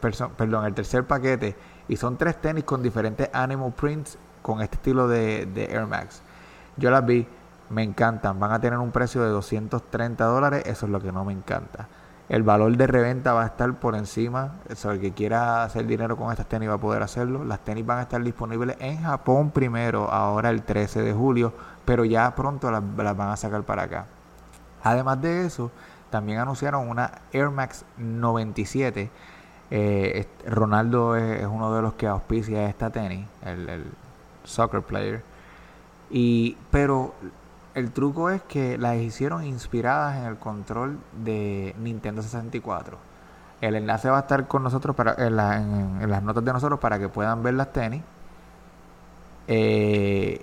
perdón, 0.00 0.64
el 0.64 0.74
tercer 0.74 1.04
paquete. 1.06 1.54
Y 1.88 1.96
son 1.96 2.16
tres 2.16 2.40
tenis 2.40 2.64
con 2.64 2.82
diferentes 2.82 3.28
animal 3.34 3.72
prints 3.72 4.18
con 4.42 4.62
este 4.62 4.76
estilo 4.76 5.06
de, 5.06 5.46
de 5.46 5.64
Air 5.66 5.86
Max. 5.86 6.22
Yo 6.76 6.90
las 6.90 7.04
vi, 7.04 7.26
me 7.70 7.82
encantan. 7.82 8.38
Van 8.38 8.52
a 8.52 8.60
tener 8.60 8.78
un 8.78 8.90
precio 8.90 9.22
de 9.22 9.28
230 9.30 10.24
dólares. 10.24 10.62
Eso 10.66 10.86
es 10.86 10.92
lo 10.92 11.00
que 11.00 11.12
no 11.12 11.24
me 11.24 11.32
encanta. 11.32 11.88
El 12.28 12.42
valor 12.42 12.76
de 12.76 12.86
reventa 12.88 13.32
va 13.34 13.44
a 13.44 13.46
estar 13.46 13.72
por 13.74 13.94
encima. 13.94 14.54
Eso, 14.68 14.90
el 14.90 15.00
que 15.00 15.12
quiera 15.12 15.62
hacer 15.62 15.86
dinero 15.86 16.16
con 16.16 16.30
estas 16.30 16.46
tenis 16.46 16.68
va 16.68 16.74
a 16.74 16.78
poder 16.78 17.02
hacerlo. 17.02 17.44
Las 17.44 17.60
tenis 17.60 17.86
van 17.86 17.98
a 17.98 18.02
estar 18.02 18.22
disponibles 18.22 18.76
en 18.80 19.02
Japón 19.02 19.50
primero, 19.50 20.10
ahora 20.10 20.50
el 20.50 20.62
13 20.62 21.02
de 21.02 21.12
julio. 21.12 21.52
Pero 21.84 22.04
ya 22.04 22.34
pronto 22.34 22.70
las, 22.70 22.82
van 22.96 23.28
a 23.28 23.36
sacar 23.36 23.62
para 23.62 23.84
acá. 23.84 24.06
Además 24.82 25.20
de 25.22 25.46
eso, 25.46 25.70
también 26.10 26.38
anunciaron 26.40 26.88
una 26.88 27.12
Air 27.32 27.50
Max 27.50 27.84
97. 27.96 29.08
Eh, 29.70 30.26
Ronaldo 30.46 31.16
es, 31.16 31.42
es 31.42 31.46
uno 31.46 31.74
de 31.74 31.82
los 31.82 31.94
que 31.94 32.06
auspicia 32.08 32.68
esta 32.68 32.90
tenis, 32.90 33.26
el, 33.44 33.68
el 33.68 33.84
soccer 34.42 34.82
player. 34.82 35.22
Y, 36.10 36.56
pero 36.70 37.14
el 37.76 37.92
truco 37.92 38.30
es 38.30 38.42
que 38.42 38.76
las 38.78 38.96
hicieron 38.96 39.44
inspiradas 39.44 40.16
en 40.16 40.24
el 40.24 40.36
control 40.36 40.98
de 41.24 41.74
Nintendo 41.78 42.22
64. 42.22 42.98
El 43.60 43.76
enlace 43.76 44.10
va 44.10 44.16
a 44.16 44.20
estar 44.22 44.48
con 44.48 44.62
nosotros 44.64 44.96
para, 44.96 45.14
en, 45.24 45.36
la- 45.36 45.56
en- 45.58 45.98
en 46.02 46.10
las 46.10 46.22
notas 46.22 46.44
de 46.44 46.52
nosotros 46.52 46.80
para 46.80 46.98
que 46.98 47.08
puedan 47.08 47.42
ver 47.42 47.54
las 47.54 47.72
tenis. 47.72 48.02
Eh, 49.48 50.42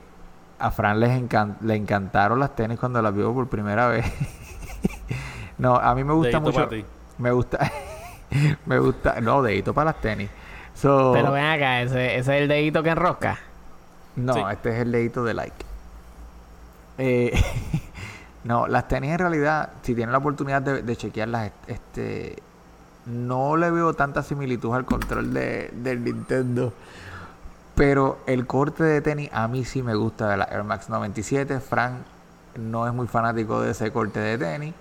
a 0.59 0.71
Fran 0.71 0.99
les 0.99 1.11
encan- 1.11 1.57
le 1.61 1.75
encantaron 1.75 2.39
las 2.39 2.55
tenis 2.55 2.79
cuando 2.79 3.01
las 3.01 3.13
vio 3.13 3.33
por 3.33 3.47
primera 3.47 3.87
vez. 3.87 4.05
no, 5.57 5.75
a 5.75 5.93
mí 5.95 6.03
me 6.03 6.13
gusta 6.13 6.39
mucho. 6.39 6.55
para 6.55 6.69
ti. 6.69 6.85
Me 7.17 7.31
gusta. 7.31 7.59
me 8.65 8.79
gusta. 8.79 9.19
No, 9.21 9.41
dedito 9.41 9.73
para 9.73 9.91
las 9.91 10.01
tenis. 10.01 10.29
So, 10.73 11.11
Pero 11.13 11.31
ven 11.31 11.45
acá, 11.45 11.81
ese, 11.81 12.17
ese 12.17 12.35
es 12.37 12.41
el 12.43 12.47
dedito 12.47 12.81
que 12.81 12.89
enrosca. 12.89 13.37
no, 14.15 14.33
Sí. 14.33 14.41
este 14.51 14.69
es 14.69 14.79
el 14.81 14.91
dedito 14.91 15.23
de 15.23 15.33
like. 15.33 15.65
Eh, 16.97 17.33
no, 18.43 18.67
las 18.67 18.87
tenis 18.87 19.11
en 19.11 19.19
realidad, 19.19 19.69
si 19.81 19.95
tienen 19.95 20.11
la 20.11 20.19
oportunidad 20.19 20.61
de, 20.61 20.95
chequearlas, 20.95 21.51
este, 21.67 22.41
no 23.05 23.57
le 23.57 23.71
veo 23.71 23.93
tanta 23.93 24.23
similitud 24.23 24.73
al 24.73 24.85
control 24.85 25.33
de, 25.33 25.71
del 25.73 26.03
Nintendo. 26.03 26.73
Pero 27.75 28.19
el 28.27 28.45
corte 28.45 28.83
de 28.83 29.01
tenis 29.01 29.29
a 29.33 29.47
mí 29.47 29.65
sí 29.65 29.81
me 29.81 29.95
gusta 29.95 30.29
de 30.29 30.37
la 30.37 30.45
Air 30.45 30.63
Max 30.63 30.89
97. 30.89 31.59
Frank 31.59 31.93
no 32.55 32.87
es 32.87 32.93
muy 32.93 33.07
fanático 33.07 33.61
de 33.61 33.71
ese 33.71 33.91
corte 33.91 34.19
de 34.19 34.37
tenis. 34.37 34.73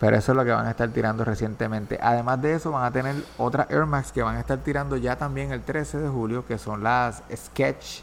Pero 0.00 0.16
eso 0.16 0.32
es 0.32 0.36
lo 0.36 0.44
que 0.44 0.50
van 0.50 0.66
a 0.66 0.70
estar 0.70 0.88
tirando 0.90 1.24
recientemente. 1.24 1.98
Además 2.02 2.42
de 2.42 2.54
eso, 2.54 2.72
van 2.72 2.84
a 2.84 2.90
tener 2.90 3.14
otras 3.38 3.70
Air 3.70 3.86
Max 3.86 4.10
que 4.10 4.22
van 4.22 4.36
a 4.36 4.40
estar 4.40 4.58
tirando 4.58 4.96
ya 4.96 5.16
también 5.16 5.52
el 5.52 5.62
13 5.62 5.98
de 5.98 6.08
julio, 6.08 6.44
que 6.44 6.58
son 6.58 6.82
las 6.82 7.22
Sketch 7.32 8.02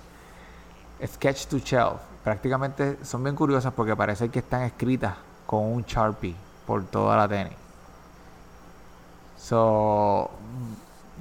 Sketch 1.05 1.47
to 1.47 1.57
Shelf. 1.57 2.10
Prácticamente 2.23 2.97
son 3.03 3.23
bien 3.23 3.35
curiosas 3.35 3.73
porque 3.73 3.95
parece 3.95 4.29
que 4.29 4.39
están 4.39 4.61
escritas 4.61 5.15
con 5.45 5.63
un 5.65 5.83
Sharpie 5.83 6.35
por 6.67 6.83
toda 6.85 7.17
la 7.17 7.27
tenis. 7.27 7.53
So, 9.37 10.29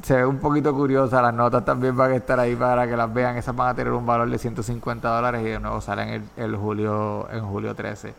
se 0.03 0.15
ve 0.17 0.27
un 0.27 0.39
poquito 0.39 0.75
curiosa. 0.75 1.23
Las 1.23 1.33
notas 1.35 1.65
también 1.65 1.97
van 1.97 2.13
a 2.13 2.17
estar 2.17 2.39
ahí 2.39 2.55
para 2.55 2.87
que 2.87 2.97
las 2.97 3.13
vean. 3.13 3.37
Esas 3.37 3.57
van 3.57 3.69
a 3.71 3.75
tener 3.75 3.93
un 3.93 4.05
valor 4.05 4.29
de 4.29 4.39
150 4.39 5.09
dólares 5.09 5.41
y 5.43 5.45
de 5.49 5.59
nuevo 5.59 5.81
salen 5.81 6.09
el, 6.11 6.23
el 6.37 6.57
julio 6.57 7.29
en 7.33 7.45
julio 7.47 7.75
13. 7.75 8.15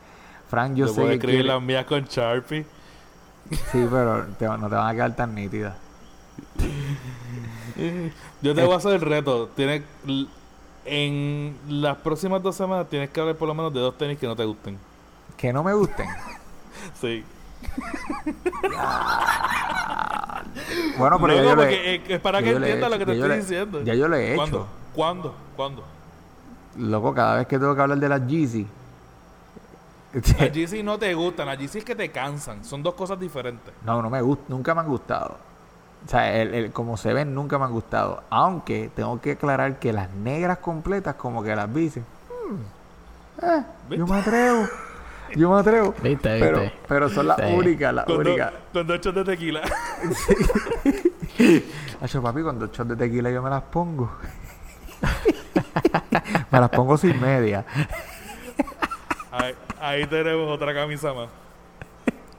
Frank, 0.50 0.74
yo 0.74 0.88
Yo 0.88 0.94
sé 0.94 0.96
puedo 0.96 1.08
que 1.10 1.14
escribir 1.16 1.42
quiere- 1.42 1.54
las 1.54 1.62
mías 1.62 1.86
con 1.86 2.04
Sharpie. 2.04 2.66
Sí, 3.72 3.88
pero 3.90 4.26
te- 4.40 4.46
no 4.48 4.70
te 4.70 4.76
van 4.76 4.88
a 4.88 4.92
quedar 4.94 5.16
tan 5.16 5.36
nítidas. 5.36 5.76
Yo 8.42 8.54
te 8.56 8.64
voy 8.64 8.74
a 8.74 8.78
hacer 8.78 8.94
el 8.94 9.02
reto. 9.02 9.48
Tienes, 9.56 9.84
en 10.86 11.58
las 11.68 11.98
próximas 11.98 12.42
dos 12.42 12.56
semanas 12.56 12.88
tienes 12.90 13.10
que 13.10 13.20
hablar 13.20 13.36
por 13.36 13.48
lo 13.48 13.54
menos 13.54 13.74
de 13.74 13.80
dos 13.80 13.98
tenis 13.98 14.18
que 14.18 14.28
no 14.28 14.36
te 14.36 14.46
gusten. 14.46 14.78
Que 15.38 15.52
no 15.54 15.64
me 15.64 15.74
gusten. 15.74 16.08
Sí. 17.00 17.24
Bueno, 20.98 21.20
pero 21.20 21.36
ya 21.36 21.44
yo 21.44 21.56
le- 21.56 21.96
es- 21.96 22.02
es 22.10 22.20
para 22.20 22.40
que 22.40 22.46
le 22.48 22.52
he 22.52 22.56
entienda 22.58 22.90
lo 22.90 22.98
que 22.98 23.06
te 23.06 23.14
estoy 23.14 23.30
le- 23.30 23.38
diciendo. 23.38 23.82
Ya 23.84 23.94
yo 23.94 24.08
lo 24.08 24.16
he 24.16 24.36
¿Cuándo? 24.36 24.58
hecho. 24.58 24.68
¿Cuándo? 24.96 25.36
¿Cuándo? 25.56 25.84
Loco, 26.78 27.14
cada 27.14 27.38
vez 27.38 27.48
que 27.48 27.60
tengo 27.60 27.76
que 27.76 27.82
hablar 27.82 27.98
de 28.00 28.10
las 28.10 28.26
Yeezy. 28.28 28.68
Las 30.14 30.52
GC 30.52 30.84
no 30.84 30.98
te 30.98 31.14
gustan, 31.14 31.48
las 31.48 31.58
GC 31.58 31.80
es 31.80 31.86
que 31.86 31.96
te 31.96 32.12
cansan. 32.12 32.66
Son 32.66 32.84
dos 32.84 32.96
cosas 32.96 33.20
diferentes. 33.20 33.74
No, 33.86 34.02
no 34.02 34.10
me 34.10 34.22
gusta, 34.22 34.44
nunca 34.50 34.74
me 34.76 34.82
han 34.82 34.88
gustado. 34.88 35.38
O 36.06 36.10
sea, 36.10 36.42
el, 36.42 36.54
el- 36.54 36.72
como 36.72 36.98
se 36.98 37.14
ven, 37.14 37.34
nunca 37.36 37.58
me 37.60 37.66
han 37.66 37.72
gustado. 37.72 38.24
Aunque 38.30 38.90
tengo 38.96 39.22
que 39.22 39.34
aclarar 39.34 39.80
que 39.80 39.94
las 39.94 40.10
negras 40.12 40.58
completas, 40.58 41.16
como 41.16 41.44
que 41.44 41.56
las 41.56 41.72
bici. 41.72 42.00
mm, 42.00 43.44
eh, 43.46 43.64
yo 43.98 44.08
me 44.08 44.18
atrevo. 44.20 44.68
Yo 45.36 45.50
me 45.54 45.60
atrevo. 45.60 45.94
Viste, 46.04 46.40
Pero, 46.40 46.62
viste. 46.62 46.78
pero 46.88 47.10
son 47.10 47.28
las 47.28 47.38
Sí. 47.38 47.44
únicas, 47.54 47.94
las 47.94 48.08
únicas. 48.08 48.52
con 48.74 48.88
dos 48.88 49.00
shots 49.00 49.16
de 49.16 49.24
tequila. 49.24 49.62
Hacho, 52.02 52.22
papi, 52.22 52.42
con 52.42 52.60
dos 52.60 52.72
shots 52.72 52.90
de 52.90 52.96
tequila 52.96 53.30
yo 53.32 53.42
me 53.42 53.50
las 53.50 53.64
pongo. 53.64 54.12
me 56.52 56.60
las 56.60 56.70
pongo 56.70 56.98
sin 56.98 57.20
media. 57.22 57.66
Ahí, 59.32 59.56
ahí 59.80 60.08
tenemos 60.08 60.50
otra 60.50 60.74
camisa 60.74 61.14
más. 61.14 61.30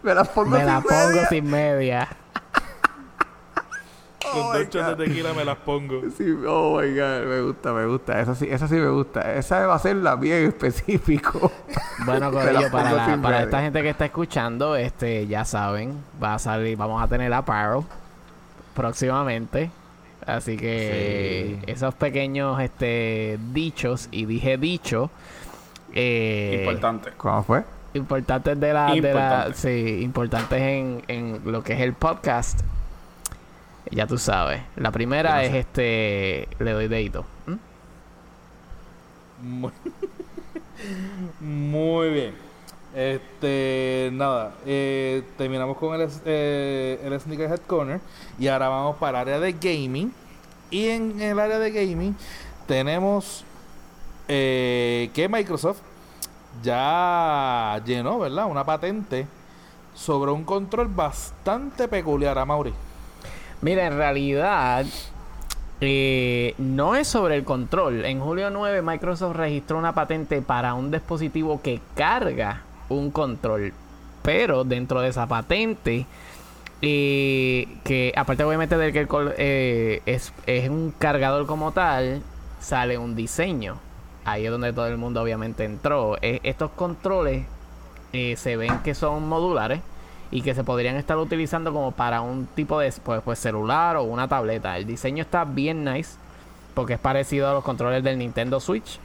Me 0.03 0.15
las 0.15 0.29
pongo 0.29 0.51
Me 0.51 0.59
sin 0.59 0.67
la 0.67 0.81
media. 0.81 1.07
pongo 1.07 1.27
sin 1.29 1.51
media. 1.51 2.09
Con 4.33 4.53
dos 4.53 4.69
shots 4.71 4.99
de 4.99 5.05
tequila 5.07 5.33
me 5.35 5.45
las 5.45 5.57
pongo. 5.59 6.01
Sí, 6.17 6.25
oh 6.47 6.81
my 6.81 6.89
god, 6.95 7.27
me 7.29 7.41
gusta, 7.43 7.73
me 7.73 7.87
gusta. 7.87 8.21
Esa 8.21 8.35
sí, 8.35 8.49
esa 8.51 8.67
sí 8.69 8.75
me 8.75 8.89
gusta. 8.89 9.35
Esa 9.35 9.67
va 9.67 9.75
a 9.75 9.79
ser 9.79 9.97
la 9.97 10.17
bien 10.17 10.47
específico. 10.47 11.51
Bueno, 12.05 12.33
Corillo, 12.33 12.69
para, 12.73 12.93
la- 12.93 13.23
para 13.23 13.43
esta 13.45 13.61
gente 13.61 13.81
que 13.83 13.91
está 13.91 14.07
escuchando, 14.07 14.75
este, 14.77 15.27
ya 15.29 15.45
saben, 15.45 16.03
va 16.21 16.35
a 16.35 16.39
salir, 16.41 16.77
vamos 16.77 17.01
a 17.01 17.07
tener 17.07 17.33
apparel 17.33 17.83
próximamente. 18.75 19.71
Así 20.27 20.57
que 20.57 21.59
Sí. 21.65 21.71
esos 21.71 21.95
pequeños 21.95 22.61
este 22.61 23.39
dichos, 23.53 24.09
y 24.11 24.25
dije 24.27 24.57
dicho, 24.57 25.11
eh, 25.95 26.59
Importante. 26.61 27.11
¿Cómo 27.17 27.43
fue? 27.45 27.65
importantes 27.95 28.59
de 28.59 28.73
la, 28.73 28.95
de 28.95 29.13
la 29.15 29.51
sí, 29.53 30.01
importantes 30.03 30.61
en, 30.63 31.03
en 31.09 31.41
lo 31.45 31.63
que 31.63 31.75
es 31.75 31.81
el 31.81 31.93
podcast. 31.93 32.61
Ya 33.93 34.07
tú 34.07 34.17
sabes. 34.17 34.63
La 34.77 34.91
primera 34.91 35.45
es 35.45 35.55
este, 35.55 36.49
le 36.59 36.73
doy 36.73 36.89
dedito. 36.89 37.27
¿Mm? 37.47 37.57
Muy, 39.43 39.73
Muy 41.41 42.11
bien. 42.11 42.35
Este, 42.95 44.11
nada, 44.13 44.55
eh, 44.67 45.23
terminamos 45.39 45.77
con 45.79 45.99
el, 45.99 46.09
eh, 46.27 47.01
el 47.05 47.19
Sneakerhead 47.21 47.61
Corner 47.67 48.01
y 48.39 48.49
ahora 48.49 48.69
vamos 48.69 48.97
para 48.97 49.23
el 49.23 49.29
área 49.29 49.41
de 49.41 49.53
gaming. 49.53 50.13
Y 50.71 50.89
en 50.89 51.21
el 51.21 51.39
área 51.39 51.59
de 51.59 51.71
gaming 51.71 52.17
tenemos 52.67 53.45
eh, 54.27 55.11
que 55.13 55.29
Microsoft 55.29 55.81
ya 56.63 57.81
llenó, 57.85 58.19
¿verdad? 58.19 58.47
Una 58.47 58.65
patente 58.65 59.27
sobre 59.95 60.31
un 60.31 60.45
control 60.45 60.89
bastante 60.89 61.89
peculiar 61.89 62.39
a 62.39 62.47
Mauri. 62.47 62.73
Mira, 63.63 63.87
en 63.87 63.97
realidad 63.97 64.85
eh, 65.81 66.55
no 66.59 66.97
es 66.97 67.07
sobre 67.07 67.37
el 67.37 67.45
control. 67.45 68.05
En 68.05 68.21
julio 68.21 68.51
9 68.51 68.83
Microsoft 68.83 69.37
registró 69.37 69.79
una 69.79 69.95
patente 69.95 70.43
para 70.43 70.75
un 70.75 70.91
dispositivo 70.91 71.63
que 71.63 71.81
carga 71.95 72.63
un 72.89 73.13
control. 73.13 73.73
Pero 74.23 74.65
dentro 74.65 75.01
de 75.01 75.09
esa 75.09 75.29
patente, 75.29 76.07
eh, 76.83 77.69
que 77.85 78.13
aparte 78.17 78.43
obviamente 78.43 78.77
del 78.77 78.93
que 78.93 79.01
el 79.01 79.09
eh, 79.39 80.03
es, 80.07 80.33
un 80.69 80.93
cargador 80.99 81.47
como 81.47 81.71
tal, 81.71 82.21
sale 82.59 82.99
un 82.99 83.15
diseño. 83.15 83.77
Ahí 84.25 84.45
es 84.45 84.51
donde 84.51 84.73
todo 84.73 84.89
el 84.89 84.99
mundo 84.99 85.23
obviamente 85.23 85.65
entró. 85.65 86.17
Estos 86.21 86.73
controles 86.73 87.47
eh, 88.13 88.35
se 88.37 88.57
ven 88.57 88.81
que 88.81 88.95
son 88.95 89.29
modulares 89.29 89.81
y 90.33 90.43
que 90.43 90.55
se 90.55 90.65
podrían 90.65 90.97
estar 90.97 91.17
utilizando 91.19 91.73
como 91.73 91.93
para 91.93 92.21
un 92.23 92.47
tipo 92.47 92.81
de 92.81 92.93
pues, 93.05 93.23
pues, 93.23 93.39
celular 93.39 93.97
o 93.97 94.03
una 94.03 94.27
tableta. 94.27 94.77
El 94.77 94.87
diseño 94.87 95.23
está 95.23 95.45
bien 95.45 95.85
nice 95.85 96.17
porque 96.75 96.95
es 96.95 96.99
parecido 96.99 97.49
a 97.49 97.53
los 97.53 97.63
controles 97.63 98.03
del 98.03 98.19
Nintendo 98.19 98.59
Switch 98.59 98.99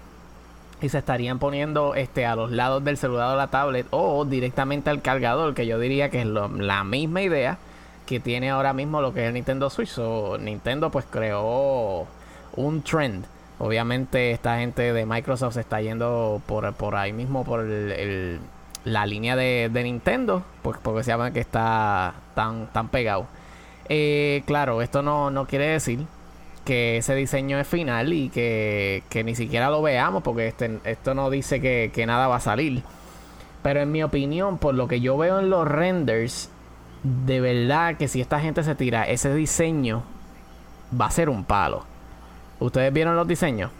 y 0.81 0.89
se 0.89 0.97
estarían 0.99 1.37
poniendo 1.37 1.95
este 1.95 2.25
a 2.25 2.35
los 2.35 2.51
lados 2.51 2.83
del 2.83 2.97
celular 2.97 3.33
o 3.33 3.37
la 3.37 3.47
tablet 3.47 3.85
o 3.91 4.23
directamente 4.25 4.89
al 4.89 5.01
cargador, 5.01 5.53
que 5.53 5.65
yo 5.67 5.77
diría 5.79 6.09
que 6.09 6.21
es 6.21 6.25
lo- 6.27 6.47
la 6.47 6.83
misma 6.83 7.21
idea 7.21 7.57
que 8.05 8.19
tiene 8.21 8.49
ahora 8.51 8.71
mismo 8.71 9.01
lo 9.01 9.13
que 9.13 9.23
es 9.23 9.27
el 9.27 9.33
Nintendo 9.33 9.69
Switch. 9.69 9.97
Nintendo 10.39 10.89
pues 10.91 11.05
creó 11.09 12.07
un 12.55 12.81
trend. 12.83 13.25
Obviamente 13.59 14.31
esta 14.31 14.59
gente 14.59 14.93
de 14.93 15.05
Microsoft 15.05 15.55
se 15.55 15.59
está 15.61 15.81
yendo 15.81 16.41
por, 16.45 16.71
por 16.75 16.95
ahí 16.95 17.11
mismo 17.11 17.43
por 17.43 17.61
el- 17.65 18.39
la 18.87 19.05
línea 19.05 19.35
de, 19.35 19.69
de 19.71 19.83
Nintendo, 19.83 20.43
pues 20.61 20.77
porque 20.81 21.03
se 21.03 21.11
llama 21.11 21.31
que 21.31 21.39
está 21.39 22.15
tan, 22.35 22.67
tan 22.73 22.89
pegado. 22.89 23.27
Eh, 23.89 24.43
claro, 24.45 24.81
esto 24.81 25.01
no, 25.01 25.31
no 25.31 25.47
quiere 25.47 25.67
decir 25.67 26.05
que 26.65 26.97
ese 26.97 27.15
diseño 27.15 27.59
es 27.59 27.67
final 27.67 28.11
y 28.11 28.29
que, 28.29 29.03
que 29.09 29.23
ni 29.23 29.35
siquiera 29.35 29.69
lo 29.69 29.81
veamos 29.81 30.23
porque 30.23 30.47
este, 30.47 30.79
esto 30.83 31.13
no 31.13 31.29
dice 31.29 31.61
que, 31.61 31.91
que 31.93 32.05
nada 32.05 32.27
va 32.27 32.37
a 32.37 32.41
salir. 32.41 32.83
Pero 33.63 33.81
en 33.81 33.91
mi 33.91 34.03
opinión, 34.03 34.57
por 34.57 34.75
lo 34.75 34.87
que 34.87 34.99
yo 34.99 35.17
veo 35.17 35.39
en 35.39 35.49
los 35.49 35.67
renders, 35.67 36.49
de 37.03 37.39
verdad 37.39 37.97
que 37.97 38.07
si 38.07 38.21
esta 38.21 38.39
gente 38.39 38.63
se 38.63 38.75
tira 38.75 39.03
ese 39.07 39.33
diseño, 39.33 40.03
va 40.99 41.05
a 41.05 41.11
ser 41.11 41.29
un 41.29 41.43
palo. 41.45 41.85
¿Ustedes 42.59 42.91
vieron 42.91 43.15
los 43.15 43.27
diseños? 43.27 43.71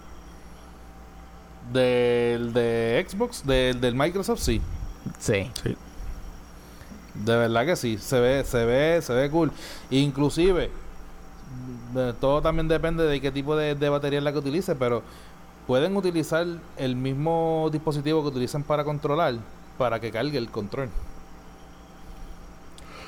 Del 1.73 2.53
de 2.53 3.05
Xbox, 3.07 3.45
del, 3.45 3.81
del 3.81 3.95
Microsoft, 3.95 4.39
sí. 4.39 4.61
Sí. 5.19 5.49
De 7.13 7.35
verdad 7.35 7.65
que 7.65 7.75
sí, 7.75 7.97
se 7.97 8.19
ve, 8.19 8.43
se 8.43 8.65
ve, 8.65 9.01
se 9.01 9.13
ve 9.13 9.29
cool. 9.29 9.51
Inclusive, 9.89 10.69
de- 11.93 12.13
todo 12.13 12.41
también 12.41 12.67
depende 12.67 13.03
de 13.03 13.19
qué 13.21 13.31
tipo 13.31 13.55
de, 13.55 13.75
de 13.75 13.89
batería 13.89 14.19
es 14.19 14.23
la 14.23 14.31
que 14.31 14.38
utilice, 14.39 14.75
pero 14.75 15.01
pueden 15.65 15.97
utilizar 15.97 16.45
el 16.77 16.95
mismo 16.95 17.69
dispositivo 17.71 18.21
que 18.21 18.29
utilizan 18.29 18.63
para 18.63 18.84
controlar 18.84 19.35
para 19.77 19.99
que 19.99 20.11
cargue 20.11 20.38
el 20.38 20.49
control. 20.49 20.89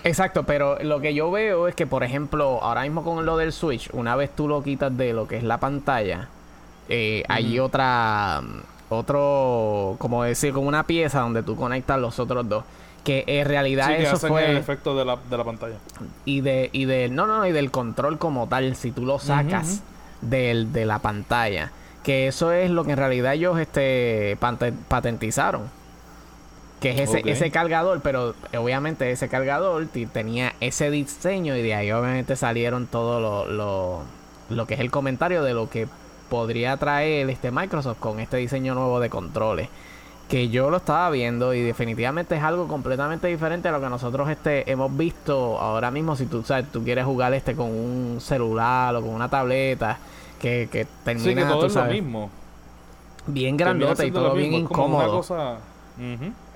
Exacto, 0.04 0.44
pero 0.44 0.82
lo 0.82 1.02
que 1.02 1.14
yo 1.14 1.30
veo 1.30 1.68
es 1.68 1.76
que, 1.76 1.86
por 1.86 2.04
ejemplo, 2.04 2.64
ahora 2.64 2.84
mismo 2.84 3.04
con 3.04 3.26
lo 3.26 3.36
del 3.38 3.52
Switch, 3.52 3.90
una 3.94 4.16
vez 4.16 4.34
tú 4.34 4.48
lo 4.48 4.64
quitas 4.64 4.96
de 4.96 5.14
lo 5.14 5.28
que 5.28 5.38
es 5.38 5.44
la 5.44 5.60
pantalla, 5.60 6.30
eh, 6.88 7.24
hay 7.28 7.60
otra, 7.60 8.42
otro, 8.90 9.96
como 10.00 10.24
decir, 10.24 10.54
como 10.54 10.68
una 10.68 10.84
pieza 10.84 11.22
donde 11.22 11.44
tú 11.44 11.56
conectas 11.56 12.00
los 12.00 12.20
otros 12.20 12.48
dos. 12.50 12.64
Que 13.04 13.24
en 13.28 13.48
realidad 13.48 13.88
Sí, 13.88 13.94
que 13.94 14.04
eso 14.04 14.16
hacen 14.18 14.30
fue 14.30 14.52
el 14.52 14.58
efecto 14.58 14.96
de 14.96 15.06
la, 15.06 15.18
de 15.30 15.38
la 15.38 15.44
pantalla. 15.46 15.76
y 16.26 16.42
de 16.42 16.70
y 16.74 16.84
de 16.86 17.08
no 17.10 17.26
no 17.28 17.38
no 17.38 17.46
y 17.48 17.52
del 17.54 17.72
control 17.72 18.18
como 18.20 18.48
tal 18.48 18.76
si 18.76 18.92
tú 18.92 19.06
lo 19.06 19.20
sacas 19.20 19.82
del, 20.22 20.74
de 20.74 20.86
la 20.86 21.00
pantalla 21.00 21.72
que 22.04 22.28
eso 22.28 22.52
es 22.52 22.70
lo 22.70 22.84
que 22.84 22.92
en 22.92 22.98
realidad 22.98 23.34
ellos 23.36 23.58
este 23.58 24.38
patentizaron 24.90 25.62
que 26.82 26.92
es 26.92 27.10
ese 27.10 27.22
ese 27.26 27.52
cargador 27.52 28.02
pero 28.02 28.36
obviamente 28.58 29.10
ese 29.12 29.30
cargador 29.30 29.88
tenía 30.14 30.54
ese 30.60 30.92
diseño 30.92 31.56
y 31.56 31.62
de 31.62 31.76
ahí 31.76 31.92
obviamente 31.92 32.36
salieron 32.36 32.86
todo 32.88 33.20
lo, 33.22 33.46
lo, 33.48 34.02
lo 34.50 34.68
que 34.68 34.74
es 34.76 34.80
el 34.82 34.92
comentario 34.92 35.42
de 35.44 35.54
lo 35.54 35.70
que 35.70 35.88
podría 36.30 36.78
traer 36.78 37.30
este 37.30 37.52
Microsoft 37.52 37.98
con 38.00 38.20
este 38.20 38.38
diseño 38.38 38.76
nuevo 38.76 39.00
de 39.00 39.10
controles 39.10 39.70
que 40.30 40.50
yo 40.50 40.70
lo 40.70 40.78
estaba 40.78 41.10
viendo 41.10 41.56
y 41.56 41.62
definitivamente 41.62 42.36
es 42.36 42.44
algo 42.44 42.68
completamente 42.68 43.26
diferente 43.28 43.68
a 43.68 43.72
lo 43.72 43.82
que 43.82 43.90
nosotros 43.90 44.30
este 44.30 44.70
hemos 44.72 44.96
visto 44.96 45.58
ahora 45.60 45.90
mismo 45.90 46.16
si 46.16 46.28
tú 46.28 46.44
sabes 46.44 46.72
tú 46.72 46.84
quieres 46.84 47.04
jugar 47.06 47.34
este 47.34 47.56
con 47.56 47.68
un 47.72 48.18
celular 48.22 48.96
o 48.96 49.02
con 49.02 49.10
una 49.10 49.28
tableta 49.28 49.98
que, 50.40 50.70
que 50.72 50.86
termina 51.04 51.30
Sí, 51.32 51.36
que 51.36 51.44
todo 51.46 51.60
tú 51.62 51.66
es 51.66 51.76
lo 51.76 51.86
mismo. 51.86 52.30
bien 53.26 53.58
grandote 53.58 54.06
y 54.06 54.12
todo 54.12 54.34
bien 54.36 54.52
mismo, 54.52 54.70
una 54.70 54.72
incómodo. 54.72 55.24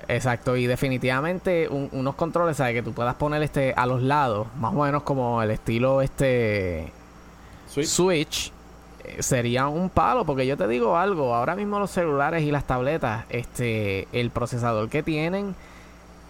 Exacto, 0.08 0.56
y 0.58 0.68
definitivamente 0.68 1.68
un- 1.70 1.90
unos 1.94 2.16
controles, 2.16 2.58
¿sabes? 2.58 2.74
Que 2.76 2.84
tú 2.84 2.92
puedas 2.94 3.16
poner 3.16 3.42
este 3.42 3.74
a 3.76 3.86
los 3.86 4.02
lados, 4.02 4.48
más 4.60 4.74
o 4.74 4.84
menos 4.84 5.04
como 5.04 5.42
el 5.42 5.50
estilo 5.52 6.02
este 6.02 6.92
Switch. 7.70 7.88
Switch, 7.88 8.52
sería 9.20 9.68
un 9.68 9.90
palo, 9.90 10.26
porque 10.26 10.48
yo 10.48 10.58
te 10.58 10.68
digo 10.68 10.98
algo, 10.98 11.36
ahora 11.36 11.56
mismo 11.56 11.80
los 11.80 11.92
celulares 11.92 12.44
y 12.44 12.52
las 12.52 12.66
tabletas, 12.66 13.26
este, 13.30 14.08
el 14.12 14.30
procesador 14.30 14.90
que 14.90 15.04
tienen 15.04 15.56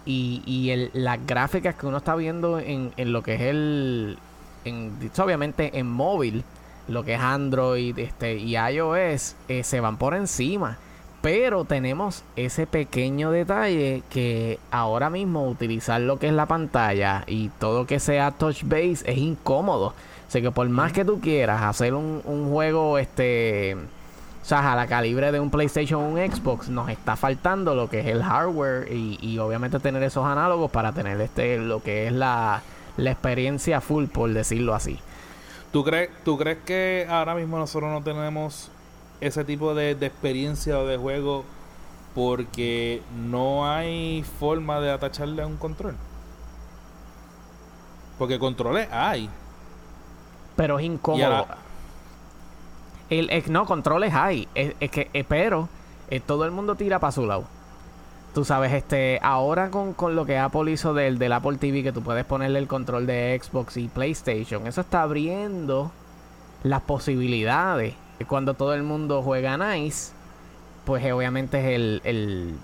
y, 0.04 0.42
y 0.46 0.70
el, 0.70 0.90
las 0.92 1.24
gráficas 1.26 1.74
que 1.74 1.86
uno 1.86 1.98
está 1.98 2.14
viendo 2.14 2.58
en, 2.58 2.92
en 2.96 3.12
lo 3.12 3.22
que 3.22 3.34
es 3.34 3.40
el, 3.42 4.18
en, 4.64 5.10
obviamente 5.18 5.78
en 5.78 5.86
móvil, 5.90 6.44
lo 6.88 7.04
que 7.04 7.14
es 7.14 7.20
Android 7.20 7.98
este, 7.98 8.36
y 8.36 8.56
iOS, 8.56 9.36
eh, 9.48 9.64
se 9.64 9.80
van 9.80 9.96
por 9.96 10.14
encima. 10.14 10.78
Pero 11.22 11.64
tenemos 11.64 12.22
ese 12.36 12.66
pequeño 12.66 13.30
detalle 13.30 14.02
que 14.10 14.58
ahora 14.70 15.08
mismo 15.08 15.48
utilizar 15.48 15.98
lo 16.02 16.18
que 16.18 16.28
es 16.28 16.34
la 16.34 16.44
pantalla 16.44 17.24
y 17.26 17.48
todo 17.48 17.86
que 17.86 17.98
sea 17.98 18.30
touch 18.32 18.62
base 18.64 19.04
es 19.06 19.16
incómodo. 19.16 19.94
Sea 20.34 20.42
que 20.42 20.50
por 20.50 20.68
más 20.68 20.92
que 20.92 21.04
tú 21.04 21.20
quieras 21.20 21.62
hacer 21.62 21.94
un, 21.94 22.20
un 22.24 22.50
juego 22.50 22.98
este 22.98 23.76
o 23.76 24.44
sea, 24.44 24.72
a 24.72 24.74
la 24.74 24.88
calibre 24.88 25.30
de 25.30 25.38
un 25.38 25.48
PlayStation 25.48 26.02
o 26.02 26.08
un 26.08 26.16
Xbox, 26.16 26.68
nos 26.68 26.88
está 26.88 27.14
faltando 27.14 27.76
lo 27.76 27.88
que 27.88 28.00
es 28.00 28.06
el 28.06 28.24
hardware 28.24 28.92
y, 28.92 29.16
y 29.22 29.38
obviamente 29.38 29.78
tener 29.78 30.02
esos 30.02 30.26
análogos 30.26 30.72
para 30.72 30.90
tener 30.90 31.20
este 31.20 31.58
lo 31.58 31.84
que 31.84 32.08
es 32.08 32.12
la, 32.12 32.62
la 32.96 33.12
experiencia 33.12 33.80
full, 33.80 34.06
por 34.06 34.32
decirlo 34.32 34.74
así. 34.74 34.98
¿Tú 35.70 35.84
crees, 35.84 36.10
¿Tú 36.24 36.36
crees 36.36 36.58
que 36.64 37.06
ahora 37.08 37.36
mismo 37.36 37.56
nosotros 37.56 37.92
no 37.92 38.02
tenemos 38.02 38.72
ese 39.20 39.44
tipo 39.44 39.72
de, 39.72 39.94
de 39.94 40.06
experiencia 40.06 40.80
o 40.80 40.84
de 40.84 40.96
juego 40.96 41.44
porque 42.12 43.02
no 43.16 43.72
hay 43.72 44.24
forma 44.40 44.80
de 44.80 44.90
atacharle 44.90 45.42
a 45.42 45.46
un 45.46 45.58
control? 45.58 45.94
Porque 48.18 48.40
controles 48.40 48.88
hay. 48.90 49.30
Pero 50.56 50.78
es 50.78 50.84
incómodo. 50.84 51.20
El, 53.10 53.30
es- 53.30 53.48
no, 53.48 53.66
controles 53.66 54.14
hay. 54.14 54.48
Es, 54.54 54.74
es 54.80 54.90
que, 54.90 55.10
eh, 55.12 55.24
pero 55.28 55.68
eh, 56.10 56.20
todo 56.20 56.44
el 56.44 56.50
mundo 56.50 56.74
tira 56.74 56.98
para 56.98 57.12
su 57.12 57.26
lado. 57.26 57.44
Tú 58.34 58.44
sabes, 58.44 58.72
este, 58.72 59.20
ahora 59.22 59.70
con, 59.70 59.92
con 59.94 60.16
lo 60.16 60.24
que 60.26 60.38
Apple 60.38 60.70
hizo 60.72 60.92
del, 60.92 61.18
del 61.18 61.32
Apple 61.32 61.56
TV, 61.58 61.82
que 61.84 61.92
tú 61.92 62.02
puedes 62.02 62.24
ponerle 62.24 62.58
el 62.58 62.66
control 62.66 63.06
de 63.06 63.40
Xbox 63.40 63.76
y 63.76 63.86
PlayStation, 63.88 64.66
eso 64.66 64.80
está 64.80 65.02
abriendo 65.02 65.92
las 66.64 66.82
posibilidades. 66.82 67.94
Cuando 68.28 68.54
todo 68.54 68.74
el 68.74 68.82
mundo 68.82 69.22
juega 69.22 69.56
Nice, 69.56 70.12
pues 70.84 71.04
eh, 71.04 71.12
obviamente 71.12 71.58
es 71.60 71.64
el, 71.76 72.00
el, 72.04 72.54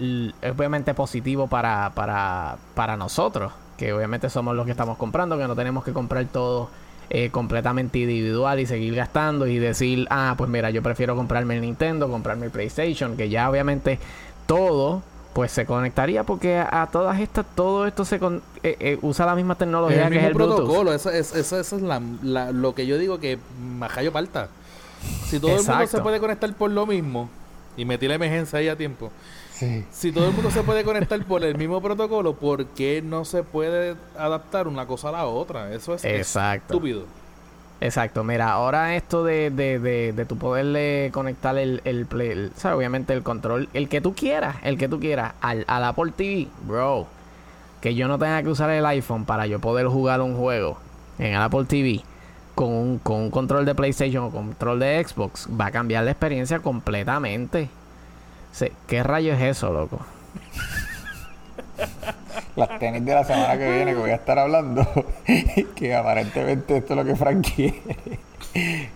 el- 0.00 0.34
es 0.42 0.50
obviamente 0.52 0.94
positivo 0.94 1.46
para, 1.46 1.92
para, 1.94 2.56
para 2.74 2.96
nosotros, 2.96 3.52
que 3.76 3.92
obviamente 3.92 4.30
somos 4.30 4.56
los 4.56 4.64
que 4.64 4.72
estamos 4.72 4.96
comprando, 4.98 5.38
que 5.38 5.46
no 5.46 5.54
tenemos 5.54 5.84
que 5.84 5.92
comprar 5.92 6.24
todo 6.26 6.70
eh, 7.14 7.28
completamente 7.30 7.98
individual 7.98 8.58
y 8.58 8.64
seguir 8.66 8.94
gastando 8.94 9.46
y 9.46 9.58
decir, 9.58 10.06
ah, 10.08 10.34
pues 10.38 10.48
mira, 10.48 10.70
yo 10.70 10.82
prefiero 10.82 11.14
comprarme 11.14 11.54
el 11.56 11.60
Nintendo, 11.60 12.08
comprarme 12.08 12.46
el 12.46 12.50
PlayStation, 12.50 13.16
que 13.18 13.28
ya 13.28 13.50
obviamente 13.50 13.98
todo 14.46 15.02
pues 15.34 15.50
se 15.52 15.64
conectaría 15.66 16.24
porque 16.24 16.56
a, 16.58 16.82
a 16.82 16.86
todas 16.90 17.20
estas, 17.20 17.44
todo 17.54 17.86
esto 17.86 18.04
se 18.06 18.18
con- 18.18 18.42
eh, 18.62 18.76
eh, 18.80 18.98
usa 19.02 19.26
la 19.26 19.34
misma 19.34 19.54
Es 19.54 19.58
tecnología 19.58 20.04
el 20.06 20.10
que 20.10 20.16
es 20.16 20.22
mismo 20.22 20.28
el 20.28 20.34
Bluetooth. 20.34 20.56
protocolo, 20.58 20.92
eso, 20.94 21.10
es, 21.10 21.34
eso, 21.34 21.58
eso 21.60 21.76
es 21.76 21.82
la, 21.82 22.00
la- 22.22 22.50
lo 22.52 22.74
que 22.74 22.86
yo 22.86 22.96
digo 22.98 23.18
que 23.20 23.38
majayo 23.78 24.10
falta. 24.12 24.48
Si 25.26 25.38
todo 25.38 25.50
el 25.52 25.64
mundo 25.66 25.86
se 25.86 26.00
puede 26.00 26.18
conectar 26.20 26.52
por 26.54 26.70
lo 26.70 26.86
mismo, 26.86 27.28
y 27.76 27.84
metí 27.84 28.06
la 28.08 28.14
emergencia 28.14 28.58
ahí 28.58 28.68
a 28.68 28.76
tiempo, 28.76 29.10
Sí. 29.62 29.84
si 29.92 30.10
todo 30.10 30.26
el 30.28 30.34
mundo 30.34 30.50
se 30.50 30.62
puede 30.64 30.82
conectar 30.82 31.24
por 31.24 31.44
el 31.44 31.56
mismo 31.56 31.80
protocolo, 31.80 32.34
¿por 32.34 32.66
qué 32.66 33.00
no 33.00 33.24
se 33.24 33.44
puede 33.44 33.94
adaptar 34.18 34.66
una 34.66 34.86
cosa 34.86 35.10
a 35.10 35.12
la 35.12 35.26
otra? 35.26 35.72
Eso 35.72 35.94
es 35.94 36.04
Exacto. 36.04 36.74
estúpido. 36.74 37.04
Exacto, 37.80 38.24
mira, 38.24 38.50
ahora 38.52 38.96
esto 38.96 39.22
de, 39.24 39.50
de, 39.50 39.78
de, 39.78 40.12
de 40.12 40.24
tu 40.24 40.36
poderle 40.36 41.10
conectar 41.12 41.56
el, 41.58 41.80
el 41.84 42.06
play, 42.06 42.30
el- 42.30 42.52
sea, 42.56 42.76
obviamente 42.76 43.12
el 43.12 43.22
control, 43.22 43.68
el 43.72 43.88
que 43.88 44.00
tú 44.00 44.14
quieras, 44.14 44.56
el 44.64 44.78
que 44.78 44.88
tú 44.88 44.98
quieras, 44.98 45.34
al, 45.40 45.64
al 45.68 45.84
Apple 45.84 46.12
TV, 46.16 46.48
bro, 46.66 47.06
que 47.80 47.94
yo 47.94 48.08
no 48.08 48.18
tenga 48.18 48.42
que 48.42 48.48
usar 48.48 48.70
el 48.70 48.84
iPhone 48.86 49.24
para 49.24 49.46
yo 49.46 49.60
poder 49.60 49.86
jugar 49.86 50.20
un 50.20 50.36
juego 50.36 50.78
en 51.20 51.34
el 51.34 51.40
Apple 51.40 51.66
TV 51.66 52.02
con 52.56 52.68
un, 52.72 52.98
con 52.98 53.16
un 53.20 53.30
control 53.30 53.64
de 53.64 53.74
PlayStation 53.76 54.24
o 54.24 54.30
control 54.30 54.78
de 54.80 55.04
Xbox, 55.04 55.48
va 55.48 55.66
a 55.66 55.70
cambiar 55.70 56.04
la 56.04 56.10
experiencia 56.12 56.58
completamente. 56.60 57.68
Sí, 58.52 58.66
¿Qué 58.86 59.02
rayo 59.02 59.32
es 59.34 59.40
eso, 59.40 59.72
loco? 59.72 59.98
Las 62.56 62.78
tenis 62.78 63.04
de 63.04 63.14
la 63.14 63.24
semana 63.24 63.56
que 63.58 63.70
viene 63.70 63.92
que 63.92 63.98
voy 63.98 64.10
a 64.10 64.14
estar 64.16 64.38
hablando, 64.38 64.86
que 65.74 65.94
aparentemente 65.94 66.76
esto 66.76 66.92
es 66.92 66.96
lo 66.98 67.04
que 67.04 67.16
Frank 67.16 67.46
quiere, 67.54 67.80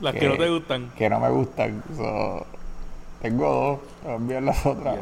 Las 0.01 0.13
que 0.15 0.21
Que- 0.21 0.29
no 0.29 0.37
te 0.37 0.51
gustan. 0.51 0.91
que 0.97 1.09
no 1.09 1.21
me 1.21 1.31
gustan. 1.31 1.83
So, 1.97 2.47
tengo 3.23 3.51
dos, 3.51 3.81
te 4.03 4.09
voy 4.09 4.13
a 4.13 4.17
enviar 4.17 4.43
las 4.43 4.67
otras. 4.67 4.97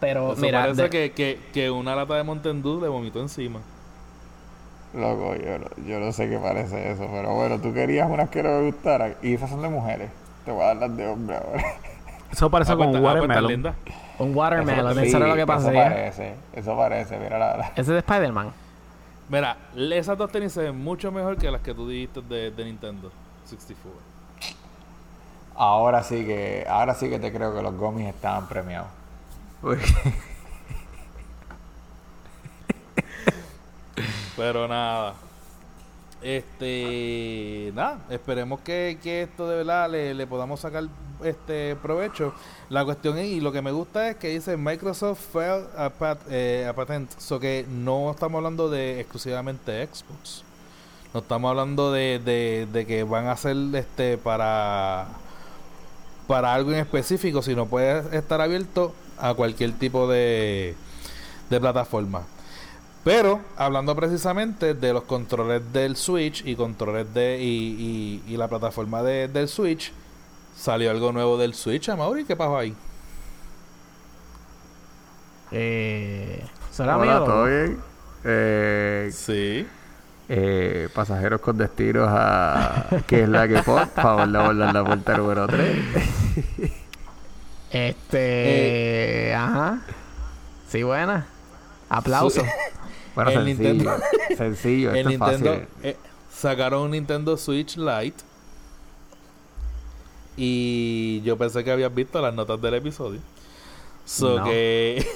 Pero 0.00 0.32
Eso 0.32 0.40
mira, 0.42 0.62
parece 0.62 0.82
de- 0.82 0.90
que, 0.90 1.12
que, 1.12 1.38
que 1.52 1.70
una 1.70 1.94
lata 1.94 2.14
de 2.14 2.22
Mountain 2.24 2.62
Dew 2.62 2.80
le 2.80 2.88
vomitó 2.88 3.20
encima. 3.20 3.60
Loco, 4.94 5.34
yo, 5.36 5.58
no- 5.58 5.86
yo 5.86 6.00
no 6.00 6.10
sé 6.12 6.28
qué 6.30 6.38
parece 6.38 6.92
eso, 6.92 7.06
pero 7.12 7.34
bueno, 7.34 7.58
tú 7.60 7.72
querías 7.74 8.08
unas 8.10 8.30
que 8.30 8.42
no 8.42 8.48
me 8.60 8.66
gustaran 8.70 9.14
y 9.22 9.34
esas 9.34 9.50
son 9.50 9.60
de 9.62 9.68
mujeres. 9.68 10.10
Te 10.46 10.52
voy 10.52 10.62
a 10.62 10.66
dar 10.68 10.76
las 10.76 10.96
de 10.96 11.06
hombre 11.06 11.36
ahora. 11.36 11.64
Eso 12.34 12.50
parece 12.50 12.72
Ah, 12.72 12.76
como 12.76 12.90
un 12.90 12.96
ah, 12.96 13.00
watermelon. 13.00 13.74
un 14.18 14.36
watermelon, 14.36 14.90
Eso- 14.90 15.00
eso, 15.00 15.10
sí, 15.10 15.16
era 15.16 15.26
lo 15.28 15.34
que 15.34 15.40
Eso 15.42 15.46
pasaría. 15.46 15.84
parece, 15.84 16.34
eso 16.52 16.76
parece, 16.76 17.18
mira 17.18 17.38
la, 17.38 17.56
la- 17.56 17.72
Ese 17.76 17.92
de 17.92 17.98
Spider-Man. 18.00 18.50
Mira, 19.28 19.56
esas 19.76 20.18
dos 20.18 20.30
tenis 20.32 20.52
se 20.52 20.62
ven 20.62 20.76
mucho 20.76 21.12
mejor 21.12 21.36
que 21.38 21.48
las 21.50 21.60
que 21.60 21.72
tú 21.72 21.88
dijiste 21.88 22.20
de, 22.22 22.50
de 22.50 22.64
Nintendo 22.64 23.12
64. 23.44 24.00
Ahora 25.56 26.02
sí 26.02 26.24
que, 26.24 26.66
ahora 26.68 26.94
sí 26.94 27.08
que 27.08 27.20
te 27.20 27.32
creo 27.32 27.54
que 27.54 27.62
los 27.62 27.74
gomis 27.76 28.08
estaban 28.08 28.48
premiados. 28.48 28.88
Pero 34.36 34.66
nada. 34.68 35.14
Este, 36.24 37.70
nada, 37.74 37.98
esperemos 38.08 38.60
que, 38.60 38.98
que 39.02 39.22
esto 39.24 39.46
de 39.46 39.56
verdad 39.58 39.90
le, 39.90 40.14
le 40.14 40.26
podamos 40.26 40.58
sacar 40.60 40.84
este 41.22 41.76
provecho. 41.76 42.32
La 42.70 42.82
cuestión 42.82 43.18
es, 43.18 43.26
y 43.26 43.40
lo 43.42 43.52
que 43.52 43.60
me 43.60 43.72
gusta 43.72 44.08
es 44.08 44.16
que 44.16 44.28
dice 44.30 44.56
Microsoft 44.56 45.20
failed 45.34 45.66
a, 45.76 45.90
pat- 45.90 46.26
eh, 46.30 46.66
a 46.66 46.72
patent, 46.72 47.10
so 47.18 47.38
que 47.38 47.66
no 47.68 48.10
estamos 48.10 48.38
hablando 48.38 48.70
de 48.70 49.00
exclusivamente 49.00 49.86
Xbox. 49.86 50.44
No 51.12 51.20
estamos 51.20 51.50
hablando 51.50 51.92
de, 51.92 52.18
de, 52.24 52.66
de 52.72 52.86
que 52.86 53.04
van 53.04 53.26
a 53.26 53.32
hacer 53.32 53.56
este 53.74 54.16
para 54.16 55.06
para 56.26 56.54
algo 56.54 56.72
en 56.72 56.78
específico, 56.78 57.42
sino 57.42 57.66
puede 57.66 58.16
estar 58.16 58.40
abierto 58.40 58.94
a 59.18 59.34
cualquier 59.34 59.72
tipo 59.72 60.08
de, 60.08 60.74
de 61.50 61.60
plataforma. 61.60 62.22
Pero 63.04 63.40
hablando 63.56 63.94
precisamente 63.94 64.72
de 64.74 64.92
los 64.94 65.02
controles 65.04 65.62
del 65.72 65.94
Switch 65.96 66.42
y 66.46 66.56
controles 66.56 67.12
de 67.12 67.38
y, 67.38 68.22
y, 68.26 68.32
y 68.32 68.36
la 68.38 68.48
plataforma 68.48 69.02
de- 69.02 69.28
del 69.28 69.48
Switch, 69.48 69.92
salió 70.56 70.90
algo 70.90 71.12
nuevo 71.12 71.36
del 71.36 71.52
Switch, 71.54 71.88
Amaury, 71.90 72.24
¿qué 72.24 72.34
pasó 72.34 72.56
ahí? 72.56 72.74
Eh, 75.52 76.44
¿Será 76.70 76.96
Hola, 76.96 77.14
loco? 77.14 77.26
¿todo 77.26 77.44
bien? 77.46 77.78
Eh, 78.24 79.10
Sí. 79.12 79.66
eh, 80.28 80.88
pasajeros 80.94 81.40
con 81.42 81.58
destinos 81.58 82.08
a 82.10 82.86
que 83.06 83.24
es 83.24 83.28
la 83.28 83.46
que 83.46 83.62
pop, 83.62 83.80
favor 83.94 84.26
de 84.28 84.38
abordar 84.38 84.74
la 84.74 84.84
puerta 84.84 85.16
número 85.18 85.46
3. 85.46 85.76
Este. 87.70 89.34
Ajá. 89.34 89.80
Sí, 90.68 90.82
buena. 90.82 91.26
Aplauso. 91.90 92.42
Bueno, 93.14 93.30
El 93.30 93.36
sencillo. 93.46 93.72
Nintendo- 93.74 94.00
sencillo, 94.36 94.90
El 94.90 94.96
esto 94.96 95.08
es 95.10 95.18
Nintendo 95.20 95.50
fácil. 95.52 95.68
eh, 95.82 95.96
sacaron 96.32 96.82
un 96.82 96.90
Nintendo 96.92 97.36
Switch 97.36 97.76
Lite 97.76 98.22
y 100.36 101.20
yo 101.22 101.36
pensé 101.36 101.62
que 101.62 101.70
habías 101.70 101.94
visto 101.94 102.20
las 102.20 102.34
notas 102.34 102.60
del 102.60 102.74
episodio. 102.74 103.20
So 104.04 104.38
No. 104.40 104.44
que 104.44 105.06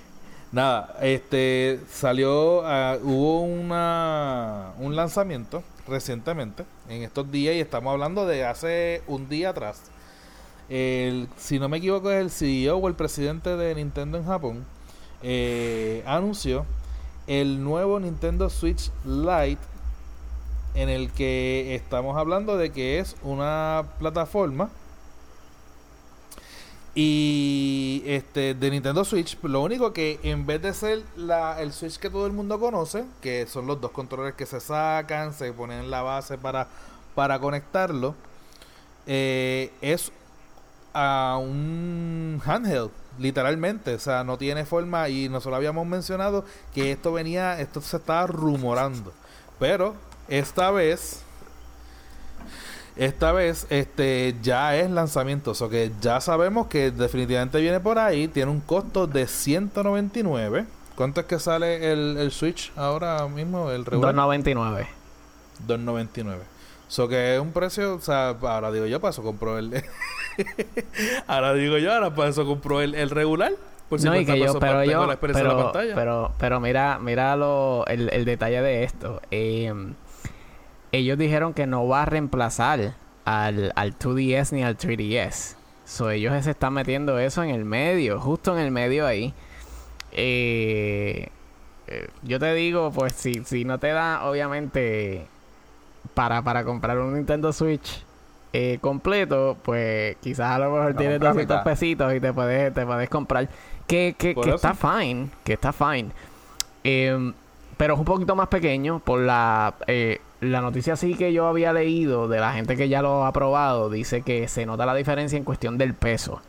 nada, 0.52 0.96
este 1.02 1.80
salió 1.90 2.62
ah, 2.64 2.96
hubo 3.02 3.42
una 3.42 4.72
un 4.78 4.94
lanzamiento 4.94 5.62
recientemente 5.88 6.64
en 6.88 7.02
estos 7.02 7.30
días 7.30 7.54
y 7.56 7.60
estamos 7.60 7.90
hablando 7.92 8.26
de 8.26 8.44
hace 8.44 9.02
un 9.08 9.28
día 9.28 9.50
atrás. 9.50 9.82
El, 10.68 11.28
si 11.38 11.58
no 11.58 11.68
me 11.68 11.78
equivoco 11.78 12.10
es 12.10 12.20
el 12.20 12.30
CEO 12.30 12.76
o 12.76 12.88
el 12.88 12.94
presidente 12.94 13.56
de 13.56 13.74
Nintendo 13.74 14.18
en 14.18 14.26
Japón 14.26 14.64
eh, 15.22 16.02
anunció 16.06 16.66
el 17.28 17.62
nuevo 17.62 18.00
Nintendo 18.00 18.50
Switch 18.50 18.90
Lite 19.04 19.60
en 20.74 20.88
el 20.88 21.12
que 21.12 21.76
estamos 21.76 22.16
hablando 22.16 22.56
de 22.56 22.72
que 22.72 22.98
es 22.98 23.14
una 23.22 23.84
plataforma 24.00 24.70
y 26.94 28.02
este 28.06 28.54
de 28.54 28.70
Nintendo 28.70 29.04
Switch 29.04 29.38
lo 29.42 29.62
único 29.62 29.92
que 29.92 30.18
en 30.24 30.46
vez 30.46 30.60
de 30.60 30.74
ser 30.74 31.02
la, 31.16 31.60
el 31.60 31.72
Switch 31.72 31.98
que 31.98 32.10
todo 32.10 32.26
el 32.26 32.32
mundo 32.32 32.58
conoce 32.58 33.04
que 33.20 33.46
son 33.46 33.66
los 33.68 33.80
dos 33.80 33.92
controles 33.92 34.34
que 34.34 34.46
se 34.46 34.58
sacan 34.58 35.32
se 35.32 35.52
ponen 35.52 35.84
en 35.84 35.90
la 35.90 36.02
base 36.02 36.38
para 36.38 36.66
para 37.14 37.38
conectarlo 37.38 38.16
eh, 39.06 39.70
es 39.80 40.12
a 40.92 41.38
un 41.40 42.42
handheld, 42.44 42.90
literalmente. 43.18 43.94
O 43.94 43.98
sea, 43.98 44.24
no 44.24 44.38
tiene 44.38 44.64
forma 44.64 45.08
y 45.08 45.28
nosotros 45.28 45.56
habíamos 45.56 45.86
mencionado 45.86 46.44
que 46.74 46.92
esto 46.92 47.12
venía, 47.12 47.60
esto 47.60 47.80
se 47.80 47.96
estaba 47.96 48.26
rumorando. 48.26 49.12
Pero 49.58 49.94
esta 50.28 50.70
vez 50.70 51.22
Esta 52.96 53.30
vez 53.30 53.66
este 53.70 54.34
ya 54.42 54.74
es 54.76 54.90
lanzamiento, 54.90 55.52
o 55.52 55.54
sea 55.54 55.68
que 55.68 55.92
ya 56.00 56.20
sabemos 56.20 56.66
que 56.66 56.90
definitivamente 56.90 57.60
viene 57.60 57.78
por 57.78 57.96
ahí, 57.96 58.26
tiene 58.26 58.50
un 58.50 58.60
costo 58.60 59.06
de 59.06 59.28
199. 59.28 60.66
¿Cuánto 60.96 61.20
es 61.20 61.26
que 61.28 61.38
sale 61.38 61.92
el, 61.92 62.16
el 62.16 62.32
Switch 62.32 62.72
ahora 62.74 63.28
mismo? 63.28 63.70
El 63.70 63.84
regular 63.84 64.12
2.99. 64.16 64.86
2.99. 65.68 66.38
So 66.88 67.06
que 67.06 67.34
es 67.34 67.40
un 67.40 67.52
precio, 67.52 67.94
o 67.96 68.00
sea, 68.00 68.30
ahora 68.40 68.72
digo 68.72 68.86
yo, 68.86 69.00
para 69.00 69.10
eso 69.10 69.22
compró 69.22 69.58
el 69.58 69.82
Ahora 71.26 71.52
digo 71.54 71.78
yo, 71.78 71.92
ahora 71.92 72.14
para 72.14 72.30
eso 72.30 72.46
compró 72.46 72.80
el, 72.80 72.94
el 72.94 73.10
regular. 73.10 73.52
Por 73.88 74.02
No, 74.04 74.14
y 74.14 74.20
50 74.20 74.32
que 74.34 74.40
yo, 74.40 74.58
pero 74.58 74.84
yo, 74.84 75.06
la 75.06 75.14
experiencia 75.14 75.42
de 75.42 75.48
la 75.48 75.54
pero, 75.54 75.72
pantalla. 75.72 75.94
pero, 75.94 76.32
pero 76.38 76.60
mira, 76.60 76.98
mira 76.98 77.36
lo, 77.36 77.86
el, 77.86 78.10
el 78.12 78.24
detalle 78.24 78.60
de 78.60 78.84
esto. 78.84 79.20
Eh, 79.30 79.72
ellos 80.92 81.18
dijeron 81.18 81.54
que 81.54 81.66
no 81.66 81.86
va 81.86 82.02
a 82.02 82.04
reemplazar 82.06 82.94
al, 83.24 83.72
al 83.76 83.98
2DS 83.98 84.52
ni 84.52 84.62
al 84.62 84.76
3DS. 84.76 85.56
So, 85.84 86.10
ellos 86.10 86.44
se 86.44 86.50
están 86.50 86.74
metiendo 86.74 87.18
eso 87.18 87.42
en 87.42 87.50
el 87.50 87.64
medio, 87.64 88.20
justo 88.20 88.56
en 88.56 88.64
el 88.64 88.70
medio 88.70 89.06
ahí. 89.06 89.32
Eh, 90.12 91.28
eh, 91.86 92.08
yo 92.22 92.38
te 92.38 92.52
digo, 92.54 92.90
pues 92.92 93.14
si, 93.14 93.42
si 93.44 93.64
no 93.64 93.78
te 93.78 93.88
da, 93.88 94.24
obviamente, 94.28 95.26
para, 96.14 96.42
para 96.42 96.64
comprar 96.64 96.98
un 96.98 97.14
Nintendo 97.14 97.52
Switch 97.52 98.04
eh, 98.52 98.78
completo, 98.80 99.56
pues 99.62 100.16
quizás 100.22 100.52
a 100.52 100.58
lo 100.58 100.70
mejor 100.70 100.94
tienes 100.94 101.16
compras 101.16 101.30
a 101.30 101.34
200 101.34 101.56
mitad. 101.56 101.64
pesitos 101.64 102.14
y 102.14 102.20
te 102.20 102.32
puedes, 102.32 102.72
te 102.74 102.86
puedes 102.86 103.08
comprar. 103.08 103.48
Que, 103.86 104.14
que, 104.18 104.34
que 104.34 104.50
está 104.50 104.74
fine, 104.74 105.30
que 105.44 105.54
está 105.54 105.72
fine. 105.72 106.10
Em, 106.84 107.32
pero 107.76 107.94
es 107.94 107.98
un 108.00 108.04
poquito 108.04 108.34
más 108.34 108.48
pequeño 108.48 109.00
por 109.00 109.20
la, 109.20 109.74
eh, 109.86 110.20
la 110.40 110.60
noticia 110.60 110.96
sí 110.96 111.14
que 111.14 111.32
yo 111.32 111.46
había 111.46 111.72
leído 111.72 112.28
de 112.28 112.40
la 112.40 112.52
gente 112.52 112.76
que 112.76 112.88
ya 112.88 113.02
lo 113.02 113.24
ha 113.24 113.32
probado. 113.32 113.90
Dice 113.90 114.22
que 114.22 114.48
se 114.48 114.66
nota 114.66 114.86
la 114.86 114.94
diferencia 114.94 115.36
en 115.36 115.44
cuestión 115.44 115.78
del 115.78 115.94
peso. 115.94 116.40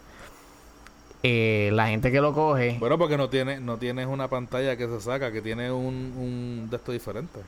Eh, 1.21 1.69
la 1.73 1.87
gente 1.89 2.11
que 2.11 2.21
lo 2.21 2.33
coge... 2.33 2.77
Bueno, 2.79 2.97
porque 2.97 3.17
no 3.17 3.29
tiene 3.29 3.59
no 3.59 3.77
tienes 3.77 4.07
una 4.07 4.29
pantalla 4.29 4.77
que 4.77 4.87
se 4.87 5.01
saca, 5.01 5.31
que 5.31 5.41
tiene 5.41 5.71
un, 5.71 6.13
un 6.15 6.67
de 6.69 6.77
esto 6.77 6.91
diferente. 6.93 7.41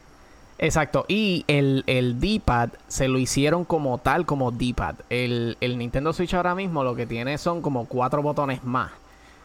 Exacto, 0.62 1.06
y 1.08 1.44
el, 1.48 1.84
el 1.88 2.20
D-pad 2.20 2.70
se 2.88 3.08
lo 3.08 3.18
hicieron 3.18 3.66
como 3.66 3.98
tal, 3.98 4.28
como 4.28 4.52
D-pad. 4.52 4.94
El, 5.10 5.58
el 5.60 5.80
Nintendo 5.80 6.14
Switch 6.14 6.36
ahora 6.36 6.54
mismo 6.54 6.84
lo 6.84 6.96
que 6.96 7.08
tiene 7.08 7.40
son 7.40 7.64
como 7.64 7.86
cuatro 7.86 8.22
botones 8.22 8.64
más. 8.64 8.92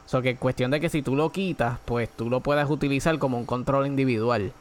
O 0.04 0.08
sea, 0.10 0.20
que 0.20 0.36
cuestión 0.36 0.70
de 0.70 0.78
que 0.78 0.90
si 0.90 1.00
tú 1.00 1.16
lo 1.16 1.32
quitas, 1.32 1.78
pues 1.86 2.10
tú 2.10 2.28
lo 2.28 2.40
puedes 2.40 2.68
utilizar 2.68 3.18
como 3.18 3.38
un 3.38 3.46
control 3.46 3.86
individual. 3.86 4.52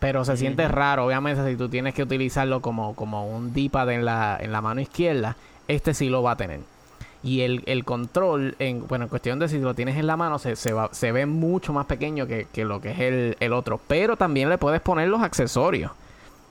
Pero 0.00 0.24
se 0.24 0.36
siente 0.36 0.66
raro, 0.66 1.06
obviamente, 1.06 1.48
si 1.48 1.56
tú 1.56 1.68
tienes 1.68 1.94
que 1.94 2.02
utilizarlo 2.02 2.60
como, 2.60 2.96
como 2.96 3.24
un 3.28 3.52
D-pad 3.52 3.92
en 3.92 4.04
la, 4.04 4.36
en 4.40 4.50
la 4.50 4.60
mano 4.60 4.80
izquierda, 4.80 5.36
este 5.68 5.94
sí 5.94 6.08
lo 6.08 6.24
va 6.24 6.32
a 6.32 6.36
tener. 6.36 6.60
Y 7.24 7.42
el, 7.42 7.62
el 7.66 7.84
control, 7.84 8.56
en, 8.58 8.86
bueno, 8.88 9.04
en 9.04 9.08
cuestión 9.08 9.38
de 9.38 9.48
si 9.48 9.58
lo 9.58 9.74
tienes 9.74 9.96
en 9.96 10.06
la 10.08 10.16
mano, 10.16 10.38
se, 10.40 10.56
se, 10.56 10.72
va- 10.72 10.88
se 10.92 11.12
ve 11.12 11.24
mucho 11.26 11.72
más 11.72 11.86
pequeño 11.86 12.26
que, 12.26 12.48
que 12.52 12.64
lo 12.64 12.80
que 12.80 12.90
es 12.90 12.98
el, 12.98 13.36
el 13.38 13.52
otro. 13.52 13.80
Pero 13.86 14.16
también 14.16 14.48
le 14.48 14.58
puedes 14.58 14.80
poner 14.80 15.08
los 15.08 15.22
accesorios 15.22 15.92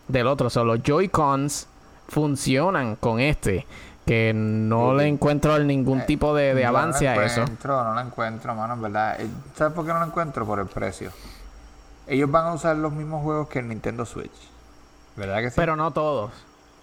del 0.07 0.27
otro. 0.27 0.47
O 0.47 0.49
sea, 0.49 0.63
los 0.63 0.81
Joy-Cons 0.81 1.67
funcionan 2.07 2.95
con 2.95 3.19
este. 3.19 3.65
Que 4.05 4.33
no 4.33 4.95
le 4.95 5.07
encuentro 5.07 5.59
ningún 5.59 5.99
Eh, 5.99 6.03
tipo 6.07 6.33
de, 6.33 6.55
de 6.55 6.65
avance 6.65 7.05
no 7.05 7.11
a 7.11 7.15
lo 7.15 7.21
eso. 7.21 7.41
encuentro, 7.41 7.83
No 7.83 7.93
lo 7.93 7.99
encuentro, 8.01 8.55
mano, 8.55 8.73
en 8.73 8.81
verdad. 8.81 9.21
Eh, 9.21 9.27
¿Sabes 9.55 9.73
por 9.73 9.85
qué 9.85 9.93
no 9.93 9.99
lo 9.99 10.05
encuentro? 10.05 10.45
Por 10.45 10.59
el 10.59 10.65
precio. 10.65 11.11
Ellos 12.07 12.29
van 12.31 12.47
a 12.47 12.53
usar 12.53 12.75
los 12.77 12.91
mismos 12.93 13.21
juegos 13.23 13.47
que 13.47 13.59
el 13.59 13.67
Nintendo 13.67 14.05
Switch. 14.05 14.31
¿Verdad 15.15 15.39
que 15.41 15.49
sí? 15.51 15.55
Pero 15.55 15.75
no 15.75 15.91
todos. 15.91 16.31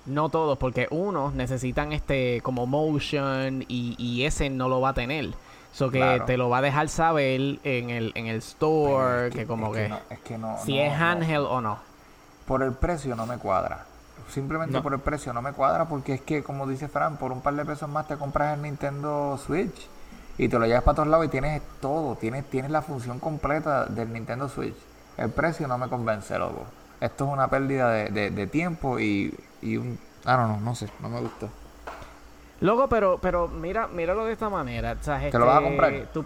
No 0.09 0.28
todos, 0.28 0.59
porque 0.59 0.86
unos 0.90 1.35
necesitan 1.35 1.93
este 1.93 2.40
como 2.43 2.66
motion 2.66 3.64
y, 3.68 3.94
y 3.98 4.24
ese 4.24 4.51
no 4.51 4.68
lo 4.68 4.80
va 4.80 4.90
a 4.90 4.94
tener. 4.94 5.30
So 5.72 5.90
que 5.90 5.98
Claro. 5.98 6.24
te 6.24 6.36
lo 6.36 6.48
va 6.48 6.59
a 6.59 6.62
dejar 6.62 6.89
saber 6.89 7.59
en 7.62 7.90
el, 7.90 8.12
en 8.14 8.26
el 8.26 8.36
store, 8.39 9.28
es 9.28 9.35
que, 9.35 9.47
como 9.47 9.74
es 9.74 9.82
que, 9.82 9.89
no- 9.90 9.98
es 10.10 10.18
que 10.20 10.39
no, 10.39 10.56
si 10.64 10.76
no, 10.76 10.82
es 10.82 10.93
handheld 10.94 11.47
o 11.47 11.60
no. 11.60 11.78
Por 12.47 12.62
el 12.62 12.72
precio 12.72 13.14
no 13.14 13.26
me 13.26 13.36
cuadra. 13.36 13.85
Simplemente 14.30 14.80
por 14.82 14.93
el 14.94 15.01
precio 15.01 15.32
no 15.32 15.40
me 15.43 15.52
cuadra 15.52 15.86
porque 15.86 16.14
es 16.14 16.20
que, 16.20 16.43
como 16.43 16.66
dice 16.66 16.89
Fran, 16.89 17.16
por 17.16 17.32
un 17.32 17.40
par 17.40 17.55
de 17.55 17.64
pesos 17.64 17.89
más 17.89 18.06
te 18.09 18.16
compras 18.16 18.55
el 18.56 18.62
Nintendo 18.62 19.39
Switch 19.39 19.86
y 20.36 20.48
te 20.48 20.59
lo 20.59 20.66
llevas 20.66 20.82
para 20.85 20.97
todos 20.97 21.09
lados 21.09 21.26
y 21.26 21.28
tienes 21.28 21.62
todo, 21.80 22.16
tienes, 22.16 22.44
tienes 22.48 22.70
la 22.70 22.82
función 22.82 23.20
completa 23.20 23.85
del 23.86 24.12
Nintendo 24.12 24.48
Switch. 24.48 24.74
El 25.16 25.30
precio 25.30 25.66
no 25.68 25.78
me 25.78 25.89
convence, 25.89 26.39
loco. 26.39 26.64
Esto 27.01 27.26
es 27.26 27.32
una 27.32 27.48
pérdida 27.48 27.90
de, 27.90 28.09
de- 28.10 28.30
de 28.30 28.47
tiempo 28.47 28.98
y, 28.98 29.35
y 29.62 29.76
un... 29.76 29.98
Ah, 30.24 30.36
no, 30.36 30.48
no, 30.48 30.60
no 30.60 30.74
sé, 30.74 30.89
no 31.01 31.09
me 31.09 31.20
gustó. 31.20 31.48
Luego, 32.60 32.89
pero, 32.89 33.18
pero 33.22 33.47
mira, 33.48 33.86
míralo 33.86 34.24
de 34.24 34.32
esta 34.32 34.48
manera. 34.48 34.97
o 35.01 35.05
sea, 35.05 35.30
¿Te 35.30 35.39
lo 35.39 35.47
vas 35.47 35.56
a 35.56 35.59
este, 35.60 35.68
comprar? 35.68 36.09
tú- 36.12 36.24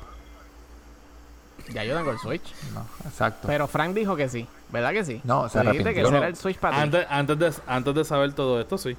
Ya 1.73 1.85
yo 1.85 1.97
tengo 1.97 2.11
el 2.11 2.19
Switch. 2.19 2.55
No, 2.75 2.87
exacto. 3.07 3.47
Pero 3.47 3.67
Frank 3.69 3.95
dijo 3.95 4.17
que 4.17 4.29
sí, 4.29 4.49
¿verdad 4.71 4.93
que 4.93 5.05
sí? 5.05 5.21
No, 5.25 5.49
se 5.49 5.61
dijiste 5.61 5.95
que 5.95 6.01
era 6.01 6.27
el 6.27 6.37
Switch 6.37 6.59
para 6.59 6.77
ti. 6.77 6.83
Antes, 6.83 7.07
antes, 7.11 7.39
de, 7.39 7.53
antes 7.67 7.95
de 7.95 8.05
saber 8.05 8.33
todo 8.33 8.61
esto, 8.61 8.79
sí. 8.79 8.97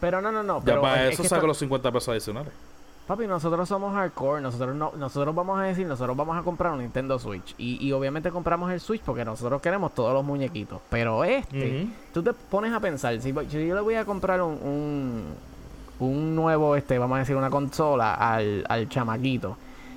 Pero 0.00 0.20
no, 0.20 0.32
no, 0.32 0.42
no. 0.42 0.58
Ya 0.58 0.64
Pero 0.64 0.82
para 0.82 1.06
es 1.06 1.14
eso 1.14 1.22
saco 1.22 1.36
esto- 1.36 1.46
los 1.46 1.58
50 1.58 1.92
pesos 1.92 2.08
adicionales. 2.08 2.52
Papi, 3.06 3.26
nosotros 3.26 3.68
somos 3.68 3.94
hardcore, 3.94 4.40
nosotros 4.40 4.76
no, 4.76 4.92
nosotros 4.96 5.34
vamos 5.34 5.58
a 5.58 5.64
decir, 5.64 5.86
nosotros 5.86 6.16
vamos 6.16 6.38
a 6.38 6.42
comprar 6.42 6.72
un 6.72 6.78
Nintendo 6.78 7.18
Switch 7.18 7.54
y, 7.58 7.84
y 7.84 7.92
obviamente 7.92 8.30
compramos 8.30 8.70
el 8.70 8.78
Switch 8.80 9.02
porque 9.02 9.24
nosotros 9.24 9.60
queremos 9.60 9.92
todos 9.92 10.14
los 10.14 10.24
muñequitos, 10.24 10.80
pero 10.88 11.24
este, 11.24 11.82
Ujú. 11.82 11.92
tú 12.14 12.22
te 12.22 12.32
pones 12.32 12.72
a 12.72 12.78
pensar, 12.78 13.20
si, 13.20 13.32
si 13.32 13.66
yo 13.66 13.74
le 13.74 13.80
voy 13.80 13.96
a 13.96 14.04
comprar 14.04 14.40
un, 14.40 14.52
un, 14.52 15.24
un 15.98 16.36
nuevo, 16.36 16.76
este, 16.76 16.96
vamos 16.98 17.16
a 17.16 17.18
decir 17.20 17.34
una 17.34 17.50
consola 17.50 18.14
al, 18.14 18.64
al 18.68 18.88
chamaquito, 18.88 19.56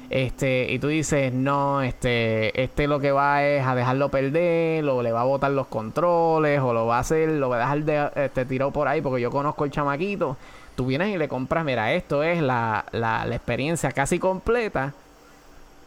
este, 0.09 0.71
y 0.71 0.79
tú 0.79 0.87
dices, 0.87 1.33
no, 1.33 1.81
este, 1.81 2.61
este 2.61 2.87
lo 2.87 2.99
que 2.99 3.11
va 3.11 3.43
es 3.43 3.65
a 3.65 3.75
dejarlo 3.75 4.09
perder, 4.09 4.87
o 4.87 5.01
le 5.01 5.11
va 5.11 5.21
a 5.21 5.25
botar 5.25 5.51
los 5.51 5.67
controles, 5.67 6.59
o 6.59 6.73
lo 6.73 6.85
va 6.85 6.97
a 6.97 6.99
hacer, 6.99 7.29
lo 7.29 7.49
va 7.49 7.57
a 7.57 7.59
dejar 7.59 7.83
de, 7.83 8.25
este, 8.25 8.45
tirado 8.45 8.71
por 8.71 8.87
ahí 8.87 9.01
porque 9.01 9.21
yo 9.21 9.31
conozco 9.31 9.65
el 9.65 9.71
chamaquito. 9.71 10.37
Tú 10.75 10.85
vienes 10.85 11.13
y 11.15 11.17
le 11.17 11.27
compras, 11.27 11.63
mira, 11.63 11.93
esto 11.93 12.21
es 12.23 12.41
la, 12.41 12.85
la, 12.91 13.25
la 13.25 13.35
experiencia 13.35 13.91
casi 13.93 14.19
completa, 14.19 14.93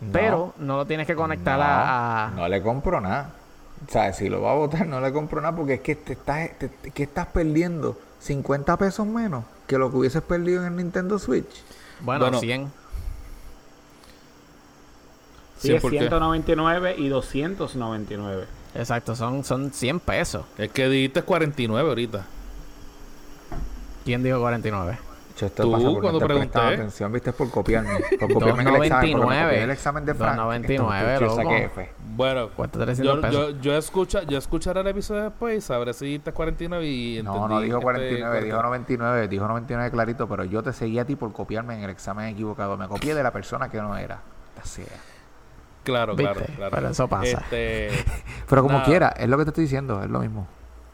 No, 0.01 0.12
pero 0.12 0.55
no 0.59 0.78
lo 0.78 0.86
tienes 0.86 1.06
que 1.06 1.15
conectar 1.15 1.59
no, 1.59 1.65
a, 1.65 2.27
a- 2.27 2.31
no 2.31 2.48
le 2.48 2.62
compro 2.62 3.01
nada. 3.01 3.32
O 3.86 3.90
sea, 3.93 4.12
si 4.12 4.28
lo 4.28 4.40
va 4.43 4.52
a 4.52 4.55
votar, 4.55 4.86
no 4.86 5.01
le 5.01 5.12
compro 5.12 5.40
nada 5.40 5.55
porque 5.55 5.74
es 5.74 5.81
que 5.81 5.94
te 5.94 6.15
estás, 6.15 6.51
te- 6.59 6.69
te- 6.69 6.90
que 6.90 7.02
estás 7.02 7.27
perdiendo 7.27 7.98
50 8.20 8.77
pesos 8.78 9.06
menos 9.06 9.44
que 9.66 9.77
lo 9.78 9.90
que 9.90 9.97
hubieses 9.98 10.23
perdido 10.23 10.62
en 10.62 10.69
el 10.73 10.77
Nintendo 10.77 11.19
Switch. 11.19 11.62
Bueno, 12.01 12.24
Bueno. 12.27 12.40
100. 12.40 12.73
Sí, 15.59 15.74
es 15.74 15.82
¿por 15.82 15.90
qué? 15.90 15.98
199 15.98 16.94
y 16.98 17.09
299. 17.09 18.47
Exacto, 18.74 19.16
son, 19.16 19.44
son 19.44 19.73
100 19.73 20.01
pesos. 20.01 20.44
Es 20.56 20.70
que 20.70 20.89
dijiste 20.89 21.23
49 21.23 21.89
ahorita. 21.89 22.24
¿Quién 24.09 24.22
dijo 24.22 24.40
49? 24.40 24.98
Yo, 25.39 25.47
esto 25.47 25.62
Tú, 25.64 25.70
pasa 25.72 25.85
por 25.85 25.93
no 25.94 26.01
cuando 26.01 26.18
pregunté. 26.20 26.59
atención, 26.59 27.12
viste, 27.12 27.30
por 27.35 27.51
copiarme. 27.51 27.90
Por 28.18 28.32
copiarme 28.32 28.62
en 28.62 28.68
el 28.68 28.82
examen. 28.85 29.12
porque 29.12 29.26
me 29.26 29.35
2.99. 29.36 29.44
copié 29.44 29.62
el 29.64 29.70
examen 29.70 30.05
de 30.06 30.14
Frank. 30.14 30.39
2.99, 30.39 31.12
Esto- 31.12 31.20
yo 31.36 31.43
loco. 31.43 31.90
Bueno, 32.16 32.48
Cuesta 32.56 32.78
300 32.86 33.14
yo, 33.16 33.20
pesos. 33.20 33.35
yo, 33.56 33.60
yo, 33.60 33.76
escucha, 33.76 34.22
yo 34.22 34.39
escucharé 34.39 34.80
el 34.80 34.86
episodio 34.86 35.24
después 35.24 35.59
y 35.59 35.60
sabré 35.60 35.93
si 35.93 36.06
dijiste 36.06 36.32
49 36.32 36.86
y 36.86 37.22
No, 37.22 37.35
entendí 37.35 37.55
no 37.55 37.60
dijo 37.60 37.76
este 37.76 37.85
49, 37.85 38.44
dijo 38.47 38.56
40. 38.56 38.62
99, 38.66 39.28
dijo 39.28 39.47
99 39.47 39.90
clarito, 39.90 40.26
pero 40.26 40.44
yo 40.44 40.62
te 40.62 40.72
seguí 40.72 40.98
a 40.98 41.05
ti 41.05 41.14
por 41.16 41.30
copiarme 41.35 41.74
en 41.76 41.82
el 41.85 41.90
examen 41.90 42.28
equivocado. 42.28 42.78
Me 42.78 42.89
copié 42.89 43.14
de 43.14 43.22
la 43.22 43.30
persona 43.30 43.68
que 43.68 43.76
no 43.82 43.94
era. 43.98 44.20
Así 44.60 44.80
es. 44.80 44.89
Claro, 45.85 46.16
claro, 46.16 46.40
Viste, 46.40 46.55
claro. 46.56 46.74
pero 46.74 46.89
eso 46.89 47.06
pasa. 47.09 47.26
Este, 47.43 47.90
Pero 48.48 48.62
como 48.62 48.74
Nada. 48.78 48.85
quiera, 48.86 49.09
es 49.10 49.28
lo 49.28 49.36
que 49.36 49.44
te 49.44 49.51
estoy 49.51 49.64
diciendo, 49.64 50.02
es 50.02 50.09
lo 50.10 50.20
mismo. 50.20 50.47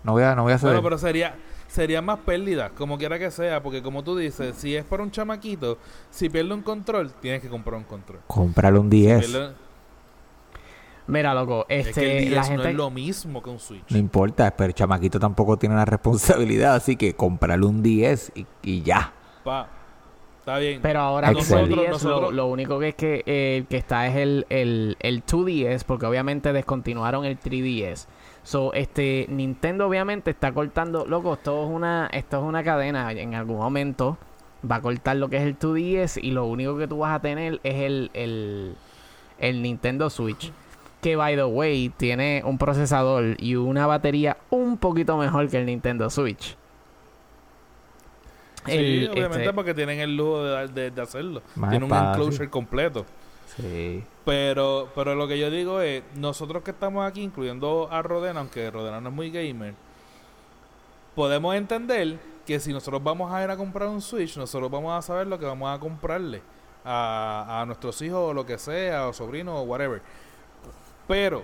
No 0.02 0.12
voy 0.12 0.24
a, 0.24 0.34
no 0.34 0.42
voy 0.42 0.52
a 0.52 0.58
ceder. 0.58 0.74
bueno, 0.74 0.82
pero 0.84 0.98
sería 0.98 1.34
sería 1.74 2.00
más 2.00 2.20
pérdida, 2.20 2.70
como 2.70 2.96
quiera 2.98 3.18
que 3.18 3.30
sea, 3.30 3.62
porque 3.62 3.82
como 3.82 4.04
tú 4.04 4.16
dices, 4.16 4.54
si 4.56 4.76
es 4.76 4.84
para 4.84 5.02
un 5.02 5.10
chamaquito, 5.10 5.78
si 6.10 6.28
pierde 6.28 6.54
un 6.54 6.62
control, 6.62 7.12
tienes 7.20 7.42
que 7.42 7.48
comprar 7.48 7.76
un 7.76 7.84
control. 7.84 8.20
Comprarle 8.28 8.78
un 8.78 8.90
Si 8.90 8.96
10. 8.98 9.26
pierde- 9.30 9.52
Mira, 11.06 11.34
loco, 11.34 11.66
es 11.68 11.88
este, 11.88 12.00
que 12.00 12.12
el 12.18 12.24
10 12.28 12.34
la 12.34 12.40
no 12.42 12.46
gente... 12.48 12.68
es 12.70 12.74
lo 12.76 12.90
mismo 12.90 13.42
que 13.42 13.50
un 13.50 13.58
Switch. 13.58 13.90
No 13.90 13.98
importa, 13.98 14.50
pero 14.56 14.68
el 14.68 14.74
chamaquito 14.74 15.18
tampoco 15.18 15.58
tiene 15.58 15.74
la 15.74 15.84
responsabilidad, 15.84 16.76
así 16.76 16.96
que 16.96 17.14
comprarle 17.14 17.66
un 17.66 17.82
10 17.82 18.32
y, 18.34 18.46
y 18.62 18.80
ya. 18.82 19.12
Pa, 19.42 19.68
está 20.38 20.56
bien. 20.58 20.80
Pero 20.80 21.00
ahora 21.00 21.28
con 21.28 21.36
Excel. 21.42 21.58
el 21.58 21.68
10 21.68 21.78
lo, 21.80 21.88
Nosotros- 21.90 22.32
lo 22.32 22.46
único 22.46 22.78
que 22.78 22.88
es 22.88 22.94
que 22.94 23.22
eh, 23.26 23.64
que 23.68 23.76
está 23.76 24.06
es 24.06 24.16
el, 24.16 24.46
el, 24.48 24.96
el 25.00 25.22
2DS, 25.26 25.84
porque 25.84 26.06
obviamente 26.06 26.52
descontinuaron 26.54 27.26
el 27.26 27.38
3DS. 27.38 28.06
So, 28.44 28.72
este, 28.74 29.26
Nintendo 29.30 29.88
obviamente 29.88 30.30
está 30.30 30.52
cortando, 30.52 31.06
loco, 31.06 31.34
esto 31.34 31.64
es 31.64 31.70
una, 31.70 32.08
esto 32.12 32.36
es 32.38 32.42
una 32.44 32.62
cadena, 32.62 33.10
en 33.10 33.34
algún 33.34 33.56
momento 33.56 34.18
va 34.70 34.76
a 34.76 34.80
cortar 34.82 35.16
lo 35.16 35.28
que 35.28 35.38
es 35.38 35.42
el 35.44 35.58
2DS 35.58 36.22
y 36.22 36.30
lo 36.30 36.44
único 36.44 36.76
que 36.78 36.86
tú 36.86 36.98
vas 36.98 37.14
a 37.16 37.20
tener 37.20 37.58
es 37.64 37.74
el, 37.74 38.10
el, 38.14 38.74
el 39.38 39.62
Nintendo 39.62 40.10
Switch. 40.10 40.52
Que 41.00 41.16
by 41.16 41.36
the 41.36 41.44
way, 41.44 41.90
tiene 41.96 42.42
un 42.46 42.56
procesador 42.56 43.36
y 43.38 43.56
una 43.56 43.86
batería 43.86 44.36
un 44.50 44.78
poquito 44.78 45.16
mejor 45.18 45.48
que 45.50 45.58
el 45.58 45.66
Nintendo 45.66 46.08
Switch. 46.10 46.56
Sí, 48.66 48.72
El, 48.72 49.10
obviamente 49.10 49.42
este, 49.44 49.52
porque 49.52 49.74
tienen 49.74 50.00
el 50.00 50.16
lujo 50.16 50.42
de, 50.42 50.68
de- 50.68 50.90
de 50.90 51.02
hacerlo. 51.02 51.42
Tienen 51.54 51.82
un 51.82 51.90
enclosure 51.94 52.48
completo. 52.48 53.04
Sí. 53.56 54.04
Pero, 54.24 54.90
pero 54.94 55.14
lo 55.14 55.28
que 55.28 55.38
yo 55.38 55.50
digo 55.50 55.80
es, 55.80 56.02
nosotros 56.16 56.62
que 56.62 56.72
estamos 56.72 57.06
aquí, 57.06 57.22
incluyendo 57.22 57.88
a 57.90 58.02
Rodena, 58.02 58.40
aunque 58.40 58.70
Rodena 58.70 59.00
no 59.00 59.10
es 59.10 59.14
muy 59.14 59.30
gamer, 59.30 59.74
podemos 61.14 61.54
entender 61.54 62.18
que 62.46 62.58
si 62.58 62.72
nosotros 62.72 63.02
vamos 63.02 63.32
a 63.32 63.42
ir 63.44 63.50
a 63.50 63.56
comprar 63.56 63.88
un 63.88 64.00
Switch, 64.00 64.36
nosotros 64.36 64.70
vamos 64.70 64.92
a 64.92 65.02
saber 65.02 65.26
lo 65.26 65.38
que 65.38 65.46
vamos 65.46 65.74
a 65.74 65.78
comprarle 65.78 66.42
a, 66.84 67.60
a 67.60 67.66
nuestros 67.66 68.00
hijos 68.02 68.30
o 68.30 68.34
lo 68.34 68.44
que 68.44 68.58
sea, 68.58 69.08
o 69.08 69.12
sobrinos 69.12 69.60
o 69.60 69.62
whatever. 69.62 70.02
Pero, 71.06 71.42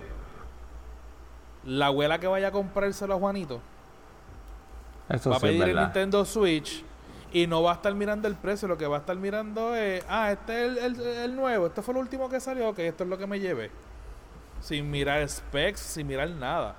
la 1.65 1.87
abuela 1.87 2.19
que 2.19 2.27
vaya 2.27 2.47
a 2.47 2.51
comprárselo 2.51 3.13
a 3.13 3.17
Juanito, 3.17 3.61
Eso 5.09 5.29
va 5.29 5.37
a 5.37 5.39
sí 5.39 5.45
pedir 5.45 5.69
el. 5.69 5.75
Nintendo 5.75 6.25
Switch 6.25 6.83
y 7.31 7.47
no 7.47 7.63
va 7.63 7.71
a 7.71 7.75
estar 7.75 7.93
mirando 7.95 8.27
el 8.27 8.35
precio, 8.35 8.67
lo 8.67 8.77
que 8.77 8.85
va 8.87 8.97
a 8.97 8.99
estar 8.99 9.15
mirando 9.15 9.73
es, 9.75 10.03
ah, 10.09 10.31
este 10.31 10.65
es 10.65 10.71
el, 10.71 10.77
el- 10.77 11.01
el 11.01 11.35
nuevo, 11.35 11.67
este 11.67 11.81
fue 11.81 11.93
el 11.93 11.99
último 12.01 12.29
que 12.29 12.39
salió, 12.39 12.69
ok, 12.69 12.79
esto 12.79 13.03
es 13.03 13.09
lo 13.09 13.17
que 13.17 13.27
me 13.27 13.39
llevé. 13.39 13.71
Sin 14.59 14.91
mirar 14.91 15.27
specs, 15.27 15.79
sin 15.79 16.07
mirar 16.07 16.29
nada. 16.29 16.75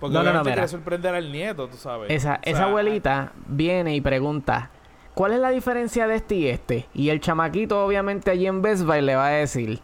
Porque 0.00 0.14
No, 0.14 0.20
no, 0.22 0.24
no, 0.24 0.30
obviamente 0.30 0.50
mira. 0.50 0.54
quiere 0.62 0.68
sorprender 0.68 1.14
al 1.14 1.32
nieto, 1.32 1.68
tú 1.68 1.76
sabes. 1.76 2.10
Esa, 2.10 2.16
O 2.16 2.20
sea, 2.34 2.40
esa 2.44 2.64
abuelita 2.64 3.32
viene 3.46 3.94
y 3.96 4.00
pregunta, 4.00 4.70
¿cuál 5.14 5.32
es 5.32 5.40
la 5.40 5.50
diferencia 5.50 6.06
de 6.06 6.14
este 6.16 6.34
y 6.36 6.48
este? 6.48 6.86
Y 6.94 7.08
el 7.10 7.20
chamaquito 7.20 7.84
obviamente 7.84 8.30
allí 8.30 8.46
en 8.46 8.62
Best 8.62 8.84
Buy 8.84 9.02
le 9.02 9.16
va 9.16 9.26
a 9.26 9.30
decir, 9.30 9.80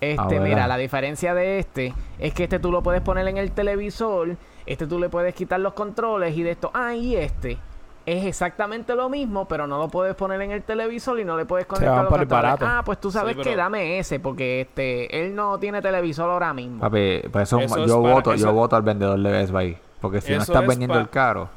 este, 0.00 0.20
Abuela. 0.20 0.42
mira, 0.42 0.66
la 0.66 0.76
diferencia 0.76 1.32
de 1.34 1.58
este 1.60 1.94
es 2.18 2.34
que 2.34 2.44
este 2.44 2.58
tú 2.58 2.72
lo 2.72 2.82
puedes 2.82 3.02
poner 3.02 3.28
en 3.28 3.36
el 3.36 3.52
televisor, 3.52 4.36
este 4.66 4.86
tú 4.88 4.98
le 4.98 5.08
puedes 5.08 5.34
quitar 5.34 5.60
los 5.60 5.74
controles 5.74 6.36
y 6.36 6.42
de 6.42 6.50
esto, 6.50 6.70
ah, 6.74 6.94
y 6.94 7.14
este 7.16 7.58
es 8.06 8.24
exactamente 8.26 8.94
lo 8.94 9.08
mismo, 9.08 9.46
pero 9.46 9.66
no 9.66 9.78
lo 9.78 9.88
puedes 9.88 10.14
poner 10.14 10.40
en 10.42 10.50
el 10.50 10.62
televisor 10.62 11.18
y 11.20 11.24
no 11.24 11.36
le 11.36 11.44
puedes 11.44 11.66
conectar 11.66 12.04
van 12.06 12.20
los 12.20 12.28
barato. 12.28 12.64
Ah, 12.68 12.82
pues 12.84 13.00
tú 13.00 13.10
sabes 13.10 13.32
Sí, 13.34 13.38
pero- 13.42 13.50
que 13.50 13.56
dame 13.56 13.98
ese 13.98 14.18
porque 14.20 14.62
este 14.62 15.24
él 15.24 15.34
no 15.34 15.58
tiene 15.58 15.80
televisor 15.82 16.30
ahora 16.30 16.52
mismo. 16.52 16.80
Papi, 16.80 17.22
pues 17.30 17.48
eso, 17.48 17.58
Eso 17.60 17.78
es 17.78 17.86
yo 17.88 18.02
para- 18.02 18.14
voto, 18.14 18.32
eso- 18.32 18.46
yo 18.46 18.52
voto 18.52 18.76
al 18.76 18.82
vendedor 18.82 19.18
de 19.20 19.30
Best 19.30 19.52
Buy. 19.52 19.76
Porque 20.00 20.20
si 20.20 20.32
no 20.34 20.42
estás 20.42 20.62
es 20.62 20.68
vendiendo 20.68 20.94
pa- 20.94 21.00
el 21.00 21.08
caro, 21.10 21.48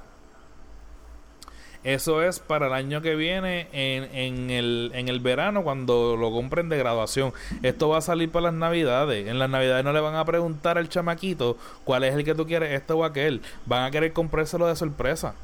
Eso 1.84 2.24
es 2.24 2.40
para 2.40 2.66
el 2.66 2.74
año 2.74 3.02
que 3.04 3.14
viene 3.16 3.68
en, 3.72 4.06
en, 4.16 4.50
el, 4.50 4.92
en 4.96 5.08
el 5.08 5.20
verano 5.20 5.64
cuando 5.64 6.18
lo 6.18 6.32
compren 6.32 6.68
de 6.68 6.80
graduación. 6.80 7.32
Esto 7.62 7.90
va 7.90 8.00
a 8.00 8.02
salir 8.02 8.32
para 8.32 8.46
las 8.46 8.56
navidades. 8.56 9.28
En 9.28 9.38
las 9.38 9.52
navidades 9.52 9.86
no 9.86 9.94
le 9.94 10.00
van 10.00 10.16
a 10.16 10.26
preguntar 10.26 10.80
al 10.80 10.90
chamaquito 10.90 11.58
cuál 11.84 12.04
es 12.04 12.16
el 12.16 12.24
que 12.24 12.34
tú 12.34 12.48
quieres, 12.48 12.72
este 12.72 12.94
o 12.94 13.06
aquel. 13.06 13.44
Van 13.68 13.84
a 13.84 13.92
querer 13.92 14.14
comprárselo 14.14 14.66
de 14.66 14.76
sorpresa. 14.76 15.36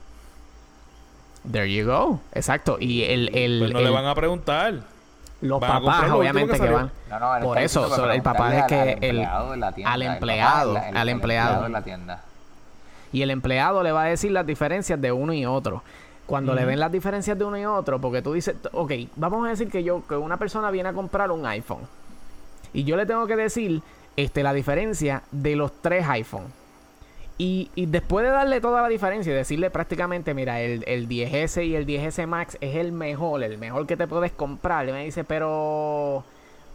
There 1.49 1.71
you 1.73 1.85
go. 1.87 2.19
Exacto. 2.33 2.77
Y 2.79 3.03
el, 3.03 3.35
el, 3.35 3.59
Pues 3.59 3.71
no 3.71 3.79
el- 3.79 3.85
le 3.85 3.91
van 3.91 4.05
a 4.05 4.13
preguntar. 4.15 4.73
los 5.41 5.59
van 5.59 5.71
papás 5.83 6.07
lo 6.09 6.17
obviamente 6.19 6.59
que 6.59 6.69
van. 6.69 6.91
No, 7.09 7.19
no, 7.39 7.45
Por 7.45 7.57
eso, 7.57 8.11
el 8.11 8.21
papá 8.21 8.57
es 8.57 8.65
que 8.65 8.79
al, 8.79 8.87
el- 8.89 9.03
empleado 9.03 9.51
de 9.51 9.57
la 9.57 9.71
tienda, 9.71 9.93
al 9.93 10.01
el 10.01 10.07
papá, 10.07 10.15
empleado, 10.17 10.71
el- 10.77 10.83
el- 10.83 10.97
al 10.97 11.09
el 11.09 11.09
empleado. 11.09 11.63
de 11.63 11.69
la 11.69 11.81
tienda. 11.83 12.21
Y 13.11 13.21
el 13.23 13.31
empleado 13.31 13.83
le 13.83 13.91
va 13.91 14.03
a 14.03 14.05
decir 14.05 14.31
las 14.31 14.45
diferencias 14.45 15.01
de 15.01 15.11
uno 15.11 15.33
y 15.33 15.45
otro. 15.45 15.83
Cuando 16.27 16.53
le 16.55 16.63
ven 16.63 16.79
las 16.79 16.91
diferencias 16.91 17.37
de 17.37 17.43
uno 17.43 17.57
y 17.57 17.65
otro, 17.65 17.99
porque 17.99 18.21
tú 18.21 18.31
dices, 18.31 18.55
ok, 18.71 18.91
vamos 19.17 19.45
a 19.45 19.49
decir 19.49 19.69
que 19.69 19.83
yo, 19.83 20.03
que 20.07 20.15
una 20.15 20.37
persona 20.37 20.71
viene 20.71 20.87
a 20.89 20.93
comprar 20.93 21.29
un 21.31 21.45
iPhone. 21.45 21.81
Y 22.71 22.85
yo 22.85 22.95
le 22.95 23.05
tengo 23.05 23.27
que 23.27 23.35
decir 23.35 23.81
este, 24.15 24.41
la 24.43 24.53
diferencia 24.53 25.23
de 25.31 25.57
los 25.57 25.73
tres 25.81 26.07
iPhone. 26.07 26.45
Y, 27.37 27.71
y 27.73 27.87
después 27.87 28.23
de 28.23 28.31
darle 28.31 28.61
toda 28.61 28.81
la 28.81 28.87
diferencia 28.87 29.31
y 29.31 29.35
decirle 29.35 29.71
prácticamente, 29.71 30.33
mira, 30.33 30.61
el, 30.61 30.83
el 30.85 31.07
10S 31.07 31.65
y 31.65 31.75
el 31.75 31.87
10S 31.87 32.27
Max 32.27 32.57
es 32.61 32.75
el 32.75 32.91
mejor, 32.91 33.43
el 33.43 33.57
mejor 33.57 33.87
que 33.87 33.97
te 33.97 34.07
puedes 34.07 34.31
comprar. 34.31 34.87
Y 34.87 34.91
me 34.91 35.05
dice, 35.05 35.23
pero... 35.23 36.23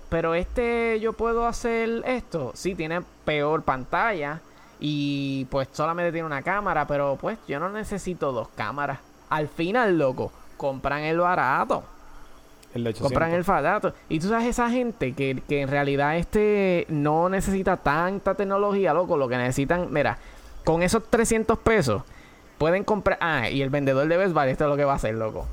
Pero 0.08 0.34
este 0.34 1.00
yo 1.00 1.12
puedo 1.12 1.46
hacer 1.46 2.02
esto. 2.06 2.52
Sí, 2.54 2.74
tiene 2.74 3.02
peor 3.24 3.62
pantalla. 3.62 4.40
Y 4.78 5.46
pues 5.50 5.68
solamente 5.72 6.12
tiene 6.12 6.26
una 6.26 6.42
cámara. 6.42 6.86
Pero 6.86 7.18
pues 7.20 7.38
yo 7.48 7.58
no 7.58 7.68
necesito 7.68 8.32
dos 8.32 8.48
cámaras. 8.54 9.00
Al 9.28 9.48
final, 9.48 9.98
loco, 9.98 10.32
compran 10.56 11.02
el 11.02 11.18
barato. 11.18 11.82
El 12.72 12.84
de 12.84 12.90
800. 12.90 13.12
Compran 13.12 13.32
el 13.32 13.42
barato. 13.42 13.94
Y 14.08 14.20
tú 14.20 14.28
sabes, 14.28 14.46
esa 14.46 14.70
gente 14.70 15.12
que, 15.12 15.42
que 15.48 15.62
en 15.62 15.68
realidad 15.68 16.16
este 16.16 16.86
no 16.88 17.28
necesita 17.28 17.76
tanta 17.76 18.34
tecnología, 18.34 18.94
loco. 18.94 19.16
Lo 19.16 19.28
que 19.28 19.36
necesitan, 19.36 19.92
mira, 19.92 20.18
con 20.66 20.82
esos 20.82 21.08
300 21.08 21.60
pesos 21.60 22.02
pueden 22.58 22.82
comprar. 22.82 23.18
Ah, 23.20 23.48
y 23.48 23.62
el 23.62 23.70
vendedor 23.70 24.08
de 24.08 24.16
Best 24.16 24.34
Buy, 24.34 24.50
esto 24.50 24.64
es 24.64 24.70
lo 24.70 24.76
que 24.76 24.84
va 24.84 24.94
a 24.94 24.96
hacer, 24.96 25.14
loco. 25.14 25.46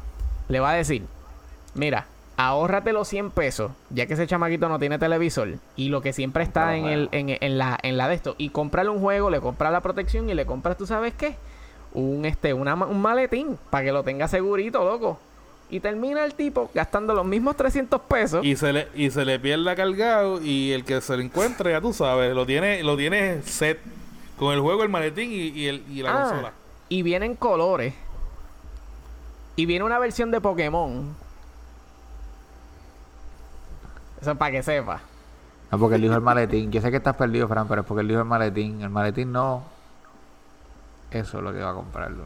Le 0.47 0.59
va 0.59 0.71
a 0.71 0.73
decir, 0.73 1.03
mira, 1.75 2.07
ahórrate 2.35 2.93
los 2.93 3.07
100 3.09 3.29
pesos, 3.29 3.71
ya 3.91 4.07
que 4.07 4.15
ese 4.15 4.25
chamaquito 4.25 4.67
no 4.69 4.79
tiene 4.79 4.97
televisor. 4.97 5.49
Y 5.75 5.89
lo 5.89 6.01
que 6.01 6.13
siempre 6.13 6.43
está 6.43 6.75
en, 6.75 6.85
el, 6.85 7.09
en, 7.11 7.29
en 7.29 7.57
la, 7.59 7.77
en 7.83 7.95
la 7.95 8.07
de 8.07 8.15
esto. 8.15 8.33
Y 8.39 8.49
comprarle 8.49 8.89
un 8.89 9.01
juego, 9.01 9.29
le 9.29 9.39
compras 9.39 9.71
la 9.71 9.81
protección 9.81 10.31
y 10.31 10.33
le 10.33 10.47
compras, 10.47 10.77
¿tú 10.77 10.87
sabes 10.87 11.13
qué? 11.13 11.35
Un, 11.93 12.25
este, 12.25 12.55
una, 12.55 12.73
un 12.73 12.99
maletín 12.99 13.59
para 13.69 13.85
que 13.85 13.91
lo 13.91 14.01
tenga 14.01 14.27
segurito, 14.27 14.83
loco. 14.83 15.19
Y 15.69 15.79
termina 15.79 16.25
el 16.25 16.33
tipo 16.33 16.71
gastando 16.73 17.13
los 17.13 17.25
mismos 17.25 17.55
300 17.55 18.01
pesos. 18.01 18.43
Y 18.43 18.55
se 18.55 18.73
le, 18.73 18.87
y 18.95 19.11
se 19.11 19.25
le 19.25 19.39
pierde 19.39 19.75
cargado 19.75 20.41
y 20.41 20.71
el 20.71 20.83
que 20.83 21.01
se 21.01 21.15
lo 21.15 21.21
encuentre, 21.21 21.69
ya 21.69 21.81
tú 21.81 21.93
sabes, 21.93 22.33
lo 22.33 22.47
tiene, 22.47 22.81
lo 22.81 22.97
tiene 22.97 23.43
set 23.43 23.77
con 24.37 24.53
el 24.53 24.59
juego, 24.61 24.83
el 24.83 24.89
maletín 24.89 25.31
y, 25.31 25.35
y 25.49 25.67
el, 25.67 25.85
y 25.89 26.01
la 26.01 26.11
Ah, 26.11 26.29
consola. 26.29 26.53
Y 26.89 27.01
vienen 27.03 27.35
colores. 27.35 27.93
Y 29.55 29.65
viene 29.65 29.85
una 29.85 29.99
versión 29.99 30.31
de 30.31 30.41
Pokémon. 30.41 31.15
Eso 34.21 34.31
es 34.31 34.37
para 34.37 34.51
que 34.51 34.63
sepa. 34.63 35.01
no 35.71 35.77
porque 35.79 35.95
él 35.95 36.01
dijo 36.01 36.13
el 36.15 36.21
maletín. 36.21 36.71
Yo 36.71 36.81
sé 36.81 36.89
que 36.91 36.97
estás 36.97 37.15
perdido, 37.15 37.47
Fran, 37.47 37.67
pero 37.67 37.81
es 37.81 37.87
porque 37.87 38.01
él 38.01 38.07
dijo 38.07 38.19
el 38.21 38.25
maletín. 38.27 38.81
El 38.81 38.89
maletín 38.89 39.31
no. 39.31 39.63
Eso 41.11 41.37
es 41.37 41.43
lo 41.43 41.53
que 41.53 41.59
va 41.59 41.71
a 41.71 41.73
comprar 41.73 42.09
Luna. 42.11 42.25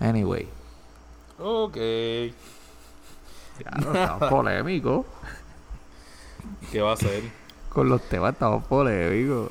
Anyway. 0.00 0.48
Ok. 1.38 1.76
Ya 1.76 3.70
no 3.80 3.94
estamos 3.94 4.28
polémicos. 4.30 5.06
¿Qué 6.72 6.80
va 6.80 6.90
a 6.90 6.94
hacer? 6.94 7.22
Con 7.68 7.88
los 7.88 8.02
temas 8.08 8.32
estamos 8.32 8.64
polémicos. 8.64 9.50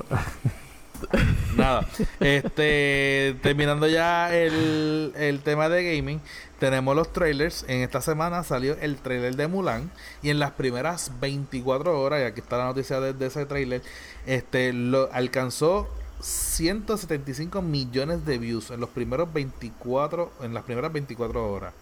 Nada. 1.56 1.86
Este, 2.20 3.36
terminando 3.42 3.86
ya 3.86 4.34
el, 4.34 5.12
el 5.16 5.40
tema 5.40 5.68
de 5.68 5.96
gaming, 5.96 6.20
tenemos 6.58 6.96
los 6.96 7.12
trailers. 7.12 7.64
En 7.68 7.82
esta 7.82 8.00
semana 8.00 8.42
salió 8.44 8.76
el 8.80 8.96
trailer 8.96 9.36
de 9.36 9.46
Mulan. 9.48 9.90
Y 10.22 10.30
en 10.30 10.38
las 10.38 10.52
primeras 10.52 11.12
24 11.20 12.00
horas, 12.00 12.20
y 12.20 12.24
aquí 12.24 12.40
está 12.40 12.58
la 12.58 12.64
noticia 12.64 13.00
de, 13.00 13.12
de 13.12 13.26
ese 13.26 13.46
trailer, 13.46 13.82
este, 14.26 14.72
lo 14.72 15.10
alcanzó 15.12 15.88
175 16.20 17.60
millones 17.62 18.24
de 18.24 18.38
views 18.38 18.70
en 18.70 18.80
los 18.80 18.88
primeros 18.90 19.32
24, 19.32 20.32
en 20.42 20.54
las 20.54 20.64
primeras 20.64 20.92
24 20.92 21.52
horas. 21.52 21.74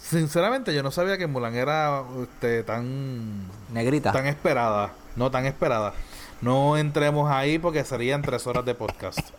Sinceramente, 0.00 0.74
yo 0.74 0.82
no 0.82 0.90
sabía 0.90 1.18
que 1.18 1.26
Mulan 1.26 1.54
era 1.54 2.02
este, 2.22 2.62
tan 2.64 3.46
Negrita. 3.72 4.12
tan 4.12 4.26
esperada. 4.26 4.92
No 5.16 5.30
tan 5.30 5.46
esperada. 5.46 5.92
No 6.40 6.78
entremos 6.78 7.30
ahí 7.30 7.58
porque 7.58 7.84
serían 7.84 8.22
tres 8.22 8.46
horas 8.46 8.64
de 8.64 8.74
podcast. 8.74 9.30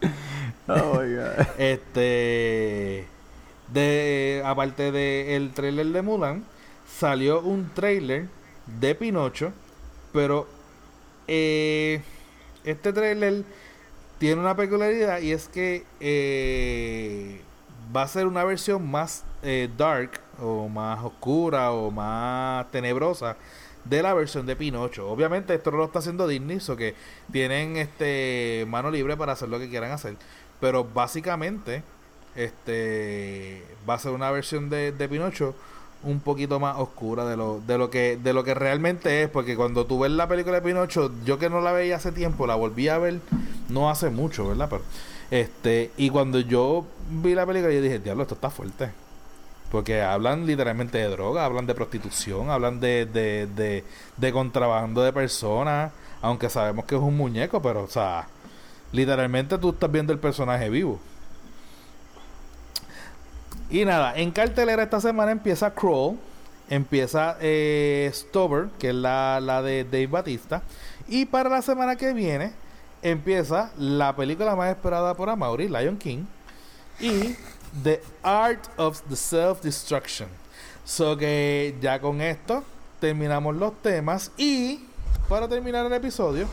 Oh, 0.68 1.00
my 1.00 1.14
God. 1.16 1.46
Este. 1.58 3.04
De, 3.72 4.42
aparte 4.46 4.92
del 4.92 5.50
trailer 5.52 5.86
de 5.86 6.02
Mulan, 6.02 6.44
salió 6.86 7.40
un 7.40 7.68
trailer 7.74 8.28
de 8.80 8.94
Pinocho. 8.94 9.52
Pero 10.12 10.46
eh, 11.26 12.00
este 12.64 12.92
trailer 12.92 13.44
tiene 14.18 14.40
una 14.40 14.54
peculiaridad 14.54 15.20
y 15.20 15.32
es 15.32 15.48
que 15.48 15.84
eh, 15.98 17.40
va 17.94 18.02
a 18.02 18.08
ser 18.08 18.26
una 18.28 18.44
versión 18.44 18.88
más 18.88 19.24
eh, 19.42 19.68
dark 19.76 20.20
o 20.40 20.68
más 20.68 21.02
oscura 21.02 21.72
o 21.72 21.90
más 21.90 22.70
tenebrosa 22.70 23.36
de 23.84 24.02
la 24.02 24.14
versión 24.14 24.46
de 24.46 24.56
Pinocho. 24.56 25.08
Obviamente 25.10 25.54
esto 25.54 25.70
no 25.70 25.78
lo 25.78 25.84
está 25.84 25.98
haciendo 25.98 26.28
Disney, 26.28 26.60
so 26.60 26.76
que 26.76 26.94
tienen 27.30 27.76
este 27.76 28.64
mano 28.68 28.90
libre 28.90 29.16
para 29.16 29.32
hacer 29.32 29.48
lo 29.48 29.58
que 29.58 29.68
quieran 29.68 29.90
hacer. 29.90 30.16
Pero 30.60 30.84
básicamente 30.84 31.82
este 32.34 33.62
va 33.88 33.94
a 33.94 33.98
ser 33.98 34.12
una 34.12 34.30
versión 34.30 34.70
de, 34.70 34.92
Pinocho 35.10 35.54
un 36.02 36.20
poquito 36.20 36.58
más 36.58 36.78
oscura 36.78 37.24
de 37.26 37.36
lo, 37.36 37.60
de 37.60 37.78
lo 37.78 37.90
que 37.90 38.18
de 38.20 38.32
lo 38.32 38.42
que 38.42 38.54
realmente 38.54 39.22
es 39.22 39.28
porque 39.28 39.54
cuando 39.54 39.86
tú 39.86 40.00
ves 40.00 40.10
la 40.10 40.26
película 40.26 40.56
de 40.56 40.62
Pinocho 40.62 41.12
yo 41.24 41.38
que 41.38 41.50
no 41.50 41.60
la 41.60 41.72
veía 41.72 41.96
hace 41.96 42.10
tiempo 42.10 42.46
la 42.46 42.56
volví 42.56 42.88
a 42.88 42.98
ver 42.98 43.20
no 43.68 43.88
hace 43.88 44.10
mucho 44.10 44.48
verdad 44.48 44.68
pero 44.68 44.82
este 45.30 45.92
y 45.96 46.10
cuando 46.10 46.40
yo 46.40 46.86
vi 47.08 47.34
la 47.34 47.46
película 47.46 47.72
yo 47.72 47.82
dije 47.82 48.00
diablo 48.00 48.22
esto 48.22 48.34
está 48.34 48.50
fuerte 48.50 48.90
porque 49.72 50.02
hablan 50.02 50.46
literalmente 50.46 50.98
de 50.98 51.08
droga 51.08 51.46
hablan 51.46 51.66
de 51.66 51.74
prostitución 51.74 52.50
hablan 52.50 52.80
de 52.80 53.06
de, 53.06 53.48
de, 53.48 53.84
de 54.18 54.32
contrabando 54.32 55.02
de 55.02 55.12
personas 55.12 55.92
aunque 56.22 56.50
sabemos 56.50 56.86
que 56.86 56.96
es 56.96 57.02
un 57.02 57.16
muñeco 57.16 57.62
pero 57.62 57.84
o 57.84 57.88
sea 57.88 58.28
literalmente 58.92 59.58
tú 59.58 59.70
estás 59.70 59.90
viendo 59.92 60.12
el 60.14 60.20
personaje 60.20 60.70
vivo 60.70 61.00
Y 63.70 63.84
nada, 63.84 64.14
en 64.16 64.30
cartelera 64.32 64.82
esta 64.82 65.00
semana 65.00 65.32
empieza 65.32 65.74
Crawl, 65.74 66.18
empieza 66.68 67.36
eh, 67.40 68.10
Stover, 68.12 68.70
que 68.78 68.90
es 68.90 68.94
la, 68.94 69.40
la 69.40 69.62
de 69.62 69.84
Dave 69.84 70.06
Batista. 70.08 70.62
Y 71.08 71.26
para 71.26 71.48
la 71.48 71.62
semana 71.62 71.96
que 71.96 72.12
viene 72.12 72.54
empieza 73.02 73.72
la 73.78 74.14
película 74.14 74.54
más 74.56 74.70
esperada 74.70 75.16
por 75.16 75.30
Amaury, 75.30 75.68
Lion 75.68 75.96
King. 75.98 76.26
Y 77.00 77.36
The 77.82 78.02
Art 78.22 78.66
of 78.76 79.00
the 79.08 79.16
Self-Destruction. 79.16 80.28
So 80.84 81.16
que 81.16 81.76
ya 81.80 82.00
con 82.00 82.20
esto 82.20 82.64
terminamos 83.00 83.56
los 83.56 83.72
temas. 83.82 84.30
Y 84.36 84.84
para 85.28 85.48
terminar 85.48 85.86
el 85.86 85.92
episodio, 85.92 86.46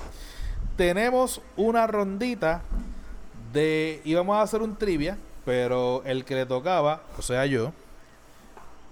tenemos 0.75 1.41
una 1.57 1.87
rondita 1.87 2.61
de. 3.53 4.01
íbamos 4.05 4.37
a 4.37 4.41
hacer 4.43 4.61
un 4.61 4.75
trivia, 4.75 5.17
pero 5.45 6.01
el 6.05 6.23
que 6.25 6.35
le 6.35 6.45
tocaba, 6.45 7.01
o 7.17 7.21
sea 7.21 7.45
yo, 7.45 7.73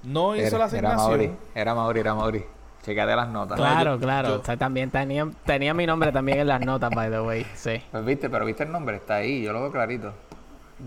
no 0.04 0.36
hizo 0.36 0.48
Era, 0.48 0.58
la 0.58 0.66
era 0.66 0.66
asignación. 0.66 1.10
Mauri, 1.10 1.32
era 1.56 1.76
Mauri, 1.76 2.00
era 2.00 2.16
Mauri. 2.16 2.44
Checate 2.84 3.16
las 3.16 3.28
notas. 3.30 3.58
Claro, 3.58 3.96
yo- 3.96 4.00
claro. 4.02 4.28
yo- 4.30 4.40
O 4.42 4.46
sea, 4.46 4.56
también 4.58 4.90
tenía, 4.90 5.28
tenía 5.46 5.74
mi 5.74 5.86
nombre 5.86 6.12
también 6.12 6.40
en 6.40 6.48
las 6.48 6.62
notas, 6.62 6.90
by 6.96 7.10
the 7.10 7.20
way. 7.22 7.46
Sí. 7.56 7.82
Pues 7.92 8.06
viste, 8.06 8.30
pero 8.30 8.46
viste 8.46 8.64
el 8.64 8.72
nombre, 8.72 8.96
está 8.98 9.16
ahí, 9.16 9.42
yo 9.44 9.52
lo 9.54 9.62
veo 9.62 9.72
clarito. 9.72 10.14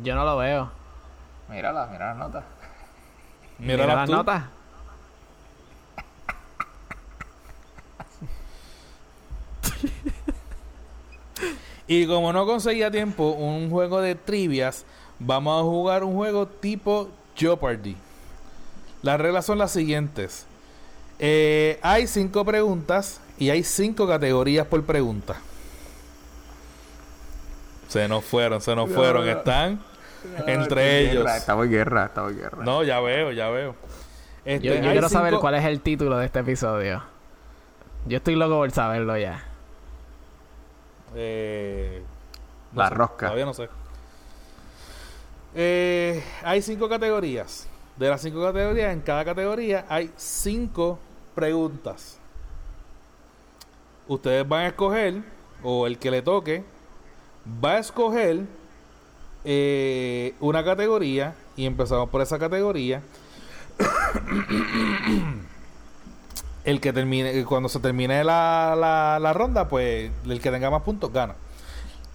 Yo 0.03 0.15
no 0.15 0.25
lo 0.25 0.37
veo. 0.39 0.71
Mírala, 1.51 1.87
mira 1.87 2.07
las 2.09 2.17
notas. 2.17 2.45
Mira 3.59 3.87
las 3.87 4.07
tú. 4.07 4.13
notas. 4.13 4.45
Y 11.87 12.07
como 12.07 12.33
no 12.33 12.47
conseguía 12.47 12.89
tiempo 12.89 13.31
un 13.31 13.69
juego 13.69 14.01
de 14.01 14.15
trivias, 14.15 14.85
vamos 15.19 15.61
a 15.61 15.65
jugar 15.65 16.05
un 16.05 16.15
juego 16.15 16.47
tipo 16.47 17.09
Jeopardy. 17.35 17.97
Las 19.03 19.21
reglas 19.21 19.45
son 19.45 19.59
las 19.59 19.73
siguientes. 19.73 20.47
Eh, 21.19 21.81
hay 21.83 22.07
cinco 22.07 22.45
preguntas 22.45 23.21
y 23.41 23.51
hay 23.51 23.65
cinco 23.65 24.07
categorías 24.07 24.69
por 24.69 24.85
pregunta. 24.85 25.35
Se 27.89 28.07
nos 28.07 28.25
fueron, 28.25 28.61
se 28.61 28.77
nos 28.77 28.89
fueron. 28.89 29.29
Están 29.29 29.81
entre 30.47 31.01
ellos. 31.01 31.25
Guerra, 31.25 31.37
estamos 31.37 31.65
en 31.67 31.71
guerra, 31.71 32.05
estamos 32.07 32.33
en 32.33 32.39
guerra. 32.39 32.65
No, 32.65 32.83
ya 32.83 33.01
veo, 33.01 33.33
ya 33.33 33.49
veo. 33.51 33.75
Este, 34.45 34.67
Yo, 34.67 34.81
quiero 34.81 35.09
saber 35.09 35.35
cuál 35.35 35.55
es 35.55 35.65
el 35.65 35.81
título 35.81 36.17
de 36.19 36.27
este 36.27 36.41
episodio. 36.41 37.03
Yo 38.07 38.17
estoy 38.17 38.35
loco 38.37 38.57
por 38.57 38.71
saberlo 38.71 39.17
ya. 39.17 39.45
Eh, 41.15 42.03
no 42.73 42.83
La 42.83 42.89
sé, 42.89 42.95
rosca. 42.95 43.27
Todavía 43.27 43.45
no 43.45 43.55
sé. 43.55 43.69
Eh, 45.55 46.23
hay 46.43 46.63
cinco 46.63 46.89
categorías. 46.89 47.69
De 47.97 48.09
las 48.09 48.23
cinco 48.23 48.43
categorías, 48.43 48.93
en 48.93 49.01
cada 49.01 49.25
categoría 49.25 49.85
hay 49.89 50.11
cinco 50.17 50.99
preguntas. 51.35 52.19
Ustedes 54.09 54.49
van 54.49 54.63
a 54.63 54.67
escoger, 54.69 55.23
o 55.63 55.87
el 55.87 55.99
que 55.99 56.11
le 56.11 56.23
toque, 56.23 56.65
va 57.63 57.73
a 57.73 57.79
escoger 57.79 58.45
eh, 59.45 60.35
una 60.41 60.65
categoría 60.65 61.35
y 61.57 61.67
empezamos 61.67 62.09
por 62.09 62.21
esa 62.21 62.39
categoría. 62.39 63.03
el 66.65 66.81
que 66.81 66.93
termine, 66.93 67.45
cuando 67.45 67.69
se 67.69 67.81
termine 67.81 68.23
la, 68.25 68.77
la, 68.79 69.19
la 69.21 69.33
ronda, 69.33 69.69
pues 69.69 70.11
el 70.27 70.41
que 70.41 70.51
tenga 70.51 70.71
más 70.71 70.83
puntos 70.83 71.13
gana. 71.13 71.35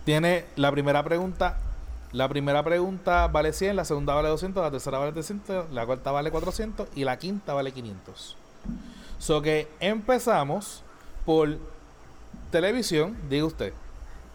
Tiene 0.05 0.45
la 0.55 0.71
primera 0.71 1.03
pregunta. 1.03 1.57
La 2.11 2.29
primera 2.29 2.63
pregunta 2.63 3.27
vale 3.27 3.51
100, 3.51 3.75
la 3.75 3.83
segunda 3.83 4.13
vale 4.13 4.29
200, 4.29 4.63
la 4.63 4.71
tercera 4.71 4.99
vale 4.99 5.11
300, 5.11 5.73
la 5.73 5.85
cuarta 5.85 6.11
vale 6.11 6.31
400 6.31 6.87
y 6.95 7.03
la 7.03 7.17
quinta 7.17 7.53
vale 7.53 7.73
500. 7.73 8.37
So 9.19 9.41
que 9.41 9.67
empezamos 9.81 10.81
por 11.25 11.57
televisión, 12.51 13.17
diga 13.29 13.45
usted. 13.45 13.73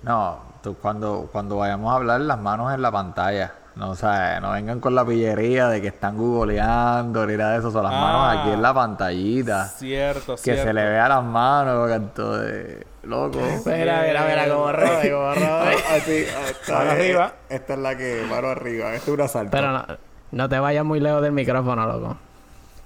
No, 0.03 0.39
tú 0.63 0.75
cuando, 0.77 1.29
cuando 1.31 1.57
vayamos 1.59 1.93
a 1.93 1.97
hablar, 1.97 2.21
las 2.23 2.39
manos 2.39 2.73
en 2.73 2.83
la 2.83 2.91
pantalla. 2.91 3.53
No, 3.77 3.91
o 3.91 3.95
sea, 3.95 4.41
no 4.41 4.51
vengan 4.51 4.81
con 4.81 4.95
la 4.95 5.05
pillería 5.05 5.69
de 5.69 5.81
que 5.81 5.89
están 5.89 6.17
googleando 6.19 7.25
ni 7.27 7.37
nada 7.37 7.53
de 7.53 7.59
eso. 7.61 7.71
Son 7.71 7.83
las 7.85 7.93
Ah. 7.95 8.01
manos 8.01 8.39
aquí 8.41 8.51
en 8.51 8.63
la 8.63 8.75
pantallita. 8.75 9.65
Cierto, 9.69 10.35
Que 10.37 10.43
cierto. 10.43 10.63
se 10.65 10.73
le 10.75 10.85
vea 10.85 11.09
las 11.09 11.23
manos, 11.23 11.89
canto 11.89 12.37
de 12.39 12.87
loco. 13.05 13.39
Mira, 13.67 14.03
mira, 14.07 14.25
mira, 14.29 14.49
como 14.49 14.73
rode, 14.73 15.11
como 15.11 15.35
rode. 15.35 15.75
Así, 15.97 16.27
Mano 16.71 16.91
arriba. 16.91 17.33
Esta 17.49 17.73
es 17.75 17.79
la 17.79 17.97
que, 17.97 18.27
mano 18.29 18.49
arriba. 18.49 18.93
Esta 18.95 19.11
es 19.11 19.15
una 19.17 19.29
salto. 19.29 19.51
Pero 19.53 19.71
no, 19.73 19.85
no 20.33 20.49
te 20.49 20.59
vayas 20.59 20.85
muy 20.85 21.01
lejos 21.01 21.23
del 21.23 21.33
micrófono, 21.33 21.87
loco. 21.87 22.17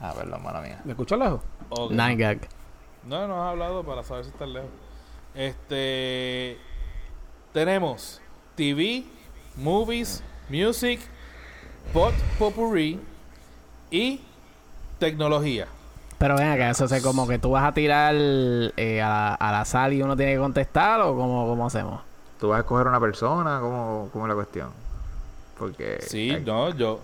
Ah, 0.01 0.13
perdón, 0.15 0.43
mano 0.43 0.61
mía. 0.61 0.81
¿Me 0.85 0.93
escucho 0.93 1.17
lejos? 1.17 1.41
Ok. 1.71 1.91
Nine 1.93 2.17
gag. 2.17 2.39
No, 3.05 3.27
no 3.27 3.43
has 3.43 3.51
hablado 3.53 3.83
para 3.85 4.03
saber 4.05 4.25
si 4.25 4.31
estás 4.31 4.49
lejos. 4.49 4.69
Este. 5.35 6.59
Tenemos 7.55 8.21
TV, 8.57 9.05
movies, 9.57 10.25
music, 10.51 11.01
pot 11.93 12.13
potpourri 12.37 12.99
y 13.93 14.21
tecnología. 14.99 15.69
Pero 16.19 16.37
ven 16.37 16.49
acá, 16.51 16.71
eso 16.71 16.87
es 16.87 17.01
como 17.03 17.29
que 17.29 17.39
tú 17.39 17.51
vas 17.53 17.63
a 17.65 17.73
tirar 17.73 18.13
eh, 18.17 19.01
a, 19.01 19.09
la, 19.09 19.35
a 19.35 19.53
la 19.53 19.65
sal 19.65 19.93
y 19.93 20.03
uno 20.03 20.17
tiene 20.17 20.33
que 20.33 20.39
contestar 20.41 21.01
o 21.03 21.15
cómo, 21.15 21.47
cómo 21.47 21.65
hacemos. 21.67 22.01
¿Tú 22.41 22.49
vas 22.49 22.57
a 22.57 22.61
escoger 22.63 22.89
una 22.89 22.99
persona? 22.99 23.61
¿Cómo, 23.61 24.09
cómo 24.13 24.25
es 24.25 24.29
la 24.31 24.35
cuestión? 24.35 24.71
Porque... 25.57 25.99
Sí, 26.05 26.31
hay- 26.31 26.43
no, 26.45 26.71
yo. 26.75 26.99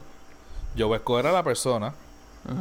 Yo 0.75 0.89
voy 0.89 0.95
a 0.95 0.99
escoger 0.99 1.29
a 1.29 1.33
la 1.33 1.45
persona. 1.45 1.93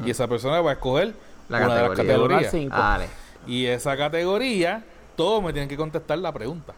Y 0.05 0.11
esa 0.11 0.27
persona 0.27 0.61
va 0.61 0.71
a 0.71 0.73
escoger 0.73 1.15
La 1.47 1.57
una 1.65 1.75
de 1.75 1.81
las 1.81 1.89
categoría. 1.91 2.13
Del 2.13 2.21
uno 2.21 2.35
al 2.37 2.43
categorías. 2.43 2.51
cinco. 2.51 2.77
Dale. 2.77 3.07
Y 3.47 3.65
esa 3.65 3.97
categoría, 3.97 4.83
todos 5.15 5.41
me 5.43 5.53
tienen 5.53 5.69
que 5.69 5.77
contestar 5.77 6.19
la 6.19 6.31
pregunta. 6.31 6.73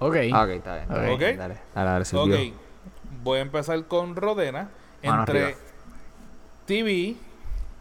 Ok. 0.00 0.16
Ah, 0.32 0.42
ok, 0.44 0.48
está 0.50 0.74
bien. 0.74 0.82
está 0.82 0.94
Ok. 0.94 1.18
bien. 1.18 1.32
Ok. 1.32 1.38
Dale, 1.38 1.54
Ok. 2.18 2.54
Voy 3.22 3.38
a 3.38 3.42
empezar 3.42 3.84
con 3.86 4.16
Rodena. 4.16 4.68
Mano 5.04 5.20
entre 5.20 5.44
arriba. 5.44 5.58
TV, 6.66 7.16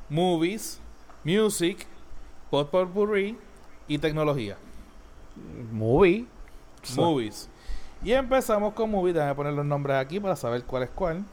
movies, 0.09 0.79
music, 1.23 1.85
pot 2.49 2.69
potpourri 2.69 3.37
y 3.87 3.97
tecnología. 3.97 4.57
Movie. 5.71 6.25
Movies. 6.95 7.49
Y 8.03 8.11
empezamos 8.13 8.73
con 8.73 8.91
movies. 8.91 9.15
Déjame 9.15 9.35
poner 9.35 9.53
los 9.53 9.65
nombres 9.65 9.97
aquí 9.97 10.19
para 10.19 10.35
saber 10.35 10.63
cuál 10.63 10.83
es 10.83 10.89
cuál. 10.89 11.23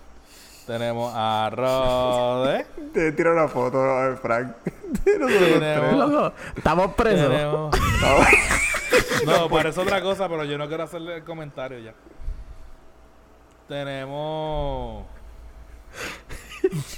Tenemos 0.66 1.12
a 1.14 1.48
Rode. 1.52 2.66
Te 2.92 3.12
tiro 3.12 3.32
una 3.32 3.46
foto, 3.48 3.78
Frank. 4.20 4.52
tenemos, 5.04 6.32
estamos 6.56 6.94
presos. 6.94 7.28
tenemos- 7.28 7.76
No, 9.24 9.48
parece 9.48 9.80
otra 9.80 10.00
cosa, 10.00 10.28
pero 10.28 10.44
yo 10.44 10.58
no 10.58 10.68
quiero 10.68 10.84
hacerle 10.84 11.16
el 11.16 11.24
comentario 11.24 11.78
ya. 11.78 11.94
Tenemos 13.68 15.04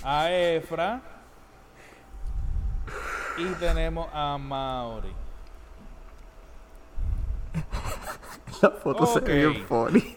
a 0.02 0.30
Efra 0.30 1.00
y 3.38 3.44
tenemos 3.54 4.08
a 4.12 4.36
Mauri. 4.38 5.12
La 8.60 8.70
foto 8.70 9.06
se 9.06 9.20
ve 9.20 9.46
bien 9.46 9.66
funny. 9.66 10.16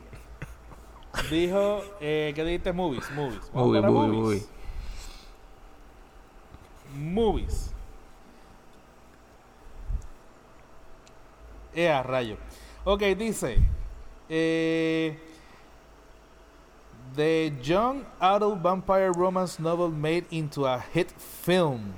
Dijo, 1.29 1.83
eh, 1.99 2.31
¿qué 2.35 2.43
dijiste? 2.43 2.73
Movies, 2.73 3.09
movies. 3.11 3.51
Movie, 3.53 3.81
movie, 3.81 4.47
movies. 6.95 7.70
Movies. 11.73 11.89
Eh, 11.89 12.03
rayo. 12.03 12.37
Ok, 12.83 13.01
dice. 13.17 13.57
Eh, 14.29 15.15
the 17.15 17.51
young 17.63 18.05
adult 18.19 18.59
vampire 18.61 19.11
romance 19.11 19.59
novel 19.59 19.89
made 19.89 20.25
into 20.31 20.65
a 20.65 20.79
hit 20.93 21.11
film. 21.11 21.93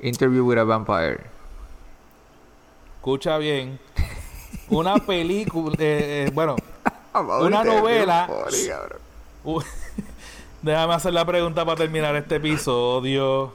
Interview 0.00 0.44
with 0.44 0.58
a 0.58 0.64
Vampire. 0.64 1.24
Escucha 3.00 3.38
bien. 3.38 3.78
Una 4.68 4.98
película. 5.06 5.74
eh, 5.78 6.26
eh, 6.26 6.30
bueno, 6.34 6.56
Una 7.14 7.62
novela. 7.64 8.28
déjame 10.62 10.94
hacer 10.94 11.12
la 11.14 11.24
pregunta 11.24 11.64
para 11.64 11.76
terminar 11.76 12.14
este 12.16 12.36
episodio. 12.36 13.54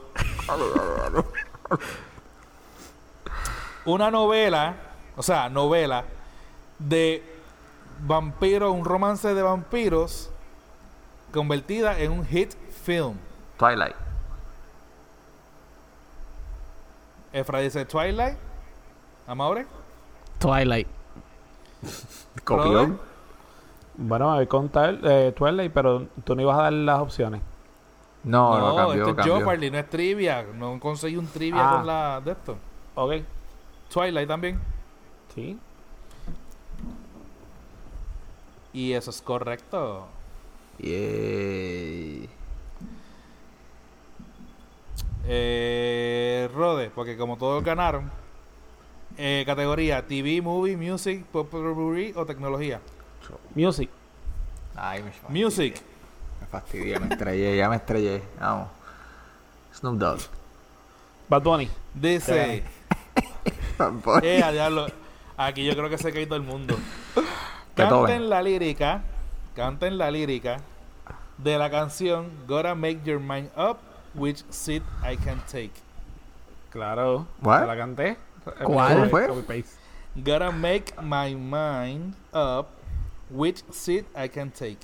Una 3.84 4.10
novela, 4.10 4.74
o 5.16 5.22
sea, 5.22 5.48
novela 5.48 6.04
de 6.78 7.22
vampiros, 8.00 8.72
un 8.72 8.84
romance 8.84 9.32
de 9.34 9.42
vampiros 9.42 10.30
convertida 11.32 11.98
en 11.98 12.12
un 12.12 12.26
hit 12.26 12.52
film. 12.84 13.14
Twilight. 13.58 13.94
Efra 17.32 17.60
dice 17.60 17.84
Twilight. 17.84 18.36
Amaure. 19.26 19.66
Twilight. 20.38 20.88
Copión. 22.44 23.00
Bueno, 23.94 24.30
me 24.30 24.34
voy 24.36 24.44
a 24.44 24.48
contar 24.48 24.98
eh, 25.02 25.32
Twilight, 25.36 25.72
pero 25.72 26.06
tú 26.24 26.34
no 26.34 26.42
ibas 26.42 26.58
a 26.58 26.62
dar 26.64 26.72
las 26.72 27.00
opciones. 27.00 27.40
No, 28.24 28.58
no, 28.58 28.68
no, 28.68 28.76
cambió, 28.76 28.94
esto 28.94 29.10
es 29.10 29.16
cambió. 29.16 29.36
Jeopardy, 29.38 29.70
no 29.70 29.78
es 29.78 29.90
trivia. 29.90 30.46
No 30.54 30.78
conseguí 30.80 31.16
un 31.16 31.26
trivia 31.26 31.60
Ah. 31.68 31.76
con 31.76 31.86
la 31.86 32.20
de 32.24 32.32
esto. 32.32 32.56
Ok. 32.94 33.12
Twilight 33.92 34.28
también. 34.28 34.60
Sí. 35.34 35.58
Y 38.72 38.92
eso 38.92 39.10
es 39.10 39.20
correcto. 39.20 40.06
Yay. 40.78 42.28
Eh, 45.24 46.50
Rode, 46.52 46.90
porque 46.90 47.16
como 47.16 47.36
todos 47.36 47.62
ganaron, 47.62 48.10
eh, 49.16 49.44
categoría 49.46 50.06
TV, 50.06 50.40
Movie, 50.42 50.76
Music, 50.76 51.24
Popular 51.26 51.74
o 52.16 52.26
Tecnología. 52.26 52.80
Music. 53.54 53.88
Ay, 54.74 55.02
me. 55.02 55.12
Music. 55.28 55.80
Me 56.40 56.46
fastidié, 56.46 56.98
me 56.98 57.08
estrellé, 57.12 57.56
ya 57.56 57.68
me 57.68 57.76
estrellé. 57.76 58.22
Vamos. 58.40 58.68
Snoop 59.74 59.96
Dogg. 59.96 60.20
Bad 61.28 61.42
Bunny. 61.42 61.70
Dice, 61.94 62.64
eh, 64.22 64.50
diablo, 64.52 64.86
aquí 65.36 65.64
yo 65.64 65.74
creo 65.76 65.88
que 65.90 65.98
se 65.98 66.12
cae 66.12 66.26
todo 66.26 66.36
el 66.36 66.42
mundo. 66.42 66.76
Canten 67.74 68.28
la 68.28 68.42
lírica, 68.42 69.02
canten 69.56 69.96
la 69.96 70.10
lírica 70.10 70.58
de 71.38 71.56
la 71.58 71.70
canción 71.70 72.30
Gotta 72.46 72.74
Make 72.74 73.00
Your 73.04 73.18
Mind 73.18 73.48
Up, 73.56 73.78
Which 74.14 74.44
Seat 74.50 74.82
I 75.10 75.16
Can 75.16 75.40
Take. 75.50 75.72
Claro. 76.70 77.26
What? 77.40 77.60
¿Te 77.62 77.66
la 77.66 77.76
canté? 77.76 78.16
¿Cuál? 78.64 78.94
¿Cómo 78.94 79.10
fue? 79.42 79.64
Gotta 80.16 80.50
make 80.50 80.92
my 81.00 81.34
mind 81.34 82.14
up, 82.34 82.66
which 83.30 83.64
seat 83.70 84.04
I 84.14 84.28
can 84.28 84.50
take. 84.50 84.76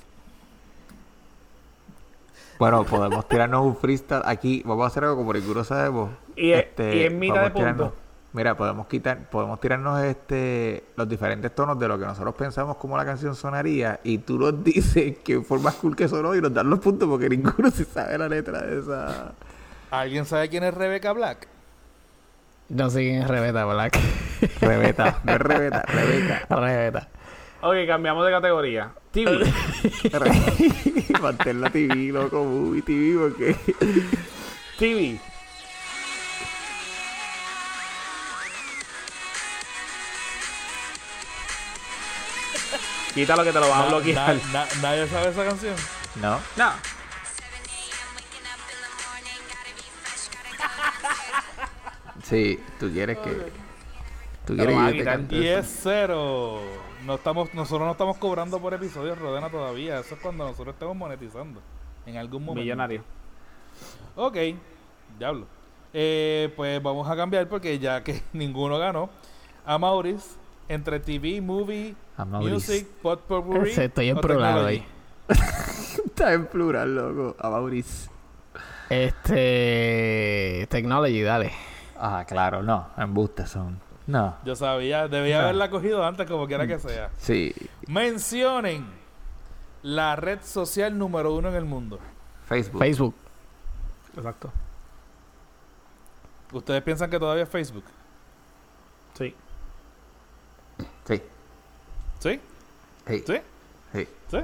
Bueno, 2.57 2.83
podemos 2.83 3.27
tirarnos 3.27 3.65
un 3.65 3.75
freestyle 3.77 4.23
aquí. 4.25 4.63
Vamos 4.65 4.83
a 4.83 4.87
hacer 4.87 5.03
algo 5.03 5.17
como 5.17 5.31
Ricuro 5.33 5.63
sabemos. 5.63 6.09
Y, 6.35 6.49
y 6.51 6.53
en 7.03 7.19
mitad 7.19 7.43
de 7.43 7.51
tirarnos- 7.51 7.89
punto. 7.91 7.95
Mira, 8.31 8.55
podemos 8.55 8.85
quitar, 8.87 9.27
podemos 9.29 9.59
tirarnos 9.59 10.03
este 10.03 10.83
los 10.95 11.09
diferentes 11.09 11.53
tonos 11.55 11.79
de 11.79 11.87
lo 11.87 11.97
que 11.97 12.05
nosotros 12.05 12.35
pensamos 12.35 12.77
como 12.77 12.95
la 12.95 13.03
canción 13.03 13.35
sonaría 13.35 13.99
y 14.03 14.19
tú 14.19 14.37
nos 14.37 14.63
dices 14.63 15.17
qué 15.23 15.41
fue 15.41 15.57
más 15.59 15.75
cool 15.75 15.95
que 15.95 16.07
sonó 16.07 16.35
y 16.35 16.41
nos 16.41 16.53
dan 16.53 16.69
los 16.69 16.79
puntos 16.79 17.09
porque 17.09 17.27
ninguno 17.27 17.71
se 17.73 17.85
sabe 17.85 18.17
la 18.17 18.29
letra 18.29 18.61
de 18.61 18.79
esa. 18.79 19.33
¿Alguien 19.89 20.25
sabe 20.25 20.49
quién 20.49 20.63
es 20.63 20.73
Rebecca 20.73 21.11
Black? 21.13 21.47
No 22.69 22.91
sé 22.91 22.99
quién 22.99 23.23
es 23.23 23.27
Rebeta 23.27 23.65
Black. 23.65 23.97
Rebeta, 24.61 25.19
no 25.23 25.33
es 25.33 25.39
Rebeta, 25.39 25.81
Rebeca. 25.87 26.45
Rebeta. 26.49 27.07
Ok, 27.61 27.75
cambiamos 27.87 28.23
de 28.25 28.31
categoría. 28.31 28.91
TV. 29.11 29.51
Mantén 31.19 31.61
la 31.61 31.71
TV, 31.71 31.95
loco, 32.11 32.43
movie 32.43 32.83
TV, 32.83 33.19
porque. 33.19 33.55
TV. 34.77 35.19
Quítalo 43.13 43.43
que 43.43 43.51
te 43.51 43.59
lo 43.59 43.69
van 43.69 43.81
a 43.81 43.85
bloquear. 43.87 44.35
na- 44.53 44.65
na- 44.65 44.67
¿Nadie 44.81 45.07
sabe 45.07 45.29
esa 45.29 45.45
canción? 45.45 45.75
No. 46.21 46.39
No. 46.57 46.71
Sí, 52.23 52.59
tú 52.79 52.89
quieres 52.91 53.17
que. 53.19 53.51
Tú 54.45 54.55
quieres 54.55 54.75
que 54.75 54.81
yo 54.83 54.87
te 54.91 54.97
quitar. 54.97 55.13
cante 55.17 55.35
Y 55.35 55.47
eso? 55.47 55.59
es 55.59 55.79
cero. 55.83 56.59
No 57.05 57.15
estamos, 57.15 57.53
nosotros 57.53 57.85
no 57.85 57.91
estamos 57.93 58.17
cobrando 58.17 58.59
por 58.59 58.73
episodios 58.73 59.17
Rodena 59.17 59.49
todavía. 59.49 59.99
Eso 59.99 60.15
es 60.15 60.21
cuando 60.21 60.45
nosotros 60.45 60.73
estemos 60.73 60.95
monetizando. 60.95 61.61
En 62.05 62.17
algún 62.17 62.43
momento. 62.43 62.61
Millonario. 62.61 63.03
Ok, 64.15 64.37
diablo. 65.17 65.47
Eh, 65.93 66.51
pues 66.55 66.81
vamos 66.83 67.09
a 67.09 67.15
cambiar 67.15 67.47
porque 67.47 67.79
ya 67.79 68.03
que 68.03 68.21
ninguno 68.33 68.77
ganó. 68.77 69.09
A 69.65 69.77
Maurice, 69.77 70.29
entre 70.69 70.99
TV, 70.99 71.41
movie, 71.41 71.95
music, 72.25 72.87
potpourri. 73.01 73.71
Ese, 73.71 73.85
estoy 73.85 74.09
en 74.09 74.17
plural 74.17 74.59
hoy. 74.59 74.83
Está 76.05 76.33
en 76.33 76.45
plural, 76.47 76.95
loco. 76.95 77.35
A 77.39 77.49
Maurice. 77.49 78.09
Este. 78.89 80.67
Technology, 80.69 81.21
dale. 81.21 81.51
Ah, 81.97 82.23
claro, 82.27 82.63
no. 82.63 82.87
Embustes 82.97 83.49
son. 83.49 83.79
No. 84.07 84.37
Yo 84.45 84.55
sabía, 84.55 85.07
debía 85.07 85.37
No. 85.37 85.43
haberla 85.43 85.69
cogido 85.69 86.03
antes, 86.05 86.27
como 86.27 86.47
quiera 86.47 86.65
que 86.65 86.79
sea. 86.79 87.09
Sí. 87.17 87.53
Mencionen 87.87 88.87
la 89.83 90.15
red 90.15 90.39
social 90.43 90.97
número 90.97 91.33
uno 91.33 91.49
en 91.49 91.55
el 91.55 91.65
mundo. 91.65 91.99
Facebook. 92.47 92.79
Facebook. 92.79 93.15
Exacto. 94.15 94.51
¿Ustedes 96.51 96.81
piensan 96.81 97.09
que 97.09 97.19
todavía 97.19 97.43
es 97.43 97.49
Facebook? 97.49 97.83
Sí. 99.13 99.35
Sí. 101.09 101.21
¿Sí? 102.19 102.39
Sí. 103.07 103.23
¿Sí? 103.25 103.33
Sí. 103.93 104.07
¿Sí? 104.31 104.37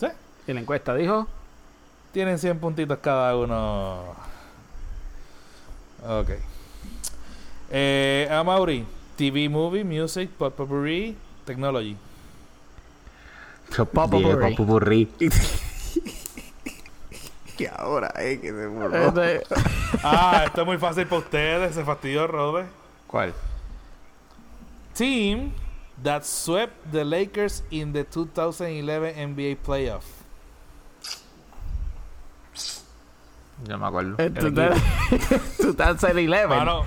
¿Sí? 0.00 0.06
Y 0.46 0.52
la 0.52 0.60
encuesta 0.60 0.94
dijo. 0.94 1.26
Tienen 2.12 2.38
100 2.38 2.58
puntitos 2.58 2.98
cada 2.98 3.36
uno. 3.36 4.14
Ok. 6.06 6.30
Eh, 7.70 8.28
a 8.30 8.42
Mauri, 8.42 8.84
TV, 9.16 9.48
movie, 9.48 9.84
music, 9.84 10.30
potpourri, 10.30 11.16
technology. 11.44 11.96
Popurrí. 13.92 14.56
Popurrí. 14.56 15.08
Y 17.58 17.66
ahora, 17.66 18.12
eh, 18.18 18.38
que 18.40 18.50
se 18.52 18.66
borró. 18.68 19.22
Este, 19.22 19.42
Ah, 20.04 20.44
esto 20.46 20.60
es 20.60 20.66
muy 20.66 20.78
fácil 20.78 21.06
para 21.08 21.20
ustedes. 21.22 21.74
Se 21.74 21.84
fastidió, 21.84 22.28
Rode. 22.28 22.66
¿Cuál? 23.08 23.34
Team 24.98 25.52
that 26.02 26.24
swept 26.24 26.74
the 26.90 27.04
Lakers 27.04 27.62
in 27.70 27.92
the 27.92 28.02
2011 28.04 29.14
NBA 29.34 29.56
playoff. 29.64 30.02
Yo 33.66 33.78
me 33.78 33.86
acuerdo. 33.86 34.14
eh, 34.18 34.30
tú 34.30 34.52
te- 34.54 34.70
tú 35.62 35.70
estás 35.70 36.02
en 36.04 36.16
11. 36.32 36.46
Mano, 36.48 36.84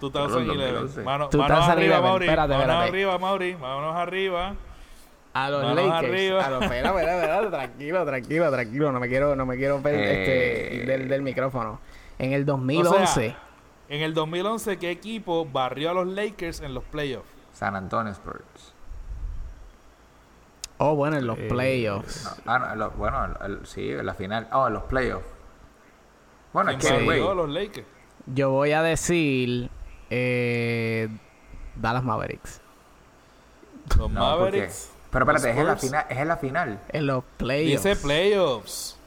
Los 0.00 0.12
2011. 0.12 0.72
2011. 0.72 1.02
Mano, 1.02 1.28
Tú 1.28 1.38
manos 1.38 1.58
estás 1.58 1.66
en 1.76 1.78
arriba, 1.78 1.96
11. 1.98 2.08
Mauri. 2.08 2.24
Espérate, 2.26 2.48
manos 2.48 2.62
espérate. 2.66 2.88
arriba, 2.88 3.18
Mauri. 3.18 3.54
Manos 3.56 3.96
arriba. 3.96 4.54
A 5.32 5.50
los 5.50 5.62
Manos 5.62 5.76
Lakers. 5.76 5.94
arriba. 6.12 6.44
A 6.46 6.50
los, 6.50 6.62
espera, 6.62 6.88
espera, 6.90 7.14
espera, 7.16 7.50
tranquilo, 7.50 8.04
tranquilo, 8.06 8.50
tranquilo. 8.52 8.92
No 8.92 9.00
me 9.00 9.08
quiero, 9.08 9.34
no 9.36 9.46
me 9.46 9.56
quiero 9.56 9.80
ver 9.82 9.94
Eh. 9.96 10.80
este, 10.80 10.86
del, 10.92 11.08
del 11.08 11.22
micrófono. 11.22 11.80
En 12.18 12.32
el 12.32 12.44
2011. 12.46 13.34
En 13.88 14.02
el 14.02 14.14
2011, 14.14 14.76
¿qué 14.78 14.90
equipo 14.92 15.44
barrió 15.44 15.90
a 15.90 15.94
los 15.94 16.06
Lakers 16.06 16.60
en 16.60 16.74
los 16.74 16.84
playoffs? 16.84 17.28
San 17.54 17.74
Antonio 17.76 18.12
Spurs. 18.12 18.74
oh, 20.78 20.94
bueno, 20.96 21.16
en 21.16 21.26
los 21.26 21.38
Eh, 21.38 21.46
playoffs. 21.48 22.24
No, 22.44 22.52
ah, 22.52 22.74
no, 22.76 22.90
bueno, 22.90 23.24
el- 23.24 23.52
el- 23.52 23.66
sí, 23.66 23.90
en 23.90 24.04
la 24.04 24.14
final. 24.14 24.48
Oh, 24.52 24.66
en 24.66 24.74
los 24.74 24.82
playoffs. 24.84 25.24
Bueno, 26.52 26.70
es 26.72 26.76
¿Quién 26.78 26.98
que, 26.98 27.04
güey. 27.04 27.20
los 27.20 27.48
Lakers? 27.48 27.86
Yo 28.26 28.50
voy 28.50 28.72
a 28.72 28.82
decir 28.82 29.70
eh, 30.10 31.08
Dallas 31.76 32.04
Mavericks. 32.04 32.60
Los 33.98 34.10
No, 34.10 34.20
Mavericks. 34.38 34.90
Pero 35.10 35.24
espérate, 35.24 35.50
es 35.50 35.56
en 35.58 35.66
la 35.66 35.76
final. 35.76 36.06
Es 36.10 36.18
en 36.18 36.28
la 36.28 36.36
final. 36.36 36.80
En 36.88 37.06
los 37.06 37.24
playoffs. 37.36 37.84
Dice 37.84 37.96
playoffs. 37.96 38.98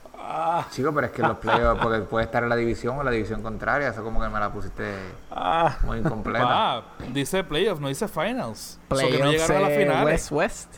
Chico, 0.72 0.94
pero 0.94 1.08
es 1.08 1.14
que 1.14 1.22
los 1.22 1.38
playoffs, 1.38 1.80
porque 1.84 2.00
puede 2.02 2.26
estar 2.26 2.44
en 2.44 2.50
la 2.50 2.56
división 2.56 2.98
o 3.00 3.04
la 3.04 3.12
división 3.12 3.42
contraria. 3.42 3.90
Eso 3.90 4.04
como 4.04 4.22
que 4.22 4.28
me 4.30 4.40
la 4.40 4.50
pusiste 4.52 4.94
Ah. 5.32 5.78
muy 5.84 6.00
incompleta. 6.00 6.46
Ah, 6.48 6.82
dice 7.14 7.44
playoffs, 7.44 7.80
no 7.82 7.88
dice 7.88 8.08
finals. 8.08 8.80
So 8.90 8.96
que 8.98 9.04
no 9.04 9.10
playoffs 9.10 9.32
llegaron 9.32 9.58
a 9.58 9.60
las 9.62 9.72
eh, 9.72 9.80
finales. 9.80 10.32
West 10.32 10.32
West. 10.32 10.76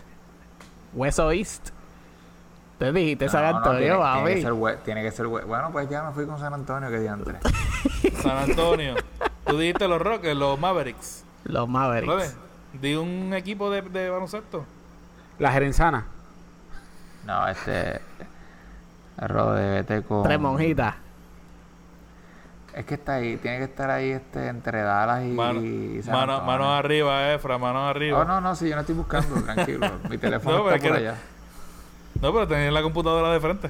West 0.93 1.19
o 1.19 1.31
East. 1.31 1.69
Te 2.77 2.91
dijiste 2.93 3.27
San 3.27 3.43
No, 3.43 3.51
no, 3.51 3.57
Antonio, 3.57 3.79
tiene, 3.79 3.97
tiene 4.23 4.35
que 4.35 4.41
ser 4.41 4.77
tiene 4.83 5.03
que 5.03 5.11
ser 5.11 5.27
we- 5.27 5.43
Bueno, 5.43 5.69
pues 5.71 5.89
ya 5.89 6.03
me 6.03 6.13
fui 6.13 6.25
con 6.25 6.39
San 6.39 6.53
Antonio, 6.53 6.89
que 6.89 6.99
diantre. 6.99 7.39
San 8.23 8.37
Antonio. 8.37 8.95
Tú 9.45 9.57
dijiste 9.57 9.87
los 9.87 10.01
Rockets, 10.01 10.35
los 10.37 10.57
Mavericks. 10.59 11.25
Los 11.43 11.67
Mavericks. 11.67 12.35
di 12.73 12.95
un 12.95 13.33
equipo 13.33 13.69
de, 13.69 13.81
de 13.81 14.09
baloncesto. 14.09 14.65
La 15.39 15.51
Gerenzana. 15.51 16.05
No, 17.25 17.47
este. 17.47 18.01
Rode, 19.27 19.69
vete 19.69 20.01
con. 20.03 20.23
Tres 20.23 20.39
monjitas. 20.39 20.95
Es 22.73 22.85
que 22.85 22.93
está 22.93 23.15
ahí, 23.15 23.35
tiene 23.37 23.57
que 23.57 23.63
estar 23.65 23.89
ahí 23.89 24.11
este, 24.11 24.47
entre 24.47 24.81
Dallas 24.81 25.23
y, 25.23 25.29
Mano, 25.29 25.61
y 25.61 26.01
San 26.03 26.13
mano, 26.13 26.41
manos 26.41 26.67
arriba, 26.67 27.33
Efra, 27.33 27.57
manos 27.57 27.89
arriba. 27.89 28.19
Oh, 28.19 28.25
no, 28.25 28.39
no, 28.39 28.55
sí, 28.55 28.69
yo 28.69 28.75
no 28.75 28.81
estoy 28.81 28.95
buscando, 28.95 29.41
tranquilo. 29.43 29.89
Mi 30.09 30.17
teléfono 30.17 30.57
No, 30.57 30.63
pero 30.63 30.75
está 30.75 30.87
es 30.87 30.91
por 30.93 30.99
allá. 31.01 31.15
No, 32.21 32.33
pero 32.33 32.47
tenía 32.47 32.71
la 32.71 32.81
computadora 32.81 33.31
de 33.33 33.39
frente. 33.39 33.69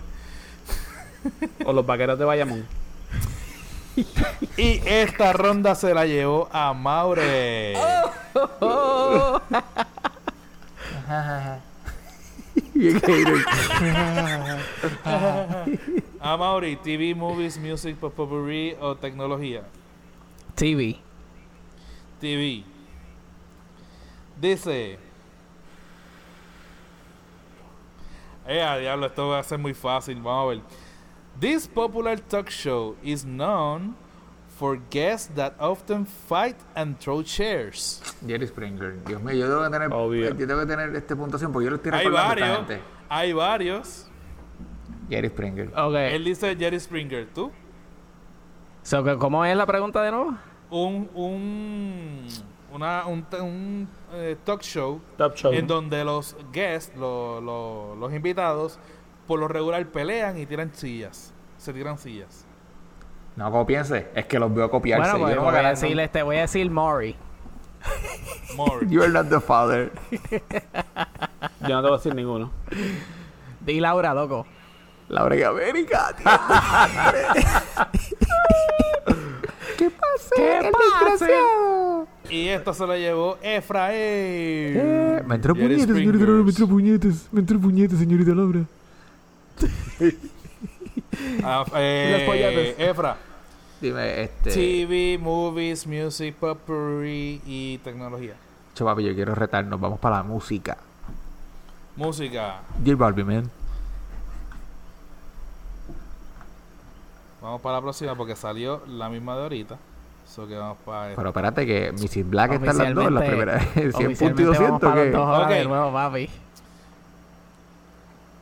O 1.66 1.74
los 1.74 1.86
vaqueros 1.86 2.20
de 2.20 2.26
Bayamón. 2.26 2.66
Y 4.56 4.82
esta 4.86 5.34
ronda 5.34 5.76
se 5.76 5.94
la 5.94 6.06
llevó 6.06 6.48
a 6.54 6.74
Maure. 6.74 7.74
Bien 10.94 11.08
hater. 11.08 11.69
A 16.22 16.38
Mauri, 16.38 16.78
TV, 16.78 17.14
movies, 17.14 17.58
music, 17.58 17.98
potpourri 17.98 18.78
o 18.80 18.96
tecnología. 18.96 19.64
TV. 20.56 20.98
TV. 22.22 22.64
Dice. 24.40 24.98
Eh, 28.48 28.62
a 28.62 28.78
diablo, 28.78 29.08
esto 29.08 29.28
va 29.28 29.40
a 29.40 29.44
ser 29.44 29.58
muy 29.58 29.74
fácil. 29.74 30.16
Vamos 30.22 30.44
a 30.44 30.48
ver. 30.56 30.62
This 31.40 31.68
popular 31.68 32.18
talk 32.18 32.50
show 32.50 32.96
is 33.04 33.26
known 33.26 33.96
for 34.60 34.78
guests 34.92 35.32
that 35.36 35.54
often 35.60 36.06
fight 36.06 36.58
and 36.76 36.98
throw 37.00 37.24
chairs. 37.24 38.02
Jerry 38.28 38.46
Springer. 38.46 39.02
Dios 39.06 39.22
mío, 39.22 39.34
yo 39.36 39.48
tengo 39.48 39.64
que 39.64 39.70
tener, 39.70 39.94
Obvio. 39.94 40.30
yo 40.36 40.48
tengo 40.48 40.60
que 40.60 40.66
tener 40.66 40.96
esta 40.96 41.16
puntuación 41.16 41.52
porque 41.54 41.64
yo 41.66 41.70
lo 41.72 41.76
estoy 41.78 41.92
Hay 41.94 42.06
recordando 42.06 42.30
a 42.30 42.34
esta 42.34 42.46
varios. 42.46 42.58
gente. 42.68 42.82
Hay 43.08 43.34
varios. 43.34 44.06
Jerry 45.10 45.30
Springer. 45.30 45.68
Ok. 45.80 45.96
Él 45.96 46.24
dice 46.26 46.56
Jerry 46.58 46.80
Springer. 46.80 47.28
¿Tú? 47.34 47.52
So, 48.84 49.04
que- 49.04 49.18
¿Cómo 49.18 49.46
es 49.46 49.56
la 49.56 49.66
pregunta 49.66 50.04
de 50.04 50.12
nuevo? 50.12 50.36
Un, 50.70 51.10
un, 51.16 52.28
una, 52.74 53.06
un, 53.08 53.26
un, 53.42 53.88
eh, 54.14 54.36
talk 54.44 54.62
show 54.62 55.02
Top 55.18 55.36
show. 55.36 55.52
en 55.54 55.66
donde 55.68 56.04
los 56.04 56.36
guests, 56.54 56.96
lo- 56.98 57.40
lo- 57.42 57.96
los 57.96 58.14
invitados, 58.14 58.78
por 59.26 59.40
lo 59.40 59.48
regular 59.48 59.86
pelean 59.88 60.38
y 60.38 60.46
tiran 60.46 60.72
sillas. 60.74 61.34
Se 61.58 61.74
tiran 61.74 61.98
sillas. 61.98 62.46
No 63.40 63.50
copiense, 63.54 64.10
es 64.16 64.26
que 64.26 64.38
los 64.38 64.54
veo 64.54 64.70
copiarse. 64.70 65.12
Bueno, 65.12 65.20
pues 65.20 65.30
yo 65.30 65.36
no 65.38 65.44
voy, 65.46 65.56
voy 65.56 65.66
a 65.66 65.70
decirle, 65.70 66.04
este, 66.04 66.24
voy 66.24 66.36
a 66.36 66.42
decir 66.42 66.70
Maury. 66.70 67.16
More. 68.58 68.86
You 68.90 69.02
are 69.02 69.14
not 69.14 69.30
the 69.30 69.40
father. 69.40 69.94
Yo 71.62 71.70
no 71.70 71.82
te 71.82 71.88
voy 71.88 71.94
a 71.94 71.96
decir 71.96 72.14
ninguno. 72.16 72.52
Di 73.62 73.80
Laura, 73.80 74.14
loco. 74.14 74.46
Laura 75.08 75.38
en 75.38 75.46
América. 75.46 76.14
tío. 76.18 76.26
¿Qué 79.78 79.90
pasa? 79.90 80.36
¿Qué 80.36 80.58
el 80.58 80.72
pasa? 80.72 81.26
desgraciado? 81.26 82.08
Y 82.30 82.50
esto 82.50 82.74
se 82.74 82.86
lo 82.86 82.98
llevó 82.98 83.38
Efraín. 83.42 83.96
Eh, 83.98 85.24
me 85.26 85.36
entró 85.36 85.56
Jerry 85.56 85.78
puñetas, 85.78 85.96
señorita 85.96 86.26
Laura, 86.26 86.44
me 86.44 86.50
entró 86.50 86.68
puñetas. 86.68 87.30
Me 87.32 87.40
entró 87.40 87.58
puñetas, 87.58 88.00
señorita 88.00 88.36
Laura. 88.36 88.60
Ah, 91.42 91.64
eh, 91.78 92.76
Los. 92.78 92.90
Efra. 92.90 93.29
Dime, 93.82 94.24
este. 94.24 94.52
TV, 94.52 95.18
movies, 95.18 95.88
music, 95.88 96.36
potpourri 96.36 97.42
y 97.46 97.78
tecnología. 97.80 98.34
Che, 98.76 98.84
papi, 98.84 99.04
yo 99.04 99.14
quiero 99.16 99.34
retarnos. 99.36 99.80
Vamos 99.80 100.00
para 100.00 100.18
la 100.18 100.24
música. 100.24 100.78
Música. 101.96 102.60
J 102.86 102.96
Balvin, 102.96 103.26
man. 103.28 103.52
Vamos 107.42 107.62
para 107.62 107.76
la 107.76 107.82
próxima 107.82 108.16
porque 108.16 108.36
salió 108.36 108.82
la 108.88 109.10
misma 109.10 109.36
de 109.36 109.44
ahorita. 109.44 109.78
So 110.28 110.46
que 110.48 110.56
vamos 110.56 110.78
para 110.86 111.16
Pero 111.16 111.30
espérate 111.30 111.66
que 111.66 111.92
Mrs. 111.92 112.30
Black 112.30 112.52
está 112.54 112.72
en 112.72 112.78
las 112.78 112.94
dos, 112.96 113.08
en 113.08 113.14
las 113.16 113.24
primeras 113.24 113.68
100 113.74 113.92
puntos 113.92 114.02
y 114.02 114.06
oficialmente 114.06 114.44
vamos 114.44 114.58
200. 114.60 114.82
para 114.82 114.96
¿qué? 114.96 115.04
las 115.06 115.14
dos 115.14 115.28
horas 115.28 115.44
Ok. 115.48 115.50
de 115.54 115.66
nuevo, 115.66 115.94
papi. 115.94 116.30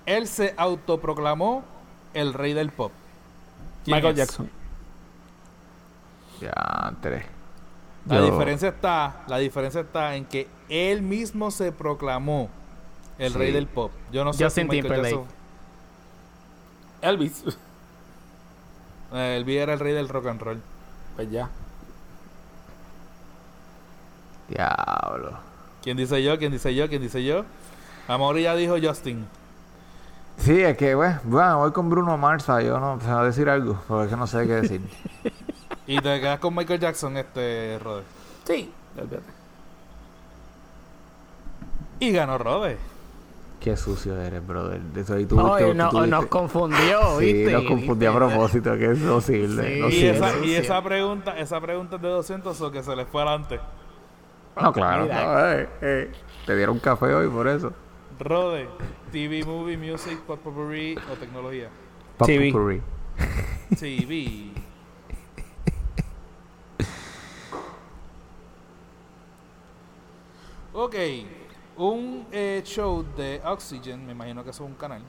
Él 0.07 0.27
se 0.27 0.53
autoproclamó 0.57 1.63
el 2.13 2.33
rey 2.33 2.53
del 2.53 2.71
pop. 2.71 2.91
¿Quién 3.85 3.95
Michael 3.97 4.13
es? 4.13 4.17
Jackson. 4.17 4.49
Ya, 6.41 6.93
tres. 7.01 7.23
La 8.07 8.17
Yo- 8.17 8.25
diferencia 8.31 8.69
está, 8.69 9.23
la 9.27 9.37
diferencia 9.37 9.81
está 9.81 10.15
en 10.15 10.25
que 10.25 10.47
él 10.69 11.01
mismo 11.01 11.51
se 11.51 11.71
proclamó 11.71 12.49
el 13.17 13.33
Sí. 13.33 13.37
rey 13.37 13.51
del 13.51 13.67
pop. 13.67 13.91
Yo 14.11 14.23
no 14.23 14.31
sé 14.33 14.43
Justin 14.45 14.63
si 14.69 14.69
Michael 14.77 14.83
Timberlake. 14.83 15.15
Jackson- 15.15 15.37
Elvis. 17.01 17.43
eh, 19.13 19.35
Elvis 19.37 19.57
era 19.57 19.73
el 19.73 19.79
rey 19.79 19.93
del 19.93 20.07
rock 20.09 20.27
and 20.27 20.41
roll. 20.41 20.61
Pues 21.15 21.29
ya. 21.31 21.49
Diablo. 24.47 25.37
¿Quién 25.83 25.97
dice 25.97 26.23
yo? 26.23 26.37
¿Quién 26.37 26.51
dice 26.51 26.73
yo? 26.73 26.87
¿Quién 26.87 27.01
dice 27.01 27.23
yo? 27.23 27.43
Amor 28.07 28.37
ya 28.37 28.55
dijo 28.55 28.75
Justin. 28.81 29.25
Sí, 30.37 30.61
es 30.61 30.77
que, 30.77 30.95
bueno, 30.95 31.19
bueno, 31.23 31.57
voy 31.57 31.71
con 31.71 31.89
Bruno 31.89 32.17
Marza. 32.17 32.61
Yo 32.61 32.79
no, 32.79 32.99
se 33.01 33.07
va 33.11 33.21
a 33.21 33.25
decir 33.25 33.49
algo, 33.49 33.81
porque 33.87 34.05
es 34.05 34.09
que 34.11 34.15
no 34.15 34.27
sé 34.27 34.45
qué 34.47 34.53
decir. 34.53 34.81
Y 35.87 35.97
te 35.99 36.19
quedas 36.19 36.39
con 36.39 36.53
Michael 36.55 36.79
Jackson, 36.79 37.15
este 37.17 37.79
Rode. 37.79 38.03
Sí. 38.45 38.71
Olvídate. 38.97 39.23
Y 41.99 42.11
ganó 42.11 42.37
Rode. 42.37 42.77
qué 43.59 43.75
sucio 43.75 44.19
eres, 44.21 44.45
brother. 44.45 44.79
De 44.81 45.01
eso, 45.01 45.17
y 45.17 45.25
tú, 45.25 45.39
Oye, 45.39 45.65
tú- 45.65 45.73
no- 45.73 45.89
tú 45.89 46.05
nos 46.05 46.21
viste- 46.21 46.27
confundió, 46.29 46.99
Sí, 47.19 47.33
¿viste? 47.33 47.51
nos 47.53 47.63
confundí 47.65 48.05
a 48.05 48.13
propósito, 48.13 48.77
que 48.77 48.91
es 48.91 48.99
posible. 48.99 49.75
Sí. 49.75 49.79
no 49.81 49.89
Y 49.89 50.05
esa, 50.05 50.29
sucio. 50.31 50.45
y 50.45 50.55
esa 50.55 50.83
pregunta, 50.83 51.37
esa 51.39 51.59
pregunta 51.59 51.95
es 51.95 52.01
de 52.03 52.07
200 52.09 52.61
o 52.61 52.71
que 52.71 52.83
se 52.83 52.95
le 52.95 53.05
fue 53.05 53.21
adelante. 53.23 53.59
No, 54.61 54.71
claro. 54.73 55.05
No, 55.05 55.49
eh, 55.51 55.69
eh. 55.81 56.11
Te 56.45 56.55
dieron 56.55 56.79
café 56.79 57.05
hoy 57.13 57.27
por 57.29 57.47
eso. 57.47 57.73
Rode, 58.19 58.67
TV, 59.11 59.43
movie, 59.43 59.77
music, 59.77 60.19
potpourri 60.21 60.95
o 61.11 61.13
tecnología. 61.15 61.69
TV. 62.25 62.51
Popcorn. 62.51 62.81
TV. 63.79 64.51
Ok, 70.79 70.93
un 71.77 72.27
eh, 72.31 72.61
show 72.63 73.03
de 73.17 73.41
Oxygen, 73.43 74.05
me 74.05 74.11
imagino 74.11 74.43
que 74.43 74.51
eso 74.51 74.63
es 74.63 74.69
un 74.69 74.75
canal, 74.75 75.01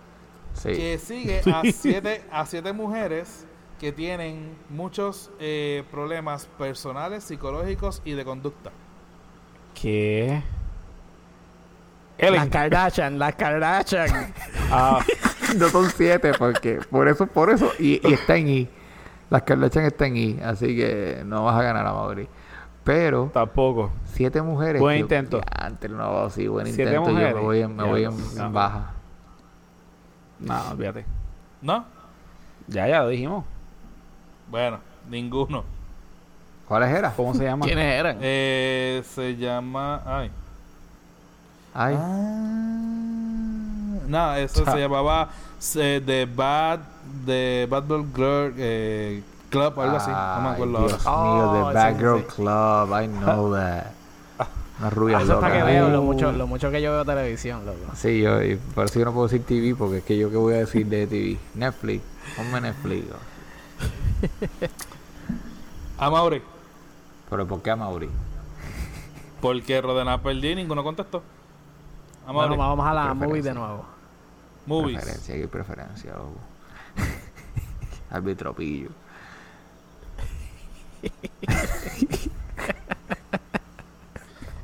Sí. 0.54 0.70
que 0.72 0.96
sigue 0.96 1.42
a 1.52 1.62
siete, 1.74 2.22
a 2.32 2.46
siete 2.46 2.72
mujeres 2.72 3.46
que 3.78 3.92
tienen 3.92 4.56
muchos 4.70 5.30
eh, 5.38 5.84
problemas 5.90 6.46
personales, 6.56 7.24
psicológicos 7.24 8.00
y 8.06 8.12
de 8.12 8.24
conducta. 8.24 8.70
¿Qué? 9.74 10.42
Las. 12.18 12.48
Kardashian, 12.48 13.18
las 13.18 13.34
Kardashian. 13.34 14.32
Ah, 14.70 15.00
No 15.58 15.68
son 15.68 15.90
siete, 15.90 16.32
porque 16.38 16.80
por 16.90 17.08
eso, 17.08 17.26
por 17.26 17.50
eso, 17.50 17.72
y, 17.78 18.00
y 18.08 18.14
está 18.14 18.36
en 18.36 18.48
I. 18.48 18.68
Las 19.28 19.42
Kardashian 19.42 19.84
están 19.84 20.08
en 20.08 20.16
I, 20.16 20.40
así 20.42 20.74
que 20.74 21.22
no 21.26 21.44
vas 21.44 21.60
a 21.60 21.62
ganar 21.62 21.86
a 21.86 21.92
Mauri. 21.92 22.26
Pero 22.88 23.30
tampoco. 23.34 23.90
siete 24.06 24.40
mujeres. 24.40 24.80
Buen 24.80 25.00
intento. 25.00 25.42
antes 25.60 25.90
no, 25.90 26.30
sí, 26.30 26.48
buen 26.48 26.64
Siete 26.64 26.84
intento. 26.84 27.06
Yo 27.06 27.12
mujeres. 27.12 27.34
me 27.34 27.40
voy 27.42 27.60
en, 27.60 27.76
me 27.76 27.82
Ya, 27.84 27.88
voy 27.90 28.04
en, 28.04 28.34
no. 28.36 28.46
en 28.46 28.52
baja. 28.54 28.92
No, 30.40 30.70
olvídate. 30.70 31.04
¿No? 31.60 31.84
Ya, 32.66 32.88
ya 32.88 33.02
lo 33.02 33.08
dijimos. 33.10 33.44
Bueno, 34.50 34.78
ninguno. 35.10 35.64
¿Cuáles 36.66 36.88
eran? 36.88 37.12
¿Cómo 37.14 37.34
se 37.34 37.44
llama? 37.44 37.66
¿Quiénes 37.66 37.84
eran? 37.84 38.18
Eh, 38.22 39.02
se 39.14 39.36
llama... 39.36 40.00
Ay. 40.06 40.30
Ay, 41.74 41.94
No, 44.06 44.34
eso 44.36 44.64
Cha. 44.64 44.72
se 44.72 44.78
llamaba 44.78 45.28
eh, 45.76 46.02
The 46.06 46.24
Bad, 46.24 46.80
The 47.26 47.66
Bad 47.68 47.84
Girl, 48.16 48.54
eh, 48.56 49.22
Club 49.50 49.78
o 49.78 49.82
algo 49.82 49.96
así. 49.96 50.10
No 50.10 50.40
me 50.42 50.48
acuerdo 50.50 50.86
Dios 50.88 51.06
ahora. 51.06 51.32
mío, 51.32 51.50
Oh, 51.50 51.54
The 51.54 51.62
Bad 51.74 51.88
sí, 51.88 51.94
sí, 51.94 51.98
Girl 52.00 52.18
sí. 52.20 52.26
Club. 52.36 53.02
I 53.02 53.06
know 53.08 53.52
that. 53.54 53.86
Una 54.80 54.90
rubia 54.90 55.18
Eso 55.20 55.32
es 55.34 55.38
para 55.40 55.52
que 55.54 55.60
loca. 55.60 55.70
veo 55.72 55.88
lo 55.88 56.00
Uh. 56.00 56.04
mucho, 56.04 56.32
lo 56.32 56.46
mucho 56.46 56.70
que 56.70 56.82
yo 56.82 56.92
veo 56.92 57.04
televisión, 57.04 57.64
loco. 57.66 57.78
Sí, 57.94 58.20
yo, 58.20 58.42
y 58.42 58.56
por 58.56 58.84
eso 58.84 58.98
yo 58.98 59.04
no 59.06 59.12
puedo 59.12 59.26
decir 59.28 59.44
TV, 59.44 59.74
porque 59.74 59.98
es 59.98 60.04
que 60.04 60.18
yo 60.18 60.30
qué 60.30 60.36
voy 60.36 60.54
a 60.54 60.58
decir 60.58 60.86
de 60.86 61.06
TV. 61.06 61.38
Netflix. 61.54 62.02
Ponme 62.36 62.60
Netflix. 62.60 63.06
A 65.98 66.10
Mauri. 66.10 66.42
Pero 67.30 67.46
¿por 67.46 67.62
qué 67.62 67.70
a 67.70 67.76
Mauri? 67.76 68.08
Porque 69.40 69.80
Rodena 69.80 70.20
perdí 70.22 70.48
y 70.50 70.54
ninguno 70.56 70.82
contestó. 70.84 71.22
A 72.26 72.32
Mauri. 72.32 72.48
Bueno, 72.56 72.68
vamos 72.68 72.86
a 72.86 72.94
la 72.94 73.14
movie 73.14 73.42
de 73.42 73.54
nuevo. 73.54 73.84
Movies. 74.66 74.96
Preferencia, 74.98 75.34
hay 75.34 75.46
preferencia, 75.46 76.12
loco. 76.12 76.36
Árbitro 78.10 78.52
pillo. 78.54 78.90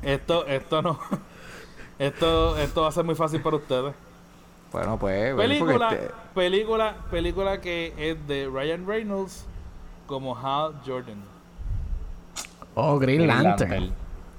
Esto, 0.03 0.45
esto 0.45 0.81
no. 0.81 0.99
Esto, 1.97 2.57
esto 2.57 2.81
va 2.81 2.89
a 2.89 2.91
ser 2.91 3.05
muy 3.05 3.15
fácil 3.15 3.41
para 3.41 3.55
ustedes. 3.55 3.93
Bueno, 4.73 4.99
pues. 4.99 5.33
Película, 5.33 5.89
este- 5.93 6.11
película, 6.33 6.95
película 7.09 7.61
que 7.61 7.93
es 7.97 8.27
de 8.27 8.49
Ryan 8.53 8.85
Reynolds 8.85 9.45
como 10.05 10.35
Hal 10.37 10.73
Jordan. 10.85 11.23
Oh, 12.73 12.99
Green 12.99 13.19
Green 13.23 13.29
Lantern. 13.43 13.71
Lantern. 13.71 13.93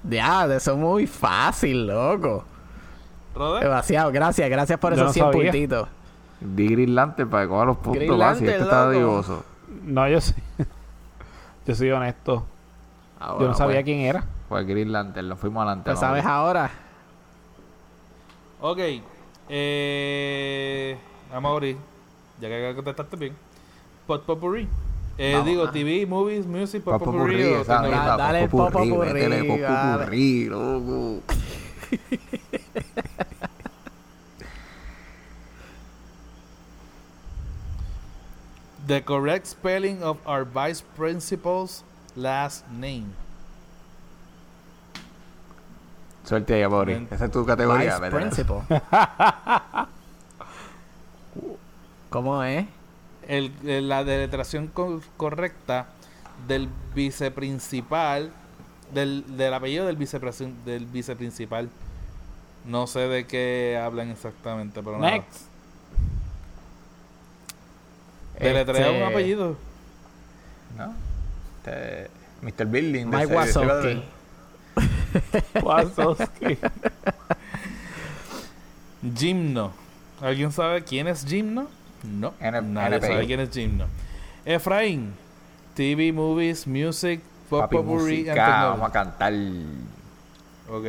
Ya, 0.05 0.45
eso 0.55 0.73
es 0.73 0.77
muy 0.79 1.07
fácil, 1.07 1.87
loco. 1.87 2.45
Rode. 3.35 3.65
Demasiado, 3.65 4.13
gracias, 4.13 4.51
gracias 4.51 4.79
por 4.79 4.91
Yo 4.95 4.97
esos 4.97 5.07
no 5.09 5.13
100 5.15 5.25
sabía. 5.33 5.51
puntitos. 5.51 5.89
Di 6.41 6.69
Green 6.69 6.95
Lantern 6.95 7.31
para 7.31 7.45
que 7.45 7.49
coja 7.49 7.65
los 7.65 7.77
puntos 7.79 7.95
Green 7.95 8.19
Lantern, 8.19 8.51
este 8.51 8.63
está 8.63 8.91
divoso. 8.91 9.43
No, 9.83 10.07
yo 10.11 10.21
sí. 10.21 10.35
Yo 11.67 11.75
soy 11.75 11.91
honesto. 11.91 12.47
Ah, 13.19 13.37
yo 13.41 13.49
no 13.49 13.55
sabía 13.55 13.77
pues, 13.77 13.85
quién 13.85 14.01
era. 14.01 14.25
Pues 14.49 14.67
Green 14.67 14.93
Lantern, 14.93 15.29
nos 15.29 15.39
fuimos 15.39 15.63
adelante. 15.63 15.91
Pues 15.91 15.99
sabes 15.99 16.25
ahora. 16.25 16.71
Ok. 18.61 18.79
Eh, 19.49 20.97
Amaury, 21.33 21.77
ya 22.41 22.49
que 22.49 22.73
contestaste 22.75 23.17
bien. 23.17 23.35
Pot 24.07 24.25
Potpourri. 24.25 24.69
Eh, 25.19 25.33
Vamos, 25.33 25.47
digo, 25.47 25.65
ah. 25.65 25.73
TV, 25.73 26.07
movies, 26.07 26.47
music, 26.47 26.85
Popurrí, 26.85 27.37
tecnología. 27.37 27.81
misma, 27.89 28.17
Dale, 28.17 28.49
popurrí, 28.49 28.91
popurrí, 28.91 29.21
dale. 29.21 29.45
popurrí, 29.45 30.45
loco. 30.45 31.23
The 38.87 39.03
correct 39.03 39.47
spelling 39.47 40.03
of 40.03 40.19
our 40.27 40.45
vice 40.45 40.83
principal's 40.97 41.83
last 42.15 42.65
name. 42.71 43.15
Suerte 46.25 46.55
ahí, 46.55 46.63
Amori. 46.63 46.95
Men- 46.95 47.09
Esa 47.11 47.25
es 47.27 47.31
tu 47.31 47.45
categoría. 47.47 47.99
Vice 47.99 48.01
métele. 48.01 48.21
principal. 48.21 48.63
¿Cómo 52.11 52.43
es? 52.43 52.67
El, 53.29 53.53
el- 53.65 53.89
la 53.89 54.05
deletración 54.05 54.69
co- 54.69 55.01
correcta 55.17 55.87
del 56.47 56.69
viceprincipal, 56.95 58.31
del, 58.93 59.37
del 59.37 59.53
apellido 59.55 59.87
del, 59.87 59.99
vicepresi- 59.99 60.55
del 60.65 60.87
viceprincipal. 60.87 61.69
No 62.65 62.87
sé 62.87 63.01
de 63.09 63.27
qué 63.27 63.81
hablan 63.83 64.11
exactamente, 64.11 64.83
pero 64.83 64.99
nada. 64.99 65.25
Deletrea 68.39 68.87
Este, 68.89 69.03
un 69.03 69.09
apellido. 69.09 69.57
¿No? 70.77 70.95
Este, 71.65 72.11
Mr. 72.43 72.67
Building. 72.67 73.07
Mike 73.07 73.27
Wazowski. 73.35 74.03
Wazowski. 75.63 76.59
Gimno. 79.17 79.73
¿Alguien 80.21 80.53
sabe 80.53 80.83
quién 80.85 81.07
es 81.09 81.25
Gimno? 81.25 81.69
No. 82.05 82.35
N- 82.41 82.63
Nadie 82.63 82.97
NPI. 82.97 83.09
sabe 83.09 83.27
quién 83.27 83.41
es 83.41 83.51
Gimno. 83.51 83.87
Efraín. 84.45 85.15
TV, 85.75 86.11
movies, 86.13 86.67
music, 86.67 87.21
pop, 87.51 87.61
Papi 87.61 87.77
and 87.77 88.37
vamos 88.39 88.89
a 88.89 88.93
cantar. 88.93 89.33
Ok. 90.71 90.87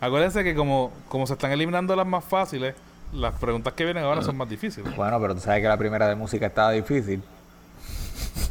Acuérdense 0.00 0.42
que 0.42 0.56
como, 0.56 0.92
como 1.08 1.24
se 1.26 1.34
están 1.34 1.52
eliminando 1.52 1.94
las 1.94 2.06
más 2.06 2.24
fáciles, 2.24 2.74
las 3.12 3.34
preguntas 3.34 3.72
que 3.74 3.84
vienen 3.84 4.04
ahora 4.04 4.22
son 4.22 4.36
más 4.36 4.48
difíciles. 4.48 4.94
Bueno, 4.96 5.20
pero 5.20 5.34
tú 5.34 5.40
sabes 5.40 5.60
que 5.62 5.68
la 5.68 5.76
primera 5.76 6.08
de 6.08 6.14
música 6.14 6.46
estaba 6.46 6.70
difícil. 6.72 7.22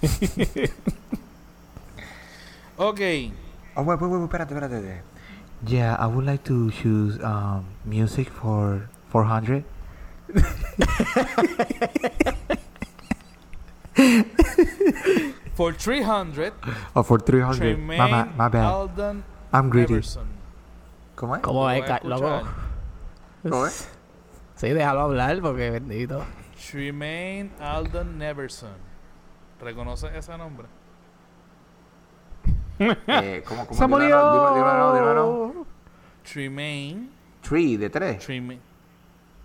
Ok. 2.76 3.00
Oh, 3.76 3.84
wait, 3.84 4.02
wait, 4.02 4.12
wait, 4.12 4.24
espérate, 4.24 4.54
espérate. 4.56 5.02
Yeah, 5.66 5.96
I 6.00 6.08
would 6.08 6.26
like 6.26 6.44
to 6.46 6.72
choose 6.72 7.20
um, 7.24 7.66
music 7.86 8.30
for 8.30 8.90
400. 9.12 9.64
For 15.56 15.72
300, 15.72 16.52
Or 16.96 17.04
for 17.04 17.20
300. 17.20 17.58
Tremaine 17.58 17.98
Mama, 17.98 18.34
my 18.36 18.50
bad. 18.50 18.66
Alden 18.66 19.24
I'm 19.54 19.70
greedy. 19.70 19.94
Everson. 19.94 20.26
¿Cómo 21.16 21.36
es? 21.36 21.42
¿Cómo 21.44 21.70
es, 21.70 22.04
loco? 22.04 22.42
¿Cómo 23.48 23.68
es? 23.68 23.88
Sí, 24.64 24.70
déjalo 24.70 25.02
hablar 25.02 25.42
porque 25.42 25.72
bendito. 25.72 26.24
Tremaine 26.72 27.52
Alden 27.60 28.18
Neverson. 28.18 28.72
¿Reconoce 29.60 30.18
ese 30.18 30.38
nombre? 30.38 30.68
Eh, 32.80 33.44
¿Cómo, 33.48 33.68
cómo? 33.68 33.78
Se 33.78 33.86
murió. 33.88 34.54
Dilo, 34.54 34.94
dilo. 34.94 35.66
Tremaine. 36.24 37.10
Tree, 37.42 37.76
de 37.76 37.90
tres. 37.90 38.26
Tremaine. 38.26 38.62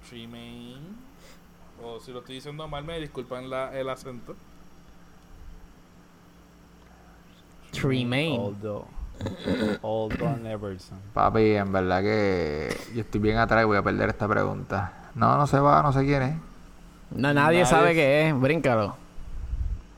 Tremaine. 0.09 0.87
O 1.83 1.99
si 1.99 2.13
lo 2.13 2.21
estoy 2.21 2.37
diciendo 2.37 2.69
mal, 2.69 2.85
me 2.85 3.01
disculpan 3.01 3.51
la, 3.51 3.77
el 3.77 3.89
acento. 3.89 4.37
Tremaine. 7.73 8.37
Aldo. 8.39 8.87
Aldo 9.83 10.37
Neverson. 10.41 11.01
Papi, 11.13 11.57
en 11.57 11.73
verdad 11.73 12.03
que 12.03 12.69
yo 12.95 13.01
estoy 13.01 13.21
bien 13.21 13.39
atrás 13.39 13.65
y 13.65 13.67
voy 13.67 13.79
a 13.79 13.83
perder 13.83 14.11
esta 14.11 14.29
pregunta. 14.29 14.98
No, 15.15 15.37
no 15.37 15.47
se 15.47 15.59
va, 15.59 15.83
no 15.83 15.93
sé 15.93 16.05
quién 16.05 16.23
es. 16.23 16.35
No, 17.11 17.33
nadie 17.33 17.35
Nadie 17.35 17.67
sabe 17.67 17.91
es- 17.91 17.97
qué 17.97 18.29
es. 18.29 18.41
Bríncalo. 18.41 18.97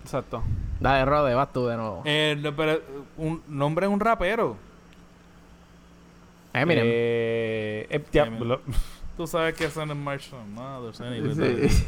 Exacto. 0.03 0.43
Dale, 0.81 1.05
Rode, 1.05 1.35
vas 1.35 1.53
tú 1.53 1.67
de 1.67 1.77
nuevo. 1.77 2.03
Eh, 2.07 2.39
no, 2.41 2.55
pero 2.57 2.81
un 3.19 3.43
nombre 3.49 3.87
es 3.87 3.93
un 3.93 4.01
rapero. 4.01 4.57
Eh, 6.55 7.87
eh, 7.91 8.05
ya, 8.13 8.25
Eminem. 8.25 8.49
lo- 8.49 8.61
Tú 9.17 9.27
sabes 9.27 9.55
que 9.55 9.69
son 9.69 9.91
en 9.91 10.03
Marshall 10.03 10.47
Mothers. 10.49 11.01
Anyway, 11.03 11.35
Sí. 11.69 11.87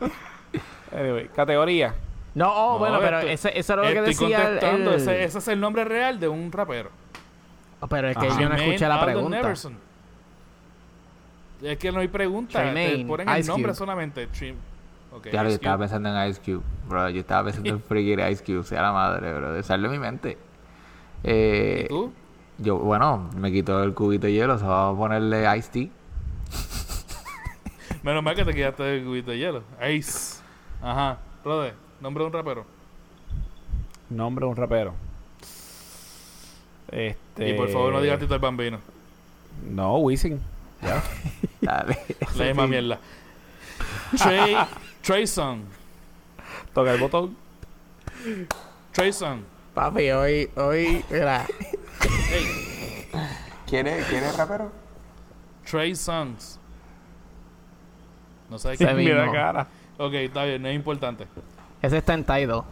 anyway, 0.96 1.28
categoría. 1.28 1.94
no, 2.34 2.48
oh, 2.52 2.72
No, 2.74 2.78
bueno, 2.78 2.98
pero 3.00 3.18
estoy- 3.18 3.30
ese, 3.32 3.58
eso 3.58 3.72
era 3.74 3.82
lo 3.82 3.88
que 4.04 4.10
Estoy 4.10 4.28
decía 4.30 4.48
el... 4.48 4.64
el- 4.82 4.88
Ese, 4.94 5.24
ese 5.24 5.38
es 5.38 5.48
el 5.48 5.60
nombre 5.60 5.84
real 5.84 6.18
de 6.18 6.28
un 6.28 6.50
rapero. 6.50 6.90
Oh, 7.80 7.86
pero 7.86 8.08
es 8.08 8.16
que 8.16 8.26
Ajá. 8.26 8.40
yo 8.40 8.48
no 8.48 8.54
escuché 8.56 8.88
la 8.88 8.94
Alden 9.00 9.14
pregunta. 9.14 9.54
Es 11.62 11.78
que 11.78 11.92
no 11.92 12.00
hay 12.00 12.08
pregunta. 12.08 12.62
Te 12.72 13.04
ponen 13.06 13.28
el 13.28 13.40
Ice 13.40 13.48
nombre 13.48 13.70
Cube. 13.72 13.78
solamente. 13.78 14.26
Trim- 14.28 14.56
okay, 15.12 15.30
Claro, 15.30 15.48
yo 15.48 15.54
estaba 15.56 15.78
pensando 15.78 16.08
en 16.14 16.30
Ice 16.30 16.40
Cube. 16.40 16.62
Bro, 16.88 17.10
yo 17.10 17.20
estaba 17.20 17.44
pensando 17.44 17.68
en 17.70 17.80
freaking 17.82 18.20
Ice 18.30 18.42
Cube. 18.44 18.64
Sea 18.64 18.82
la 18.82 18.92
madre, 18.92 19.32
bro. 19.34 19.52
De 19.52 19.62
salió 19.62 19.86
en 19.86 19.92
mi 19.92 19.98
mente. 19.98 20.38
Eh, 21.22 21.82
¿Y 21.84 21.88
tú? 21.88 22.12
yo, 22.58 22.78
bueno, 22.78 23.28
me 23.36 23.52
quitó 23.52 23.82
el 23.84 23.94
cubito 23.94 24.26
de 24.26 24.32
hielo. 24.32 24.58
Se 24.58 24.64
va 24.64 24.90
a 24.90 24.96
ponerle 24.96 25.44
Ice 25.58 25.70
Tea. 25.70 25.88
Menos 28.02 28.22
mal 28.22 28.34
que 28.34 28.44
te 28.44 28.54
quedaste 28.54 28.82
del 28.82 29.04
cubito 29.04 29.30
de 29.30 29.38
hielo. 29.38 29.62
Ice. 29.94 30.40
Ajá. 30.80 31.18
Rode, 31.44 31.74
nombre 32.00 32.22
de 32.24 32.28
un 32.28 32.32
rapero. 32.32 32.64
Nombre 34.08 34.46
de 34.46 34.50
un 34.50 34.56
rapero. 34.56 34.94
Este. 36.90 37.50
Y 37.50 37.54
por 37.54 37.68
favor 37.68 37.92
no 37.92 38.00
digas 38.00 38.18
Tito 38.18 38.34
el 38.34 38.40
Bambino. 38.40 38.78
No, 39.70 39.98
Wisin. 39.98 40.40
Dale. 41.60 41.98
La 42.36 42.44
misma 42.44 42.66
mierda. 42.66 42.98
Trey, 44.16 44.56
Trey 45.02 45.26
Song. 45.26 45.62
Toca 46.74 46.94
el 46.94 47.00
botón. 47.00 47.36
Trey 48.92 49.12
Song. 49.12 49.42
Papi, 49.74 50.10
hoy, 50.10 50.50
hoy, 50.56 51.04
mira. 51.10 51.46
Hey, 52.30 53.08
¿Quieres, 53.66 54.06
¿Quieres 54.06 54.36
rapero? 54.36 54.72
Trey 55.68 55.94
Songs. 55.94 56.58
No 58.48 58.58
sé 58.58 58.76
qué. 58.76 58.86
mismo. 58.86 58.96
Mira 58.96 59.30
cara. 59.30 59.68
Ok, 59.96 60.14
está 60.14 60.44
bien, 60.44 60.62
no 60.62 60.68
es 60.68 60.74
importante. 60.74 61.28
Ese 61.80 61.98
está 61.98 62.14
en 62.14 62.24
Tidal. 62.24 62.64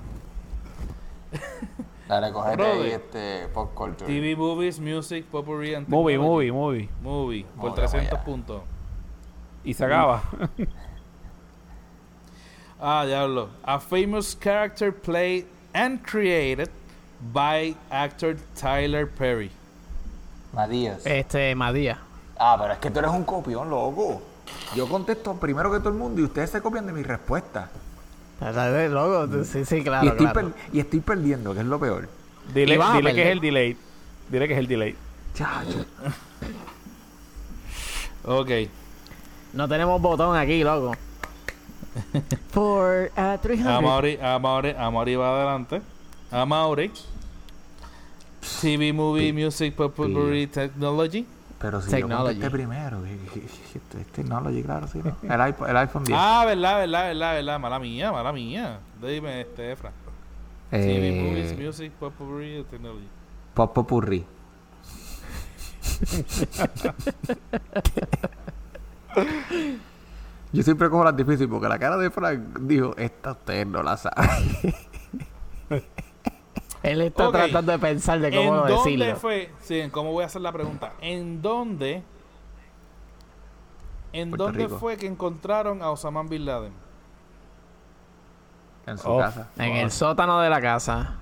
Dale, 2.08 2.32
cogete 2.32 2.56
Brother. 2.56 2.82
ahí 2.82 2.90
este 2.92 3.48
pop 3.52 3.74
culture. 3.74 4.06
TV, 4.06 4.34
movies, 4.34 4.80
music, 4.80 5.26
potpourri 5.26 5.74
and 5.74 5.86
Movie, 5.88 6.16
movie, 6.18 6.50
movie. 6.50 6.88
Movie, 7.02 7.44
por 7.56 7.70
Movie, 7.70 7.74
300 7.82 8.10
vaya. 8.10 8.24
puntos. 8.24 8.62
Y 9.64 9.74
se 9.74 9.84
acaba. 9.84 10.22
Ah, 12.80 13.04
diablo. 13.04 13.48
A 13.64 13.80
famous 13.80 14.36
character 14.40 14.92
played 14.92 15.46
and 15.74 16.00
created 16.04 16.70
by 17.32 17.74
actor 17.90 18.36
Tyler 18.54 19.04
Perry. 19.06 19.50
Madías. 20.54 21.04
Este, 21.04 21.54
Madía. 21.56 21.98
Ah, 22.38 22.56
pero 22.58 22.72
es 22.74 22.78
que 22.78 22.88
tú 22.90 23.00
eres 23.00 23.10
un 23.10 23.24
copión, 23.24 23.68
loco. 23.68 24.22
Yo 24.76 24.88
contesto 24.88 25.34
primero 25.34 25.72
que 25.72 25.78
todo 25.80 25.88
el 25.88 25.96
mundo 25.96 26.20
y 26.20 26.24
ustedes 26.24 26.50
se 26.50 26.60
copian 26.62 26.86
de 26.86 26.92
mi 26.92 27.02
respuesta. 27.02 27.68
Loco, 28.40 29.44
sí, 29.44 29.64
sí, 29.64 29.76
y, 29.76 29.82
claro, 29.82 30.08
estoy 30.10 30.26
claro. 30.26 30.50
per- 30.52 30.54
y 30.72 30.78
estoy 30.80 31.00
perdiendo, 31.00 31.54
que 31.54 31.60
es 31.60 31.66
lo 31.66 31.78
peor. 31.80 32.08
Dile, 32.54 32.76
Y 32.76 32.96
dile 32.96 33.14
que 33.14 33.22
es 33.22 33.28
el 33.32 33.40
delay. 33.40 33.76
Dile 34.30 34.46
que 34.48 34.54
es 34.54 34.58
el 34.60 34.66
delay. 34.66 34.96
Chacho. 35.34 35.84
Ok. 38.24 38.50
No 39.54 39.66
tenemos 39.68 40.02
botón 40.02 40.36
aquí, 40.36 40.62
loco. 40.62 40.92
For 42.50 43.10
uh, 43.16 43.38
300. 43.40 43.66
Amaury, 43.72 44.18
Amaury, 44.20 44.74
Amaury 44.76 45.16
va 45.16 45.34
adelante. 45.34 45.80
Amaury. 46.30 46.90
TV, 48.60 48.92
movie, 48.92 49.32
music, 49.32 49.74
potpourri, 49.74 50.46
technology. 50.46 51.26
Pero 51.60 51.82
si 51.82 51.90
Technology. 51.90 52.18
yo 52.18 52.24
contesté 52.24 52.50
primero. 52.50 53.02
technology, 54.14 54.62
claro, 54.62 54.86
sí, 54.86 55.00
¿no? 55.02 55.16
El 55.34 55.40
iPhone, 55.40 55.70
el 55.70 55.76
iPhone 55.76 56.04
10. 56.04 56.16
Ah, 56.20 56.44
verdad, 56.46 56.78
verdad, 56.78 57.08
verdad, 57.08 57.34
verdad. 57.34 57.58
Mala 57.58 57.78
mía, 57.80 58.12
mala 58.12 58.32
mía. 58.32 58.78
Dime, 59.02 59.40
este, 59.40 59.72
Efra. 59.72 59.90
TV, 60.70 61.22
movies, 61.22 61.52
eh, 61.52 61.56
music, 61.58 61.92
potpourri, 61.92 62.64
technology. 62.70 63.08
Pop 63.54 63.74
Popurrí. 63.74 64.24
Yo 70.52 70.62
siempre 70.62 70.88
cojo 70.88 71.04
las 71.04 71.16
difíciles 71.16 71.48
porque 71.48 71.68
la 71.68 71.78
cara 71.78 71.96
de 71.96 72.10
Frank 72.10 72.58
dijo, 72.60 72.94
esta 72.96 73.32
usted 73.32 73.66
no 73.66 73.82
la 73.82 73.96
sabe. 73.96 74.74
Él 76.82 77.00
está 77.02 77.30
tratando 77.32 77.72
de 77.72 77.78
pensar 77.78 78.20
de 78.20 78.28
¿En 78.28 78.34
cómo 78.34 78.56
dónde 78.58 78.72
decirlo. 78.74 79.16
fue? 79.16 79.52
Sí, 79.60 79.80
en 79.80 79.90
cómo 79.90 80.12
voy 80.12 80.22
a 80.22 80.26
hacer 80.26 80.42
la 80.42 80.52
pregunta. 80.52 80.92
¿En 81.00 81.42
dónde 81.42 82.02
¿En 84.12 84.30
Puerto 84.30 84.44
dónde 84.44 84.64
Rico. 84.64 84.78
fue 84.78 84.96
que 84.96 85.06
encontraron 85.06 85.82
a 85.82 85.90
Osama 85.90 86.22
Bin 86.22 86.44
Laden? 86.46 86.72
En 88.86 88.96
su 88.96 89.10
Oh. 89.10 89.18
casa. 89.18 89.48
En 89.58 89.76
el 89.76 89.90
sótano 89.90 90.40
de 90.40 90.48
la 90.48 90.60
casa. 90.62 91.14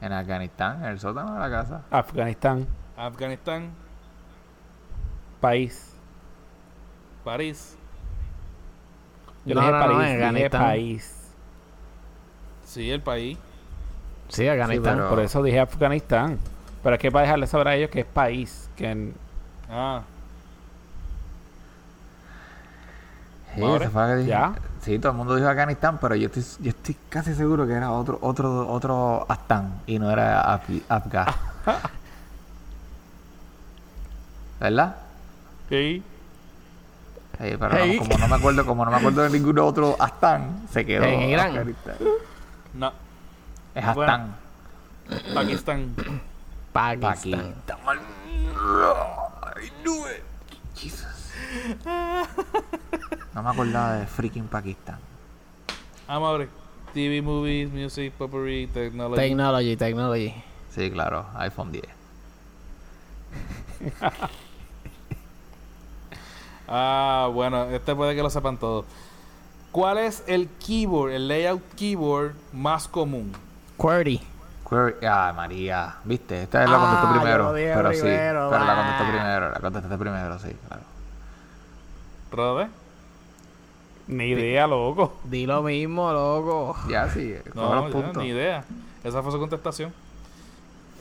En 0.00 0.12
Afganistán, 0.12 0.78
en 0.84 0.90
el 0.90 0.98
sótano 1.00 1.34
de 1.34 1.40
la 1.40 1.50
casa. 1.50 1.82
Afganistán, 1.90 2.66
Afganistán, 2.96 3.70
país. 5.40 5.94
París. 7.24 7.76
Yo 9.44 9.54
No, 9.54 9.60
dije 9.60 9.72
no, 9.72 9.78
no, 9.78 9.84
París, 9.84 9.98
en 10.00 10.06
dije 10.14 10.24
Afganistán. 10.24 10.62
país. 10.62 11.34
Sí, 12.64 12.90
el 12.90 13.00
país. 13.02 13.38
Sí, 14.28 14.46
Afganistán. 14.48 14.96
pero- 14.96 15.08
Por 15.10 15.20
eso 15.20 15.42
dije 15.42 15.60
Afganistán. 15.60 16.38
Pero 16.82 16.94
es 16.94 17.00
que 17.00 17.10
para 17.10 17.22
dejarles 17.24 17.50
saber 17.50 17.68
a 17.68 17.74
ellos 17.76 17.90
que 17.90 18.00
es 18.00 18.06
país. 18.06 18.68
Que 18.76 18.90
en- 18.90 19.14
Ah, 19.70 20.02
Sí, 23.54 23.64
ese 23.64 23.88
fue 23.90 24.06
que 24.06 24.14
dije. 24.16 24.28
¿ya? 24.28 24.52
Sí, 24.82 24.98
todo 24.98 25.10
el 25.12 25.18
mundo 25.18 25.34
dijo 25.34 25.48
Afganistán, 25.48 25.98
pero 26.00 26.14
yo 26.14 26.26
estoy, 26.26 26.44
yo 26.60 26.70
estoy 26.70 26.96
casi 27.08 27.34
seguro 27.34 27.66
que 27.66 27.72
era 27.72 27.90
otro, 27.90 28.18
otro, 28.22 28.68
otro 28.68 29.26
Afghan 29.28 29.80
y 29.86 29.98
no 29.98 30.10
era 30.10 30.44
Af- 30.58 30.82
Afgan. 30.88 31.26
¿Verdad? 34.60 34.96
Sí. 35.68 36.02
Sí, 37.40 37.54
pero 37.58 37.68
no, 37.68 37.98
como 37.98 38.18
no 38.18 38.28
me 38.28 38.34
acuerdo, 38.36 38.66
como 38.66 38.84
no 38.84 38.90
me 38.90 38.96
acuerdo 38.96 39.22
de 39.22 39.30
ningún 39.30 39.58
otro 39.58 39.96
Afghan, 39.98 40.62
se 40.70 40.84
quedó. 40.86 41.04
En 41.04 41.20
Irán. 41.30 41.48
Afganistán. 41.50 41.94
no. 42.74 42.92
Es 43.74 43.84
Afghan. 43.84 44.36
Pakistán. 45.34 45.94
Pakistán. 46.72 47.54
Pakistán. 47.54 47.54
I 49.56 49.70
knew 49.82 50.06
it. 50.06 50.22
Jesus. 50.74 51.32
No 53.34 53.42
me 53.42 53.50
acordaba 53.50 53.94
de 53.94 54.06
freaking 54.06 54.48
Pakistán. 54.48 54.98
Amable. 56.06 56.48
TV, 56.94 57.22
movies, 57.22 57.70
music, 57.70 58.12
potpourri, 58.14 58.66
technology. 58.68 59.20
Technology, 59.20 59.76
technology. 59.76 60.34
Sí, 60.70 60.90
claro, 60.90 61.26
iPhone 61.36 61.72
10. 61.72 61.84
ah, 66.68 67.30
bueno, 67.32 67.64
este 67.64 67.94
puede 67.94 68.14
que 68.14 68.22
lo 68.22 68.30
sepan 68.30 68.58
todos. 68.58 68.86
¿Cuál 69.70 69.98
es 69.98 70.24
el 70.26 70.48
keyboard, 70.64 71.12
el 71.12 71.28
layout 71.28 71.62
keyboard 71.74 72.34
más 72.52 72.88
común? 72.88 73.32
QWERTY. 73.78 74.20
Query, 74.68 74.94
ah, 75.06 75.32
María, 75.34 75.94
viste, 76.04 76.42
esta 76.42 76.62
es 76.64 76.68
la 76.68 76.76
Ah, 76.76 76.80
contestó 76.80 77.06
yo 77.14 77.20
primero, 77.20 77.44
lo 77.44 77.54
dije 77.54 77.72
pero 77.74 77.92
sí, 77.94 78.00
primero, 78.02 78.50
pero 78.50 78.64
la 78.66 78.74
contestó 78.76 79.04
primero, 79.04 79.50
la 79.50 79.60
contestaste 79.60 79.96
primero, 79.98 80.38
sí, 80.38 80.48
claro. 80.66 80.82
¿Rode? 82.30 82.68
Ni 84.08 84.24
idea, 84.26 84.66
loco. 84.66 85.18
Di 85.24 85.46
lo 85.46 85.62
mismo, 85.62 86.12
loco. 86.12 86.76
Ya 86.90 87.08
sí, 87.08 87.34
No, 87.54 87.74
los 87.74 87.86
ya, 87.86 87.92
puntos. 87.92 88.22
ni 88.22 88.28
idea. 88.30 88.64
Esa 89.04 89.22
fue 89.22 89.32
su 89.32 89.38
contestación. 89.38 89.92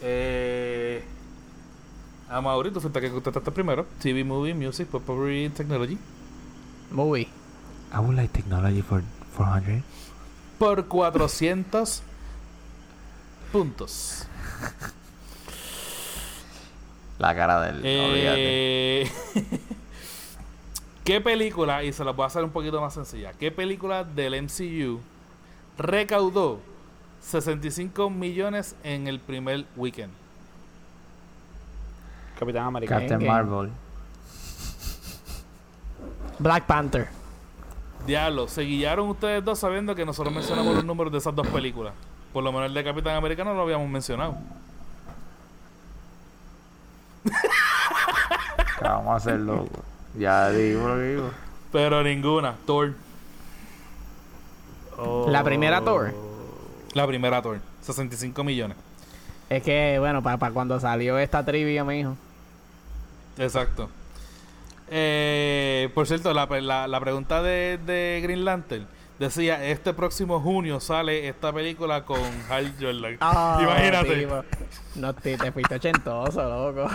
Eh, 0.02 1.04
a 2.30 2.40
Mauri, 2.42 2.72
tú 2.72 2.80
fuiste 2.80 3.02
que 3.02 3.10
contestaste 3.12 3.52
primero. 3.52 3.86
TV, 4.02 4.24
movie, 4.24 4.54
music, 4.54 4.88
potpourri, 4.88 5.50
technology. 5.50 5.98
Movie. 6.92 7.28
I 7.94 8.00
would 8.00 8.16
like 8.16 8.32
technology 8.34 8.82
for 8.82 9.02
400. 9.36 9.84
Por 10.60 10.86
400 10.88 12.02
puntos. 13.48 14.28
La 17.20 17.36
cara 17.36 17.62
del. 17.62 17.82
Eh, 17.84 19.10
¿Qué 21.04 21.22
película, 21.22 21.84
y 21.84 21.94
se 21.94 22.04
las 22.04 22.16
voy 22.16 22.24
a 22.26 22.28
hacer 22.28 22.44
un 22.44 22.50
poquito 22.50 22.82
más 22.82 22.94
sencilla, 22.94 23.32
qué 23.34 23.50
película 23.50 24.04
del 24.04 24.44
MCU 24.44 25.00
recaudó 25.78 26.60
65 27.22 28.10
millones 28.10 28.76
en 28.84 29.08
el 29.08 29.20
primer 29.20 29.66
weekend? 29.78 30.12
Capitán 32.38 32.66
América. 32.66 33.00
Captain. 33.00 33.26
Marvel. 33.26 33.72
Black 36.40 36.66
Panther. 36.66 37.08
Diablo, 38.06 38.48
se 38.48 38.62
guiaron 38.62 39.10
ustedes 39.10 39.44
dos 39.44 39.60
sabiendo 39.60 39.96
que 39.96 40.06
nosotros 40.06 40.34
mencionamos 40.34 40.76
los 40.76 40.86
números 40.86 41.12
de 41.12 41.20
esas 41.20 41.34
dos 41.34 41.48
películas. 41.48 41.94
Por 42.34 42.44
lo 42.44 42.52
menos 42.52 42.68
el 42.68 42.74
de 42.74 42.84
Capitán 42.84 43.16
América 43.16 43.44
no 43.44 43.54
lo 43.54 43.62
habíamos 43.64 43.90
mencionado. 43.90 44.36
¿Qué 47.24 48.84
vamos 48.84 49.08
a 49.14 49.16
hacer, 49.16 49.40
loco? 49.40 49.70
Ya 50.18 50.50
digo 50.52 50.88
lo 50.88 50.96
que 50.96 51.02
digo. 51.04 51.30
Pero 51.72 52.04
ninguna. 52.04 52.56
Thor. 52.66 52.94
La 55.28 55.44
primera 55.44 55.82
Thor. 55.82 56.14
La 56.94 57.06
primera 57.08 57.42
Thor. 57.42 57.60
65 57.82 58.44
millones. 58.44 58.78
Es 59.50 59.64
que, 59.64 59.98
bueno, 60.00 60.22
para 60.22 60.52
cuando 60.52 60.80
salió 60.80 61.18
esta 61.20 61.46
trivia, 61.46 61.84
me 61.84 61.96
dijo. 61.96 62.16
Exacto. 63.38 63.90
Eh, 64.90 65.90
por 65.94 66.08
cierto, 66.08 66.34
la, 66.34 66.46
la- 66.62 66.88
la 66.88 67.00
pregunta 67.00 67.42
de, 67.42 67.78
de 67.86 68.20
Green 68.24 68.46
Lantern 68.46 68.88
decía, 69.20 69.64
este 69.66 69.94
próximo 69.94 70.40
junio 70.40 70.80
sale 70.80 71.28
esta 71.28 71.52
película 71.54 72.06
con 72.06 72.20
Hal 72.50 72.74
Jordan. 72.80 73.18
Imagínate. 73.62 74.16
tipo, 74.16 74.44
no 74.96 75.14
te, 75.14 75.38
te 75.38 75.52
fuiste 75.52 75.76
ochentoso, 75.76 76.44
loco. 76.74 76.90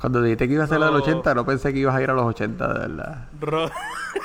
Cuando 0.00 0.20
dijiste 0.22 0.46
que 0.48 0.54
iba 0.54 0.64
a 0.64 0.66
ser 0.66 0.78
del 0.80 0.90
No. 0.90 0.96
80, 0.98 1.34
no 1.34 1.44
pensé 1.46 1.72
que 1.72 1.78
ibas 1.78 1.94
a 1.94 2.02
ir 2.02 2.10
a 2.10 2.12
los 2.14 2.24
80, 2.26 2.72
de 2.72 2.78
verdad. 2.78 3.28
Ro- 3.40 3.70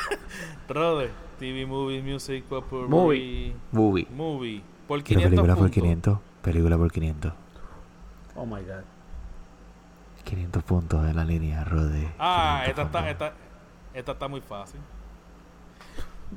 Rode. 0.69 1.10
TV, 1.40 1.65
movie, 1.65 2.02
music, 2.02 2.44
potpourri, 2.44 2.90
Movie. 2.90 3.56
Movie. 3.72 4.07
Movie. 4.11 4.61
Por 4.88 5.02
500 5.02 5.30
puntos. 5.56 6.19
Película 6.41 6.77
por 6.77 6.91
500. 6.91 7.31
Oh 8.36 8.45
my 8.45 8.61
god. 8.61 8.84
500 10.26 10.64
puntos 10.64 11.03
de 11.06 11.14
la 11.14 11.23
línea, 11.23 11.64
Rode. 11.64 12.10
Ah, 12.19 12.61
500 12.65 12.69
esta 12.69 12.81
está, 12.84 13.10
esta, 13.10 13.34
esta 13.94 14.11
está 14.11 14.27
muy 14.27 14.41
fácil. 14.41 14.81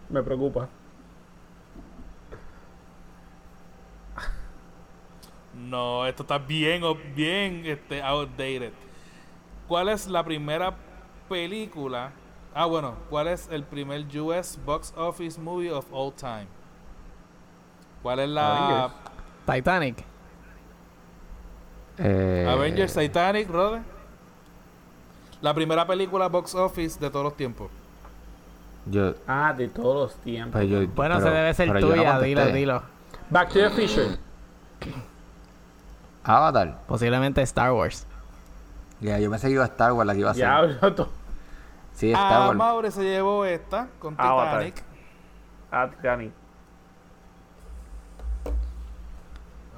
Me 0.08 0.22
preocupa. 0.22 0.68
No, 5.54 6.06
esto 6.06 6.22
está 6.22 6.38
bien, 6.38 6.82
o- 6.82 6.94
bien 7.14 7.62
este, 7.66 8.02
outdated. 8.02 8.72
¿Cuál 9.68 9.88
es 9.90 10.06
la 10.06 10.24
primera 10.24 10.74
película? 11.28 12.12
Ah, 12.54 12.66
bueno, 12.66 12.94
¿cuál 13.10 13.28
es 13.28 13.48
el 13.50 13.64
primer 13.64 14.04
US 14.20 14.58
box 14.64 14.92
office 14.96 15.40
movie 15.40 15.70
of 15.70 15.86
all 15.92 16.12
time? 16.12 16.46
¿Cuál 18.02 18.20
es 18.20 18.28
la 18.28 18.84
Avengers. 18.84 18.94
Titanic. 19.46 20.04
Eh, 21.98 22.46
Avengers 22.48 22.94
Titanic, 22.94 23.48
Rode? 23.48 23.82
La 25.40 25.52
primera 25.54 25.86
película 25.86 26.28
box 26.28 26.54
office 26.54 26.98
de 26.98 27.10
todos 27.10 27.24
los 27.24 27.36
tiempos. 27.36 27.70
Yo, 28.86 29.14
Ah, 29.26 29.54
de 29.56 29.68
todos 29.68 29.94
los 30.12 30.16
tiempos. 30.22 30.52
pues 30.60 30.68
yo, 30.68 30.78
Bueno, 30.94 31.16
pero- 31.16 31.20
se 31.20 31.30
debe 31.30 31.54
ser 31.54 31.68
no 31.72 31.80
tuya, 31.80 32.18
dilo, 32.20 32.46
dilo. 32.46 32.82
Back 33.30 33.48
to 33.50 33.54
the 33.60 33.70
Future. 33.70 34.18
Avatar. 36.24 36.78
Posiblemente 36.86 37.42
Star 37.42 37.72
Wars. 37.72 38.06
Ya, 39.00 39.18
yo 39.18 39.30
pensé 39.30 39.48
que 39.48 39.54
iba 39.54 39.64
a 39.64 39.66
Star 39.66 39.92
Wars 39.92 40.06
la 40.06 40.12
que 40.14 40.20
iba 40.20 40.30
a 40.30 40.34
ser. 40.34 40.44
Diablo, 40.44 40.94
to- 40.94 41.08
Sí, 41.94 42.10
Star 42.12 42.32
Ah, 42.42 42.46
Wars. 42.48 42.56
Maure 42.58 42.90
se 42.90 43.02
llevó 43.02 43.44
esta 43.44 43.88
con 43.98 44.14
Avatar. 44.18 44.64
Titanic. 44.64 44.84
Ah, 45.70 45.88
Titanic. 45.90 46.32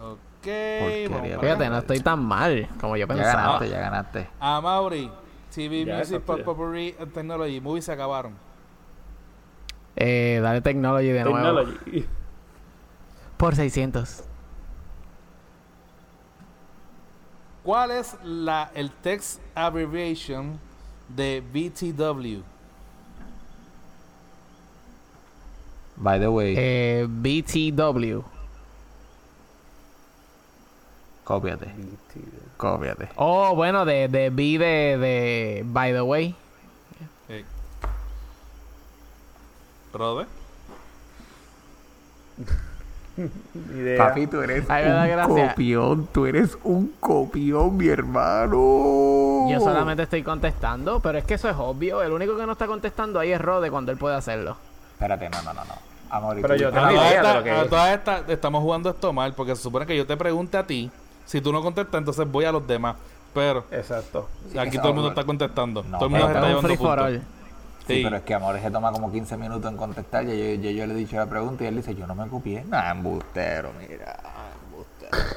Ok, 0.01 0.18
Porquería, 0.43 1.39
Fíjate, 1.40 1.68
no 1.70 1.78
estoy 1.78 2.01
tan 2.01 2.22
mal 2.22 2.68
como 2.81 2.97
yo 2.97 3.06
ya 3.06 3.14
pensaba. 3.14 3.43
ganaste, 3.43 3.68
ya 3.70 3.81
ganaste. 3.81 4.28
A 4.40 4.60
Mauri, 4.60 5.10
TV, 5.55 5.85
Ya, 5.85 5.98
Music, 5.98 6.20
Pop. 6.22 6.40
Potpourri, 6.43 6.94
and 7.01 7.12
Technology. 7.12 7.60
Movies 7.60 7.85
se 7.86 7.93
acabaron. 7.93 8.35
Eh, 9.96 10.40
dale 10.42 10.60
Technology 10.60 11.08
de 11.08 11.24
nuevo. 11.24 11.36
Technology. 11.64 12.06
Por 13.36 13.54
600. 13.56 14.24
¿Cuál 17.62 17.92
es 17.92 18.16
la, 18.22 18.70
el 18.74 18.90
text 18.90 19.40
abbreviation 19.54 20.58
de 21.08 21.40
BTW? 21.40 22.42
By 25.96 26.18
the 26.18 26.28
way, 26.28 26.54
Eh, 26.58 27.06
BTW. 27.08 28.22
cópiate. 31.24 31.72
Cópiate. 32.56 33.08
Oh, 33.16 33.54
bueno, 33.54 33.84
de, 33.84 34.08
de 34.08 34.28
B 34.30 34.58
de, 34.58 34.98
de 34.98 35.62
By 35.64 35.92
the 35.92 36.02
Way. 36.02 36.34
Idea. 43.76 44.08
Papi, 44.08 44.26
tú 44.26 44.40
eres 44.40 44.68
Ay, 44.68 45.12
un 45.12 45.36
copión. 45.48 46.08
Tú 46.12 46.26
eres 46.26 46.58
un 46.64 46.92
copión, 46.98 47.76
mi 47.76 47.86
hermano. 47.86 49.46
Yo 49.48 49.60
solamente 49.60 50.02
estoy 50.02 50.22
contestando, 50.24 50.98
pero 51.00 51.18
es 51.18 51.24
que 51.24 51.34
eso 51.34 51.48
es 51.48 51.54
obvio. 51.56 52.02
El 52.02 52.10
único 52.12 52.36
que 52.36 52.44
no 52.44 52.52
está 52.52 52.66
contestando 52.66 53.20
ahí 53.20 53.30
es 53.30 53.40
Rode 53.40 53.70
cuando 53.70 53.92
él 53.92 53.98
puede 53.98 54.16
hacerlo. 54.16 54.56
Espérate, 54.94 55.30
no, 55.30 55.42
no, 55.42 55.54
no, 55.54 55.64
no. 55.64 55.74
Amor, 56.10 56.38
¿y 56.38 56.42
Pero 56.42 56.56
yo 56.56 56.70
tengo 56.72 56.88
todas 56.88 56.92
idea 56.94 57.10
de 57.10 57.16
estas- 57.16 57.36
lo 57.36 57.42
que 57.44 57.50
a 57.50 57.68
todas 57.68 57.94
estas 57.98 58.28
estamos 58.28 58.62
jugando 58.62 58.90
esto 58.90 59.12
mal 59.12 59.32
porque 59.34 59.54
se 59.56 59.62
supone 59.62 59.86
que 59.86 59.96
yo 59.96 60.06
te 60.06 60.16
pregunte 60.16 60.56
a 60.56 60.66
ti. 60.66 60.90
Si 61.24 61.40
tú 61.40 61.52
no 61.52 61.62
contestas, 61.62 61.98
entonces 61.98 62.30
voy 62.30 62.44
a 62.44 62.52
los 62.52 62.66
demás. 62.66 62.96
Pero 63.32 63.64
Exacto. 63.70 64.28
aquí 64.58 64.76
todo 64.78 64.88
el 64.88 64.94
mundo 64.94 65.08
está 65.10 65.24
contestando. 65.24 65.82
No, 65.84 65.98
todo 65.98 66.06
el 66.06 66.10
mundo 66.10 66.26
está 66.28 66.40
llevando 66.48 66.68
Sí, 67.86 67.97
Sí. 67.97 68.01
pero 68.02 68.16
es 68.16 68.23
que 68.23 68.32
Amor 68.35 68.59
se 68.61 68.70
toma 68.70 68.90
como 68.93 69.12
15 69.12 69.36
minutos 69.36 69.70
en 69.70 69.77
contestar. 69.77 70.24
Ya 70.24 70.32
yo, 70.35 70.70
yo 70.70 70.86
le 70.86 70.94
he 70.94 70.97
dicho 70.97 71.16
la 71.16 71.27
pregunta 71.27 71.65
y 71.65 71.66
él 71.66 71.77
dice, 71.77 71.94
yo 71.94 72.06
no 72.06 72.15
me 72.15 72.27
copié. 72.28 72.65
Nah, 72.65 72.90
embustero, 72.90 73.73
mira. 73.78 74.16
Embustero. 74.65 75.36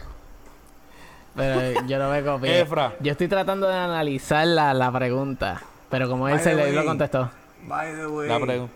Pero 1.36 1.86
yo 1.86 2.00
no 2.00 2.10
me 2.10 2.24
copié. 2.24 2.62
Efra. 2.62 2.94
Yo 3.02 3.12
estoy 3.12 3.28
tratando 3.28 3.68
de 3.68 3.76
analizar 3.76 4.48
la, 4.48 4.74
la 4.74 4.92
pregunta. 4.92 5.62
Pero 5.90 6.10
como 6.10 6.28
él 6.28 6.36
By 6.36 6.44
se 6.44 6.56
le 6.56 6.72
lo 6.72 6.86
contestó. 6.86 7.30
By 7.68 7.94
the 7.96 8.08
way. 8.08 8.30
La 8.30 8.40
pregunta. 8.40 8.74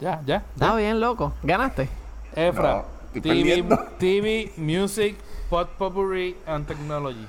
Ya, 0.00 0.20
ya. 0.26 0.36
Está 0.54 0.74
bien, 0.74 0.98
loco. 1.00 1.32
Ganaste. 1.42 1.88
Efra. 2.34 2.84
No, 3.14 3.20
TV. 3.20 3.64
TV, 3.98 4.52
Music, 4.56 5.16
Pot 5.48 5.68
Potpourri 5.78 6.36
and 6.46 6.66
Technology. 6.66 7.26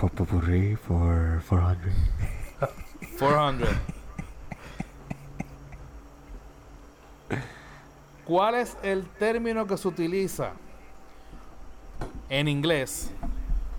Popopurrí 0.00 0.76
for 0.76 1.42
400. 1.48 1.92
400. 3.18 3.68
¿Cuál 8.26 8.56
es 8.56 8.76
el 8.82 9.04
término 9.04 9.66
que 9.66 9.76
se 9.76 9.86
utiliza 9.86 10.52
en 12.28 12.48
inglés 12.48 13.12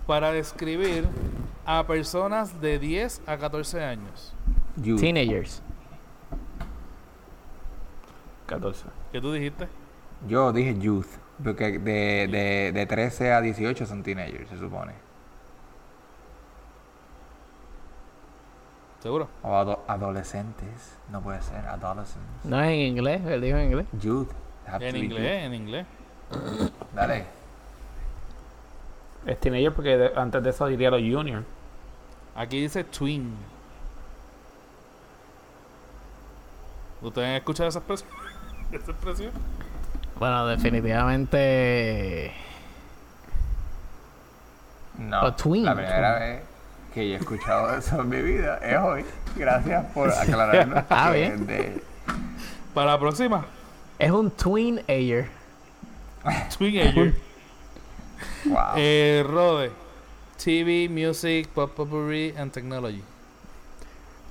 para 0.06 0.32
describir 0.32 1.06
a 1.66 1.86
personas 1.86 2.58
de 2.58 2.78
10 2.78 3.22
a 3.26 3.36
14 3.36 3.84
años? 3.84 4.34
You. 4.76 4.96
Teenagers. 4.96 5.62
14. 8.46 8.86
¿Qué 9.12 9.20
tú 9.20 9.32
dijiste? 9.32 9.68
Yo 10.26 10.50
dije 10.52 10.78
youth. 10.78 11.08
Porque 11.44 11.78
de, 11.78 12.26
de, 12.26 12.72
de 12.72 12.86
13 12.86 13.32
a 13.32 13.40
18 13.42 13.86
son 13.86 14.02
teenagers, 14.02 14.48
se 14.48 14.56
supone. 14.58 14.94
¿Seguro? 19.02 19.28
O 19.42 19.54
ado- 19.56 19.84
adolescentes. 19.86 20.96
No 21.10 21.20
puede 21.22 21.40
ser, 21.42 21.64
adolescents. 21.66 22.44
No 22.44 22.60
es 22.60 22.68
en 22.70 22.74
inglés, 22.80 23.22
él 23.26 23.40
dijo 23.40 23.56
en 23.58 23.64
inglés. 23.66 23.86
Youth. 24.00 24.30
En 24.80 24.96
inglés, 24.96 25.44
en 25.44 25.54
inglés. 25.54 25.86
Dale. 26.94 27.24
Es 29.24 29.40
teenager 29.40 29.72
porque 29.72 29.96
de- 29.96 30.12
antes 30.16 30.42
de 30.42 30.50
eso 30.50 30.66
diría 30.66 30.90
los 30.90 31.00
junior. 31.00 31.44
Aquí 32.36 32.60
dice 32.60 32.84
twin. 32.84 33.34
¿Ustedes 37.00 37.28
han 37.28 37.34
escuchado 37.34 37.68
esa 37.68 37.78
expresión? 37.78 38.10
¿Esa 38.72 38.90
expresión? 38.90 39.32
Bueno, 40.18 40.46
definitivamente. 40.48 42.32
No. 44.98 45.22
O 45.22 45.32
twin. 45.34 45.64
La 45.64 45.74
primera 45.74 46.18
vez 46.18 46.42
que 46.98 47.08
yo 47.10 47.14
he 47.14 47.18
escuchado 47.18 47.76
eso 47.76 48.00
en 48.00 48.08
mi 48.08 48.20
vida 48.22 48.58
es 48.58 48.76
hoy. 48.78 49.04
Gracias 49.36 49.84
por 49.92 50.10
aclararnos. 50.10 50.84
Ah, 50.90 51.10
bien. 51.12 51.46
de- 51.46 51.80
Para 52.74 52.92
la 52.92 52.98
próxima. 52.98 53.46
Es 53.98 54.10
un 54.10 54.30
tween 54.30 54.82
ayer. 54.88 55.28
Twin 56.56 56.80
Ager. 56.80 57.14
Wow. 58.46 58.56
eh, 58.76 59.24
Rode. 59.28 59.70
TV, 60.42 60.88
Music, 60.88 61.48
Pop 61.48 61.72
Potpourri 61.74 62.34
and 62.36 62.50
Technology. 62.52 63.02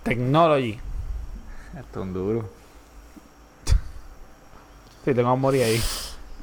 Technology. 0.03 0.79
Esto 1.77 1.99
es 2.01 2.05
un 2.05 2.13
duro. 2.13 2.49
Sí, 5.05 5.13
tengo 5.13 5.29
a 5.29 5.35
morir 5.35 5.63
ahí. 5.63 5.81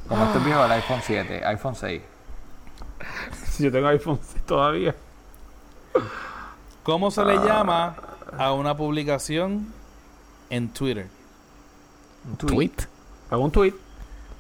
Como 0.09 0.25
esto 0.25 0.39
es 0.39 0.45
viejo, 0.45 0.65
el 0.65 0.73
iPhone 0.73 1.01
7, 1.05 1.45
iPhone 1.45 1.75
6. 1.75 2.03
Si 3.51 3.63
yo 3.65 3.73
tengo 3.73 3.89
iPhone 3.89 4.19
todavía. 4.47 4.95
¿Cómo 6.83 7.11
se 7.11 7.25
le 7.25 7.37
llama 7.37 7.97
a 8.39 8.53
una 8.53 8.77
publicación 8.77 9.67
en 10.51 10.69
Twitter? 10.69 11.07
Un 12.29 12.37
Tweet. 12.37 12.71
Hago 13.31 13.45
un 13.45 13.51
tweet. 13.51 13.73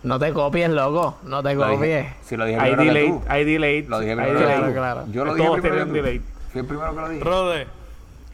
No 0.03 0.19
te 0.19 0.33
copies, 0.33 0.69
loco. 0.71 1.17
No 1.25 1.43
te 1.43 1.55
Lo 1.55 1.65
dije- 1.67 1.75
copies. 1.77 2.07
Si 2.25 2.37
lo 2.37 2.45
dije 2.45 2.61
delayed. 2.77 3.11
tú. 3.11 3.23
I 3.35 3.45
delayed. 3.45 3.89
Lo 3.89 4.01
dije 4.01 4.15
primero. 4.17 4.39
Claro, 4.39 4.73
claro. 4.73 5.05
Yo 5.11 5.25
lo 5.25 5.35
dije 5.35 5.51
primero 5.63 5.87
delay. 5.87 6.21
Fui 6.53 6.61
el 6.61 6.67
primero 6.67 6.95
que 6.95 7.01
lo 7.01 7.09
dije. 7.09 7.25
Rode. 7.25 7.67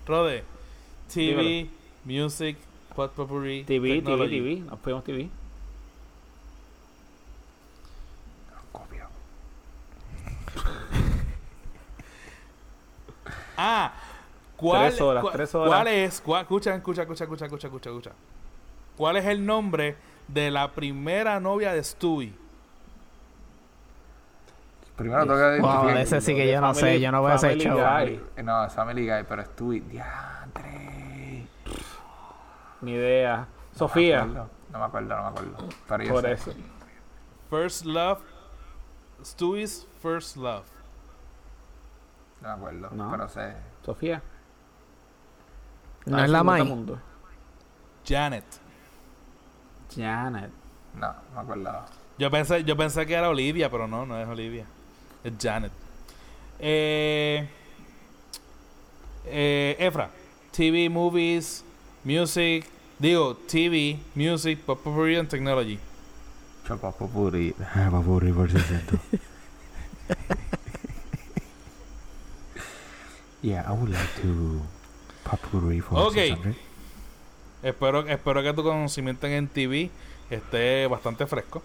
Rode. 0.06 0.44
TV, 1.12 1.42
Dímelo. 1.42 1.70
Music, 2.24 2.56
Pop 2.96 3.12
Potpourri, 3.14 3.62
TV, 3.64 4.02
TV. 4.02 4.28
TV. 4.28 4.56
Nos 4.68 4.80
fuimos 4.80 5.04
TV. 5.04 5.28
Ah, 13.62 13.92
¿cuál, 14.56 14.88
Tres 14.88 15.00
horas, 15.02 15.22
cua- 15.24 15.32
tres 15.32 15.54
horas. 15.54 15.68
¿cuál 15.68 15.86
es? 15.88 16.24
cua- 16.24 16.40
escucha, 16.40 16.74
escucha, 16.74 17.02
escucha, 17.02 17.24
escucha, 17.24 17.44
escucha, 17.44 17.66
escucha, 17.66 17.90
escucha. 17.90 18.10
¿Cuál 18.96 19.16
es 19.16 19.26
el 19.26 19.44
nombre 19.44 19.96
de 20.28 20.50
la 20.50 20.70
primera 20.72 21.38
novia 21.40 21.72
de 21.74 21.84
Stewie? 21.84 22.32
Primero 24.96 25.22
tengo 25.22 25.36
que 25.36 25.42
Wow, 25.42 25.70
identificar- 25.70 25.94
de 25.96 26.02
ese 26.02 26.20
sí 26.20 26.34
que 26.34 26.50
yo 26.52 26.60
no 26.60 26.74
sé. 26.74 26.80
Family- 26.80 27.00
Yo 27.00 27.12
no 27.12 27.20
voy 27.22 27.32
a 27.32 27.34
hacer 27.34 27.50
Family 27.50 27.64
show. 27.64 27.78
Guy. 27.78 28.20
Eh, 28.36 28.42
No, 28.42 28.64
es 28.64 28.72
Family 28.74 29.06
Guy, 29.08 29.24
pero 29.28 29.44
tu 29.46 29.72
diantre. 29.72 31.46
Ni 32.82 32.92
idea. 32.92 33.46
No 33.72 33.78
Sofía. 33.78 34.24
No 34.24 34.78
me 34.78 34.84
acuerdo, 34.84 35.16
no 35.16 35.22
me 35.22 35.28
acuerdo. 35.28 35.68
Pero 35.88 36.04
yo 36.04 36.12
Por 36.14 36.22
sé. 36.22 36.32
eso. 36.32 36.52
First 37.50 37.84
Love. 37.84 38.20
Stewie's 39.24 39.86
First 40.02 40.36
Love. 40.36 40.64
No 42.40 42.48
me 42.48 42.54
acuerdo, 42.54 42.90
No. 42.92 43.10
pero 43.10 43.28
sé. 43.28 43.52
Sofía. 43.84 44.22
No 46.06 46.16
Ah, 46.18 46.24
es 46.24 46.30
la 46.30 46.42
Mai. 46.42 46.62
mundo. 46.64 46.98
Janet. 48.06 48.44
Janet. 49.94 50.50
No, 50.94 51.06
no 51.08 51.14
me 51.34 51.40
acuerdo. 51.40 51.84
Yo 52.18 52.30
pensé, 52.30 52.64
yo 52.64 52.76
pensé 52.76 53.06
que 53.06 53.14
era 53.14 53.28
Olivia, 53.28 53.70
pero 53.70 53.86
no, 53.86 54.04
no 54.06 54.18
es 54.20 54.26
Olivia. 54.28 54.64
Es 55.22 55.32
Janet. 55.40 55.72
Eh, 56.58 57.48
eh, 59.26 59.76
Efra. 59.78 60.10
TV, 60.52 60.88
movies, 60.88 61.64
music. 62.04 62.66
Digo, 62.98 63.34
TV, 63.36 63.98
music, 64.14 64.60
pop, 64.60 64.78
potpourri 64.82 65.16
and 65.16 65.28
technology. 65.28 65.78
Chopa 66.66 66.92
popurrí. 66.92 67.54
Popurrí 67.90 68.32
por 68.32 68.50
60. 68.50 68.96
yeah, 73.42 73.64
I 73.68 73.72
would 73.72 73.90
like 73.90 74.22
to 74.22 74.60
popurrí 75.24 75.80
for 75.82 75.98
Ok. 75.98 76.14
600. 76.14 76.56
Espero, 77.62 78.06
espero 78.08 78.42
que 78.42 78.52
tu 78.54 78.62
conocimiento 78.62 79.26
en 79.26 79.46
TV 79.48 79.90
esté 80.30 80.86
bastante 80.86 81.26
fresco. 81.26 81.62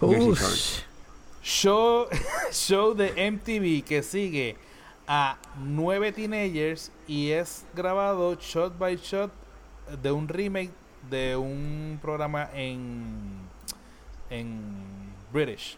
Ush. 0.00 0.82
Show, 1.42 2.06
show 2.52 2.94
de 2.94 3.30
MTV 3.30 3.82
que 3.84 4.02
sigue 4.02 4.56
a 5.06 5.38
nueve 5.64 6.12
teenagers 6.12 6.92
y 7.08 7.30
es 7.30 7.64
grabado 7.74 8.34
shot 8.34 8.78
by 8.78 8.96
shot 8.96 9.30
de 10.02 10.12
un 10.12 10.28
remake 10.28 10.72
de 11.10 11.36
un 11.36 11.98
programa 12.00 12.48
en 12.54 13.40
en 14.30 14.60
British. 15.32 15.76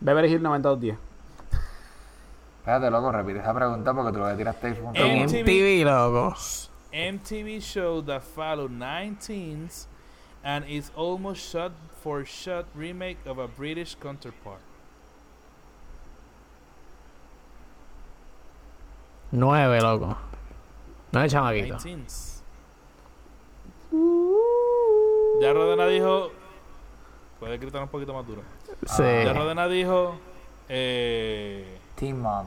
Beverly 0.00 0.30
Hills 0.30 0.42
9210. 0.42 1.07
Espérate, 2.68 2.90
loco, 2.90 3.10
repite 3.10 3.38
esa 3.38 3.54
pregunta 3.54 3.94
porque 3.94 4.12
tú 4.12 4.18
lo 4.18 4.26
que 4.28 4.34
tiraste 4.34 4.74
fue 4.74 4.88
un 4.88 4.94
En 4.94 5.06
En 5.06 5.22
MTV. 5.24 5.40
MTV, 5.40 5.84
loco. 5.86 6.36
MTV 6.92 7.62
show 7.62 8.02
that 8.02 8.22
followed 8.22 8.70
nine 8.70 9.16
teens 9.16 9.88
and 10.44 10.66
is 10.68 10.92
almost 10.94 11.50
shot 11.50 11.72
for 12.02 12.26
shot 12.26 12.66
remake 12.74 13.16
of 13.26 13.38
a 13.38 13.46
British 13.48 13.94
counterpart. 13.94 14.60
Nueve, 19.32 19.80
loco. 19.80 20.18
Nueve 21.10 21.30
chamaquito. 21.30 21.68
Nine 21.68 21.82
teens. 21.82 22.42
Ya 25.40 25.54
Rodena 25.54 25.86
dijo. 25.86 26.32
Puedes 27.40 27.58
gritar 27.58 27.82
un 27.82 27.88
poquito 27.88 28.12
más 28.12 28.26
duro. 28.26 28.42
Sí. 28.84 29.02
Ya 29.02 29.32
Rodena 29.32 29.68
dijo. 29.68 30.16
Eh, 30.68 31.77
Team 31.98 32.20
Mom. 32.20 32.46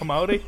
a 0.00 0.04
Mauri. 0.04 0.42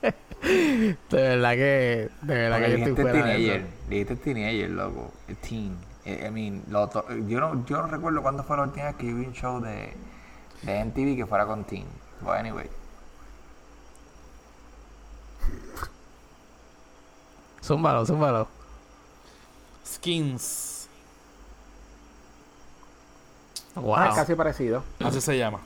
De 0.00 0.96
verdad 1.10 1.52
que. 1.52 2.10
De 2.22 2.34
verdad 2.34 2.58
Porque 2.58 2.74
que 2.74 2.80
yo 2.80 2.86
estoy 2.86 2.90
dijiste 2.94 3.02
fuera 3.02 3.26
de 3.26 3.56
eso. 3.56 3.66
Dijiste 3.88 4.16
teenager, 4.16 4.70
loco. 4.70 5.12
El 5.28 5.36
teen. 5.36 5.76
Eh, 6.04 6.24
I 6.26 6.30
mean, 6.30 6.62
lo 6.68 6.88
to- 6.88 7.04
yo, 7.28 7.40
no, 7.40 7.64
yo 7.66 7.76
no 7.82 7.86
recuerdo 7.86 8.22
cuándo 8.22 8.42
fue 8.42 8.56
la 8.56 8.62
última 8.64 8.86
vez 8.86 8.96
que 8.96 9.06
yo 9.06 9.16
vi 9.16 9.26
un 9.26 9.32
show 9.34 9.60
de, 9.60 9.92
de 10.62 10.84
MTV 10.84 11.16
que 11.16 11.26
fuera 11.26 11.44
con 11.46 11.64
teen. 11.64 11.86
But 12.22 12.34
anyway. 12.36 12.68
Zúmbalo, 17.62 18.04
zúmbalo. 18.06 18.48
Skins. 19.84 20.69
Wow. 23.80 23.94
Ah, 23.96 24.12
casi 24.14 24.34
parecido. 24.34 24.82
Así 25.02 25.20
se 25.20 25.36
llama. 25.38 25.58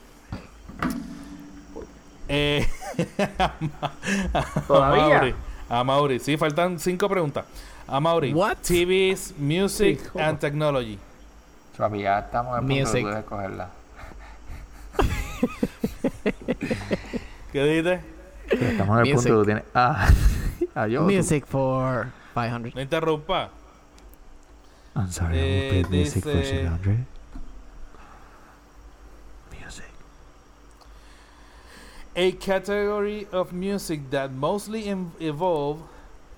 Eh, 2.27 2.67
¿Todavía? 4.67 5.05
A 5.05 5.09
Mauri, 5.19 5.35
a 5.69 5.83
Mauri. 5.83 6.19
Sí, 6.19 6.37
faltan 6.37 6.79
cinco 6.79 7.07
preguntas. 7.09 7.45
A 7.87 7.99
Mauri. 7.99 8.33
What? 8.33 8.57
TVs, 8.63 9.35
Music 9.37 9.99
Sí, 10.13 10.19
and 10.19 10.39
Technology. 10.39 10.97
Papi, 11.77 12.01
ya 12.03 12.19
estamos 12.19 12.57
en 12.59 12.71
el 12.71 12.83
punto 12.83 13.09
de 13.09 13.19
escogerla. 13.19 13.69
¿Qué 17.51 17.63
dices? 17.63 18.01
Estamos 18.49 18.99
en 19.01 19.05
el 19.07 19.13
punto 19.15 19.39
de 19.39 19.45
tienes. 19.45 19.63
Ah, 19.73 20.09
adiós. 20.75 21.03
Music 21.03 21.45
for 21.45 22.07
500. 22.33 22.75
No 22.75 22.81
interrumpa. 22.81 23.49
I'm 24.95 25.11
sorry, 25.11 25.37
Eh, 25.37 25.69
I 25.71 25.75
will 25.77 25.87
play 25.87 25.99
music 25.99 26.23
for 26.23 26.33
dice- 26.33 26.49
600. 26.63 26.97
A 32.15 32.31
category 32.31 33.27
of 33.31 33.51
music 33.51 34.09
that 34.11 34.31
mostly 34.31 34.87
evolved 35.19 35.83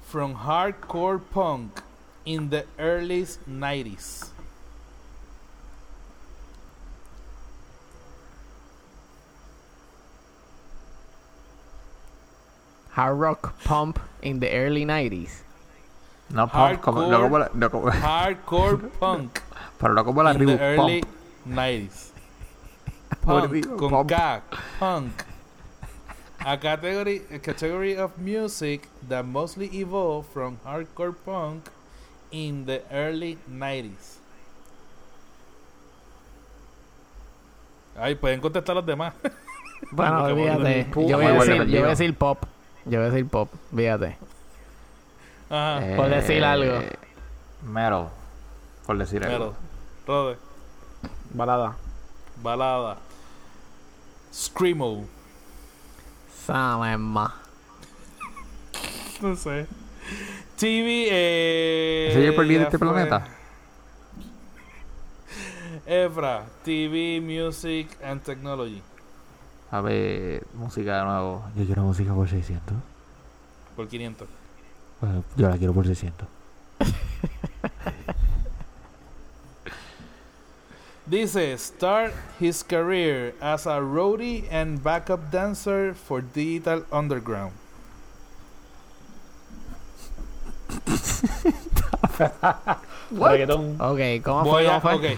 from 0.02 0.36
hardcore 0.36 1.22
punk 1.32 1.82
in 2.26 2.50
the 2.50 2.66
early 2.80 3.24
90s. 3.48 4.30
Hard 12.92 13.20
rock 13.20 13.60
pump 13.64 14.00
in 14.24 14.40
the 14.40 14.52
early 14.52 14.84
90s. 14.84 15.42
No 16.32 16.48
pump, 16.48 16.82
como, 16.82 17.08
no 17.08 17.20
Hardcore. 17.20 17.22
como 17.22 17.38
la, 17.38 17.50
no 17.54 17.70
como, 17.70 17.92
Hardcore 17.92 18.78
punk 19.00 19.42
pero 19.78 19.94
no 19.94 20.04
como 20.04 20.24
la 20.24 20.32
in 20.32 20.46
the 20.46 20.60
early 20.60 21.02
pump. 21.02 21.14
90s. 21.48 22.10
Por 23.22 23.48
Punk 23.48 23.78
con 23.78 23.90
pump. 23.90 24.10
K, 24.10 24.42
punk. 24.80 25.27
A 26.48 26.56
category, 26.58 27.24
a 27.30 27.40
category 27.40 27.98
of 27.98 28.18
music 28.18 28.88
that 29.10 29.26
mostly 29.26 29.68
evolved 29.76 30.32
from 30.32 30.60
hardcore 30.64 31.14
punk 31.26 31.68
in 32.32 32.66
the 32.66 32.82
early 32.90 33.38
90s. 33.52 34.20
Ay, 38.00 38.16
pueden 38.16 38.40
contestar 38.40 38.76
los 38.76 38.86
demás. 38.86 39.14
Bueno. 39.92 40.22
Pum, 40.92 41.08
Yo 41.08 41.18
voy, 41.18 41.26
a 41.28 41.34
decir, 41.34 41.66
de 41.66 41.72
yo 41.72 41.80
voy 41.82 41.88
a 41.88 41.90
decir 41.90 42.16
pop. 42.18 42.44
Yo 42.86 42.98
voy 43.00 43.08
a 43.10 43.12
decir 43.12 43.28
pop. 43.30 43.50
Fíjate. 43.76 44.18
Ajá. 45.52 45.96
Por 45.96 46.10
decir 46.10 46.44
algo. 46.44 46.78
Eh, 46.78 46.98
Metal. 47.64 48.08
Por 48.88 48.98
decir 48.98 49.20
Claro. 49.22 49.36
algo. 49.36 49.56
Rode, 50.08 50.38
Balada. 51.32 51.76
balada. 52.42 52.98
Screamo. 54.34 55.06
Samema. 56.48 57.36
No 59.22 59.36
sé. 59.36 59.66
TV, 60.58 61.08
eh. 61.10 62.08
¿Ese 62.12 62.24
ya 62.24 62.36
perdido 62.36 62.62
ya 62.62 62.66
este 62.68 62.80
planeta? 62.80 63.28
Efra, 65.86 66.46
TV, 66.64 67.20
Music 67.20 67.90
and 68.02 68.22
Technology. 68.22 68.82
A 69.72 69.82
ver, 69.82 70.46
música 70.54 71.00
de 71.00 71.04
nuevo. 71.06 71.44
Yo 71.56 71.66
quiero 71.66 71.82
música 71.82 72.14
por 72.14 72.30
600. 72.30 72.78
Por 73.76 73.88
500. 73.88 74.28
Bueno, 75.02 75.24
yo 75.36 75.50
la 75.50 75.58
quiero 75.58 75.74
por 75.74 75.86
600. 75.86 76.28
Dice, 81.10 81.58
start 81.58 82.12
his 82.38 82.64
career 82.64 83.34
as 83.42 83.66
a 83.66 83.80
roadie 83.80 84.44
and 84.52 84.84
backup 84.84 85.32
dancer 85.32 85.94
for 85.94 86.20
Digital 86.20 86.84
Underground. 86.92 87.54
Reggaetón. 93.12 93.80
Ok, 93.80 94.22
¿cómo 94.22 94.44
Voy 94.44 94.66
fue? 94.66 94.68
a, 94.68 94.82
¿Cómo 94.82 95.00
fue? 95.00 95.14
ok. 95.14 95.18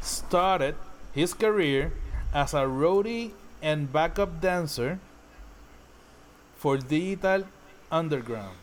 Started 0.00 0.74
his 1.14 1.34
career 1.34 1.92
as 2.32 2.54
a 2.54 2.64
roadie 2.66 3.32
and 3.62 3.92
backup 3.92 4.40
dancer 4.40 4.98
for 6.56 6.78
Digital 6.78 7.44
Underground. 7.92 8.56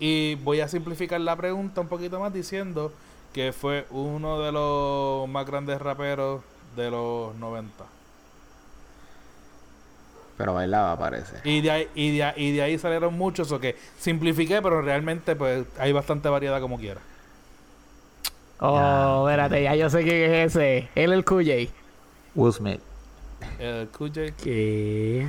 Y 0.00 0.34
voy 0.42 0.60
a 0.60 0.66
simplificar 0.66 1.20
la 1.20 1.36
pregunta 1.36 1.80
un 1.80 1.86
poquito 1.86 2.18
más 2.18 2.32
diciendo 2.32 2.90
que 3.34 3.52
fue 3.52 3.86
uno 3.90 4.40
de 4.40 4.52
los 4.52 5.28
más 5.28 5.44
grandes 5.44 5.78
raperos 5.82 6.40
de 6.76 6.90
los 6.90 7.34
90. 7.34 7.84
Pero 10.38 10.54
bailaba, 10.54 10.98
parece. 10.98 11.36
Y 11.44 11.60
de 11.60 11.70
ahí, 11.70 11.88
y 11.94 12.16
de, 12.16 12.24
ahí- 12.24 12.34
y 12.36 12.52
de 12.52 12.62
ahí 12.62 12.78
salieron 12.78 13.14
muchos, 13.18 13.52
o 13.52 13.60
que 13.60 13.76
simplifiqué, 13.98 14.62
pero 14.62 14.80
realmente 14.82 15.36
pues 15.36 15.66
hay 15.78 15.92
bastante 15.92 16.28
variedad 16.28 16.60
como 16.60 16.78
quiera. 16.78 17.00
Oh, 18.60 19.28
espérate, 19.28 19.62
ya 19.64 19.74
yo 19.74 19.90
sé 19.90 20.02
quién 20.02 20.32
es 20.32 20.56
ese. 20.56 20.88
Él 20.94 21.12
el 21.12 21.24
QJ. 21.24 21.68
Will 22.34 22.52
Smith. 22.52 22.80
El 23.58 23.88
QJ. 23.88 24.32
¿Qué? 24.42 25.28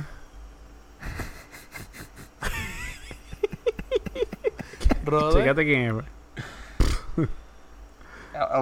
Fíjate 5.04 5.64
quién 5.64 5.98
es. 5.98 6.04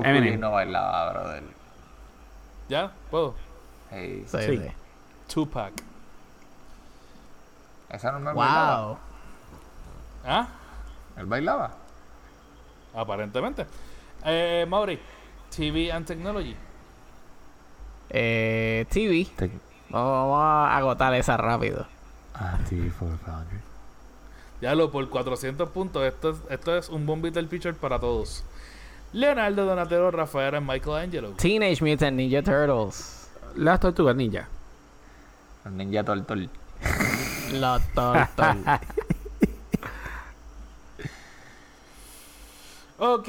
Eminem. 0.04 0.40
No 0.40 0.52
bailaba, 0.52 1.12
brother. 1.12 1.42
¿Ya? 2.68 2.92
¿Puedo? 3.10 3.34
Hey, 3.90 4.24
Sí, 4.26 4.38
Sí. 4.46 4.62
Tupac. 5.32 5.72
esa 7.90 8.12
no 8.12 8.20
me 8.20 8.32
bailaba. 8.32 8.86
Wow. 8.86 8.98
¿Ah? 10.26 10.48
Él 11.16 11.26
bailaba. 11.26 11.70
Aparentemente. 12.94 13.66
Eh, 14.24 14.66
Mauri, 14.68 14.98
TV 15.54 15.92
and 15.92 16.06
Technology. 16.06 16.56
Eh, 18.10 18.86
TV. 18.90 19.26
Te- 19.36 19.50
Vamos 19.90 20.40
a 20.42 20.76
agotar 20.76 21.14
esa 21.14 21.36
rápido. 21.36 21.86
Ah, 22.34 22.58
TV 22.68 22.90
400. 22.90 23.46
Ya 24.60 24.74
lo 24.74 24.90
por 24.90 25.08
400 25.08 25.68
puntos. 25.70 26.02
Esto 26.02 26.30
es, 26.30 26.36
esto 26.50 26.76
es 26.76 26.88
un 26.88 27.06
bombito 27.06 27.38
del 27.38 27.46
pitcher 27.48 27.74
para 27.76 27.98
todos. 28.00 28.44
Leonardo 29.14 29.64
Donatello, 29.64 30.10
Rafael 30.10 30.60
Michelangelo. 30.60 31.30
Teenage 31.36 31.80
Mutant 31.84 32.16
Ninja 32.16 32.42
Turtles. 32.42 33.28
Las 33.54 33.78
tortugas 33.78 34.16
ninja. 34.16 34.48
El 35.64 35.76
ninja 35.76 36.02
tortol. 36.02 36.50
Los 37.52 37.82
Turtles. 37.94 38.80
Ok. 42.98 43.28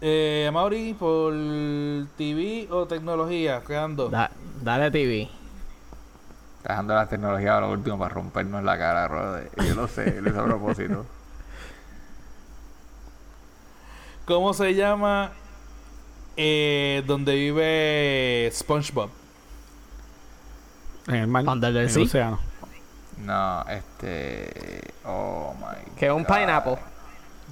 Eh, 0.00 0.50
Mauri, 0.52 0.94
por 0.94 1.32
TV 2.18 2.66
o 2.70 2.86
tecnología, 2.86 3.62
quedando. 3.66 4.08
Da- 4.10 4.30
dale 4.60 4.90
TV. 4.90 5.30
Está 6.58 6.72
dejando 6.72 6.94
la 6.94 7.06
tecnología 7.08 7.56
a 7.58 7.60
lo 7.60 7.70
último 7.70 7.96
para 7.98 8.12
rompernos 8.12 8.64
la 8.64 8.76
cara, 8.76 9.06
brother. 9.06 9.50
Yo 9.66 9.74
lo 9.76 9.86
sé, 9.86 10.20
lo 10.20 10.30
hice 10.30 10.38
a 10.40 10.44
propósito. 10.44 11.06
¿Cómo 14.26 14.54
se 14.54 14.74
llama 14.74 15.32
eh, 16.36 17.02
donde 17.06 17.34
vive 17.34 18.50
SpongeBob? 18.52 19.10
En 21.08 21.14
el 21.16 21.26
mar. 21.26 21.44
Under 21.46 21.72
the 21.72 21.78
en 21.80 21.84
el 21.84 21.90
sea. 21.90 22.02
océano. 22.02 22.38
No, 23.18 23.64
este. 23.68 24.80
Oh 25.04 25.54
my. 25.60 25.92
Que 25.98 26.06
es 26.06 26.12
un 26.12 26.24
God. 26.24 26.34
pineapple. 26.34 26.78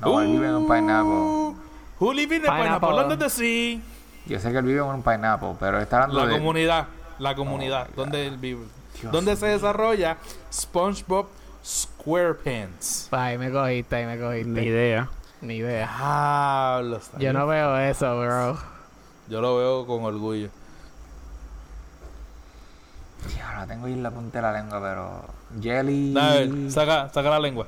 No, 0.00 0.20
él 0.20 0.28
vive 0.32 0.46
en 0.48 0.54
un 0.54 0.66
pineapple. 0.66 1.62
Who 2.00 2.12
live 2.14 2.34
in 2.34 2.42
the 2.42 2.48
Pineapple. 2.48 2.64
pineapple 2.88 3.02
under 3.02 3.18
the 3.18 3.30
sea? 3.30 3.80
Yo 4.26 4.38
sé 4.40 4.50
que 4.50 4.58
él 4.58 4.64
vive 4.64 4.78
en 4.78 4.86
un 4.86 5.02
pineapple, 5.02 5.54
pero 5.60 5.78
está 5.80 6.02
hablando 6.04 6.24
La 6.24 6.32
de. 6.32 6.38
comunidad, 6.38 6.86
la 7.18 7.34
comunidad, 7.34 7.88
my 7.88 7.94
donde 7.94 8.26
él 8.26 8.38
vive. 8.38 8.64
Dios 9.00 9.12
donde 9.12 9.36
se 9.36 9.46
mío. 9.46 9.54
desarrolla 9.54 10.16
SpongeBob 10.52 11.26
SquarePants. 11.64 13.08
Ahí 13.12 13.38
me 13.38 13.50
cogiste, 13.52 13.94
ahí 13.96 14.06
me 14.06 14.16
Ni 14.16 14.22
cogiste. 14.22 14.64
idea. 14.64 15.08
Ni 15.42 15.56
idea. 15.56 15.88
Ah, 15.90 16.80
lo 16.82 17.00
Yo 17.18 17.32
no 17.32 17.46
veo 17.46 17.76
eso, 17.78 18.18
bro. 18.20 18.56
Yo 19.28 19.40
lo 19.40 19.56
veo 19.56 19.86
con 19.86 20.04
orgullo. 20.04 20.48
Diablo, 23.28 23.60
la 23.60 23.66
tengo 23.66 23.86
ahí 23.86 23.92
en 23.92 24.02
la 24.02 24.10
punta 24.10 24.38
de 24.38 24.42
la 24.42 24.52
lengua, 24.52 24.80
pero. 24.80 25.24
Jelly. 25.62 26.12
Dale, 26.12 26.70
saca, 26.70 27.08
saca 27.12 27.30
la 27.30 27.38
lengua. 27.40 27.66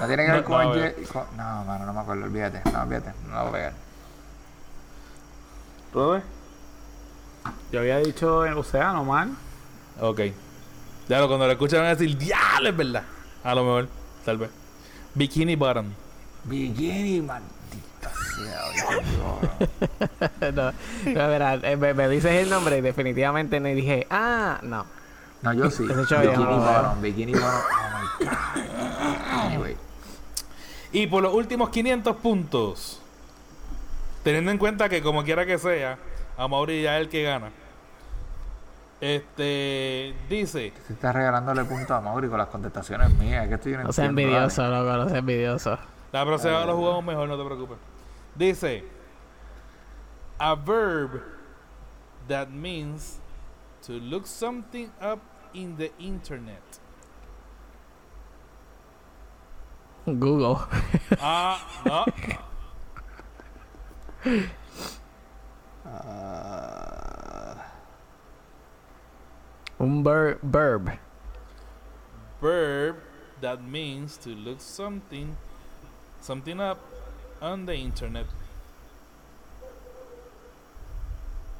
No 0.00 0.06
tiene 0.06 0.24
que 0.26 0.32
ver 0.32 0.40
No, 0.42 0.46
con 0.48 0.62
no, 0.64 0.74
el 0.74 0.80
jelly. 0.94 1.06
con- 1.06 1.36
No, 1.36 1.64
mano, 1.64 1.86
no 1.86 1.92
me 1.92 2.00
acuerdo, 2.00 2.24
olvídate. 2.24 2.62
No, 2.72 2.82
olvídate. 2.82 3.12
No 3.28 3.34
la 3.34 3.40
voy 3.42 3.48
a 3.48 3.52
pegar. 3.52 3.72
¿Robert? 5.94 6.24
Yo 7.70 7.80
había 7.80 7.98
dicho 7.98 8.44
en 8.46 8.54
océano, 8.54 9.04
man. 9.04 9.36
Ok. 10.00 10.20
Ya 11.08 11.20
lo, 11.20 11.28
cuando 11.28 11.46
lo 11.46 11.52
escuchan 11.52 11.80
van 11.80 11.88
a 11.88 11.94
decir, 11.94 12.16
diablo, 12.16 12.68
es 12.70 12.76
verdad. 12.76 13.02
A 13.44 13.54
lo 13.54 13.62
mejor, 13.64 13.88
tal 14.24 14.38
vez. 14.38 14.50
Bikini 15.14 15.56
Bottom. 15.56 15.86
Bikini, 16.44 17.20
maldita 17.20 18.10
sea. 18.36 18.62
no, 20.52 20.72
no, 20.72 21.28
verá, 21.28 21.54
eh, 21.62 21.76
me, 21.76 21.94
me 21.94 22.08
dices 22.08 22.32
el 22.32 22.50
nombre 22.50 22.78
y 22.78 22.80
definitivamente 22.80 23.60
me 23.60 23.74
dije, 23.74 24.06
ah, 24.10 24.58
no. 24.62 24.86
No, 25.42 25.52
yo 25.52 25.70
sí. 25.70 25.84
Bikini 25.84 26.34
bottom, 26.36 27.02
bikini 27.02 27.32
bottom. 27.32 27.48
Oh 27.50 28.20
my 28.20 28.26
god. 28.26 28.36
Anyway. 29.46 29.76
Y 30.92 31.06
por 31.06 31.22
los 31.22 31.34
últimos 31.34 31.70
500 31.70 32.16
puntos, 32.16 33.00
teniendo 34.22 34.50
en 34.50 34.58
cuenta 34.58 34.88
que 34.88 35.02
como 35.02 35.24
quiera 35.24 35.44
que 35.46 35.58
sea, 35.58 35.98
a 36.36 36.48
Mauri 36.48 36.82
ya 36.82 36.96
es 36.98 37.02
el 37.02 37.08
que 37.08 37.22
gana. 37.22 37.50
Este 39.02 40.14
dice, 40.28 40.72
Se 40.86 40.92
está 40.92 41.10
regalándole 41.10 41.64
puntos 41.64 41.90
a 41.90 42.00
Mauri 42.00 42.28
con 42.28 42.38
las 42.38 42.46
contestaciones 42.46 43.12
mías. 43.14 43.48
Que 43.48 43.54
estoy 43.54 43.72
No 43.72 43.92
sea 43.92 44.04
envidioso, 44.04 44.64
loco, 44.68 44.96
no 44.96 45.08
sea 45.08 45.18
envidioso. 45.18 45.76
la 46.12 46.24
próxima 46.24 46.64
lo 46.64 46.76
jugamos 46.76 47.04
mejor, 47.04 47.28
no 47.28 47.36
te 47.36 47.44
preocupes. 47.44 47.78
Dice, 48.36 48.84
a 50.38 50.54
verb 50.54 51.20
that 52.28 52.46
means 52.50 53.18
to 53.84 53.94
look 53.94 54.24
something 54.24 54.86
up 55.00 55.18
in 55.52 55.76
the 55.76 55.90
internet. 55.98 56.62
Google. 60.06 60.58
Ah, 61.20 61.58
no. 61.84 62.04
Un 69.82 70.02
ver- 70.04 70.38
verb. 70.42 70.90
verb 72.40 72.96
that 73.40 73.58
means 73.60 74.16
to 74.18 74.30
look 74.30 74.60
something 74.60 75.34
something 76.20 76.60
up 76.60 76.78
on 77.40 77.66
the 77.66 77.74
internet. 77.74 78.26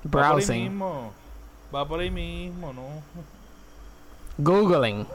Va 0.06 0.10
por 0.10 0.22
ahí 0.22 0.30
Browsing. 0.30 0.62
mismo. 0.70 1.12
Va 1.74 1.86
por 1.88 2.00
ahí 2.00 2.10
mismo, 2.10 2.72
¿no? 2.72 2.82
Googling. 4.38 5.06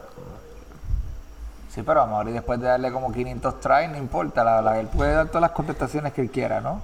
Sí, 1.70 1.82
pero 1.82 2.02
a 2.02 2.06
Mauri 2.06 2.32
después 2.32 2.58
de 2.60 2.66
darle 2.66 2.90
como 2.92 3.12
500 3.12 3.60
tries, 3.60 3.90
no 3.90 3.96
importa. 3.98 4.42
La, 4.44 4.60
la- 4.62 4.80
él 4.80 4.88
puede 4.88 5.12
dar 5.12 5.28
todas 5.28 5.42
las 5.42 5.52
contestaciones 5.52 6.12
que 6.12 6.20
él 6.22 6.30
quiera, 6.30 6.60
¿no? 6.60 6.80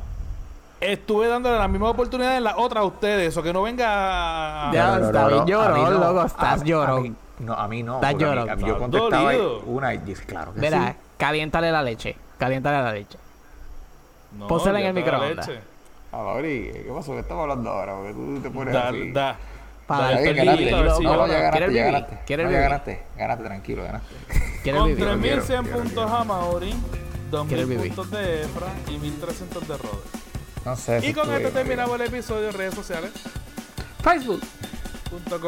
Estuve 0.80 1.28
dándole 1.28 1.58
la 1.58 1.68
misma 1.68 1.90
oportunidad 1.90 2.36
en 2.36 2.44
la 2.44 2.56
otra 2.58 2.80
a 2.80 2.84
ustedes, 2.84 3.34
o 3.36 3.42
que 3.42 3.52
no 3.52 3.62
venga 3.62 4.68
a... 4.68 4.72
Ya, 4.72 4.98
no, 4.98 5.10
bien 5.10 5.12
no, 5.12 5.46
llorón, 5.46 5.70
a 5.70 5.74
mí 5.74 5.82
no. 5.82 5.90
loco, 5.98 6.26
estás 6.26 6.60
a 6.60 6.64
llorón. 6.64 7.02
mí- 7.02 7.14
no, 7.40 7.54
a 7.54 7.68
mí 7.68 7.82
no. 7.82 7.94
Estás 7.96 8.14
llorón. 8.18 8.50
a 8.50 8.56
mí 8.56 8.64
yo 8.66 8.78
contestaba 8.78 9.32
dolido. 9.32 9.60
una 9.66 9.94
y 9.94 9.98
dice, 9.98 10.24
claro 10.24 10.52
que 10.54 10.60
Verá, 10.60 10.92
sí. 10.92 10.98
caliéntale 11.16 11.72
la 11.72 11.82
leche. 11.82 12.16
Caliéntale 12.38 12.82
la 12.82 12.92
leche. 12.92 13.18
No, 14.38 14.46
Pónsela 14.46 14.80
en 14.80 14.86
el 14.86 14.94
microondas. 14.94 15.46
leche. 15.48 15.60
A 16.12 16.16
Mauri, 16.18 16.70
¿qué 16.72 16.92
pasó? 16.94 17.12
¿Qué 17.12 17.20
estamos 17.20 17.42
hablando 17.42 17.70
ahora? 17.70 17.94
Porque 17.96 18.12
tú 18.12 18.40
te 18.42 18.50
pones 18.50 18.74
Da, 18.74 18.88
así. 18.88 19.12
da. 19.12 19.36
Para 19.86 20.00
da 20.04 20.10
dar 20.14 20.26
el 20.26 20.34
ganaste. 20.36 20.70
No, 20.70 20.82
no, 21.16 21.26
ya 21.26 21.38
ganaste, 21.38 21.50
¿Quieres 21.50 21.60
ya 21.60 21.66
vivir? 21.66 21.84
ganaste. 21.84 22.18
¿Quieres 22.26 22.46
vivir? 22.48 22.60
ganaste. 22.62 23.02
Ganaste, 23.16 23.44
tranquilo, 23.44 23.82
ganaste. 23.84 24.14
¿Quieres 24.62 24.80
Con 24.80 24.88
vivir? 24.90 25.04
3100 25.04 25.62
quiero, 25.64 25.78
puntos 25.82 26.10
a 26.10 26.24
Mauri, 26.24 26.74
2000 27.30 27.48
Quiero 27.56 27.68
vivir. 27.68 27.94
puntos 27.94 28.10
de 28.12 28.42
Efra 28.42 28.66
y 28.90 28.98
1300 28.98 29.68
de 29.68 29.76
Rode. 29.76 30.23
No 30.64 30.76
sé. 30.76 31.06
Y 31.06 31.12
con 31.12 31.32
esto 31.32 31.50
terminamos 31.50 32.00
el 32.00 32.06
episodio 32.06 32.48
en 32.48 32.54
redes 32.54 32.74
sociales. 32.74 33.10
Facebook, 34.02 34.40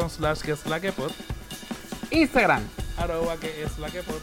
slash 0.09 0.39
que 0.41 0.51
es 0.51 0.65
la 0.65 0.79
que 0.79 0.91
pod, 0.91 1.11
Instagram 2.11 2.63
arroba 2.97 3.37
que 3.37 3.63
es 3.63 3.77
la 3.77 3.89
que 3.89 4.01
pod, 4.01 4.19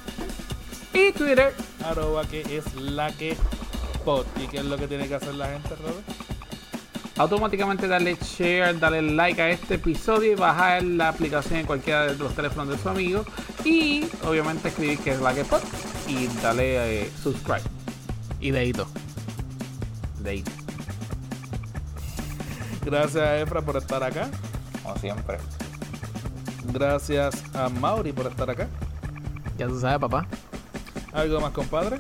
y 0.93 1.12
Twitter. 1.12 1.55
arroba 1.85 2.27
que 2.27 2.41
es 2.57 2.75
la 2.75 3.11
que 3.12 3.37
pod. 4.05 4.27
¿Y 4.43 4.49
qué 4.49 4.59
es 4.59 4.65
lo 4.65 4.77
que 4.77 4.89
tiene 4.89 5.09
que 5.09 5.15
hacer 5.15 5.35
la 5.35 5.47
gente, 5.47 5.71
Robert? 5.77 6.05
Automáticamente 7.16 7.87
darle 7.87 8.16
share, 8.16 8.79
darle 8.79 9.01
like 9.03 9.41
a 9.41 9.51
este 9.51 9.75
episodio 9.75 10.33
y 10.33 10.35
bajar 10.35 10.83
la 10.83 11.11
aplicación 11.11 11.61
en 11.61 11.66
cualquiera 11.66 12.07
de 12.07 12.16
los 12.16 12.35
teléfonos 12.35 12.69
de 12.69 12.83
su 12.83 12.89
amigo. 12.89 13.25
Y 13.65 14.05
obviamente 14.27 14.69
escribir 14.69 14.99
que 14.99 15.12
es 15.12 15.21
la 15.21 15.33
que 15.33 15.45
pod 15.45 15.62
y 16.09 16.27
darle 16.43 17.03
eh, 17.03 17.11
subscribe. 17.23 17.62
Y 18.41 18.51
dedito. 18.51 18.89
De 20.21 20.31
ahí. 20.31 20.45
Gracias 22.85 23.16
a 23.16 23.40
Efra 23.40 23.62
por 23.62 23.77
estar 23.77 24.02
acá. 24.02 24.28
Como 24.82 24.97
siempre. 24.97 25.39
Gracias 26.66 27.43
a 27.55 27.69
Mauri 27.69 28.12
por 28.12 28.27
estar 28.27 28.51
acá. 28.51 28.69
Ya 29.56 29.66
tú 29.66 29.81
sabes, 29.81 29.98
papá. 29.98 30.27
¿Algo 31.12 31.40
más, 31.40 31.52
compadre? 31.52 31.98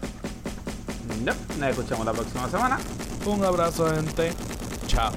No, 1.24 1.32
nos 1.58 1.68
escuchamos 1.70 2.04
la 2.04 2.12
próxima 2.12 2.48
semana. 2.48 2.78
Un 3.24 3.44
abrazo, 3.44 3.88
gente. 3.94 4.32
Chao. 4.86 5.12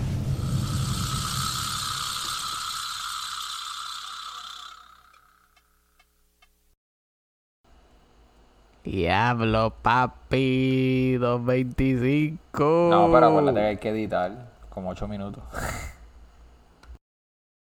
Diablo, 8.85 9.73
papi. 9.81 11.17
225. 11.17 12.87
No, 12.89 13.11
pero 13.11 13.27
acuérdate 13.27 13.59
que 13.59 13.65
hay 13.65 13.77
que 13.77 13.89
editar 13.89 14.46
como 14.77 14.91
8 14.91 15.07
minutos. 15.07 15.43